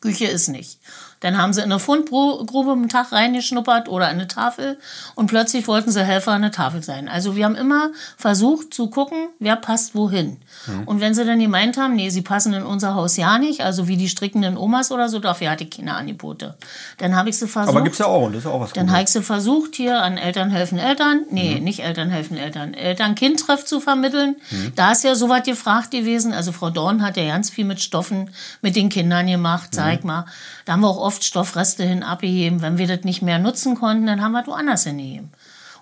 Küche 0.00 0.26
ist 0.26 0.48
nicht. 0.48 0.78
Dann 1.22 1.38
haben 1.38 1.52
sie 1.52 1.60
in 1.62 1.72
eine 1.72 1.78
Fundgrube 1.78 2.70
am 2.72 2.88
Tag 2.88 3.10
reingeschnuppert 3.12 3.88
oder 3.88 4.06
eine 4.08 4.28
Tafel 4.28 4.78
und 5.14 5.28
plötzlich 5.28 5.66
wollten 5.66 5.90
sie 5.90 6.04
Helfer 6.04 6.32
an 6.32 6.42
der 6.42 6.52
Tafel 6.52 6.82
sein. 6.82 7.08
Also 7.08 7.34
wir 7.36 7.44
haben 7.46 7.54
immer 7.54 7.90
versucht 8.16 8.74
zu 8.74 8.88
gucken, 8.90 9.28
wer 9.38 9.56
passt 9.56 9.94
wohin. 9.94 10.38
Mhm. 10.66 10.82
Und 10.84 11.00
wenn 11.00 11.14
sie 11.14 11.24
dann 11.24 11.38
gemeint 11.38 11.78
haben, 11.78 11.94
nee, 11.94 12.10
sie 12.10 12.22
passen 12.22 12.52
in 12.52 12.64
unser 12.64 12.94
Haus 12.94 13.16
ja 13.16 13.38
nicht, 13.38 13.62
also 13.62 13.88
wie 13.88 13.96
die 13.96 14.08
strickenden 14.08 14.56
Omas 14.56 14.92
oder 14.92 15.08
so, 15.08 15.18
dafür 15.18 15.50
hatte 15.50 15.64
ich 15.64 15.70
keine 15.70 15.94
Angebote. 15.94 16.56
Dann 16.98 17.16
habe 17.16 17.30
ich 17.30 17.38
sie 17.38 17.48
versucht. 17.48 17.74
Aber 17.74 17.82
gibt's 17.84 17.98
ja 17.98 18.06
auch 18.06 18.26
und 18.26 18.32
das 18.32 18.40
ist 18.40 18.44
ja 18.46 18.50
auch 18.50 18.60
was 18.60 18.72
Dann 18.72 18.90
habe 18.90 19.02
ich 19.04 19.08
sie 19.08 19.22
versucht, 19.22 19.76
hier 19.76 20.02
an 20.02 20.18
Eltern 20.18 20.50
helfen 20.50 20.78
Eltern, 20.78 21.22
nee, 21.30 21.56
Mhm. 21.56 21.64
nicht 21.64 21.80
Eltern 21.80 22.10
helfen 22.10 22.36
Eltern, 22.36 22.74
Eltern-Kind-Treff 22.74 23.64
zu 23.64 23.80
vermitteln. 23.80 24.36
Da 24.74 24.92
ist 24.92 25.04
ja 25.04 25.14
soweit 25.14 25.44
gefragt 25.44 25.90
gewesen. 25.92 26.32
Also 26.32 26.52
Frau 26.52 26.70
Dorn 26.70 27.02
hat 27.02 27.16
ja 27.16 27.24
ganz 27.26 27.48
viel 27.50 27.64
mit 27.64 27.80
Stoffen 27.80 28.30
mit 28.60 28.74
den 28.76 28.88
Kindern 28.88 29.26
gemacht, 29.28 29.68
Mhm. 29.72 29.76
sag 29.76 30.04
mal. 30.04 30.26
Da 30.64 30.72
haben 30.72 30.80
wir 30.80 30.88
auch 30.88 30.98
oft 30.98 31.11
Stoffreste 31.20 31.84
hin 31.84 32.02
abgegeben. 32.02 32.62
Wenn 32.62 32.78
wir 32.78 32.86
das 32.86 33.04
nicht 33.04 33.22
mehr 33.22 33.38
nutzen 33.38 33.74
konnten, 33.74 34.06
dann 34.06 34.22
haben 34.22 34.32
wir 34.32 34.42
es 34.42 34.46
woanders 34.46 34.84
hingegeben. 34.84 35.30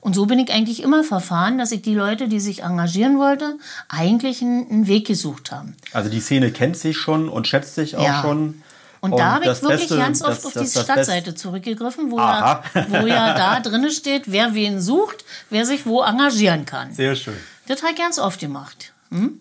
Und 0.02 0.14
so 0.14 0.24
bin 0.24 0.38
ich 0.38 0.50
eigentlich 0.50 0.82
immer 0.82 1.04
verfahren, 1.04 1.58
dass 1.58 1.72
ich 1.72 1.82
die 1.82 1.94
Leute, 1.94 2.26
die 2.26 2.40
sich 2.40 2.62
engagieren 2.62 3.18
wollte, 3.18 3.58
eigentlich 3.88 4.40
einen, 4.40 4.86
Weg 4.86 5.06
gesucht 5.06 5.52
haben. 5.52 5.76
Also 5.92 6.08
die 6.08 6.20
Szene 6.20 6.50
kennt 6.52 6.76
sich 6.78 6.96
schon 6.96 7.28
und 7.28 7.46
schätzt 7.46 7.74
sich 7.74 7.96
auch 7.96 8.02
Ja. 8.02 8.22
schon. 8.22 8.62
Und, 9.02 9.18
da 9.18 9.32
habe 9.32 9.44
ich 9.44 9.50
das 9.50 9.62
wirklich 9.62 9.80
Beste- 9.80 9.96
ganz 9.98 10.22
oft 10.22 10.30
das- 10.38 10.46
auf 10.46 10.52
das- 10.54 10.68
die 10.72 10.74
das 10.74 10.84
Stadtseite 10.84 11.34
zurückgegriffen, 11.34 12.10
wo 12.10 12.18
Aha. 12.18 12.62
ja, 12.74 12.86
wo 12.88 13.06
ja 13.06 13.34
da 13.34 13.60
drin 13.60 13.90
steht, 13.90 14.24
wer 14.32 14.54
wen 14.54 14.80
sucht, 14.80 15.24
wer 15.50 15.64
sich 15.66 15.86
wo 15.86 16.02
engagieren 16.02 16.64
kann. 16.66 16.92
Sehr 16.94 17.14
schön. 17.16 17.36
Das 17.66 17.82
habe 17.82 17.92
ich 17.92 17.98
ganz 17.98 18.18
oft 18.18 18.40
gemacht. 18.40 18.92
Hm? 19.10 19.40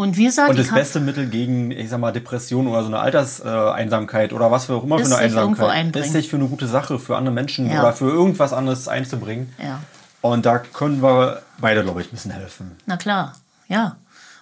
Und 0.00 0.16
wie 0.16 0.24
gesagt, 0.24 0.48
Und 0.50 0.58
das 0.58 0.70
beste 0.72 0.98
Mittel 0.98 1.26
gegen, 1.26 1.70
ich 1.70 1.90
sag 1.90 2.00
mal, 2.00 2.10
Depression 2.12 2.66
oder 2.68 2.80
so 2.82 2.88
eine 2.88 2.98
Alterseinsamkeit 3.00 4.32
oder 4.32 4.50
was 4.50 4.64
für 4.66 4.74
auch 4.74 4.84
immer 4.84 4.98
für 4.98 5.04
eine 5.04 5.16
Einsamkeit, 5.16 5.94
ist 5.96 6.12
sich 6.12 6.28
für 6.28 6.36
eine 6.36 6.46
gute 6.46 6.66
Sache, 6.66 6.98
für 6.98 7.16
andere 7.16 7.34
Menschen 7.34 7.70
Ja. 7.70 7.80
oder 7.82 7.92
für 7.92 8.08
irgendwas 8.10 8.52
anderes 8.52 8.88
einzubringen. 8.88 9.52
Ja, 9.62 9.80
Und 10.22 10.46
da 10.46 10.58
können 10.58 11.02
wir 11.02 11.42
beide, 11.58 11.82
glaube 11.82 12.00
ich, 12.00 12.08
ein 12.08 12.12
bisschen 12.12 12.30
helfen. 12.30 12.76
na 12.86 12.96
klar, 12.96 13.34
ja. 13.68 13.96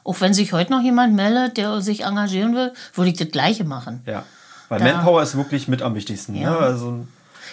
Auch 0.05 0.21
wenn 0.21 0.33
sich 0.33 0.53
heute 0.53 0.71
noch 0.73 0.81
jemand 0.83 1.15
meldet, 1.15 1.57
der 1.59 1.81
sich 1.83 2.05
engagieren 2.05 2.55
will, 2.55 2.73
würde 2.95 3.11
ich 3.11 3.17
das 3.19 3.29
Gleiche 3.31 3.65
machen. 3.65 4.01
Ja. 4.07 4.23
Weil 4.69 4.79
Da- 4.81 4.85
Manpower 4.93 5.23
ist 5.23 5.37
wirklich 5.37 5.67
mit 5.69 5.83
am 5.83 5.95
wichtigsten. 5.95 6.35
Ja. 6.35 6.51
Ne? 6.53 6.57
Also, 6.59 7.07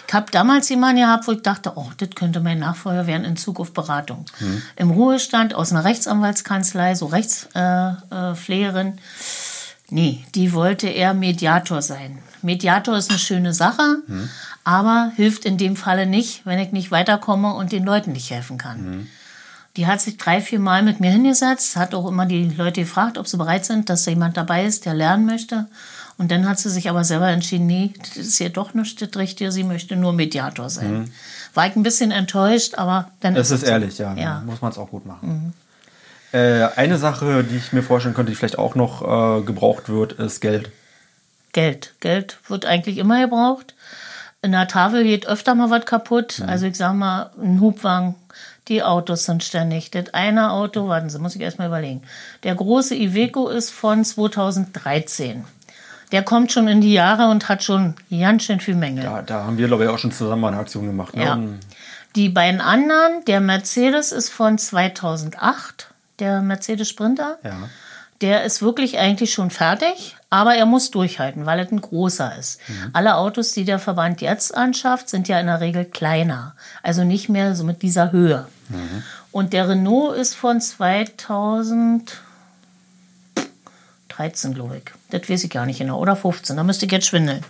Ich 0.08 0.14
habe 0.14 0.30
damals 0.30 0.68
jemanden 0.68 1.02
gehabt, 1.02 1.26
wo 1.26 1.32
ich 1.32 1.42
dachte, 1.42 1.72
oh, 1.74 1.90
das 1.96 2.10
könnte 2.14 2.40
mein 2.40 2.58
Nachfolger 2.60 3.06
werden 3.06 3.24
in 3.24 3.36
Zug 3.36 3.58
auf 3.60 3.72
Beratung. 3.72 4.24
Mhm. 4.40 4.62
Im 4.76 4.90
Ruhestand 4.92 5.54
aus 5.54 5.72
einer 5.72 5.84
Rechtsanwaltskanzlei, 5.84 6.94
so 6.94 7.06
Rechtspflegerin. 7.06 7.96
Äh, 8.10 8.34
Pflegerin. 8.36 8.98
nee, 9.90 10.24
die 10.34 10.52
wollte 10.52 10.88
eher 10.88 11.14
Mediator 11.14 11.82
sein. 11.82 12.18
Mediator 12.42 12.96
ist 12.96 13.10
eine 13.10 13.18
schöne 13.18 13.52
Sache, 13.52 13.98
Mhm. 14.06 14.28
aber 14.64 15.10
hilft 15.16 15.44
in 15.44 15.58
dem 15.58 15.74
Falle 15.76 16.06
nicht, 16.06 16.46
wenn 16.46 16.58
ich 16.60 16.70
nicht 16.72 16.90
weiterkomme 16.90 17.54
und 17.54 17.72
den 17.72 17.84
Leuten 17.84 18.12
nicht 18.12 18.30
helfen 18.30 18.58
kann. 18.58 18.82
Mhm. 18.98 19.06
Die 19.76 19.86
hat 19.86 20.00
sich 20.00 20.16
drei, 20.16 20.40
vier 20.40 20.58
Mal 20.60 20.82
mit 20.82 21.00
mir 21.00 21.10
hingesetzt, 21.10 21.76
hat 21.76 21.94
auch 21.94 22.08
immer 22.08 22.24
die 22.24 22.48
Leute 22.48 22.80
gefragt, 22.80 23.18
ob 23.18 23.26
sie 23.28 23.36
bereit 23.36 23.66
sind, 23.66 23.90
dass 23.90 24.04
da 24.04 24.10
jemand 24.10 24.36
dabei 24.36 24.64
ist, 24.64 24.86
der 24.86 24.94
lernen 24.94 25.26
möchte. 25.26 25.66
Und 26.18 26.30
dann 26.30 26.48
hat 26.48 26.58
sie 26.58 26.70
sich 26.70 26.88
aber 26.88 27.04
selber 27.04 27.28
entschieden, 27.28 27.66
nee, 27.66 27.92
das 27.98 28.16
ist 28.16 28.40
ihr 28.40 28.48
doch 28.48 28.72
nicht 28.72 29.02
das 29.02 29.10
Richtige, 29.16 29.52
sie 29.52 29.64
möchte 29.64 29.96
nur 29.96 30.12
Mediator 30.14 30.70
sein. 30.70 31.12
War 31.52 31.66
ich 31.66 31.76
ein 31.76 31.82
bisschen 31.82 32.10
enttäuscht, 32.10 32.74
aber 32.76 33.10
dann 33.20 33.34
Mhm. 33.34 33.38
es 33.40 33.50
ist 33.50 33.60
so. 33.60 33.66
ehrlich, 33.66 33.98
ja. 33.98 34.14
Ja. 34.14 34.40
Mhm. 34.40 34.46
Muss 34.46 34.62
man 34.62 34.72
es 34.72 34.78
auch 34.78 34.88
gut 34.90 35.04
machen. 35.04 35.52
Äh, 36.32 36.64
eine 36.76 36.96
Sache, 36.98 37.44
die 37.44 37.56
ich 37.56 37.72
mir 37.72 37.82
vorstellen 37.82 38.14
könnte, 38.14 38.30
die 38.32 38.36
vielleicht 38.36 38.58
auch 38.58 38.74
noch 38.74 39.02
äh, 39.02 39.42
gebraucht 39.42 39.88
wird, 39.88 40.12
ist 40.14 40.40
Geld. 40.40 40.70
Geld. 41.52 41.94
Geld 42.00 42.38
wird 42.48 42.64
eigentlich 42.66 42.98
immer 42.98 43.20
gebraucht. 43.20 43.74
In 44.42 44.52
der 44.52 44.68
Tafel 44.68 45.04
geht 45.04 45.26
öfter 45.26 45.54
mal 45.54 45.70
was 45.70 45.84
kaputt. 45.86 46.40
Mhm. 46.40 46.48
Also 46.48 46.66
ich 46.66 46.76
sag 46.76 46.94
mal, 46.94 47.30
ein 47.40 47.60
Hubwagen, 47.60 48.14
die 48.68 48.82
Autos 48.82 49.24
sind 49.24 49.44
ständig. 49.44 49.90
Das 49.90 50.12
eine 50.14 50.50
Auto, 50.50 50.88
warten 50.88 51.08
Sie, 51.10 51.18
muss 51.18 51.34
ich 51.36 51.40
erst 51.42 51.58
mal 51.58 51.66
überlegen. 51.68 52.02
Der 52.42 52.54
große 52.54 52.94
Iveco 52.94 53.48
ist 53.48 53.70
von 53.70 54.04
2013. 54.04 55.44
Der 56.16 56.22
kommt 56.22 56.50
schon 56.50 56.66
in 56.66 56.80
die 56.80 56.94
Jahre 56.94 57.28
und 57.28 57.46
hat 57.50 57.62
schon 57.62 57.92
ganz 58.10 58.44
schön 58.44 58.58
viel 58.58 58.74
Mängel. 58.74 59.04
Da, 59.04 59.20
da 59.20 59.44
haben 59.44 59.58
wir, 59.58 59.66
glaube 59.66 59.84
ich, 59.84 59.90
auch 59.90 59.98
schon 59.98 60.12
zusammen 60.12 60.46
eine 60.46 60.56
Aktion 60.56 60.86
gemacht. 60.86 61.14
Ne? 61.14 61.24
Ja. 61.24 61.38
Die 62.14 62.30
beiden 62.30 62.62
anderen, 62.62 63.22
der 63.26 63.42
Mercedes 63.42 64.12
ist 64.12 64.30
von 64.30 64.56
2008, 64.56 65.88
der 66.18 66.40
Mercedes 66.40 66.88
Sprinter. 66.88 67.36
Ja. 67.44 67.68
Der 68.22 68.44
ist 68.44 68.62
wirklich 68.62 68.96
eigentlich 68.96 69.34
schon 69.34 69.50
fertig, 69.50 70.16
aber 70.30 70.54
er 70.54 70.64
muss 70.64 70.90
durchhalten, 70.90 71.44
weil 71.44 71.60
es 71.60 71.70
ein 71.70 71.82
großer 71.82 72.34
ist. 72.38 72.60
Alle 72.94 73.16
Autos, 73.16 73.52
die 73.52 73.66
der 73.66 73.78
Verband 73.78 74.22
jetzt 74.22 74.56
anschafft, 74.56 75.10
sind 75.10 75.28
ja 75.28 75.38
in 75.38 75.48
der 75.48 75.60
Regel 75.60 75.84
kleiner. 75.84 76.54
Also 76.82 77.04
nicht 77.04 77.28
mehr 77.28 77.54
so 77.54 77.62
mit 77.62 77.82
dieser 77.82 78.10
Höhe. 78.10 78.46
Und 79.32 79.52
der 79.52 79.68
Renault 79.68 80.16
ist 80.16 80.34
von 80.34 80.62
2013, 80.62 82.08
glaube 84.54 84.78
ich. 84.78 84.95
Das 85.10 85.28
weiß 85.28 85.44
ich 85.44 85.50
gar 85.50 85.66
nicht 85.66 85.78
genau. 85.78 86.00
Oder 86.00 86.16
15, 86.16 86.56
da 86.56 86.64
müsste 86.64 86.86
ich 86.86 86.92
jetzt 86.92 87.06
schwindeln. 87.06 87.44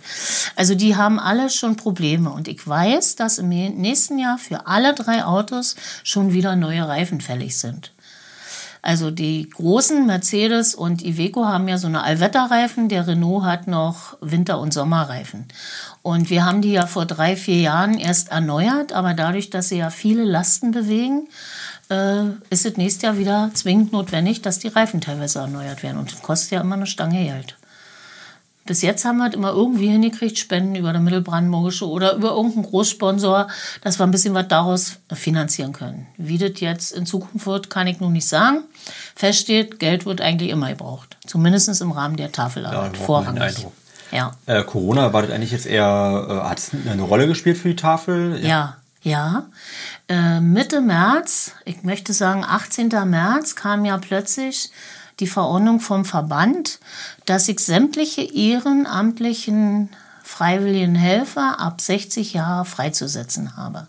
Also 0.55 0.75
die 0.75 0.95
haben 0.95 1.19
alle 1.19 1.49
schon 1.49 1.75
Probleme. 1.75 2.29
Und 2.29 2.47
ich 2.47 2.65
weiß, 2.65 3.15
dass 3.15 3.39
im 3.39 3.49
nächsten 3.49 4.19
Jahr 4.19 4.37
für 4.37 4.67
alle 4.67 4.93
drei 4.93 5.25
Autos 5.25 5.75
schon 6.03 6.33
wieder 6.33 6.55
neue 6.55 6.87
Reifen 6.87 7.19
fällig 7.19 7.57
sind. 7.57 7.91
Also 8.87 9.11
die 9.11 9.49
großen 9.49 10.05
Mercedes 10.05 10.75
und 10.75 11.03
Iveco 11.03 11.45
haben 11.45 11.67
ja 11.67 11.77
so 11.77 11.87
eine 11.87 12.03
Allwetterreifen, 12.03 12.87
der 12.87 13.05
Renault 13.05 13.43
hat 13.43 13.67
noch 13.67 14.17
Winter- 14.21 14.59
und 14.59 14.73
Sommerreifen. 14.73 15.45
Und 16.03 16.29
wir 16.29 16.45
haben 16.45 16.61
die 16.61 16.71
ja 16.71 16.87
vor 16.87 17.05
drei, 17.05 17.35
vier 17.35 17.59
Jahren 17.59 17.97
erst 17.97 18.29
erneuert, 18.29 18.93
aber 18.93 19.13
dadurch, 19.13 19.49
dass 19.49 19.69
sie 19.69 19.79
ja 19.79 19.89
viele 19.89 20.23
Lasten 20.23 20.71
bewegen, 20.71 21.27
ist 21.89 22.65
es 22.65 22.77
nächstes 22.77 23.01
Jahr 23.03 23.17
wieder 23.17 23.51
zwingend 23.53 23.93
notwendig, 23.93 24.41
dass 24.41 24.59
die 24.59 24.67
Reifen 24.67 25.01
teilweise 25.01 25.39
erneuert 25.39 25.83
werden. 25.83 25.97
Und 25.97 26.11
das 26.11 26.21
kostet 26.21 26.51
ja 26.51 26.61
immer 26.61 26.75
eine 26.75 26.87
Stange 26.87 27.23
Geld. 27.23 27.55
Bis 28.67 28.81
jetzt 28.81 29.05
haben 29.05 29.17
wir 29.17 29.29
es 29.29 29.33
immer 29.33 29.51
irgendwie 29.51 29.87
hingekriegt, 29.87 30.37
Spenden 30.37 30.75
über 30.75 30.91
der 30.91 30.99
Mittelbrandenburgische 30.99 31.87
oder 31.87 32.15
über 32.15 32.31
irgendeinen 32.31 32.65
Großsponsor, 32.65 33.47
dass 33.81 33.97
wir 33.97 34.05
ein 34.05 34.11
bisschen 34.11 34.33
was 34.33 34.49
daraus 34.49 34.97
finanzieren 35.13 35.71
können. 35.71 36.05
Wie 36.17 36.37
das 36.37 36.59
jetzt 36.59 36.91
in 36.91 37.05
Zukunft 37.05 37.47
wird, 37.47 37.69
kann 37.69 37.87
ich 37.87 38.01
nun 38.01 38.11
nicht 38.11 38.27
sagen. 38.27 38.63
Fest 39.15 39.39
steht, 39.39 39.79
Geld 39.79 40.05
wird 40.05 40.19
eigentlich 40.19 40.49
immer 40.49 40.67
gebraucht. 40.67 41.15
Zumindest 41.25 41.79
im 41.79 41.91
Rahmen 41.91 42.17
der 42.17 42.33
Tafelarbeit. 42.33 42.97
Ja, 42.97 43.03
vorrangig. 43.03 43.67
Ja. 44.11 44.31
Äh, 44.45 44.63
Corona 44.63 45.13
war 45.13 45.21
das 45.21 45.31
eigentlich 45.31 45.51
jetzt 45.51 45.65
eher, 45.65 46.27
äh, 46.29 46.49
hat 46.49 46.59
es 46.59 46.71
eine 46.73 47.01
Rolle 47.01 47.27
gespielt 47.27 47.57
für 47.57 47.69
die 47.69 47.75
Tafel? 47.77 48.39
Ja, 48.45 48.77
ja. 49.07 49.47
Äh, 50.07 50.39
Mitte 50.39 50.81
März, 50.81 51.53
ich 51.65 51.83
möchte 51.83 52.13
sagen 52.13 52.43
18. 52.43 52.89
März, 53.05 53.55
kam 53.55 53.85
ja 53.85 53.97
plötzlich 53.97 54.71
die 55.19 55.27
Verordnung 55.27 55.79
vom 55.79 56.05
Verband, 56.05 56.79
dass 57.25 57.47
ich 57.47 57.59
sämtliche 57.59 58.21
ehrenamtlichen 58.21 59.89
freiwilligen 60.23 60.95
Helfer 60.95 61.59
ab 61.59 61.79
60 61.81 62.33
Jahre 62.33 62.65
freizusetzen 62.65 63.55
habe. 63.55 63.87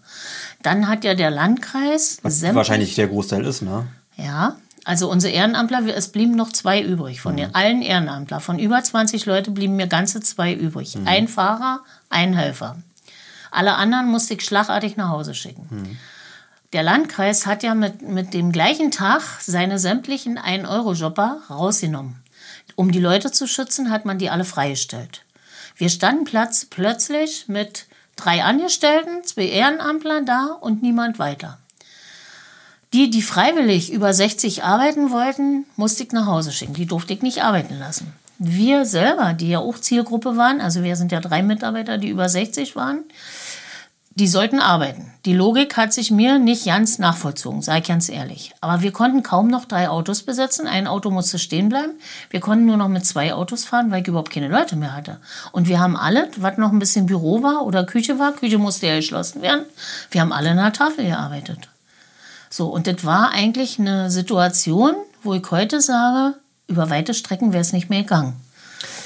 Dann 0.63 0.89
hat 0.89 1.05
ja 1.05 1.15
der 1.15 1.31
Landkreis 1.31 2.19
Was 2.23 2.43
wahrscheinlich 2.55 2.95
der 2.95 3.09
Großteil 3.09 3.45
ist, 3.45 3.63
ne? 3.63 3.87
Ja, 4.17 4.57
also 4.85 5.11
unsere 5.11 5.35
Ehrenamtler, 5.35 5.85
es 5.95 6.09
blieben 6.09 6.35
noch 6.35 6.51
zwei 6.51 6.81
übrig. 6.81 7.21
Von 7.21 7.37
den 7.37 7.55
allen 7.55 7.83
Ehrenamtler, 7.83 8.41
von 8.41 8.59
über 8.59 8.83
20 8.83 9.27
Leute 9.27 9.51
blieben 9.51 9.77
mir 9.77 9.87
ganze 9.87 10.21
zwei 10.21 10.55
übrig. 10.55 10.97
Mhm. 10.97 11.07
Ein 11.07 11.29
Fahrer, 11.29 11.81
ein 12.09 12.33
Helfer. 12.33 12.77
Alle 13.51 13.75
anderen 13.75 14.09
musste 14.09 14.35
ich 14.35 14.45
schlagartig 14.45 14.97
nach 14.97 15.11
Hause 15.11 15.35
schicken. 15.35 15.67
Mhm. 15.71 15.99
Der 16.73 16.83
Landkreis 16.83 17.47
hat 17.47 17.63
ja 17.63 17.75
mit, 17.75 18.03
mit 18.03 18.35
dem 18.35 18.53
gleichen 18.53 18.91
Tag 18.91 19.23
seine 19.41 19.79
sämtlichen 19.79 20.39
1-Euro-Jobber 20.39 21.43
rausgenommen. 21.49 22.17
Um 22.77 22.93
die 22.93 23.01
Leute 23.01 23.33
zu 23.33 23.47
schützen, 23.47 23.91
hat 23.91 24.05
man 24.05 24.19
die 24.19 24.29
alle 24.29 24.45
freigestellt. 24.45 25.23
Wir 25.77 25.89
standen 25.89 26.25
Platz, 26.25 26.67
plötzlich 26.67 27.49
mit 27.49 27.87
drei 28.17 28.45
Angestellten, 28.45 29.25
zwei 29.25 29.47
Ehrenamtlern 29.47 30.27
da 30.27 30.59
und 30.61 30.83
niemand 30.83 31.19
weiter. 31.19 31.59
Die, 32.93 33.11
die 33.11 33.23
freiwillig 33.23 33.93
über 33.93 34.13
60 34.13 34.65
arbeiten 34.65 35.11
wollten, 35.11 35.67
musste 35.77 36.03
ich 36.03 36.13
nach 36.13 36.27
Hause 36.27 36.53
schicken. 36.53 36.75
Die 36.75 36.87
durfte 36.87 37.13
ich 37.13 37.23
nicht 37.23 37.43
arbeiten 37.43 37.79
lassen. 37.79 38.13
Wir 38.39 38.85
selber, 38.87 39.33
die 39.35 39.51
ja 39.51 39.59
auch 39.59 39.79
Zielgruppe 39.79 40.37
waren, 40.37 40.61
also 40.61 40.83
wir 40.83 40.97
sind 40.97 41.13
ja 41.13 41.21
drei 41.21 41.43
Mitarbeiter, 41.43 41.99
die 41.99 42.09
über 42.09 42.29
60 42.29 42.77
waren, 42.77 43.05
die 44.19 44.27
sollten 44.27 44.59
arbeiten. 44.59 45.13
Die 45.25 45.33
Logik 45.33 45.77
hat 45.77 45.93
sich 45.93 46.11
mir 46.11 46.39
nicht 46.39 46.67
ganz 46.67 46.99
nachvollzogen, 46.99 47.63
sage 47.63 47.81
ich 47.81 47.89
ganz 47.89 48.09
ehrlich. 48.09 48.53
Aber 48.61 48.83
wir 48.83 48.91
konnten 48.91 49.23
kaum 49.23 49.49
noch 49.49 49.65
drei 49.65 49.89
Autos 49.89 50.25
besetzen. 50.25 50.67
Ein 50.67 50.89
Auto 50.89 51.11
musste 51.11 51.39
stehen 51.39 51.69
bleiben. 51.69 51.93
Wir 52.31 52.41
konnten 52.41 52.67
nur 52.67 52.77
noch 52.77 52.89
mit 52.89 53.07
zwei 53.07 53.33
Autos 53.33 53.65
fahren, 53.65 53.91
weil 53.91 54.03
ich 54.03 54.09
überhaupt 54.09 54.33
keine 54.33 54.49
Leute 54.49 54.75
mehr 54.75 54.95
hatte. 54.95 55.19
Und 55.53 55.69
wir 55.69 55.79
haben 55.79 55.97
alle, 55.97 56.29
was 56.37 56.59
noch 56.59 56.73
ein 56.73 56.81
bisschen 56.81 57.07
Büro 57.07 57.43
war 57.43 57.65
oder 57.65 57.85
Küche 57.85 58.19
war, 58.19 58.33
Küche 58.33 58.59
musste 58.59 58.89
ja 58.89 58.97
geschlossen 58.97 59.41
werden, 59.41 59.65
wir 60.11 60.21
haben 60.21 60.33
alle 60.33 60.51
in 60.51 60.57
der 60.57 60.73
Tafel 60.73 61.05
gearbeitet. 61.05 61.69
So, 62.51 62.67
und 62.69 62.87
das 62.87 63.05
war 63.05 63.31
eigentlich 63.31 63.79
eine 63.79 64.11
Situation, 64.11 64.95
wo 65.23 65.35
ich 65.35 65.49
heute 65.51 65.81
sage, 65.81 66.35
über 66.67 66.91
weite 66.91 67.15
Strecken 67.15 67.53
wäre 67.53 67.61
es 67.61 67.73
nicht 67.73 67.89
mehr 67.89 68.03
gegangen. 68.03 68.35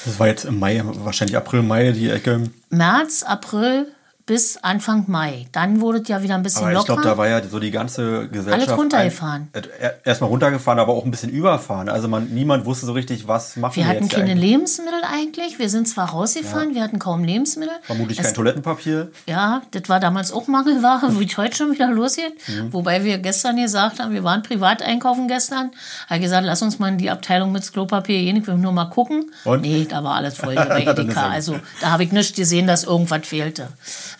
Das 0.04 0.18
war 0.18 0.28
jetzt 0.28 0.44
im 0.44 0.58
Mai, 0.58 0.82
wahrscheinlich 0.84 1.36
April, 1.36 1.62
Mai 1.62 1.92
die 1.92 2.10
Ecke. 2.10 2.50
März, 2.70 3.22
April, 3.22 3.88
bis 4.26 4.56
Anfang 4.58 5.04
Mai. 5.08 5.46
Dann 5.52 5.80
wurde 5.80 5.98
es 5.98 6.08
ja 6.08 6.22
wieder 6.22 6.34
ein 6.34 6.42
bisschen 6.42 6.62
aber 6.62 6.72
locker. 6.72 6.94
Ich 6.94 7.00
glaube, 7.00 7.02
da 7.02 7.18
war 7.18 7.28
ja 7.28 7.42
so 7.42 7.58
die 7.58 7.70
ganze 7.70 8.28
Gesellschaft. 8.28 8.68
Alles 8.68 8.78
runtergefahren. 8.78 9.48
Ein, 9.52 9.64
äh, 9.80 9.90
erstmal 10.04 10.30
runtergefahren, 10.30 10.78
aber 10.78 10.92
auch 10.92 11.04
ein 11.04 11.10
bisschen 11.10 11.30
überfahren. 11.30 11.88
Also 11.88 12.08
man, 12.08 12.28
niemand 12.28 12.64
wusste 12.64 12.86
so 12.86 12.92
richtig, 12.92 13.26
was 13.26 13.56
machen 13.56 13.76
wir, 13.76 13.84
wir 13.84 13.92
jetzt. 13.92 14.00
Wir 14.00 14.06
hatten 14.06 14.14
keine 14.14 14.32
eigentlich. 14.32 14.50
Lebensmittel 14.50 15.02
eigentlich. 15.10 15.58
Wir 15.58 15.68
sind 15.68 15.88
zwar 15.88 16.10
rausgefahren, 16.10 16.70
ja. 16.70 16.74
wir 16.76 16.82
hatten 16.82 16.98
kaum 16.98 17.24
Lebensmittel. 17.24 17.74
Vermutlich 17.82 18.18
es, 18.18 18.26
kein 18.26 18.34
Toilettenpapier. 18.34 19.10
Ja, 19.26 19.62
das 19.72 19.88
war 19.88 19.98
damals 19.98 20.32
auch 20.32 20.46
Mangelware, 20.46 21.18
wie 21.18 21.26
es 21.26 21.36
heute 21.36 21.56
schon 21.56 21.72
wieder 21.72 21.90
losgeht. 21.90 22.34
Mhm. 22.46 22.72
Wobei 22.72 23.04
wir 23.04 23.18
gestern 23.18 23.56
gesagt 23.56 23.98
haben, 23.98 24.12
wir 24.12 24.22
waren 24.22 24.42
privat 24.42 24.82
einkaufen 24.82 25.26
gestern. 25.26 25.72
Er 26.08 26.16
hat 26.16 26.22
gesagt, 26.22 26.46
lass 26.46 26.62
uns 26.62 26.78
mal 26.78 26.88
in 26.88 26.98
die 26.98 27.10
Abteilung 27.10 27.50
mit 27.52 27.70
Klopapier 27.72 28.18
gehen, 28.18 28.36
ich 28.36 28.46
will 28.46 28.56
nur 28.56 28.72
mal 28.72 28.86
gucken. 28.86 29.32
Und? 29.44 29.62
Nee, 29.62 29.86
da 29.88 30.04
war 30.04 30.14
alles 30.16 30.36
voll. 30.36 30.56
also 31.32 31.58
da 31.80 31.90
habe 31.90 32.04
ich 32.04 32.12
nicht 32.12 32.36
gesehen, 32.36 32.66
dass 32.66 32.84
irgendwas 32.84 33.26
fehlte. 33.26 33.68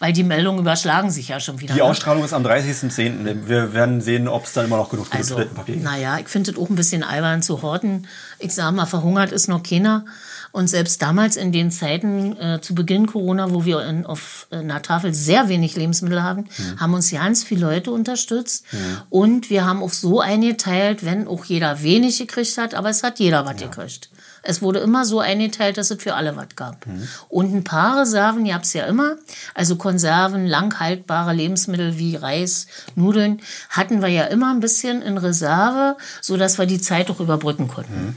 Weil 0.01 0.13
die 0.13 0.25
Meldung 0.25 0.59
über 0.59 0.73
überschlagen 0.73 1.11
sich 1.11 1.29
ja 1.29 1.39
schon 1.39 1.61
wieder. 1.61 1.75
Die 1.75 1.81
ne? 1.81 1.85
Ausstrahlung 1.87 2.25
ist 2.25 2.33
am 2.33 2.45
30.10. 2.45 3.47
Wir 3.47 3.75
werden 3.75 4.01
sehen, 4.01 4.29
ob 4.29 4.45
es 4.45 4.53
dann 4.53 4.67
immer 4.67 4.79
noch 4.79 4.91
genug 4.91 5.07
also, 5.11 5.37
Papier 5.37 5.75
gibt. 5.75 5.85
Naja, 5.85 6.19
ich 6.19 6.29
finde 6.29 6.51
es 6.51 6.57
auch 6.57 6.69
ein 6.69 6.77
bisschen 6.77 7.03
albern 7.03 7.43
zu 7.43 7.63
horten. 7.63 8.07
Ich 8.39 8.55
sage 8.55 8.75
mal, 8.75 8.87
verhungert 8.87 9.33
ist 9.33 9.49
noch 9.49 9.63
keiner. 9.63 10.05
Und 10.51 10.69
selbst 10.69 11.01
damals 11.01 11.37
in 11.37 11.51
den 11.51 11.71
Zeiten 11.71 12.37
äh, 12.37 12.61
zu 12.61 12.75
Beginn 12.75 13.07
Corona, 13.07 13.53
wo 13.53 13.65
wir 13.65 13.87
in, 13.87 14.05
auf 14.05 14.47
einer 14.51 14.83
Tafel 14.83 15.15
sehr 15.15 15.49
wenig 15.49 15.77
Lebensmittel 15.77 16.23
haben, 16.23 16.43
mhm. 16.43 16.81
haben 16.81 16.95
uns 16.95 17.11
ganz 17.11 17.43
viele 17.43 17.63
Leute 17.63 17.91
unterstützt. 17.91 18.67
Mhm. 18.71 18.79
Und 19.09 19.51
wir 19.51 19.65
haben 19.65 19.83
auch 19.83 19.93
so 19.93 20.21
eingeteilt, 20.21 21.07
wenn 21.07 21.27
auch 21.27 21.47
jeder 21.47 21.83
wenig 21.83 22.19
gekriegt 22.19 22.59
hat, 22.59 22.75
aber 22.75 22.91
es 22.91 23.03
hat 23.03 23.19
jeder 23.19 23.47
was 23.47 23.61
ja. 23.63 23.69
gekriegt. 23.69 24.11
Es 24.43 24.61
wurde 24.61 24.81
immer 24.81 25.05
so 25.05 25.21
eingeteilt, 25.21 25.79
dass 25.79 25.91
es 25.91 26.03
für 26.03 26.15
alle 26.15 26.37
was 26.37 26.57
gab. 26.57 26.87
Mhm. 26.87 27.09
Und 27.29 27.55
ein 27.55 27.65
paar 27.65 28.01
Reserven 28.01 28.45
gab 28.45 28.63
es 28.63 28.73
ja 28.73 28.85
immer. 28.87 29.17
Also 29.55 29.77
Konserven, 29.77 30.47
langhaltbare 30.47 31.33
Lebensmittel 31.33 31.99
wie 31.99 32.17
Reis, 32.17 32.67
Nudeln 32.97 33.41
hatten 33.71 34.03
wir 34.03 34.09
ja 34.09 34.25
immer 34.25 34.53
ein 34.53 34.61
bisschen 34.61 35.01
in 35.03 35.19
Reserve, 35.19 35.97
sodass 36.21 36.59
wir 36.59 36.67
die 36.67 36.81
Zeit 36.81 37.11
auch 37.11 37.21
überbrücken 37.21 37.69
konnten. 37.69 38.07
Mhm. 38.07 38.17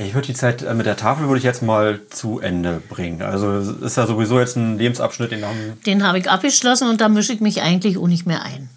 Ich 0.00 0.14
würde 0.14 0.28
die 0.28 0.34
Zeit 0.34 0.62
äh, 0.62 0.74
mit 0.74 0.86
der 0.86 0.96
Tafel 0.96 1.26
würde 1.26 1.38
ich 1.38 1.44
jetzt 1.44 1.60
mal 1.60 2.00
zu 2.08 2.38
Ende 2.38 2.80
bringen. 2.88 3.20
Also 3.20 3.58
ist 3.58 3.96
ja 3.96 4.06
sowieso 4.06 4.38
jetzt 4.38 4.56
ein 4.56 4.78
Lebensabschnitt, 4.78 5.32
den 5.32 5.44
haben 5.44 5.80
Den 5.84 6.06
habe 6.06 6.20
ich 6.20 6.30
abgeschlossen 6.30 6.88
und 6.88 7.00
da 7.00 7.08
mische 7.08 7.32
ich 7.32 7.40
mich 7.40 7.62
eigentlich 7.62 7.98
auch 7.98 8.06
nicht 8.06 8.24
mehr 8.24 8.42
ein. 8.42 8.70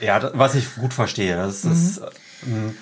Ja, 0.00 0.30
was 0.34 0.54
ich 0.54 0.74
gut 0.76 0.92
verstehe. 0.92 1.36
Das 1.36 1.64
mhm. 1.64 1.72
ist, 1.72 2.00
ähm, 2.46 2.76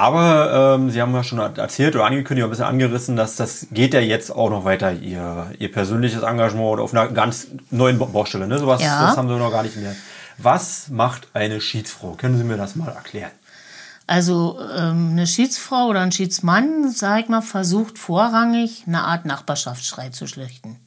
aber 0.00 0.76
ähm, 0.76 0.90
Sie 0.90 1.00
haben 1.00 1.14
ja 1.14 1.22
schon 1.22 1.38
erzählt 1.38 1.94
oder 1.94 2.06
angekündigt, 2.06 2.44
ein 2.44 2.50
bisschen 2.50 2.64
angerissen, 2.64 3.16
dass 3.16 3.36
das 3.36 3.66
geht 3.70 3.92
ja 3.92 4.00
jetzt 4.00 4.30
auch 4.30 4.48
noch 4.48 4.64
weiter, 4.64 4.92
Ihr, 4.92 5.52
Ihr 5.58 5.70
persönliches 5.70 6.22
Engagement 6.22 6.80
auf 6.80 6.94
einer 6.94 7.08
ganz 7.08 7.48
neuen 7.70 7.98
Baustelle. 7.98 8.46
Ne? 8.46 8.58
Sowas 8.58 8.82
ja. 8.82 9.06
das 9.06 9.16
haben 9.16 9.28
Sie 9.28 9.36
noch 9.36 9.50
gar 9.50 9.62
nicht 9.62 9.76
mehr. 9.76 9.94
Was 10.38 10.88
macht 10.88 11.28
eine 11.34 11.60
Schiedsfrau? 11.60 12.12
Können 12.12 12.38
Sie 12.38 12.44
mir 12.44 12.56
das 12.56 12.76
mal 12.76 12.88
erklären? 12.88 13.32
Also 14.06 14.58
ähm, 14.76 15.10
eine 15.12 15.26
Schiedsfrau 15.26 15.86
oder 15.86 16.00
ein 16.00 16.12
Schiedsmann, 16.12 16.90
sag 16.90 17.20
ich 17.20 17.28
mal, 17.28 17.42
versucht 17.42 17.98
vorrangig 17.98 18.84
eine 18.86 19.04
Art 19.04 19.24
Nachbarschaftsstreit 19.24 20.14
zu 20.14 20.26
schlichten. 20.26 20.80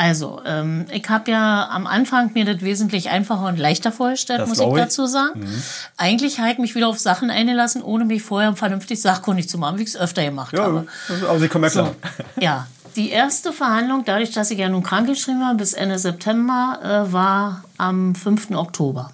Also, 0.00 0.40
ähm, 0.46 0.86
ich 0.90 1.06
habe 1.10 1.30
ja 1.30 1.68
am 1.68 1.86
Anfang 1.86 2.32
mir 2.32 2.46
das 2.46 2.62
wesentlich 2.62 3.10
einfacher 3.10 3.44
und 3.48 3.58
leichter 3.58 3.92
vorgestellt, 3.92 4.40
das 4.40 4.48
muss 4.48 4.58
ich 4.58 4.66
dazu 4.66 5.04
sagen. 5.04 5.40
Mhm. 5.40 5.62
Eigentlich 5.98 6.40
habe 6.40 6.52
ich 6.52 6.58
mich 6.58 6.74
wieder 6.74 6.88
auf 6.88 6.98
Sachen 6.98 7.30
eingelassen, 7.30 7.82
ohne 7.82 8.06
mich 8.06 8.22
vorher 8.22 8.56
vernünftig 8.56 9.02
sachkundig 9.02 9.50
zu 9.50 9.58
machen, 9.58 9.76
wie 9.76 9.82
ich 9.82 9.90
es 9.90 9.96
öfter 9.98 10.24
gemacht 10.24 10.54
ja, 10.54 10.62
habe. 10.62 10.86
Aber 11.28 11.38
Sie 11.38 11.48
kommen 11.48 11.64
ja 11.64 11.70
klar. 11.70 11.84
So, 11.84 12.40
ja, 12.40 12.66
die 12.96 13.10
erste 13.10 13.52
Verhandlung, 13.52 14.04
dadurch, 14.06 14.30
dass 14.30 14.50
ich 14.50 14.58
ja 14.58 14.70
nun 14.70 14.82
krankgeschrieben 14.82 15.42
war, 15.42 15.52
bis 15.52 15.74
Ende 15.74 15.98
September, 15.98 16.78
äh, 16.82 17.12
war 17.12 17.64
am 17.76 18.14
5. 18.14 18.52
Oktober. 18.52 19.12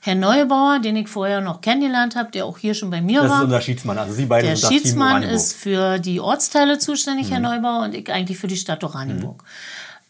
Herr 0.00 0.14
Neubauer, 0.14 0.78
den 0.78 0.96
ich 0.96 1.08
vorher 1.08 1.42
noch 1.42 1.60
kennengelernt 1.60 2.16
habe, 2.16 2.30
der 2.30 2.46
auch 2.46 2.56
hier 2.56 2.72
schon 2.72 2.88
bei 2.88 3.02
mir 3.02 3.20
das 3.20 3.28
war. 3.28 3.28
Das 3.28 3.38
ist 3.40 3.44
unser 3.44 3.60
Schiedsmann, 3.60 3.98
also 3.98 4.14
Sie 4.14 4.24
beide 4.24 4.46
der 4.46 4.56
sind 4.56 4.64
das 4.64 4.72
Schiedsmann 4.72 5.20
Team 5.20 5.30
ist 5.30 5.52
für 5.52 5.98
die 5.98 6.18
Ortsteile 6.18 6.78
zuständig, 6.78 7.26
mhm. 7.26 7.32
Herr 7.32 7.40
Neubauer, 7.40 7.84
und 7.84 7.94
ich 7.94 8.10
eigentlich 8.10 8.38
für 8.38 8.46
die 8.46 8.56
Stadt 8.56 8.82
Oranienburg. 8.82 9.42
Mhm 9.42 9.48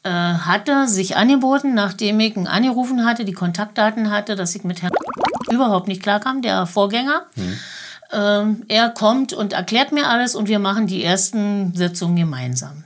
äh, 0.04 0.10
hatte 0.10 0.86
sich 0.86 1.16
angeboten, 1.16 1.74
nachdem 1.74 2.20
ich 2.20 2.36
ihn 2.36 2.46
angerufen 2.46 3.04
hatte, 3.04 3.24
die 3.24 3.32
Kontaktdaten 3.32 4.10
hatte, 4.10 4.36
dass 4.36 4.54
ich 4.54 4.62
mit 4.62 4.82
Herrn 4.82 4.92
überhaupt 5.50 5.88
nicht 5.88 6.02
klarkam, 6.02 6.42
der 6.42 6.66
Vorgänger. 6.66 7.22
Mhm. 7.34 7.58
Ähm, 8.12 8.62
er 8.68 8.90
kommt 8.90 9.32
und 9.32 9.54
erklärt 9.54 9.92
mir 9.92 10.08
alles 10.08 10.34
und 10.34 10.48
wir 10.48 10.58
machen 10.58 10.86
die 10.86 11.02
ersten 11.02 11.74
Sitzungen 11.74 12.16
gemeinsam. 12.16 12.84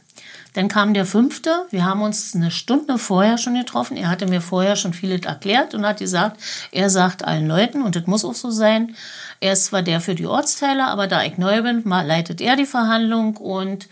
Dann 0.55 0.69
kam 0.69 0.95
der 0.95 1.05
fünfte. 1.05 1.67
Wir 1.71 1.85
haben 1.85 2.03
uns 2.03 2.35
eine 2.35 2.51
Stunde 2.51 2.99
vorher 2.99 3.39
schon 3.39 3.55
getroffen. 3.55 3.97
Er 3.97 4.09
hatte 4.09 4.27
mir 4.27 4.41
vorher 4.41 4.77
schon 4.77 4.93
vieles 4.93 5.27
erklärt 5.27 5.75
und 5.75 5.87
hat 5.87 5.99
gesagt, 5.99 6.41
er 6.73 6.91
sagt 6.91 7.25
allen 7.25 7.47
Leuten, 7.47 7.83
und 7.83 7.95
das 7.97 8.07
muss 8.07 8.25
auch 8.25 8.35
so 8.35 8.51
sein, 8.51 8.97
er 9.41 9.53
ist 9.53 9.67
zwar 9.67 9.83
der 9.83 10.01
für 10.01 10.15
die 10.15 10.27
Ortsteile, 10.27 10.87
aber 10.87 11.07
da 11.07 11.23
ich 11.23 11.39
neu 11.39 11.63
bin, 11.63 11.85
leitet 11.85 12.41
er 12.41 12.57
die 12.57 12.67
Verhandlung 12.67 13.37
und 13.37 13.89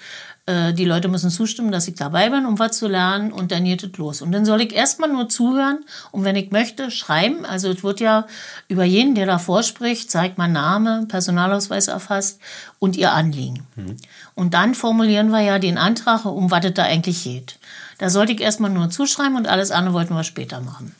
Äh, 0.47 0.73
die 0.73 0.85
Leute 0.85 1.09
müssen 1.09 1.31
zustimmen, 1.31 1.73
dass 1.73 1.89
ich 1.89 1.97
dabei 1.97 2.31
bin, 2.31 2.47
um 2.47 2.59
was 2.59 2.79
zu 2.79 2.87
lernen 2.87 3.33
und 3.33 3.51
dann 3.51 3.65
geht 3.65 3.83
es 3.83 3.97
los. 3.99 4.23
Und 4.23 4.31
dann 4.33 4.45
soll 4.45 4.61
ich 4.61 4.73
erstmal 4.73 5.11
nur 5.11 5.29
zuhören 5.29 5.85
und 6.13 6.25
wenn 6.25 6.37
ich 6.37 6.53
möchte, 6.53 6.91
schreiben. 6.93 7.45
Also 7.45 7.69
es 7.69 7.83
wird 7.83 8.01
ja 8.01 8.27
über 8.69 8.85
jeden, 8.85 9.17
der 9.17 9.27
davor 9.27 9.65
spricht, 9.65 10.11
zeigt 10.11 10.39
man 10.39 10.53
Name, 10.53 11.07
Personalausweis 11.09 11.89
erfasst 11.89 12.39
und 12.79 12.97
ihr 12.97 13.13
Anliegen. 13.13 13.67
Mhm. 13.75 13.97
Und 14.35 14.55
dann 14.55 14.75
formulieren 14.75 15.31
wir 15.31 15.41
ja 15.41 15.59
den 15.59 15.79
Antrag, 15.79 16.25
um 16.25 16.51
was 16.51 16.65
es 16.65 16.75
da 16.75 16.85
eigentlich 16.85 17.25
geht. 17.25 17.59
Da 17.99 18.09
sollte 18.09 18.33
ich 18.33 18.41
erstmal 18.41 18.71
nur 18.71 18.91
zuschreiben 18.91 19.37
und 19.37 19.49
alles 19.49 19.73
andere 19.73 19.95
wollten 19.95 20.15
wir 20.15 20.25
später 20.25 20.61
machen. 20.61 20.95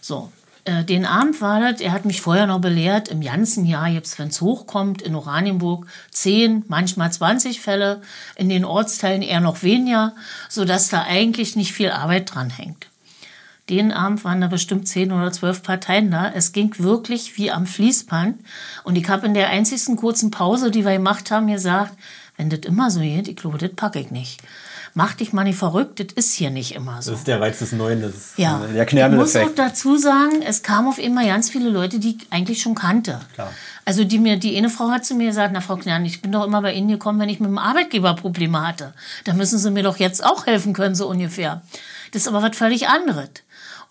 So, 0.00 0.32
äh, 0.68 0.84
den 0.84 1.06
Abend 1.06 1.40
war 1.40 1.60
das, 1.60 1.80
er 1.80 1.92
hat 1.92 2.04
mich 2.04 2.20
vorher 2.20 2.46
noch 2.46 2.60
belehrt, 2.60 3.08
im 3.08 3.22
ganzen 3.22 3.64
Jahr, 3.64 3.88
jetzt 3.88 4.18
wenn 4.18 4.28
es 4.28 4.42
hochkommt, 4.42 5.00
in 5.00 5.14
Oranienburg 5.14 5.86
10, 6.10 6.64
manchmal 6.68 7.10
20 7.10 7.60
Fälle, 7.60 8.02
in 8.36 8.50
den 8.50 8.66
Ortsteilen 8.66 9.22
eher 9.22 9.40
noch 9.40 9.62
weniger, 9.62 10.14
sodass 10.50 10.88
da 10.88 11.04
eigentlich 11.04 11.56
nicht 11.56 11.72
viel 11.72 11.90
Arbeit 11.90 12.34
dran 12.34 12.50
hängt. 12.50 12.86
Den 13.70 13.92
Abend 13.92 14.24
waren 14.24 14.42
da 14.42 14.46
bestimmt 14.46 14.88
10 14.88 15.10
oder 15.10 15.32
12 15.32 15.62
Parteien 15.62 16.10
da. 16.10 16.30
Es 16.34 16.52
ging 16.52 16.74
wirklich 16.78 17.36
wie 17.36 17.50
am 17.50 17.66
Fließband. 17.66 18.38
Und 18.84 18.96
ich 18.96 19.08
habe 19.08 19.26
in 19.26 19.34
der 19.34 19.50
einzigsten 19.50 19.96
kurzen 19.96 20.30
Pause, 20.30 20.70
die 20.70 20.84
wir 20.84 20.92
gemacht 20.92 21.30
haben, 21.30 21.48
gesagt, 21.48 21.94
wenn 22.36 22.48
das 22.50 22.60
immer 22.60 22.90
so 22.90 23.00
geht, 23.00 23.28
ich 23.28 23.36
glaube, 23.36 23.58
das 23.58 23.72
packe 23.74 24.00
ich 24.00 24.10
nicht 24.10 24.40
mach 24.98 25.14
dich 25.14 25.32
mal 25.32 25.44
nicht 25.44 25.56
verrückt, 25.56 26.00
das 26.00 26.08
ist 26.16 26.34
hier 26.34 26.50
nicht 26.50 26.74
immer 26.74 27.00
so. 27.02 27.12
Das 27.12 27.20
ist 27.20 27.28
der 27.28 27.40
Reiz 27.40 27.60
des 27.60 27.70
Neuen, 27.70 28.02
das 28.02 28.14
ist 28.14 28.32
ja. 28.36 28.58
der 28.74 28.84
knärende 28.84 29.16
Ich 29.16 29.20
muss 29.20 29.36
auch 29.36 29.54
dazu 29.54 29.96
sagen, 29.96 30.42
es 30.42 30.64
kamen 30.64 30.88
auf 30.88 30.98
immer 30.98 31.24
ganz 31.24 31.50
viele 31.50 31.70
Leute, 31.70 32.00
die 32.00 32.16
ich 32.16 32.26
eigentlich 32.30 32.60
schon 32.60 32.74
kannte. 32.74 33.20
Klar. 33.34 33.52
Also 33.84 34.02
die 34.02 34.18
mir, 34.18 34.38
die 34.38 34.56
eine 34.56 34.70
Frau 34.70 34.90
hat 34.90 35.04
zu 35.04 35.14
mir 35.14 35.28
gesagt, 35.28 35.52
na 35.54 35.60
Frau 35.60 35.76
Knern, 35.76 36.04
ich 36.04 36.20
bin 36.20 36.32
doch 36.32 36.44
immer 36.44 36.62
bei 36.62 36.72
Ihnen 36.72 36.88
gekommen, 36.88 37.20
wenn 37.20 37.28
ich 37.28 37.38
mit 37.38 37.48
dem 37.48 37.58
Arbeitgeber 37.58 38.14
Probleme 38.14 38.66
hatte. 38.66 38.92
Da 39.22 39.34
müssen 39.34 39.60
Sie 39.60 39.70
mir 39.70 39.84
doch 39.84 39.98
jetzt 39.98 40.24
auch 40.24 40.46
helfen 40.46 40.72
können, 40.72 40.96
so 40.96 41.08
ungefähr. 41.08 41.62
Das 42.10 42.22
ist 42.22 42.28
aber 42.28 42.42
was 42.42 42.56
völlig 42.56 42.88
anderes. 42.88 43.30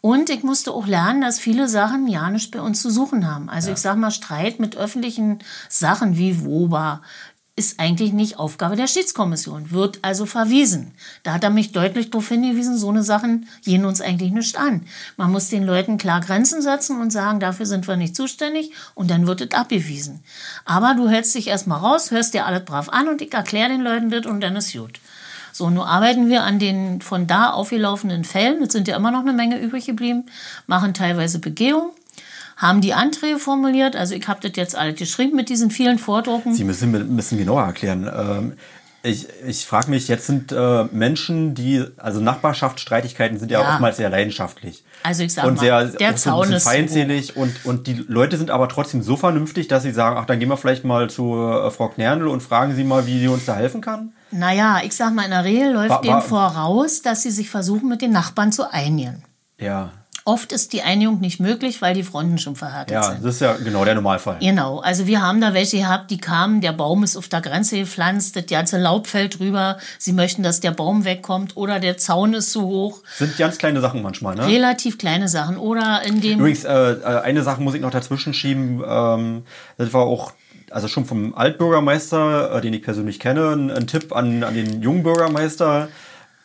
Und 0.01 0.29
ich 0.29 0.43
musste 0.43 0.73
auch 0.73 0.87
lernen, 0.87 1.21
dass 1.21 1.39
viele 1.39 1.69
Sachen 1.69 2.09
ja 2.09 2.29
nicht 2.29 2.51
bei 2.51 2.59
uns 2.59 2.81
zu 2.81 2.91
suchen 2.91 3.33
haben. 3.33 3.49
Also 3.49 3.69
ja. 3.69 3.75
ich 3.75 3.79
sage 3.79 3.97
mal, 3.97 4.11
Streit 4.11 4.59
mit 4.59 4.75
öffentlichen 4.75 5.39
Sachen 5.69 6.17
wie 6.17 6.43
WOBA, 6.43 7.01
ist 7.57 7.79
eigentlich 7.79 8.13
nicht 8.13 8.37
Aufgabe 8.37 8.75
der 8.75 8.85
Schiedskommission, 8.85 9.71
wird 9.71 9.97
also 10.03 10.27
verwiesen. 10.27 10.91
Da 11.23 11.33
hat 11.33 11.43
er 11.43 11.49
mich 11.49 11.71
deutlich 11.71 12.11
darauf 12.11 12.29
hingewiesen, 12.29 12.77
so 12.77 12.89
eine 12.89 13.01
Sachen 13.01 13.47
gehen 13.65 13.83
uns 13.83 13.99
eigentlich 13.99 14.31
nicht 14.31 14.55
an. 14.57 14.85
Man 15.17 15.31
muss 15.31 15.49
den 15.49 15.63
Leuten 15.63 15.97
klar 15.97 16.21
Grenzen 16.21 16.61
setzen 16.61 17.01
und 17.01 17.11
sagen, 17.11 17.39
dafür 17.39 17.65
sind 17.65 17.87
wir 17.87 17.97
nicht 17.97 18.15
zuständig 18.15 18.71
und 18.93 19.09
dann 19.09 19.25
wird 19.25 19.41
es 19.41 19.51
abgewiesen. 19.51 20.23
Aber 20.65 20.93
du 20.93 21.09
hältst 21.09 21.33
dich 21.33 21.47
erstmal 21.47 21.79
raus, 21.79 22.11
hörst 22.11 22.35
dir 22.35 22.45
alles 22.45 22.63
brav 22.63 22.89
an 22.89 23.07
und 23.07 23.23
ich 23.23 23.33
erkläre 23.33 23.69
den 23.69 23.81
Leuten 23.81 24.11
das 24.11 24.27
und 24.27 24.41
dann 24.41 24.55
ist 24.55 24.73
gut. 24.73 24.99
So, 25.51 25.71
nun 25.71 25.83
arbeiten 25.83 26.29
wir 26.29 26.43
an 26.43 26.59
den 26.59 27.01
von 27.01 27.25
da 27.25 27.49
aufgelaufenen 27.49 28.23
Fällen. 28.23 28.61
Es 28.61 28.71
sind 28.71 28.87
ja 28.87 28.95
immer 28.95 29.09
noch 29.09 29.21
eine 29.21 29.33
Menge 29.33 29.59
übrig 29.59 29.87
geblieben, 29.87 30.25
machen 30.67 30.93
teilweise 30.93 31.39
Begehung 31.39 31.89
haben 32.57 32.81
die 32.81 32.93
Anträge 32.93 33.39
formuliert. 33.39 33.95
Also 33.95 34.15
ich 34.15 34.27
habe 34.27 34.39
das 34.41 34.51
jetzt 34.55 34.75
alles 34.75 34.97
geschrieben 34.97 35.35
mit 35.35 35.47
diesen 35.47 35.71
vielen 35.71 35.99
Vordrucken. 35.99 36.53
Sie 36.53 36.63
müssen 36.63 36.93
ein 36.93 37.15
bisschen 37.15 37.37
genauer 37.37 37.63
erklären. 37.63 38.09
Ähm, 38.13 38.53
ich, 39.03 39.27
ich 39.45 39.65
frage 39.65 39.89
mich, 39.89 40.07
jetzt 40.07 40.25
sind 40.25 40.51
äh, 40.51 40.85
Menschen, 40.85 41.53
die, 41.53 41.85
also 41.97 42.19
Nachbarschaftsstreitigkeiten 42.19 43.37
sind 43.37 43.51
ja, 43.51 43.61
ja. 43.61 43.71
oftmals 43.71 43.97
sehr 43.97 44.09
leidenschaftlich. 44.09 44.83
Also 45.03 45.23
ich 45.23 45.33
sage 45.33 45.51
mal, 45.51 45.59
sehr, 45.59 45.85
der 45.85 46.15
Zaun 46.15 46.51
ist 46.51 46.63
feindselig 46.63 47.33
so. 47.35 47.41
und, 47.41 47.65
und 47.65 47.87
die 47.87 47.93
Leute 47.93 48.37
sind 48.37 48.49
aber 48.49 48.67
trotzdem 48.67 49.03
so 49.03 49.15
vernünftig, 49.15 49.67
dass 49.67 49.83
sie 49.83 49.91
sagen, 49.91 50.17
ach, 50.19 50.25
dann 50.25 50.39
gehen 50.39 50.49
wir 50.49 50.57
vielleicht 50.57 50.83
mal 50.83 51.09
zu 51.09 51.35
äh, 51.35 51.69
Frau 51.71 51.89
Knernl 51.89 52.27
und 52.27 52.41
fragen 52.41 52.75
sie 52.75 52.83
mal, 52.83 53.05
wie 53.05 53.19
sie 53.19 53.27
uns 53.27 53.45
da 53.45 53.55
helfen 53.55 53.81
kann. 53.81 54.13
Naja, 54.31 54.81
ich 54.83 54.95
sag 54.95 55.13
mal, 55.13 55.23
in 55.23 55.31
der 55.31 55.45
Regel 55.45 55.73
läuft 55.73 55.89
war, 55.89 56.05
war, 56.05 56.19
dem 56.19 56.27
voraus, 56.27 57.01
dass 57.01 57.21
sie 57.21 57.31
sich 57.31 57.49
versuchen, 57.49 57.87
mit 57.87 58.01
den 58.01 58.11
Nachbarn 58.11 58.51
zu 58.51 58.69
einigen. 58.69 59.23
Ja. 59.59 59.91
Oft 60.27 60.51
ist 60.51 60.73
die 60.73 60.81
Einigung 60.81 61.21
nicht 61.21 61.39
möglich, 61.39 61.81
weil 61.81 61.93
die 61.93 62.03
Fronten 62.03 62.37
schon 62.37 62.57
verhärtet 62.57 62.93
ja, 62.93 63.03
sind. 63.03 63.19
Ja, 63.19 63.23
das 63.23 63.35
ist 63.35 63.39
ja 63.39 63.53
genau 63.53 63.85
der 63.85 63.95
Normalfall. 63.95 64.35
Genau. 64.41 64.79
Also 64.79 65.07
wir 65.07 65.21
haben 65.21 65.39
da 65.39 65.53
welche 65.53 65.77
gehabt, 65.77 66.11
die 66.11 66.17
kamen, 66.17 66.59
der 66.59 66.73
Baum 66.73 67.05
ist 67.05 67.15
auf 67.15 67.29
der 67.29 67.39
Grenze 67.39 67.77
gepflanzt, 67.77 68.35
das 68.35 68.45
ganze 68.45 68.77
Laub 68.77 69.07
fällt 69.07 69.39
drüber. 69.39 69.77
Sie 69.97 70.11
möchten, 70.11 70.43
dass 70.43 70.59
der 70.59 70.71
Baum 70.71 71.05
wegkommt 71.05 71.55
oder 71.55 71.79
der 71.79 71.97
Zaun 71.97 72.33
ist 72.33 72.51
zu 72.51 72.63
hoch. 72.63 73.03
Sind 73.15 73.37
ganz 73.37 73.57
kleine 73.57 73.79
Sachen 73.79 74.01
manchmal, 74.01 74.35
ne? 74.35 74.45
Relativ 74.47 74.97
kleine 74.97 75.29
Sachen. 75.29 75.57
Oder 75.57 76.01
in 76.05 76.19
dem. 76.19 76.39
Übrigens, 76.39 76.65
äh, 76.65 76.91
äh 76.91 77.21
eine 77.21 77.41
Sache 77.43 77.61
muss 77.61 77.73
ich 77.75 77.81
noch 77.81 77.91
dazwischen 77.91 78.33
schieben. 78.33 78.83
Ähm, 78.85 79.43
das 79.77 79.93
war 79.93 80.01
auch 80.01 80.33
also 80.71 80.89
schon 80.89 81.05
vom 81.05 81.35
Altbürgermeister, 81.35 82.53
äh, 82.53 82.59
den 82.59 82.73
ich 82.73 82.81
persönlich 82.81 83.21
kenne, 83.21 83.51
ein, 83.51 83.71
ein 83.71 83.87
Tipp 83.87 84.13
an, 84.13 84.43
an 84.43 84.55
den 84.55 84.81
jungen 84.81 85.03
Bürgermeister. 85.03 85.87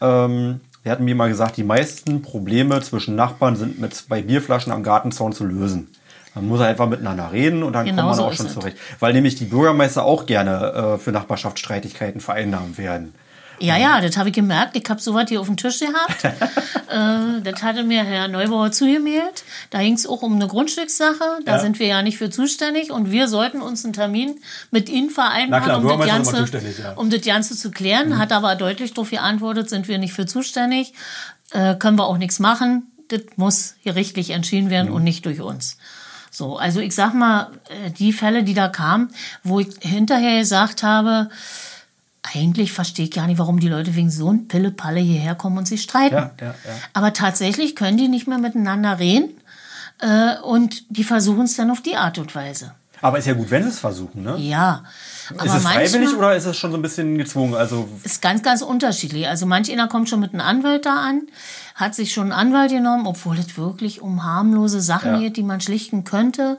Ähm, 0.01 0.61
er 0.85 0.93
hat 0.93 1.01
mir 1.01 1.14
mal 1.14 1.28
gesagt, 1.28 1.57
die 1.57 1.64
meisten 1.64 2.22
Probleme 2.22 2.80
zwischen 2.80 3.14
Nachbarn 3.14 3.57
sind 3.57 3.78
mit 3.80 4.05
bei 4.09 4.22
Bierflaschen 4.22 4.72
am 4.72 4.83
Gartenzaun 4.83 5.33
zu 5.33 5.45
lösen. 5.45 5.89
Man 6.35 6.49
muss 6.49 6.61
einfach 6.61 6.89
miteinander 6.89 7.30
reden 7.30 7.62
und 7.62 7.74
dann 7.74 7.85
genau 7.85 8.03
kommt 8.03 8.09
man 8.09 8.16
so 8.16 8.24
auch 8.24 8.33
schon 8.33 8.49
zurecht. 8.49 8.76
Weil 9.01 9.12
nämlich 9.12 9.35
die 9.35 9.45
Bürgermeister 9.45 10.05
auch 10.05 10.26
gerne 10.26 10.95
äh, 10.95 10.99
für 10.99 11.12
Nachbarschaftsstreitigkeiten 11.12 12.20
vereinnahmen 12.20 12.78
werden. 12.78 13.14
Ja, 13.63 13.77
ja, 13.77 14.01
das 14.01 14.17
habe 14.17 14.31
ich 14.31 14.35
gemerkt. 14.35 14.77
Ich 14.77 14.85
habe 14.91 15.01
sowas 15.01 15.27
hier 15.29 15.41
auf 15.41 15.47
dem 15.47 15.57
Tisch 15.57 15.79
gehabt. 15.79 16.25
äh, 16.25 17.41
das 17.45 17.63
hatte 17.63 17.85
mir 17.85 18.03
Herr 18.03 18.27
Neubauer 18.27 18.73
zugemeldet. 18.73 19.45
Da 19.71 19.81
ging 19.81 19.95
es 19.95 20.05
auch 20.05 20.23
um 20.23 20.35
eine 20.35 20.49
Grundstückssache. 20.49 21.39
Da 21.45 21.53
ja. 21.53 21.59
sind 21.61 21.79
wir 21.79 21.87
ja 21.87 22.03
nicht 22.03 22.19
für 22.19 22.29
zuständig. 22.29 22.91
Und 22.91 23.13
wir 23.13 23.29
sollten 23.29 23.63
uns 23.63 23.85
einen 23.85 23.93
Termin 23.93 24.41
mit 24.73 24.89
Ihnen 24.89 25.11
vereinbaren, 25.11 25.65
klar, 25.65 25.79
um, 25.79 25.99
das 25.99 26.07
Ganze, 26.09 26.83
ja. 26.83 26.93
um 26.95 27.09
das 27.09 27.23
Ganze 27.23 27.57
zu 27.57 27.71
klären. 27.71 28.09
Mhm. 28.09 28.19
Hat 28.19 28.33
aber 28.33 28.57
deutlich 28.57 28.95
darauf 28.95 29.11
geantwortet, 29.11 29.71
sind 29.71 29.87
wir 29.87 29.99
nicht 29.99 30.13
für 30.13 30.27
zuständig. 30.27 30.93
Äh, 31.53 31.77
können 31.77 31.97
wir 31.97 32.07
auch 32.07 32.19
nichts 32.19 32.41
machen. 32.41 32.91
Das 33.09 33.21
muss 33.37 33.75
gerichtlich 33.85 34.31
entschieden 34.31 34.71
werden 34.71 34.89
mhm. 34.89 34.97
und 34.97 35.05
nicht 35.05 35.25
durch 35.25 35.41
uns. 35.41 35.77
So, 36.33 36.57
also 36.57 36.81
ich 36.81 36.97
sag 36.97 37.15
mal, 37.15 37.53
äh, 37.69 37.91
die 37.91 38.13
Fälle, 38.13 38.43
die 38.43 38.55
da 38.55 38.69
kamen, 38.69 39.11
wo 39.45 39.61
ich 39.61 39.69
hinterher 39.81 40.41
gesagt 40.41 40.83
habe, 40.83 41.29
eigentlich 42.23 42.73
verstehe 42.73 43.07
ich 43.07 43.11
gar 43.11 43.27
nicht, 43.27 43.39
warum 43.39 43.59
die 43.59 43.68
Leute 43.68 43.95
wegen 43.95 44.11
so 44.11 44.31
ein 44.31 44.47
Pille-Palle 44.47 45.01
hierher 45.01 45.35
kommen 45.35 45.59
und 45.59 45.66
sich 45.66 45.83
streiten. 45.83 46.14
Ja, 46.14 46.31
ja, 46.41 46.47
ja. 46.47 46.55
Aber 46.93 47.12
tatsächlich 47.12 47.75
können 47.75 47.97
die 47.97 48.09
nicht 48.09 48.29
mehr 48.29 48.39
miteinander 48.39 48.99
reden 48.99 49.31
äh, 50.01 50.39
und 50.41 50.97
die 50.97 51.05
versuchen 51.05 51.45
es 51.45 51.57
dann 51.57 51.70
auf 51.70 51.81
die 51.81 51.97
Art 51.97 52.18
und 52.18 52.35
Weise. 52.35 52.75
Aber 53.01 53.18
ist 53.18 53.27
ja 53.27 53.35
gut, 53.35 53.51
wenn 53.51 53.64
sie 53.64 53.68
es 53.68 53.81
versuchen, 53.81 54.23
ne? 54.23 54.37
Ja. 54.39 54.85
Aber 55.37 55.45
ist 55.45 55.55
es 55.55 55.62
freiwillig 55.62 56.14
oder 56.14 56.37
ist 56.37 56.47
es 56.47 56.57
schon 56.57 56.70
so 56.70 56.79
ein 56.79 56.83
bisschen 56.83 57.18
gezwungen? 57.18 57.55
Also 57.55 57.89
ist 58.05 58.23
ganz, 58.23 58.43
ganz 58.43 58.62
unterschiedlich. 58.62 59.27
Also 59.27 59.45
manch 59.45 59.73
einer 59.73 59.89
kommt 59.89 60.09
schon 60.09 60.20
mit 60.20 60.33
einem 60.33 60.43
Anwalt 60.43 60.87
da 60.87 61.03
an, 61.03 61.23
hat 61.75 61.97
sich 61.97 62.12
schon 62.12 62.31
einen 62.31 62.53
Anwalt 62.53 62.70
genommen, 62.70 63.07
obwohl 63.07 63.39
es 63.39 63.57
wirklich 63.57 64.03
um 64.03 64.25
harmlose 64.25 64.81
Sachen 64.81 65.14
ja. 65.14 65.18
geht, 65.18 65.37
die 65.37 65.43
man 65.43 65.61
schlichten 65.61 66.05
könnte. 66.05 66.59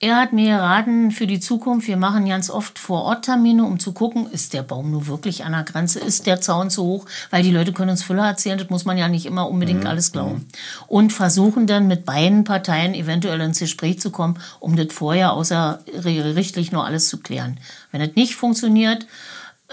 Er 0.00 0.14
hat 0.14 0.32
mir 0.32 0.58
geraten 0.58 1.10
für 1.10 1.26
die 1.26 1.40
Zukunft, 1.40 1.88
wir 1.88 1.96
machen 1.96 2.28
ganz 2.28 2.50
oft 2.50 2.78
vor 2.78 3.02
Ort 3.02 3.24
Termine, 3.24 3.64
um 3.64 3.80
zu 3.80 3.90
gucken, 3.90 4.30
ist 4.30 4.52
der 4.52 4.62
Baum 4.62 4.92
nur 4.92 5.08
wirklich 5.08 5.44
an 5.44 5.50
der 5.50 5.64
Grenze, 5.64 5.98
ist 5.98 6.26
der 6.26 6.40
Zaun 6.40 6.70
zu 6.70 6.84
hoch, 6.84 7.06
weil 7.30 7.42
die 7.42 7.50
Leute 7.50 7.72
können 7.72 7.90
uns 7.90 8.04
Füller 8.04 8.24
erzählen, 8.24 8.58
das 8.58 8.70
muss 8.70 8.84
man 8.84 8.96
ja 8.96 9.08
nicht 9.08 9.26
immer 9.26 9.48
unbedingt 9.48 9.80
mhm. 9.80 9.88
alles 9.88 10.12
glauben. 10.12 10.34
Mhm. 10.34 10.46
Und 10.86 11.12
versuchen 11.12 11.66
dann 11.66 11.88
mit 11.88 12.04
beiden 12.04 12.44
Parteien 12.44 12.94
eventuell 12.94 13.40
ins 13.40 13.58
Gespräch 13.58 13.98
zu 13.98 14.12
kommen, 14.12 14.38
um 14.60 14.76
das 14.76 14.92
vorher 14.92 15.32
außergerichtlich 15.32 16.70
noch 16.70 16.84
alles 16.84 17.08
zu 17.08 17.18
klären. 17.18 17.58
Wenn 17.90 18.00
das 18.00 18.14
nicht 18.14 18.36
funktioniert, 18.36 19.04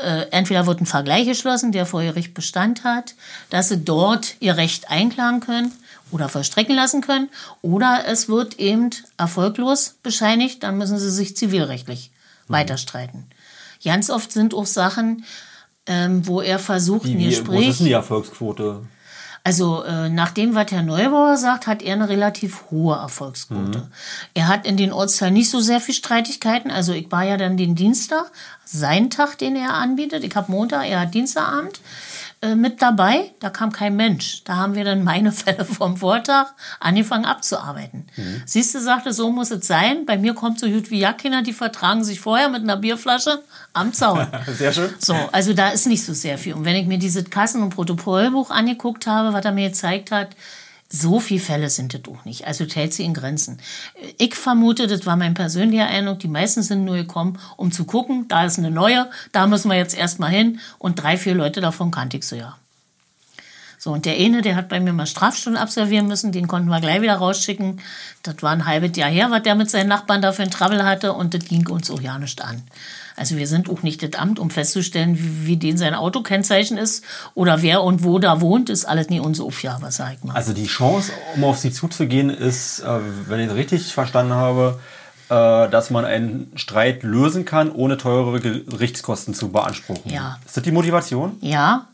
äh, 0.03 0.25
entweder 0.31 0.65
wird 0.65 0.81
ein 0.81 0.87
Vergleich 0.87 1.27
geschlossen, 1.27 1.71
der 1.71 1.85
vor 1.85 2.01
Gericht 2.01 2.33
Bestand 2.33 2.83
hat, 2.83 3.13
dass 3.51 3.69
sie 3.69 3.77
dort 3.77 4.35
ihr 4.39 4.57
Recht 4.57 4.89
einklagen 4.89 5.39
können, 5.39 5.71
oder 6.15 6.29
vollstrecken 6.29 6.75
lassen 6.75 7.01
können. 7.01 7.29
Oder 7.61 8.05
es 8.07 8.29
wird 8.29 8.57
eben 8.57 8.89
erfolglos 9.17 9.97
bescheinigt, 10.01 10.63
dann 10.63 10.77
müssen 10.77 10.97
sie 10.97 11.11
sich 11.11 11.35
zivilrechtlich 11.35 12.11
mhm. 12.47 12.53
weiter 12.53 12.77
streiten. 12.77 13.27
Ganz 13.83 14.09
oft 14.09 14.31
sind 14.31 14.53
auch 14.53 14.65
Sachen, 14.65 15.25
ähm, 15.85 16.25
wo 16.25 16.41
er 16.41 16.57
versucht, 16.57 17.05
wie, 17.05 17.11
ein 17.11 17.29
Gespräch. 17.29 17.59
Was 17.59 17.67
ist 17.67 17.79
denn 17.79 17.87
die 17.87 17.93
Erfolgsquote? 17.93 18.87
Also 19.43 19.83
äh, 19.83 20.09
nach 20.09 20.31
dem, 20.31 20.55
was 20.55 20.71
Herr 20.71 20.81
Neubauer 20.81 21.37
sagt, 21.37 21.67
hat 21.67 21.83
er 21.83 21.93
eine 21.93 22.09
relativ 22.09 22.71
hohe 22.71 22.95
Erfolgsquote. 22.95 23.77
Mhm. 23.79 23.87
Er 24.33 24.47
hat 24.47 24.65
in 24.65 24.77
den 24.77 24.91
Ortsteilen 24.91 25.35
nicht 25.35 25.51
so 25.51 25.59
sehr 25.59 25.79
viel 25.79 25.93
Streitigkeiten. 25.93 26.71
Also 26.71 26.93
ich 26.93 27.11
war 27.11 27.23
ja 27.23 27.37
dann 27.37 27.55
den 27.57 27.75
Dienstag, 27.75 28.31
sein 28.63 29.11
Tag, 29.11 29.37
den 29.37 29.55
er 29.55 29.75
anbietet. 29.75 30.23
Ich 30.23 30.35
habe 30.35 30.51
Montag, 30.51 30.89
er 30.89 31.01
hat 31.01 31.13
Dienstagabend. 31.13 31.79
Äh, 32.45 32.55
mit 32.55 32.81
dabei. 32.81 33.31
Da 33.39 33.49
kam 33.49 33.71
kein 33.71 33.95
Mensch. 33.95 34.43
Da 34.43 34.55
haben 34.57 34.75
wir 34.75 34.83
dann 34.83 35.03
meine 35.03 35.31
Fälle 35.31 35.65
vom 35.65 35.97
Vortag 35.97 36.47
angefangen 36.79 37.25
abzuarbeiten. 37.25 38.07
Mhm. 38.15 38.41
Siehst 38.45 38.75
du, 38.75 38.79
sagte, 38.79 39.13
so 39.13 39.31
muss 39.31 39.51
es 39.51 39.65
sein. 39.65 40.05
Bei 40.05 40.17
mir 40.17 40.33
kommt 40.33 40.59
so 40.59 40.67
gut 40.67 40.91
wie 40.91 40.99
Jackinder, 40.99 41.41
die 41.41 41.53
vertragen 41.53 42.03
sich 42.03 42.19
vorher 42.19 42.49
mit 42.49 42.63
einer 42.63 42.77
Bierflasche 42.77 43.41
am 43.73 43.93
Zaun. 43.93 44.27
sehr 44.47 44.73
schön. 44.73 44.89
So, 44.99 45.15
also 45.31 45.53
da 45.53 45.69
ist 45.69 45.87
nicht 45.87 46.05
so 46.05 46.13
sehr 46.13 46.37
viel. 46.37 46.53
Und 46.53 46.65
wenn 46.65 46.75
ich 46.75 46.87
mir 46.87 46.99
dieses 46.99 47.29
Kassen- 47.29 47.63
und 47.63 47.69
Protokollbuch 47.69 48.51
angeguckt 48.51 49.07
habe, 49.07 49.33
was 49.33 49.43
er 49.43 49.51
mir 49.51 49.69
gezeigt 49.69 50.11
hat, 50.11 50.29
So 50.95 51.19
viele 51.19 51.41
Fälle 51.41 51.69
sind 51.69 51.93
das 51.93 52.01
auch 52.07 52.23
nicht. 52.23 52.47
Also 52.47 52.63
hält 52.63 52.93
sie 52.93 53.03
in 53.03 53.13
Grenzen. 53.13 53.59
Ich 54.17 54.33
vermute, 54.33 54.87
das 54.87 55.05
war 55.05 55.17
mein 55.17 55.33
persönlicher 55.33 55.87
Eindruck, 55.87 56.19
die 56.19 56.29
meisten 56.29 56.63
sind 56.63 56.85
nur 56.85 56.95
gekommen, 56.95 57.37
um 57.57 57.73
zu 57.73 57.83
gucken, 57.83 58.29
da 58.29 58.45
ist 58.45 58.57
eine 58.59 58.71
neue, 58.71 59.09
da 59.33 59.45
müssen 59.45 59.69
wir 59.69 59.77
jetzt 59.77 59.97
erstmal 59.97 60.31
hin. 60.31 60.59
Und 60.79 60.95
drei, 60.95 61.17
vier 61.17 61.35
Leute 61.35 61.59
davon 61.59 61.91
kannte 61.91 62.15
ich 62.15 62.23
so, 62.23 62.37
ja. 62.37 62.55
So, 63.77 63.91
und 63.91 64.05
der 64.05 64.15
eine, 64.15 64.41
der 64.41 64.55
hat 64.55 64.69
bei 64.69 64.79
mir 64.79 64.93
mal 64.93 65.05
Strafstunden 65.05 65.61
absolvieren 65.61 66.07
müssen, 66.07 66.31
den 66.31 66.47
konnten 66.47 66.69
wir 66.69 66.79
gleich 66.79 67.01
wieder 67.01 67.17
rausschicken. 67.17 67.81
Das 68.23 68.41
war 68.41 68.51
ein 68.51 68.65
halbes 68.65 68.95
Jahr 68.95 69.09
her, 69.09 69.31
was 69.31 69.43
der 69.43 69.55
mit 69.55 69.69
seinen 69.69 69.89
Nachbarn 69.89 70.21
dafür 70.21 70.45
in 70.45 70.51
Trouble 70.51 70.85
hatte 70.85 71.11
und 71.11 71.33
das 71.33 71.43
ging 71.43 71.67
uns 71.67 71.91
auch 71.91 72.01
ja 72.01 72.17
nicht 72.17 72.41
an. 72.41 72.63
Also 73.17 73.37
wir 73.37 73.47
sind 73.47 73.69
auch 73.69 73.81
nicht 73.81 74.03
das 74.03 74.19
Amt, 74.19 74.39
um 74.39 74.49
festzustellen, 74.49 75.17
wie, 75.17 75.47
wie 75.47 75.57
den 75.57 75.77
sein 75.77 75.93
Autokennzeichen 75.95 76.77
ist 76.77 77.03
oder 77.33 77.61
wer 77.61 77.81
und 77.83 78.03
wo 78.03 78.19
da 78.19 78.41
wohnt, 78.41 78.69
ist 78.69 78.85
alles 78.85 79.09
nie 79.09 79.19
unsere 79.19 79.47
Aufgabe, 79.47 79.89
sag 79.91 80.15
ich 80.17 80.23
mal. 80.23 80.33
Also 80.35 80.53
die 80.53 80.65
Chance, 80.67 81.11
um 81.35 81.43
auf 81.45 81.57
sie 81.57 81.71
zuzugehen, 81.71 82.29
ist, 82.29 82.79
äh, 82.81 82.99
wenn 83.27 83.39
ich 83.39 83.47
es 83.49 83.55
richtig 83.55 83.93
verstanden 83.93 84.33
habe, 84.33 84.79
äh, 85.29 85.69
dass 85.69 85.89
man 85.91 86.03
einen 86.05 86.51
Streit 86.55 87.03
lösen 87.03 87.45
kann, 87.45 87.71
ohne 87.71 87.97
teure 87.97 88.39
Gerichtskosten 88.41 89.33
zu 89.33 89.49
beanspruchen. 89.49 90.11
Ja. 90.11 90.37
Ist 90.45 90.57
das 90.57 90.63
die 90.63 90.71
Motivation? 90.71 91.37
Ja, 91.41 91.87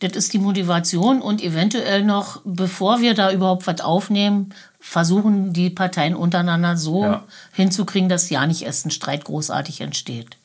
das 0.00 0.12
ist 0.12 0.32
die 0.32 0.38
Motivation 0.38 1.22
und 1.22 1.42
eventuell 1.42 2.04
noch, 2.04 2.40
bevor 2.44 3.00
wir 3.00 3.14
da 3.14 3.32
überhaupt 3.32 3.66
was 3.66 3.80
aufnehmen, 3.80 4.52
versuchen 4.80 5.52
die 5.52 5.70
Parteien 5.70 6.14
untereinander 6.16 6.76
so 6.76 7.04
Ja. 7.04 7.22
hinzukriegen, 7.52 8.08
dass 8.08 8.28
ja 8.28 8.46
nicht 8.46 8.62
erst 8.62 8.84
ein 8.86 8.90
Streit 8.90 9.24
großartig 9.24 9.80
entsteht. 9.80 10.36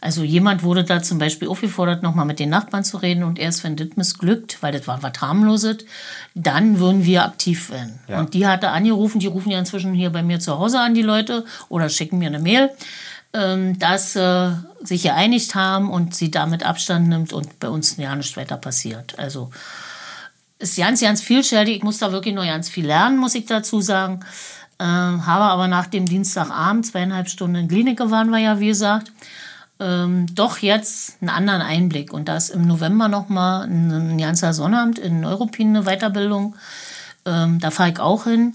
Also 0.00 0.22
jemand 0.22 0.62
wurde 0.62 0.84
da 0.84 1.02
zum 1.02 1.18
Beispiel 1.18 1.48
aufgefordert, 1.48 2.04
nochmal 2.04 2.24
mit 2.24 2.38
den 2.38 2.50
Nachbarn 2.50 2.84
zu 2.84 2.98
reden 2.98 3.24
und 3.24 3.38
erst 3.38 3.64
wenn 3.64 3.74
das 3.74 3.88
missglückt, 3.96 4.62
weil 4.62 4.72
das 4.72 4.86
war 4.86 5.02
was 5.02 5.20
harmloses, 5.20 5.78
dann 6.34 6.78
würden 6.78 7.04
wir 7.04 7.24
aktiv 7.24 7.70
werden. 7.70 7.98
Ja. 8.06 8.20
Und 8.20 8.32
die 8.34 8.46
hatte 8.46 8.68
angerufen, 8.68 9.18
die 9.18 9.26
rufen 9.26 9.50
ja 9.50 9.58
inzwischen 9.58 9.94
hier 9.94 10.10
bei 10.10 10.22
mir 10.22 10.38
zu 10.38 10.56
Hause 10.56 10.78
an, 10.78 10.94
die 10.94 11.02
Leute, 11.02 11.44
oder 11.68 11.88
schicken 11.88 12.18
mir 12.18 12.28
eine 12.28 12.38
Mail, 12.38 12.70
ähm, 13.32 13.76
dass 13.80 14.14
äh, 14.14 14.50
sich 14.82 15.02
geeinigt 15.02 15.56
haben 15.56 15.90
und 15.90 16.14
sie 16.14 16.30
damit 16.30 16.62
Abstand 16.62 17.08
nimmt 17.08 17.32
und 17.32 17.58
bei 17.58 17.68
uns 17.68 17.96
ja 17.96 18.14
nichts 18.14 18.36
weiter 18.36 18.56
passiert. 18.56 19.18
Also 19.18 19.50
ist 20.60 20.76
ganz, 20.76 21.00
ganz 21.00 21.20
vielfältig. 21.22 21.76
Ich 21.76 21.82
muss 21.82 21.98
da 21.98 22.12
wirklich 22.12 22.34
noch 22.34 22.44
ganz 22.44 22.68
viel 22.68 22.86
lernen, 22.86 23.18
muss 23.18 23.34
ich 23.34 23.46
dazu 23.46 23.80
sagen. 23.80 24.20
Ähm, 24.80 25.26
habe 25.26 25.44
aber 25.44 25.66
nach 25.66 25.86
dem 25.86 26.06
Dienstagabend, 26.06 26.86
zweieinhalb 26.86 27.28
Stunden 27.28 27.56
in 27.56 27.68
Klinik 27.68 27.98
waren 27.98 28.30
wir 28.30 28.38
ja, 28.38 28.60
wie 28.60 28.68
gesagt, 28.68 29.10
ähm, 29.80 30.26
doch 30.34 30.58
jetzt 30.58 31.16
einen 31.20 31.30
anderen 31.30 31.62
Einblick. 31.62 32.12
Und 32.12 32.28
da 32.28 32.36
ist 32.36 32.50
im 32.50 32.66
November 32.66 33.08
nochmal 33.08 33.64
ein, 33.66 33.90
ein 33.90 34.18
ganzer 34.18 34.52
Sonnabend 34.52 34.98
in 34.98 35.20
Neuruppin 35.20 35.76
eine 35.76 35.84
Weiterbildung. 35.84 36.56
Ähm, 37.24 37.60
da 37.60 37.70
fahre 37.70 37.90
ich 37.90 38.00
auch 38.00 38.24
hin. 38.24 38.54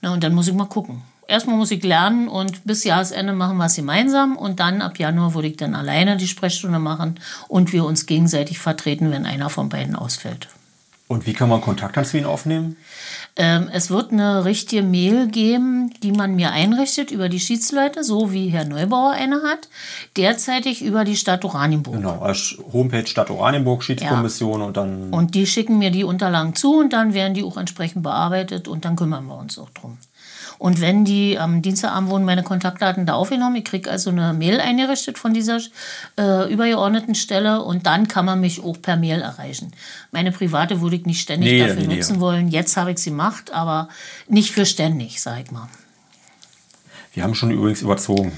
Na, 0.00 0.12
und 0.12 0.24
dann 0.24 0.34
muss 0.34 0.48
ich 0.48 0.54
mal 0.54 0.66
gucken. 0.66 1.02
Erstmal 1.26 1.56
muss 1.56 1.70
ich 1.70 1.82
lernen 1.82 2.28
und 2.28 2.66
bis 2.66 2.84
Jahresende 2.84 3.32
machen 3.32 3.56
wir 3.56 3.64
es 3.64 3.76
gemeinsam 3.76 4.36
und 4.36 4.60
dann 4.60 4.82
ab 4.82 4.98
Januar 4.98 5.32
würde 5.32 5.48
ich 5.48 5.56
dann 5.56 5.74
alleine 5.74 6.18
die 6.18 6.28
Sprechstunde 6.28 6.78
machen 6.78 7.18
und 7.48 7.72
wir 7.72 7.86
uns 7.86 8.04
gegenseitig 8.04 8.58
vertreten, 8.58 9.10
wenn 9.10 9.24
einer 9.24 9.48
von 9.48 9.70
beiden 9.70 9.96
ausfällt. 9.96 10.48
Und 11.08 11.26
wie 11.26 11.32
kann 11.32 11.48
man 11.48 11.62
Kontakt 11.62 12.06
zu 12.06 12.18
ihnen 12.18 12.26
aufnehmen? 12.26 12.76
Ähm, 13.36 13.68
es 13.72 13.90
wird 13.90 14.12
eine 14.12 14.44
richtige 14.44 14.82
Mail 14.82 15.26
geben, 15.26 15.92
die 16.04 16.12
man 16.12 16.36
mir 16.36 16.52
einrichtet 16.52 17.10
über 17.10 17.28
die 17.28 17.40
Schiedsleute, 17.40 18.04
so 18.04 18.32
wie 18.32 18.48
Herr 18.48 18.64
Neubauer 18.64 19.10
eine 19.10 19.42
hat, 19.42 19.68
derzeitig 20.16 20.82
über 20.84 21.04
die 21.04 21.16
Stadt 21.16 21.44
Oranienburg. 21.44 21.96
Genau, 21.96 22.20
als 22.20 22.56
Homepage 22.72 23.06
Stadt 23.06 23.30
Oranienburg, 23.30 23.82
Schiedskommission 23.82 24.62
und 24.62 24.76
dann. 24.76 25.12
Und 25.12 25.34
die 25.34 25.46
schicken 25.46 25.78
mir 25.78 25.90
die 25.90 26.04
Unterlagen 26.04 26.54
zu 26.54 26.78
und 26.78 26.92
dann 26.92 27.12
werden 27.12 27.34
die 27.34 27.42
auch 27.42 27.56
entsprechend 27.56 28.04
bearbeitet 28.04 28.68
und 28.68 28.84
dann 28.84 28.94
kümmern 28.94 29.26
wir 29.26 29.36
uns 29.36 29.58
auch 29.58 29.70
drum. 29.70 29.98
Und 30.58 30.80
wenn 30.80 31.04
die 31.04 31.38
am 31.38 31.62
Dienstagabend 31.62 32.08
wurden 32.10 32.24
meine 32.24 32.42
Kontaktdaten 32.42 33.06
da 33.06 33.14
aufgenommen, 33.14 33.56
ich 33.56 33.64
kriege 33.64 33.90
also 33.90 34.10
eine 34.10 34.32
Mail 34.32 34.60
eingerichtet 34.60 35.18
von 35.18 35.34
dieser 35.34 35.58
äh, 36.18 36.52
übergeordneten 36.52 37.14
Stelle 37.14 37.62
und 37.62 37.86
dann 37.86 38.08
kann 38.08 38.24
man 38.24 38.40
mich 38.40 38.62
auch 38.62 38.80
per 38.80 38.96
Mail 38.96 39.20
erreichen. 39.20 39.72
Meine 40.12 40.32
private 40.32 40.80
würde 40.80 40.96
ich 40.96 41.06
nicht 41.06 41.20
ständig 41.20 41.52
Nee, 41.52 41.58
dafür 41.60 41.74
nee, 41.82 41.86
nee. 41.88 41.96
nutzen 41.96 42.20
wollen. 42.20 42.48
Jetzt 42.48 42.76
habe 42.76 42.92
ich 42.92 42.98
sie 42.98 43.10
gemacht, 43.10 43.52
aber 43.52 43.88
nicht 44.28 44.52
für 44.52 44.64
ständig, 44.66 45.20
sag 45.20 45.40
ich 45.44 45.50
mal. 45.50 45.68
Wir 47.12 47.22
haben 47.22 47.34
schon 47.34 47.50
übrigens 47.50 47.82
überzogen. 47.82 48.32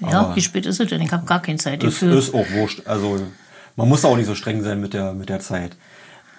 Ja, 0.00 0.20
Aber- 0.20 0.36
wie 0.36 0.42
spät 0.42 0.66
ist 0.66 0.80
es 0.80 0.88
denn? 0.88 1.00
Ich 1.00 1.12
habe 1.12 1.24
gar 1.26 1.40
keine 1.40 1.58
Zeit 1.58 1.82
Das 1.82 1.94
dafür. 1.94 2.18
ist 2.18 2.34
auch 2.34 2.50
wurscht. 2.52 2.82
Also 2.86 3.20
man 3.76 3.88
muss 3.88 4.04
auch 4.04 4.16
nicht 4.16 4.26
so 4.26 4.34
streng 4.34 4.62
sein 4.62 4.80
mit 4.80 4.92
der, 4.94 5.12
mit 5.12 5.28
der 5.28 5.40
Zeit. 5.40 5.76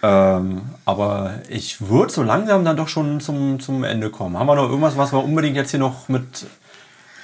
Ähm, 0.03 0.61
aber 0.85 1.35
ich 1.49 1.81
würde 1.81 2.11
so 2.13 2.23
langsam 2.23 2.63
dann 2.63 2.77
doch 2.77 2.87
schon 2.87 3.19
zum, 3.19 3.59
zum 3.59 3.83
Ende 3.83 4.09
kommen. 4.09 4.37
Haben 4.37 4.47
wir 4.47 4.55
noch 4.55 4.69
irgendwas, 4.69 4.95
was 4.97 5.11
wir 5.11 5.23
unbedingt 5.23 5.55
jetzt 5.55 5.71
hier 5.71 5.79
noch 5.79 6.07
mit 6.07 6.45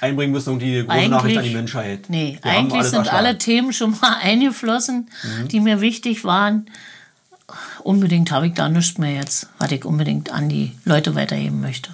einbringen 0.00 0.32
müssen? 0.32 0.54
Und 0.54 0.58
die 0.58 0.84
große 0.84 1.08
Nachricht 1.08 1.38
an 1.38 1.44
die 1.44 1.54
Menschheit. 1.54 2.00
Nee, 2.08 2.38
Wir 2.42 2.50
eigentlich 2.50 2.82
sind 2.84 3.00
erschlagen. 3.00 3.16
alle 3.26 3.38
Themen 3.38 3.72
schon 3.72 3.92
mal 3.92 4.16
eingeflossen, 4.22 5.08
die 5.50 5.60
mir 5.60 5.80
wichtig 5.80 6.24
waren. 6.24 6.66
Unbedingt 7.82 8.32
habe 8.32 8.46
ich 8.48 8.54
da 8.54 8.68
nichts 8.68 8.98
mehr 8.98 9.12
jetzt, 9.12 9.48
was 9.58 9.70
ich 9.70 9.84
unbedingt 9.84 10.32
an 10.32 10.48
die 10.48 10.72
Leute 10.84 11.14
weitergeben 11.14 11.60
möchte. 11.60 11.90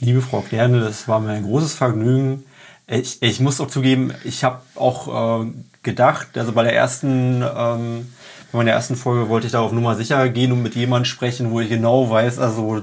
Liebe 0.00 0.22
Frau 0.22 0.40
Klerne, 0.40 0.80
das 0.80 1.06
war 1.06 1.20
mir 1.20 1.30
ein 1.32 1.44
großes 1.44 1.74
Vergnügen. 1.74 2.44
Ich, 2.88 3.20
ich 3.22 3.40
muss 3.40 3.60
auch 3.60 3.68
zugeben, 3.68 4.12
ich 4.24 4.44
habe 4.44 4.60
auch 4.74 5.42
äh, 5.42 5.46
gedacht, 5.82 6.36
also 6.36 6.52
bei 6.52 6.62
der 6.62 6.74
ersten, 6.74 7.42
ähm, 7.42 8.12
bei 8.52 8.58
meiner 8.58 8.72
ersten 8.72 8.96
Folge 8.96 9.28
wollte 9.28 9.46
ich 9.46 9.52
da 9.52 9.60
auf 9.60 9.72
Nummer 9.72 9.94
sicher 9.94 10.28
gehen 10.28 10.52
und 10.52 10.62
mit 10.62 10.74
jemandem 10.74 11.04
sprechen, 11.06 11.50
wo 11.50 11.60
ich 11.60 11.68
genau 11.68 12.08
weiß, 12.10 12.38
also 12.38 12.82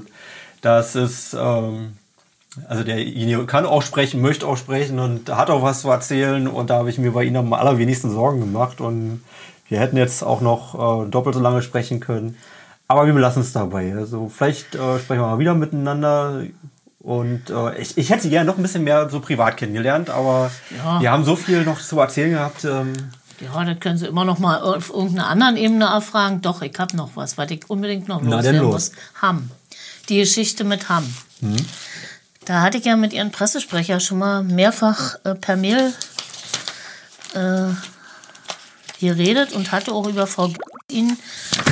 das 0.61 0.95
ist, 0.95 1.33
ähm, 1.39 1.93
also 2.67 2.83
derjenige 2.83 3.45
kann 3.45 3.65
auch 3.65 3.81
sprechen, 3.81 4.21
möchte 4.21 4.47
auch 4.47 4.57
sprechen 4.57 4.99
und 4.99 5.29
hat 5.35 5.49
auch 5.49 5.63
was 5.63 5.81
zu 5.81 5.89
erzählen 5.89 6.47
und 6.47 6.69
da 6.69 6.75
habe 6.77 6.89
ich 6.89 6.97
mir 6.97 7.11
bei 7.11 7.23
Ihnen 7.23 7.37
am 7.37 7.53
allerwenigsten 7.53 8.11
Sorgen 8.11 8.39
gemacht 8.41 8.79
und 8.81 9.23
wir 9.69 9.79
hätten 9.79 9.97
jetzt 9.97 10.23
auch 10.23 10.41
noch 10.41 11.05
äh, 11.05 11.09
doppelt 11.09 11.35
so 11.35 11.41
lange 11.41 11.61
sprechen 11.61 11.99
können. 11.99 12.37
Aber 12.87 13.05
wir 13.07 13.13
belassen 13.13 13.41
es 13.41 13.53
dabei. 13.53 13.95
Also 13.95 14.29
vielleicht 14.29 14.75
äh, 14.75 14.99
sprechen 14.99 15.21
wir 15.21 15.27
mal 15.27 15.39
wieder 15.39 15.55
miteinander. 15.55 16.43
Und 16.99 17.49
äh, 17.49 17.77
ich, 17.81 17.97
ich 17.97 18.09
hätte 18.11 18.23
sie 18.23 18.29
gerne 18.29 18.45
noch 18.45 18.57
ein 18.57 18.61
bisschen 18.61 18.83
mehr 18.83 19.09
so 19.09 19.19
privat 19.19 19.57
kennengelernt, 19.57 20.09
aber 20.09 20.51
Ja. 20.77 21.01
wir 21.01 21.11
haben 21.11 21.23
so 21.23 21.35
viel 21.35 21.63
noch 21.63 21.79
zu 21.81 21.99
erzählen 21.99 22.31
gehabt. 22.31 22.65
Ähm, 22.65 22.93
Ja, 23.43 23.65
das 23.65 23.79
können 23.79 23.97
Sie 23.97 24.07
immer 24.07 24.25
noch 24.25 24.39
mal 24.39 24.61
auf 24.61 24.89
irgendeiner 24.89 25.27
anderen 25.27 25.57
Ebene 25.57 25.85
erfragen. 25.85 26.41
Doch, 26.41 26.61
ich 26.61 26.77
habe 26.77 26.95
noch 26.95 27.11
was, 27.15 27.37
was 27.37 27.51
ich 27.51 27.69
unbedingt 27.69 28.07
noch 28.07 28.21
Na, 28.21 28.37
loswerden 28.37 28.61
los. 28.61 28.73
muss. 28.73 28.91
Hamm. 29.21 29.49
Die 30.09 30.17
Geschichte 30.17 30.63
mit 30.63 30.89
Hamm. 30.89 31.13
Da 32.45 32.61
hatte 32.61 32.77
ich 32.77 32.85
ja 32.85 32.95
mit 32.95 33.13
Ihren 33.13 33.31
Pressesprecher 33.31 33.99
schon 33.99 34.19
mal 34.19 34.43
mehrfach 34.43 35.15
äh, 35.23 35.35
per 35.35 35.55
Mail 35.55 35.93
äh, 37.33 37.69
geredet 38.99 39.53
und 39.53 39.71
hatte 39.71 39.91
auch 39.91 40.07
über 40.07 40.27
Frau 40.27 40.51
Ihnen 40.89 41.17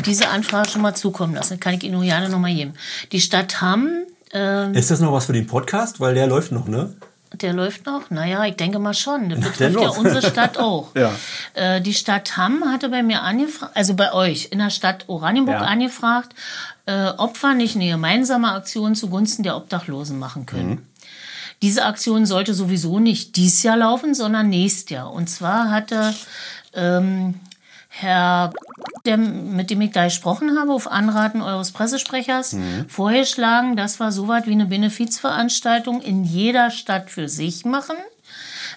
diese 0.05 0.29
Anfrage 0.29 0.69
schon 0.69 0.81
mal 0.81 0.95
zukommen 0.95 1.35
lassen. 1.35 1.59
Kann 1.59 1.73
ich 1.75 1.83
Ihnen 1.83 1.93
nur 1.93 2.03
gerne 2.03 2.29
noch 2.29 2.39
mal 2.39 2.53
geben. 2.53 2.73
Die 3.11 3.21
Stadt 3.21 3.61
Hamm 3.61 3.89
ähm, 4.33 4.73
ist 4.73 4.91
das 4.91 4.99
noch 4.99 5.11
was 5.11 5.25
für 5.25 5.33
den 5.33 5.47
Podcast? 5.47 5.99
Weil 5.99 6.15
der 6.15 6.27
läuft 6.27 6.51
noch, 6.51 6.67
ne? 6.67 6.93
Der 7.33 7.53
läuft 7.53 7.85
noch? 7.85 8.09
Naja, 8.09 8.43
ich 8.45 8.55
denke 8.55 8.79
mal 8.79 8.93
schon. 8.93 9.29
Das 9.29 9.39
betrifft 9.39 9.79
ja 9.79 9.89
unsere 9.89 10.21
Stadt 10.21 10.57
auch. 10.59 10.89
Ja. 10.95 11.11
Äh, 11.53 11.81
die 11.81 11.93
Stadt 11.93 12.35
Hamm 12.37 12.63
hatte 12.65 12.89
bei 12.89 13.03
mir 13.03 13.21
angefragt, 13.21 13.71
also 13.75 13.93
bei 13.93 14.13
euch 14.13 14.49
in 14.51 14.59
der 14.59 14.69
Stadt 14.69 15.05
Oranienburg 15.07 15.61
Ja. 15.61 15.65
angefragt, 15.65 16.33
äh, 16.85 17.07
ob 17.17 17.41
wir 17.41 17.53
nicht 17.53 17.75
eine 17.75 17.89
gemeinsame 17.89 18.51
Aktion 18.51 18.95
zugunsten 18.95 19.43
der 19.43 19.55
Obdachlosen 19.55 20.19
machen 20.19 20.45
können. 20.45 20.69
Mhm. 20.69 20.85
Diese 21.61 21.85
Aktion 21.85 22.25
sollte 22.25 22.53
sowieso 22.55 22.99
nicht 22.99 23.35
dies 23.35 23.61
Jahr 23.63 23.77
laufen, 23.77 24.15
sondern 24.15 24.49
nächstes 24.49 24.89
Jahr. 24.89 25.11
Und 25.13 25.29
zwar 25.29 25.69
hatte 25.69 26.13
ähm, 26.73 27.35
Herr, 27.93 28.53
der, 29.05 29.17
mit 29.17 29.69
dem 29.69 29.81
ich 29.81 29.91
da 29.91 30.05
gesprochen 30.05 30.57
habe, 30.57 30.71
auf 30.71 30.89
Anraten 30.89 31.41
eures 31.41 31.71
Pressesprechers, 31.71 32.55
vorgeschlagen, 32.87 33.75
dass 33.75 33.99
wir 33.99 34.11
so 34.11 34.29
was 34.29 34.45
wie 34.45 34.53
eine 34.53 34.65
Benefizveranstaltung 34.65 36.01
in 36.01 36.23
jeder 36.23 36.71
Stadt 36.71 37.09
für 37.09 37.27
sich 37.27 37.65
machen 37.65 37.97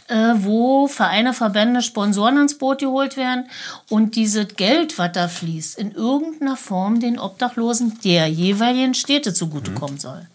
äh, 0.08 0.34
wo 0.36 0.86
Vereine, 0.86 1.32
Verbände, 1.32 1.82
Sponsoren 1.82 2.38
ins 2.38 2.58
Boot 2.58 2.80
geholt 2.80 3.16
werden 3.16 3.48
und 3.88 4.16
dieses 4.16 4.48
Geld, 4.56 4.98
was 4.98 5.12
da 5.12 5.28
fließt, 5.28 5.78
in 5.78 5.92
irgendeiner 5.92 6.56
Form 6.56 7.00
den 7.00 7.18
Obdachlosen 7.18 7.98
der 8.04 8.26
jeweiligen 8.26 8.94
Städte 8.94 9.32
zugutekommen 9.32 9.98
soll. 9.98 10.26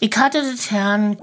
Ich 0.00 0.16
hatte 0.16 0.42
das 0.42 0.70
Herrn 0.70 1.16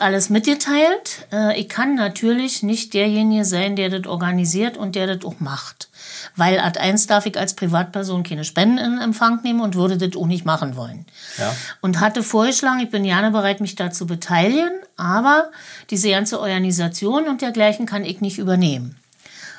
alles 0.00 0.30
mitgeteilt. 0.30 1.26
Äh, 1.32 1.60
ich 1.60 1.68
kann 1.68 1.94
natürlich 1.94 2.62
nicht 2.62 2.94
derjenige 2.94 3.44
sein, 3.44 3.76
der 3.76 3.90
das 3.90 4.06
organisiert 4.06 4.76
und 4.76 4.94
der 4.94 5.06
das 5.06 5.24
auch 5.24 5.40
macht. 5.40 5.88
Weil 6.36 6.58
Art 6.58 6.78
1 6.78 7.06
darf 7.06 7.26
ich 7.26 7.38
als 7.38 7.54
Privatperson 7.54 8.22
keine 8.22 8.44
Spenden 8.44 8.78
in 8.78 8.98
Empfang 8.98 9.40
nehmen 9.42 9.60
und 9.60 9.74
würde 9.74 9.98
das 9.98 10.20
auch 10.20 10.26
nicht 10.26 10.44
machen 10.44 10.76
wollen. 10.76 11.06
Ja. 11.38 11.54
Und 11.80 12.00
hatte 12.00 12.22
vorgeschlagen, 12.22 12.80
ich 12.80 12.90
bin 12.90 13.04
gerne 13.04 13.30
bereit, 13.30 13.60
mich 13.60 13.74
da 13.74 13.90
zu 13.90 14.06
beteiligen, 14.06 14.70
aber 14.96 15.50
diese 15.90 16.10
ganze 16.10 16.40
Organisation 16.40 17.28
und 17.28 17.42
dergleichen 17.42 17.86
kann 17.86 18.04
ich 18.04 18.20
nicht 18.20 18.38
übernehmen. 18.38 18.96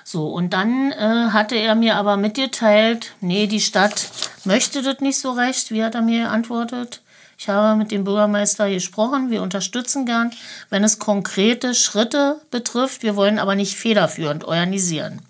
So, 0.04 0.28
und 0.28 0.54
dann 0.54 0.92
äh, 0.92 1.30
hatte 1.32 1.56
er 1.56 1.76
mir 1.76 1.96
aber 1.96 2.18
mitgeteilt, 2.18 3.14
nee, 3.22 3.48
die 3.48 3.62
Stadt 3.62 4.10
möchte 4.44 4.82
das 4.82 5.00
nicht 5.00 5.20
so 5.20 5.32
recht. 5.32 5.72
Wie 5.72 5.84
hat 5.84 5.96
er 5.96 6.02
mir 6.02 6.24
geantwortet? 6.24 7.02
Ich 7.42 7.50
habe 7.50 7.76
mit 7.76 7.90
dem 7.90 8.04
Bürgermeister 8.04 8.70
gesprochen. 8.70 9.32
Wir 9.32 9.42
unterstützen 9.42 10.06
gern, 10.06 10.30
wenn 10.70 10.84
es 10.84 11.00
konkrete 11.00 11.74
Schritte 11.74 12.40
betrifft. 12.52 13.02
Wir 13.02 13.16
wollen 13.16 13.40
aber 13.40 13.56
nicht 13.56 13.78
federführend 13.78 14.44
organisieren. 14.44 15.24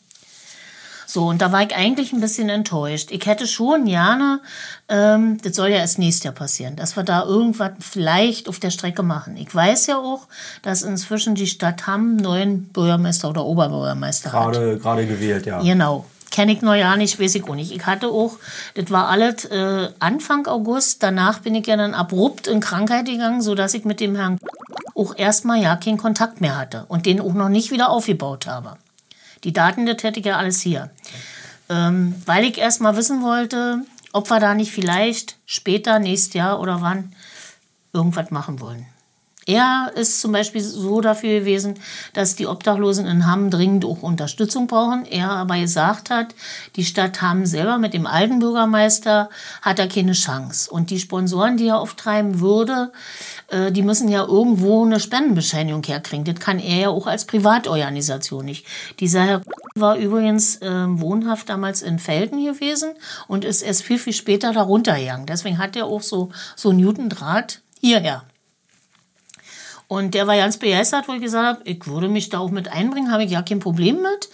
So, 1.08 1.28
und 1.28 1.42
da 1.42 1.54
war 1.54 1.62
ich 1.62 1.74
eigentlich 1.74 2.12
ein 2.12 2.20
bisschen 2.20 2.50
enttäuscht. 2.50 3.12
Ich 3.12 3.26
hätte 3.28 3.48
schon 3.48 3.86
gerne, 3.86 4.42
ähm, 4.90 5.38
das 5.42 5.56
soll 5.56 5.70
ja 5.70 5.78
erst 5.78 6.00
nächstes 6.00 6.26
Jahr 6.26 6.34
passieren, 6.34 6.76
dass 6.76 6.98
wir 6.98 7.04
da 7.04 7.24
irgendwas 7.24 7.72
vielleicht 7.80 8.50
auf 8.50 8.60
der 8.60 8.72
Strecke 8.72 9.04
machen. 9.04 9.38
Ich 9.38 9.56
weiß 9.56 9.88
ja 9.88 9.98
auch, 9.98 10.28
dass 10.64 10.82
inzwischen 10.82 11.36
die 11.36 11.48
Stadt 11.48 11.88
Hamm 11.88 12.18
neuen 12.18 12.66
Bürgermeister 12.66 13.30
oder 13.30 13.46
Oberbürgermeister 13.46 14.32
gerade, 14.32 14.74
hat. 14.74 14.82
Gerade 14.82 15.08
gewählt, 15.08 15.46
ja. 15.46 15.62
Genau. 15.62 16.06
Kenne 16.32 16.54
ich 16.54 16.62
noch 16.62 16.76
ja 16.76 16.96
nicht, 16.96 17.20
weiß 17.20 17.36
ich 17.36 17.44
auch 17.44 17.56
nicht. 17.56 17.72
Ich 17.72 17.86
hatte 17.86 18.08
auch, 18.08 18.38
das 18.74 18.90
war 18.90 19.10
alles 19.10 19.46
äh, 19.46 19.90
Anfang 20.00 20.48
August, 20.48 21.04
danach 21.04 21.40
bin 21.40 21.56
ich 21.56 21.68
ja 21.68 21.76
dann 21.76 21.94
abrupt 21.94 22.48
in 22.48 22.62
Krankheit 22.62 23.06
gegangen, 23.06 23.42
sodass 23.42 23.74
ich 23.74 23.84
mit 23.84 24.00
dem 24.00 24.16
Herrn 24.16 24.40
auch 24.96 25.16
erstmal 25.18 25.62
ja 25.62 25.76
keinen 25.76 25.98
Kontakt 25.98 26.42
mehr 26.42 26.58
hatte 26.58 26.86
und 26.88 27.06
den 27.06 27.20
auch 27.20 27.34
noch 27.34 27.50
nicht 27.50 27.72
wieder 27.72 27.90
aufgebaut 27.90 28.48
habe. 28.48 28.78
Die 29.44 29.54
Daten, 29.54 29.86
das 29.86 30.04
hätte 30.04 30.20
ich 30.20 30.26
ja 30.26 30.38
alles 30.38 30.62
hier. 30.62 30.90
Ähm, 31.70 32.16
weil 32.26 32.46
ich 32.46 32.58
erst 32.58 32.82
mal 32.82 32.96
wissen 32.96 33.22
wollte, 33.22 33.82
ob 34.14 34.30
wir 34.30 34.40
da 34.40 34.54
nicht 34.54 34.72
vielleicht 34.72 35.38
später, 35.46 36.00
nächstes 36.00 36.34
Jahr 36.34 36.60
oder 36.60 36.82
wann, 36.82 37.14
irgendwas 37.94 38.32
machen 38.32 38.60
wollen. 38.60 38.86
Er 39.48 39.92
ist 39.96 40.22
zum 40.22 40.32
Beispiel 40.32 40.62
so 40.62 41.02
dafür 41.02 41.40
gewesen, 41.40 41.74
dass 42.14 42.36
die 42.36 42.46
Obdachlosen 42.46 43.08
in 43.08 43.26
Hamm 43.26 43.50
dringend 43.50 43.86
auch 43.86 44.04
Unterstützung 44.04 44.68
brauchen. 44.68 45.06
Er 45.06 45.32
aber 45.32 45.58
gesagt 45.58 46.12
hat, 46.12 46.36
die 46.76 46.86
Stadt 46.86 47.24
Hamm 47.24 47.48
selber 47.48 47.80
mit 47.80 47.96
dem 47.96 48.06
alten 48.06 48.38
Bürgermeister 48.38 49.32
hat 49.64 49.80
er 49.80 49.88
keine 49.88 50.12
Chance. 50.12 50.70
Und 50.70 50.92
die 50.92 51.00
Sponsoren, 51.00 51.58
die 51.58 51.68
er 51.68 51.80
auftreiben 51.80 52.40
würde, 52.40 52.92
äh, 53.48 53.72
die 53.72 53.82
müssen 53.82 54.10
ja 54.10 54.24
irgendwo 54.24 54.86
eine 54.86 55.00
Spendenbescheinigung 55.00 55.84
herkriegen. 55.84 56.24
Das 56.24 56.40
kann 56.40 56.60
er 56.60 56.78
ja 56.78 56.90
auch 56.90 57.08
als 57.08 57.26
Privatorganisation 57.26 58.46
nicht. 58.46 58.68
Dieser 59.00 59.24
Herr 59.24 59.42
war 59.74 59.98
übrigens 59.98 60.58
äh, 60.58 60.86
wohnhaft 60.88 61.50
damals 61.50 61.82
in 61.82 61.98
Felden 61.98 62.46
gewesen 62.46 62.92
und 63.28 63.44
ist 63.44 63.64
erst 63.64 63.82
viel, 63.82 63.98
viel 63.98 64.14
später 64.14 64.54
darunter 64.54 65.00
gegangen. 65.00 65.26
Deswegen 65.26 65.58
hat 65.58 65.76
er 65.76 65.86
auch 65.86 66.04
so, 66.04 66.30
so 66.56 66.72
Newton-Draht 66.74 67.62
hierher. 67.80 68.24
Und 69.92 70.14
der 70.14 70.26
war 70.26 70.38
ganz 70.38 70.56
begeistert, 70.56 71.10
wo 71.10 71.14
ich 71.16 71.22
gesagt 71.22 71.46
habe, 71.46 71.70
ich 71.70 71.86
würde 71.86 72.08
mich 72.08 72.30
da 72.30 72.40
auch 72.40 72.50
mit 72.50 72.72
einbringen, 72.72 73.12
habe 73.12 73.26
ich 73.26 73.32
ja 73.32 73.42
kein 73.42 73.60
Problem 73.60 73.98
mit. 73.98 74.30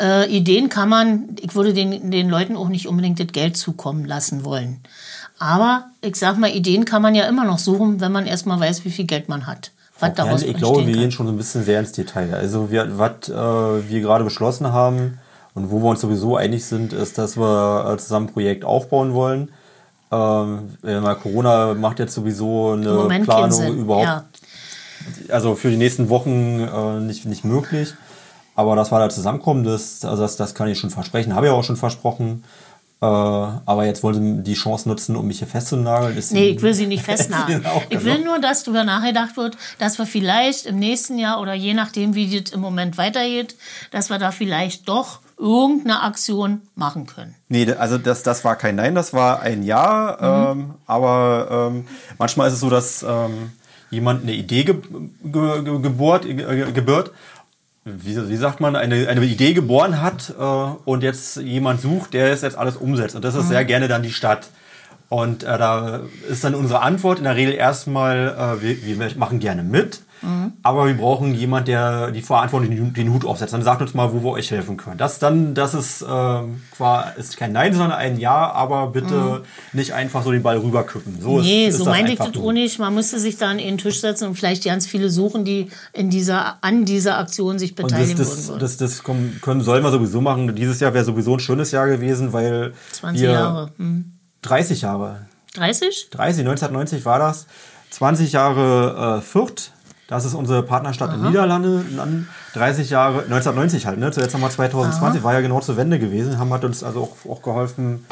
Äh, 0.00 0.34
Ideen 0.34 0.70
kann 0.70 0.88
man, 0.88 1.36
ich 1.42 1.54
würde 1.54 1.74
den, 1.74 2.10
den 2.10 2.30
Leuten 2.30 2.56
auch 2.56 2.70
nicht 2.70 2.88
unbedingt 2.88 3.20
das 3.20 3.26
Geld 3.26 3.58
zukommen 3.58 4.06
lassen 4.06 4.46
wollen. 4.46 4.80
Aber 5.38 5.88
ich 6.00 6.16
sag 6.16 6.38
mal, 6.38 6.48
Ideen 6.48 6.86
kann 6.86 7.02
man 7.02 7.14
ja 7.14 7.28
immer 7.28 7.44
noch 7.44 7.58
suchen, 7.58 8.00
wenn 8.00 8.12
man 8.12 8.24
erstmal 8.24 8.58
weiß, 8.58 8.86
wie 8.86 8.90
viel 8.90 9.04
Geld 9.04 9.28
man 9.28 9.46
hat. 9.46 9.72
Was 10.00 10.14
daraus 10.14 10.40
ja, 10.40 10.48
ich 10.48 10.56
glaube, 10.56 10.86
wir 10.86 10.94
gehen 10.94 11.12
schon 11.12 11.26
so 11.26 11.34
ein 11.34 11.36
bisschen 11.36 11.64
sehr 11.64 11.80
ins 11.80 11.92
Detail. 11.92 12.32
Also, 12.32 12.70
wir, 12.70 12.98
was 12.98 13.28
äh, 13.28 13.90
wir 13.90 14.00
gerade 14.00 14.24
beschlossen 14.24 14.72
haben 14.72 15.18
und 15.52 15.70
wo 15.70 15.82
wir 15.82 15.90
uns 15.90 16.00
sowieso 16.00 16.38
einig 16.38 16.64
sind, 16.64 16.94
ist, 16.94 17.18
dass 17.18 17.36
wir 17.36 17.92
äh, 17.92 17.98
zusammen 17.98 18.28
ein 18.28 18.32
Projekt 18.32 18.64
aufbauen 18.64 19.12
wollen. 19.12 19.50
Ähm, 20.10 20.78
Corona 21.22 21.74
macht 21.74 21.98
jetzt 21.98 22.14
sowieso 22.14 22.72
eine 22.72 23.20
Planung 23.22 23.76
überhaupt 23.76 24.04
ja 24.06 24.24
also 25.28 25.54
für 25.54 25.70
die 25.70 25.76
nächsten 25.76 26.08
Wochen 26.08 26.60
äh, 26.60 27.00
nicht, 27.00 27.24
nicht 27.24 27.44
möglich. 27.44 27.94
Aber 28.56 28.76
dass 28.76 28.92
wir 28.92 28.98
da 28.98 29.08
zusammenkommen, 29.08 29.64
das, 29.64 30.04
also 30.04 30.22
das, 30.22 30.36
das 30.36 30.54
kann 30.54 30.68
ich 30.68 30.78
schon 30.78 30.90
versprechen. 30.90 31.34
Habe 31.34 31.46
ich 31.46 31.52
auch 31.52 31.64
schon 31.64 31.76
versprochen. 31.76 32.44
Äh, 33.00 33.06
aber 33.06 33.84
jetzt 33.84 34.02
wollen 34.02 34.38
sie 34.38 34.42
die 34.42 34.54
Chance 34.54 34.88
nutzen, 34.88 35.16
um 35.16 35.26
mich 35.26 35.38
hier 35.38 35.48
festzunageln. 35.48 36.16
Ist 36.16 36.32
nee, 36.32 36.50
ich 36.50 36.62
will 36.62 36.72
sie 36.72 36.86
nicht 36.86 37.04
festnageln. 37.04 37.62
genau, 37.62 37.82
ich 37.90 38.04
will 38.04 38.24
nur, 38.24 38.38
dass 38.38 38.62
darüber 38.62 38.84
nachgedacht 38.84 39.36
wird, 39.36 39.56
dass 39.78 39.98
wir 39.98 40.06
vielleicht 40.06 40.66
im 40.66 40.78
nächsten 40.78 41.18
Jahr 41.18 41.40
oder 41.40 41.52
je 41.52 41.74
nachdem, 41.74 42.14
wie 42.14 42.40
das 42.40 42.52
im 42.52 42.60
Moment 42.60 42.96
weitergeht, 42.96 43.56
dass 43.90 44.08
wir 44.08 44.18
da 44.18 44.30
vielleicht 44.30 44.88
doch 44.88 45.18
irgendeine 45.36 46.02
Aktion 46.02 46.62
machen 46.76 47.06
können. 47.06 47.34
Nee, 47.48 47.70
also 47.72 47.98
das, 47.98 48.22
das 48.22 48.44
war 48.44 48.56
kein 48.56 48.76
Nein, 48.76 48.94
das 48.94 49.12
war 49.12 49.40
ein 49.40 49.64
Ja. 49.64 50.52
Mhm. 50.54 50.60
Ähm, 50.60 50.74
aber 50.86 51.70
ähm, 51.72 51.86
manchmal 52.18 52.48
ist 52.48 52.54
es 52.54 52.60
so, 52.60 52.70
dass 52.70 53.02
ähm, 53.02 53.52
jemand 53.94 54.22
eine 54.22 54.32
Idee 54.32 54.64
ge 54.64 54.76
ge 55.22 55.62
ge 55.64 55.80
geburt, 55.80 56.24
ge 56.24 56.72
gebürt, 56.72 57.12
wie, 57.84 58.28
wie, 58.28 58.36
sagt 58.36 58.60
man, 58.60 58.76
eine, 58.76 59.08
eine 59.08 59.24
Idee 59.24 59.52
geboren 59.52 60.00
hat 60.00 60.34
äh, 60.38 60.42
und 60.42 61.02
jetzt 61.02 61.36
jemand 61.36 61.80
sucht, 61.80 62.14
der 62.14 62.32
es 62.32 62.42
jetzt 62.42 62.56
alles 62.56 62.76
umsetzt. 62.76 63.14
Und 63.14 63.24
das 63.24 63.34
ist 63.34 63.44
mhm. 63.44 63.48
sehr 63.48 63.64
gerne 63.64 63.88
dann 63.88 64.02
die 64.02 64.12
Stadt. 64.12 64.48
Und 65.14 65.44
äh, 65.44 65.58
da 65.58 66.00
ist 66.28 66.42
dann 66.42 66.56
unsere 66.56 66.82
Antwort 66.82 67.18
in 67.18 67.24
der 67.24 67.36
Regel 67.36 67.54
erstmal, 67.54 68.58
äh, 68.60 68.62
wir, 68.62 68.98
wir 68.98 69.16
machen 69.16 69.38
gerne 69.38 69.62
mit. 69.62 70.00
Mhm. 70.22 70.54
Aber 70.64 70.88
wir 70.88 70.94
brauchen 70.94 71.34
jemanden, 71.34 71.66
der 71.66 72.10
die 72.10 72.20
Verantwortung, 72.20 72.68
den, 72.68 72.92
den, 72.92 73.12
Hut 73.12 73.24
aufsetzt. 73.24 73.52
Dann 73.52 73.62
sagt 73.62 73.80
uns 73.80 73.94
mal, 73.94 74.12
wo 74.12 74.24
wir 74.24 74.32
euch 74.32 74.50
helfen 74.50 74.76
können. 74.76 74.98
Das 74.98 75.20
dann, 75.20 75.54
das 75.54 75.72
ist, 75.74 76.02
äh, 76.02 76.40
ist 77.16 77.36
kein 77.36 77.52
Nein, 77.52 77.74
sondern 77.74 77.92
ein 77.92 78.18
Ja, 78.18 78.50
aber 78.50 78.88
bitte 78.88 79.14
mhm. 79.14 79.78
nicht 79.78 79.92
einfach 79.92 80.24
so 80.24 80.32
den 80.32 80.42
Ball 80.42 80.58
rüberkippen. 80.58 81.20
So 81.20 81.40
nee, 81.40 81.68
ist, 81.68 81.74
ist 81.74 81.84
so 81.84 81.84
meinte 81.84 82.10
ich 82.10 82.18
das 82.18 82.36
auch 82.36 82.50
nicht. 82.52 82.80
Man 82.80 82.92
müsste 82.92 83.20
sich 83.20 83.36
da 83.36 83.50
an 83.50 83.58
den 83.58 83.78
Tisch 83.78 84.00
setzen 84.00 84.26
und 84.26 84.34
vielleicht 84.34 84.64
ganz 84.64 84.84
viele 84.84 85.10
suchen, 85.10 85.44
die 85.44 85.68
in 85.92 86.10
dieser, 86.10 86.58
an 86.60 86.84
dieser 86.84 87.18
Aktion 87.18 87.60
sich 87.60 87.76
beteiligen 87.76 88.18
das, 88.18 88.30
das, 88.30 88.48
würden. 88.48 88.58
Das, 88.58 88.76
das, 88.78 89.04
können, 89.04 89.60
sollen 89.60 89.84
wir 89.84 89.92
sowieso 89.92 90.20
machen. 90.20 90.56
Dieses 90.56 90.80
Jahr 90.80 90.92
wäre 90.92 91.04
sowieso 91.04 91.34
ein 91.34 91.40
schönes 91.40 91.70
Jahr 91.70 91.86
gewesen, 91.86 92.32
weil 92.32 92.72
20 92.90 93.22
wir 93.22 93.30
Jahre. 93.30 93.70
Hm. 93.76 94.13
30 94.44 94.82
Jahre. 94.82 95.26
30? 95.54 96.10
30, 96.10 96.40
1990 96.40 97.04
war 97.04 97.18
das. 97.18 97.46
20 97.90 98.32
Jahre 98.32 99.18
äh, 99.18 99.20
Fürth, 99.22 99.70
das 100.08 100.24
ist 100.24 100.34
unsere 100.34 100.62
Partnerstadt 100.62 101.10
Aha. 101.10 101.16
in 101.16 101.22
Niederlande. 101.22 101.84
30 102.54 102.90
Jahre, 102.90 103.22
1990 103.22 103.86
halt, 103.86 103.98
ne? 103.98 104.10
Zuletzt 104.10 104.34
nochmal 104.34 104.50
2020, 104.50 105.20
Aha. 105.20 105.24
war 105.24 105.32
ja 105.34 105.40
genau 105.40 105.60
zur 105.60 105.76
Wende 105.76 105.98
gewesen, 105.98 106.38
haben 106.38 106.52
hat 106.52 106.64
uns 106.64 106.82
also 106.82 107.02
auch, 107.02 107.30
auch 107.30 107.42
geholfen. 107.42 108.04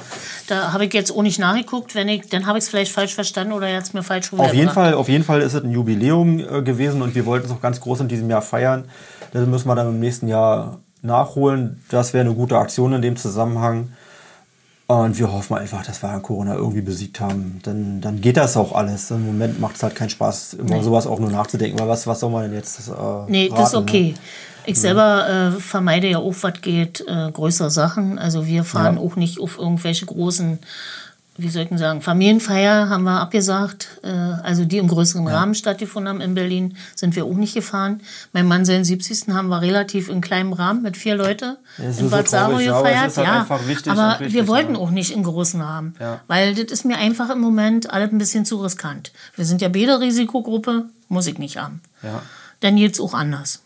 Da 0.47 0.73
habe 0.73 0.87
ich 0.87 0.95
jetzt 0.95 1.11
auch 1.11 1.23
nicht 1.23 1.39
nachgeguckt, 1.39 1.95
wenn 1.95 2.09
ich, 2.09 2.29
dann 2.29 2.47
habe 2.47 2.59
ich 2.59 2.65
es 2.65 2.71
vielleicht 2.71 2.93
falsch 2.93 3.15
verstanden 3.15 3.53
oder 3.53 3.69
jetzt 3.69 3.93
mir 3.93 4.03
falsch 4.03 4.33
auf 4.33 4.55
jeden 4.55 4.71
Fall, 4.71 4.95
Auf 4.95 5.09
jeden 5.09 5.25
Fall 5.25 5.43
ist 5.43 5.55
es 5.55 5.63
ein 5.63 5.71
Jubiläum 5.71 6.39
äh, 6.39 6.63
gewesen 6.63 7.03
und 7.03 7.15
wir 7.15 7.27
wollten 7.27 7.47
es 7.47 7.53
auch 7.53 7.61
ganz 7.61 7.81
groß 7.81 8.01
in 8.01 8.09
diesem 8.09 8.31
Jahr 8.31 8.43
feiern. 8.43 8.87
Das 9.33 9.47
müssen 9.47 9.69
wir 9.69 9.75
dann 9.75 9.89
im 9.89 10.01
nächsten 10.01 10.29
Jahr 10.29 10.81
nachholen. 11.03 11.83
Das 11.91 12.15
wäre 12.15 12.25
eine 12.25 12.35
gute 12.35 12.57
Aktion 12.57 12.93
in 12.93 13.03
dem 13.03 13.17
Zusammenhang. 13.17 13.93
Und 14.87 15.19
wir 15.19 15.33
hoffen 15.33 15.57
einfach, 15.57 15.85
dass 15.85 16.03
wir 16.03 16.21
Corona 16.21 16.55
irgendwie 16.55 16.83
besiegt 16.83 17.21
haben. 17.21 17.61
Dann, 17.63 18.01
dann 18.01 18.21
geht 18.21 18.37
das 18.37 18.57
auch 18.57 18.73
alles. 18.73 19.11
Im 19.11 19.25
Moment 19.27 19.61
macht 19.61 19.77
es 19.77 19.83
halt 19.83 19.95
keinen 19.95 20.11
Spaß, 20.11 20.55
über 20.55 20.77
nee. 20.77 20.83
sowas 20.83 21.07
auch 21.07 21.19
nur 21.19 21.31
nachzudenken. 21.31 21.79
Weil 21.79 21.89
was, 21.89 22.07
was 22.07 22.21
soll 22.21 22.31
man 22.31 22.43
denn 22.43 22.55
jetzt? 22.55 22.89
Äh, 22.89 22.93
nee, 23.29 23.47
raten, 23.47 23.55
das 23.55 23.69
ist 23.71 23.75
okay. 23.75 24.13
Ne? 24.13 24.19
Ich 24.65 24.81
selber 24.81 25.29
äh, 25.29 25.61
vermeide 25.61 26.09
ja 26.09 26.19
auch, 26.19 26.35
was 26.43 26.61
geht, 26.61 27.05
äh, 27.09 27.31
größere 27.33 27.71
Sachen. 27.71 28.19
Also 28.19 28.47
wir 28.47 28.65
fahren 28.65 28.97
ja. 28.97 29.03
auch 29.03 29.17
nicht 29.17 29.41
auf 29.41 29.59
irgendwelche 29.59 30.07
großen 30.07 30.59
wie 31.43 31.49
soll 31.49 31.63
ich 31.63 31.69
denn 31.69 31.79
sagen, 31.79 32.01
Familienfeier 32.01 32.89
haben 32.89 33.05
wir 33.05 33.21
abgesagt. 33.21 33.89
Äh, 34.03 34.09
also 34.09 34.65
die 34.65 34.79
im 34.79 34.89
größeren 34.89 35.27
ja. 35.27 35.35
Rahmen 35.35 35.55
stattgefunden 35.55 36.09
haben 36.09 36.21
in 36.21 36.35
Berlin, 36.35 36.77
sind 36.95 37.17
wir 37.17 37.25
auch 37.25 37.35
nicht 37.35 37.55
gefahren. 37.55 38.01
Mein 38.33 38.47
Mann 38.47 38.65
seinen 38.65 38.85
70. 38.85 39.35
haben 39.35 39.49
wir 39.49 39.61
relativ 39.61 40.09
in 40.09 40.21
kleinem 40.21 40.53
Rahmen 40.53 40.83
mit 40.83 40.97
vier 40.97 41.17
Leuten 41.17 41.57
in 41.79 42.11
Bad 42.11 42.29
so 42.29 42.37
Saro 42.37 42.57
gefeiert. 42.57 43.17
Halt 43.17 43.17
ja, 43.17 43.47
aber 43.49 43.67
wichtig, 43.67 43.93
wir 44.33 44.49
wollten 44.49 44.75
ja. 44.75 44.81
auch 44.81 44.91
nicht 44.91 45.11
in 45.11 45.23
großen 45.23 45.61
Rahmen, 45.61 45.95
ja. 46.01 46.21
weil 46.27 46.55
das 46.55 46.71
ist 46.71 46.85
mir 46.85 46.97
einfach 46.97 47.31
im 47.31 47.41
Moment 47.41 47.91
alles 47.91 48.13
ein 48.13 48.19
bisschen 48.19 48.45
zu 48.45 48.63
riskant. 48.63 49.13
Wir 49.37 49.45
sind 49.45 49.61
ja 49.61 49.69
beide 49.69 50.01
Risikogruppe, 50.01 50.87
muss 51.09 51.27
ich 51.27 51.39
nicht 51.39 51.59
haben. 51.59 51.81
Dann 52.61 52.77
geht's 52.77 53.01
auch 53.01 53.15
anders. 53.15 53.63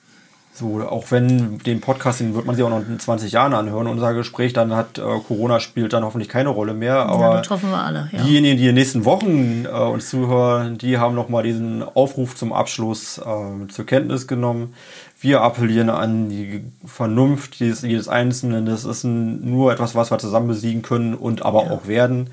So, 0.59 0.81
auch 0.89 1.11
wenn 1.11 1.59
den 1.59 1.83
Podcast, 1.83 2.21
den 2.21 2.35
wird 2.35 2.47
man 2.47 2.57
sich 2.57 2.65
auch 2.65 2.71
noch 2.71 2.81
in 2.81 2.99
20 2.99 3.31
Jahren 3.31 3.53
anhören, 3.53 3.87
unser 3.89 4.15
Gespräch, 4.15 4.55
dann 4.55 4.75
hat 4.75 4.97
äh, 4.97 5.03
Corona 5.29 5.61
spielt 5.61 5.93
dann 5.93 6.03
hoffentlich 6.03 6.31
keine 6.31 6.49
Rolle 6.49 6.73
mehr. 6.73 6.97
Aber 7.01 7.21
ja, 7.21 7.37
das 7.37 7.51
hoffen 7.51 7.71
wir 7.71 7.79
alle. 7.79 8.09
Ja. 8.11 8.23
Diejenigen, 8.23 8.57
die 8.57 8.63
in 8.63 8.69
den 8.69 8.77
nächsten 8.77 9.05
Wochen 9.05 9.67
äh, 9.67 9.69
uns 9.69 10.09
zuhören, 10.09 10.79
die 10.79 10.97
haben 10.97 11.15
nochmal 11.15 11.43
diesen 11.43 11.83
Aufruf 11.83 12.37
zum 12.37 12.55
Abschluss 12.55 13.19
äh, 13.19 13.69
zur 13.69 13.85
Kenntnis 13.85 14.27
genommen. 14.27 14.73
Wir 15.21 15.43
appellieren 15.43 15.91
an 15.91 16.31
die 16.31 16.65
Vernunft 16.87 17.57
jedes, 17.57 17.83
jedes 17.83 18.09
Einzelnen. 18.09 18.65
Das 18.65 18.87
ist 18.87 19.05
ein, 19.05 19.51
nur 19.51 19.75
etwas, 19.75 19.95
was 19.95 20.11
wir 20.11 20.17
zusammen 20.17 20.49
besiegen 20.49 20.81
können 20.81 21.15
und 21.15 21.45
aber 21.45 21.67
ja. 21.67 21.71
auch 21.71 21.87
werden. 21.87 22.31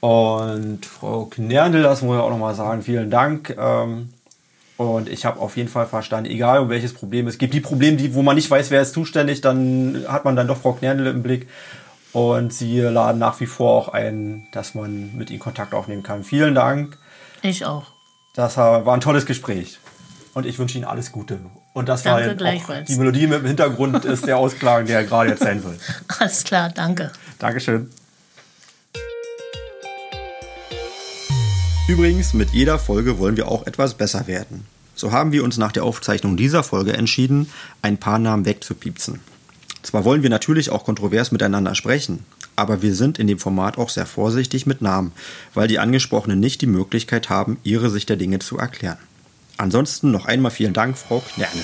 Und 0.00 0.84
Frau 0.84 1.26
Knerndl, 1.26 1.84
das 1.84 2.02
muss 2.02 2.16
ich 2.16 2.22
auch 2.22 2.30
nochmal 2.30 2.56
sagen, 2.56 2.82
vielen 2.82 3.08
Dank. 3.08 3.56
Ähm, 3.56 4.08
und 4.82 5.08
ich 5.08 5.24
habe 5.24 5.40
auf 5.40 5.56
jeden 5.56 5.68
Fall 5.68 5.86
verstanden, 5.86 6.30
egal 6.30 6.60
um 6.60 6.68
welches 6.68 6.94
Problem 6.94 7.26
es 7.26 7.38
gibt, 7.38 7.54
die 7.54 7.60
Probleme, 7.60 7.96
die, 7.96 8.14
wo 8.14 8.22
man 8.22 8.36
nicht 8.36 8.50
weiß, 8.50 8.70
wer 8.70 8.82
ist 8.82 8.92
zuständig, 8.94 9.40
dann 9.40 10.04
hat 10.08 10.24
man 10.24 10.36
dann 10.36 10.46
doch 10.46 10.58
Frau 10.58 10.72
Knernle 10.72 11.10
im 11.10 11.22
Blick. 11.22 11.48
Und 12.12 12.52
sie 12.52 12.80
laden 12.80 13.18
nach 13.18 13.40
wie 13.40 13.46
vor 13.46 13.72
auch 13.72 13.88
ein, 13.88 14.46
dass 14.52 14.74
man 14.74 15.16
mit 15.16 15.30
ihnen 15.30 15.38
Kontakt 15.38 15.72
aufnehmen 15.72 16.02
kann. 16.02 16.24
Vielen 16.24 16.54
Dank. 16.54 16.98
Ich 17.40 17.64
auch. 17.64 17.86
Das 18.34 18.56
war 18.56 18.86
ein 18.86 19.00
tolles 19.00 19.26
Gespräch. 19.26 19.78
Und 20.34 20.46
ich 20.46 20.58
wünsche 20.58 20.78
Ihnen 20.78 20.86
alles 20.86 21.12
Gute. 21.12 21.38
Und 21.74 21.88
das 21.88 22.02
danke 22.02 22.38
war 22.40 22.52
auch 22.52 22.84
die 22.84 22.96
Melodie 22.96 23.26
mit 23.26 23.40
dem 23.40 23.46
Hintergrund 23.46 24.04
ist 24.04 24.26
der 24.26 24.38
Ausklang, 24.38 24.86
der 24.86 25.04
gerade 25.04 25.30
jetzt 25.30 25.42
sein 25.42 25.60
soll. 25.62 25.76
Alles 26.18 26.44
klar, 26.44 26.70
danke. 26.70 27.12
Dankeschön. 27.38 27.90
Übrigens, 31.88 32.32
mit 32.32 32.50
jeder 32.50 32.78
Folge 32.78 33.18
wollen 33.18 33.36
wir 33.36 33.48
auch 33.48 33.66
etwas 33.66 33.94
besser 33.94 34.26
werden. 34.26 34.66
So 34.94 35.12
haben 35.12 35.32
wir 35.32 35.44
uns 35.44 35.58
nach 35.58 35.72
der 35.72 35.84
Aufzeichnung 35.84 36.36
dieser 36.36 36.62
Folge 36.62 36.92
entschieden, 36.92 37.48
ein 37.80 37.98
paar 37.98 38.18
Namen 38.18 38.44
wegzupiepsen. 38.44 39.20
Zwar 39.82 40.04
wollen 40.04 40.22
wir 40.22 40.30
natürlich 40.30 40.70
auch 40.70 40.84
kontrovers 40.84 41.32
miteinander 41.32 41.74
sprechen, 41.74 42.24
aber 42.54 42.82
wir 42.82 42.94
sind 42.94 43.18
in 43.18 43.26
dem 43.26 43.38
Format 43.38 43.78
auch 43.78 43.88
sehr 43.88 44.06
vorsichtig 44.06 44.66
mit 44.66 44.80
Namen, 44.80 45.12
weil 45.54 45.68
die 45.68 45.78
Angesprochenen 45.78 46.38
nicht 46.38 46.60
die 46.60 46.66
Möglichkeit 46.66 47.30
haben, 47.30 47.58
ihre 47.64 47.90
Sicht 47.90 48.08
der 48.08 48.16
Dinge 48.16 48.38
zu 48.38 48.58
erklären. 48.58 48.98
Ansonsten 49.56 50.10
noch 50.10 50.26
einmal 50.26 50.50
vielen 50.50 50.72
Dank, 50.72 50.96
Frau 50.96 51.20
Knerne. 51.34 51.62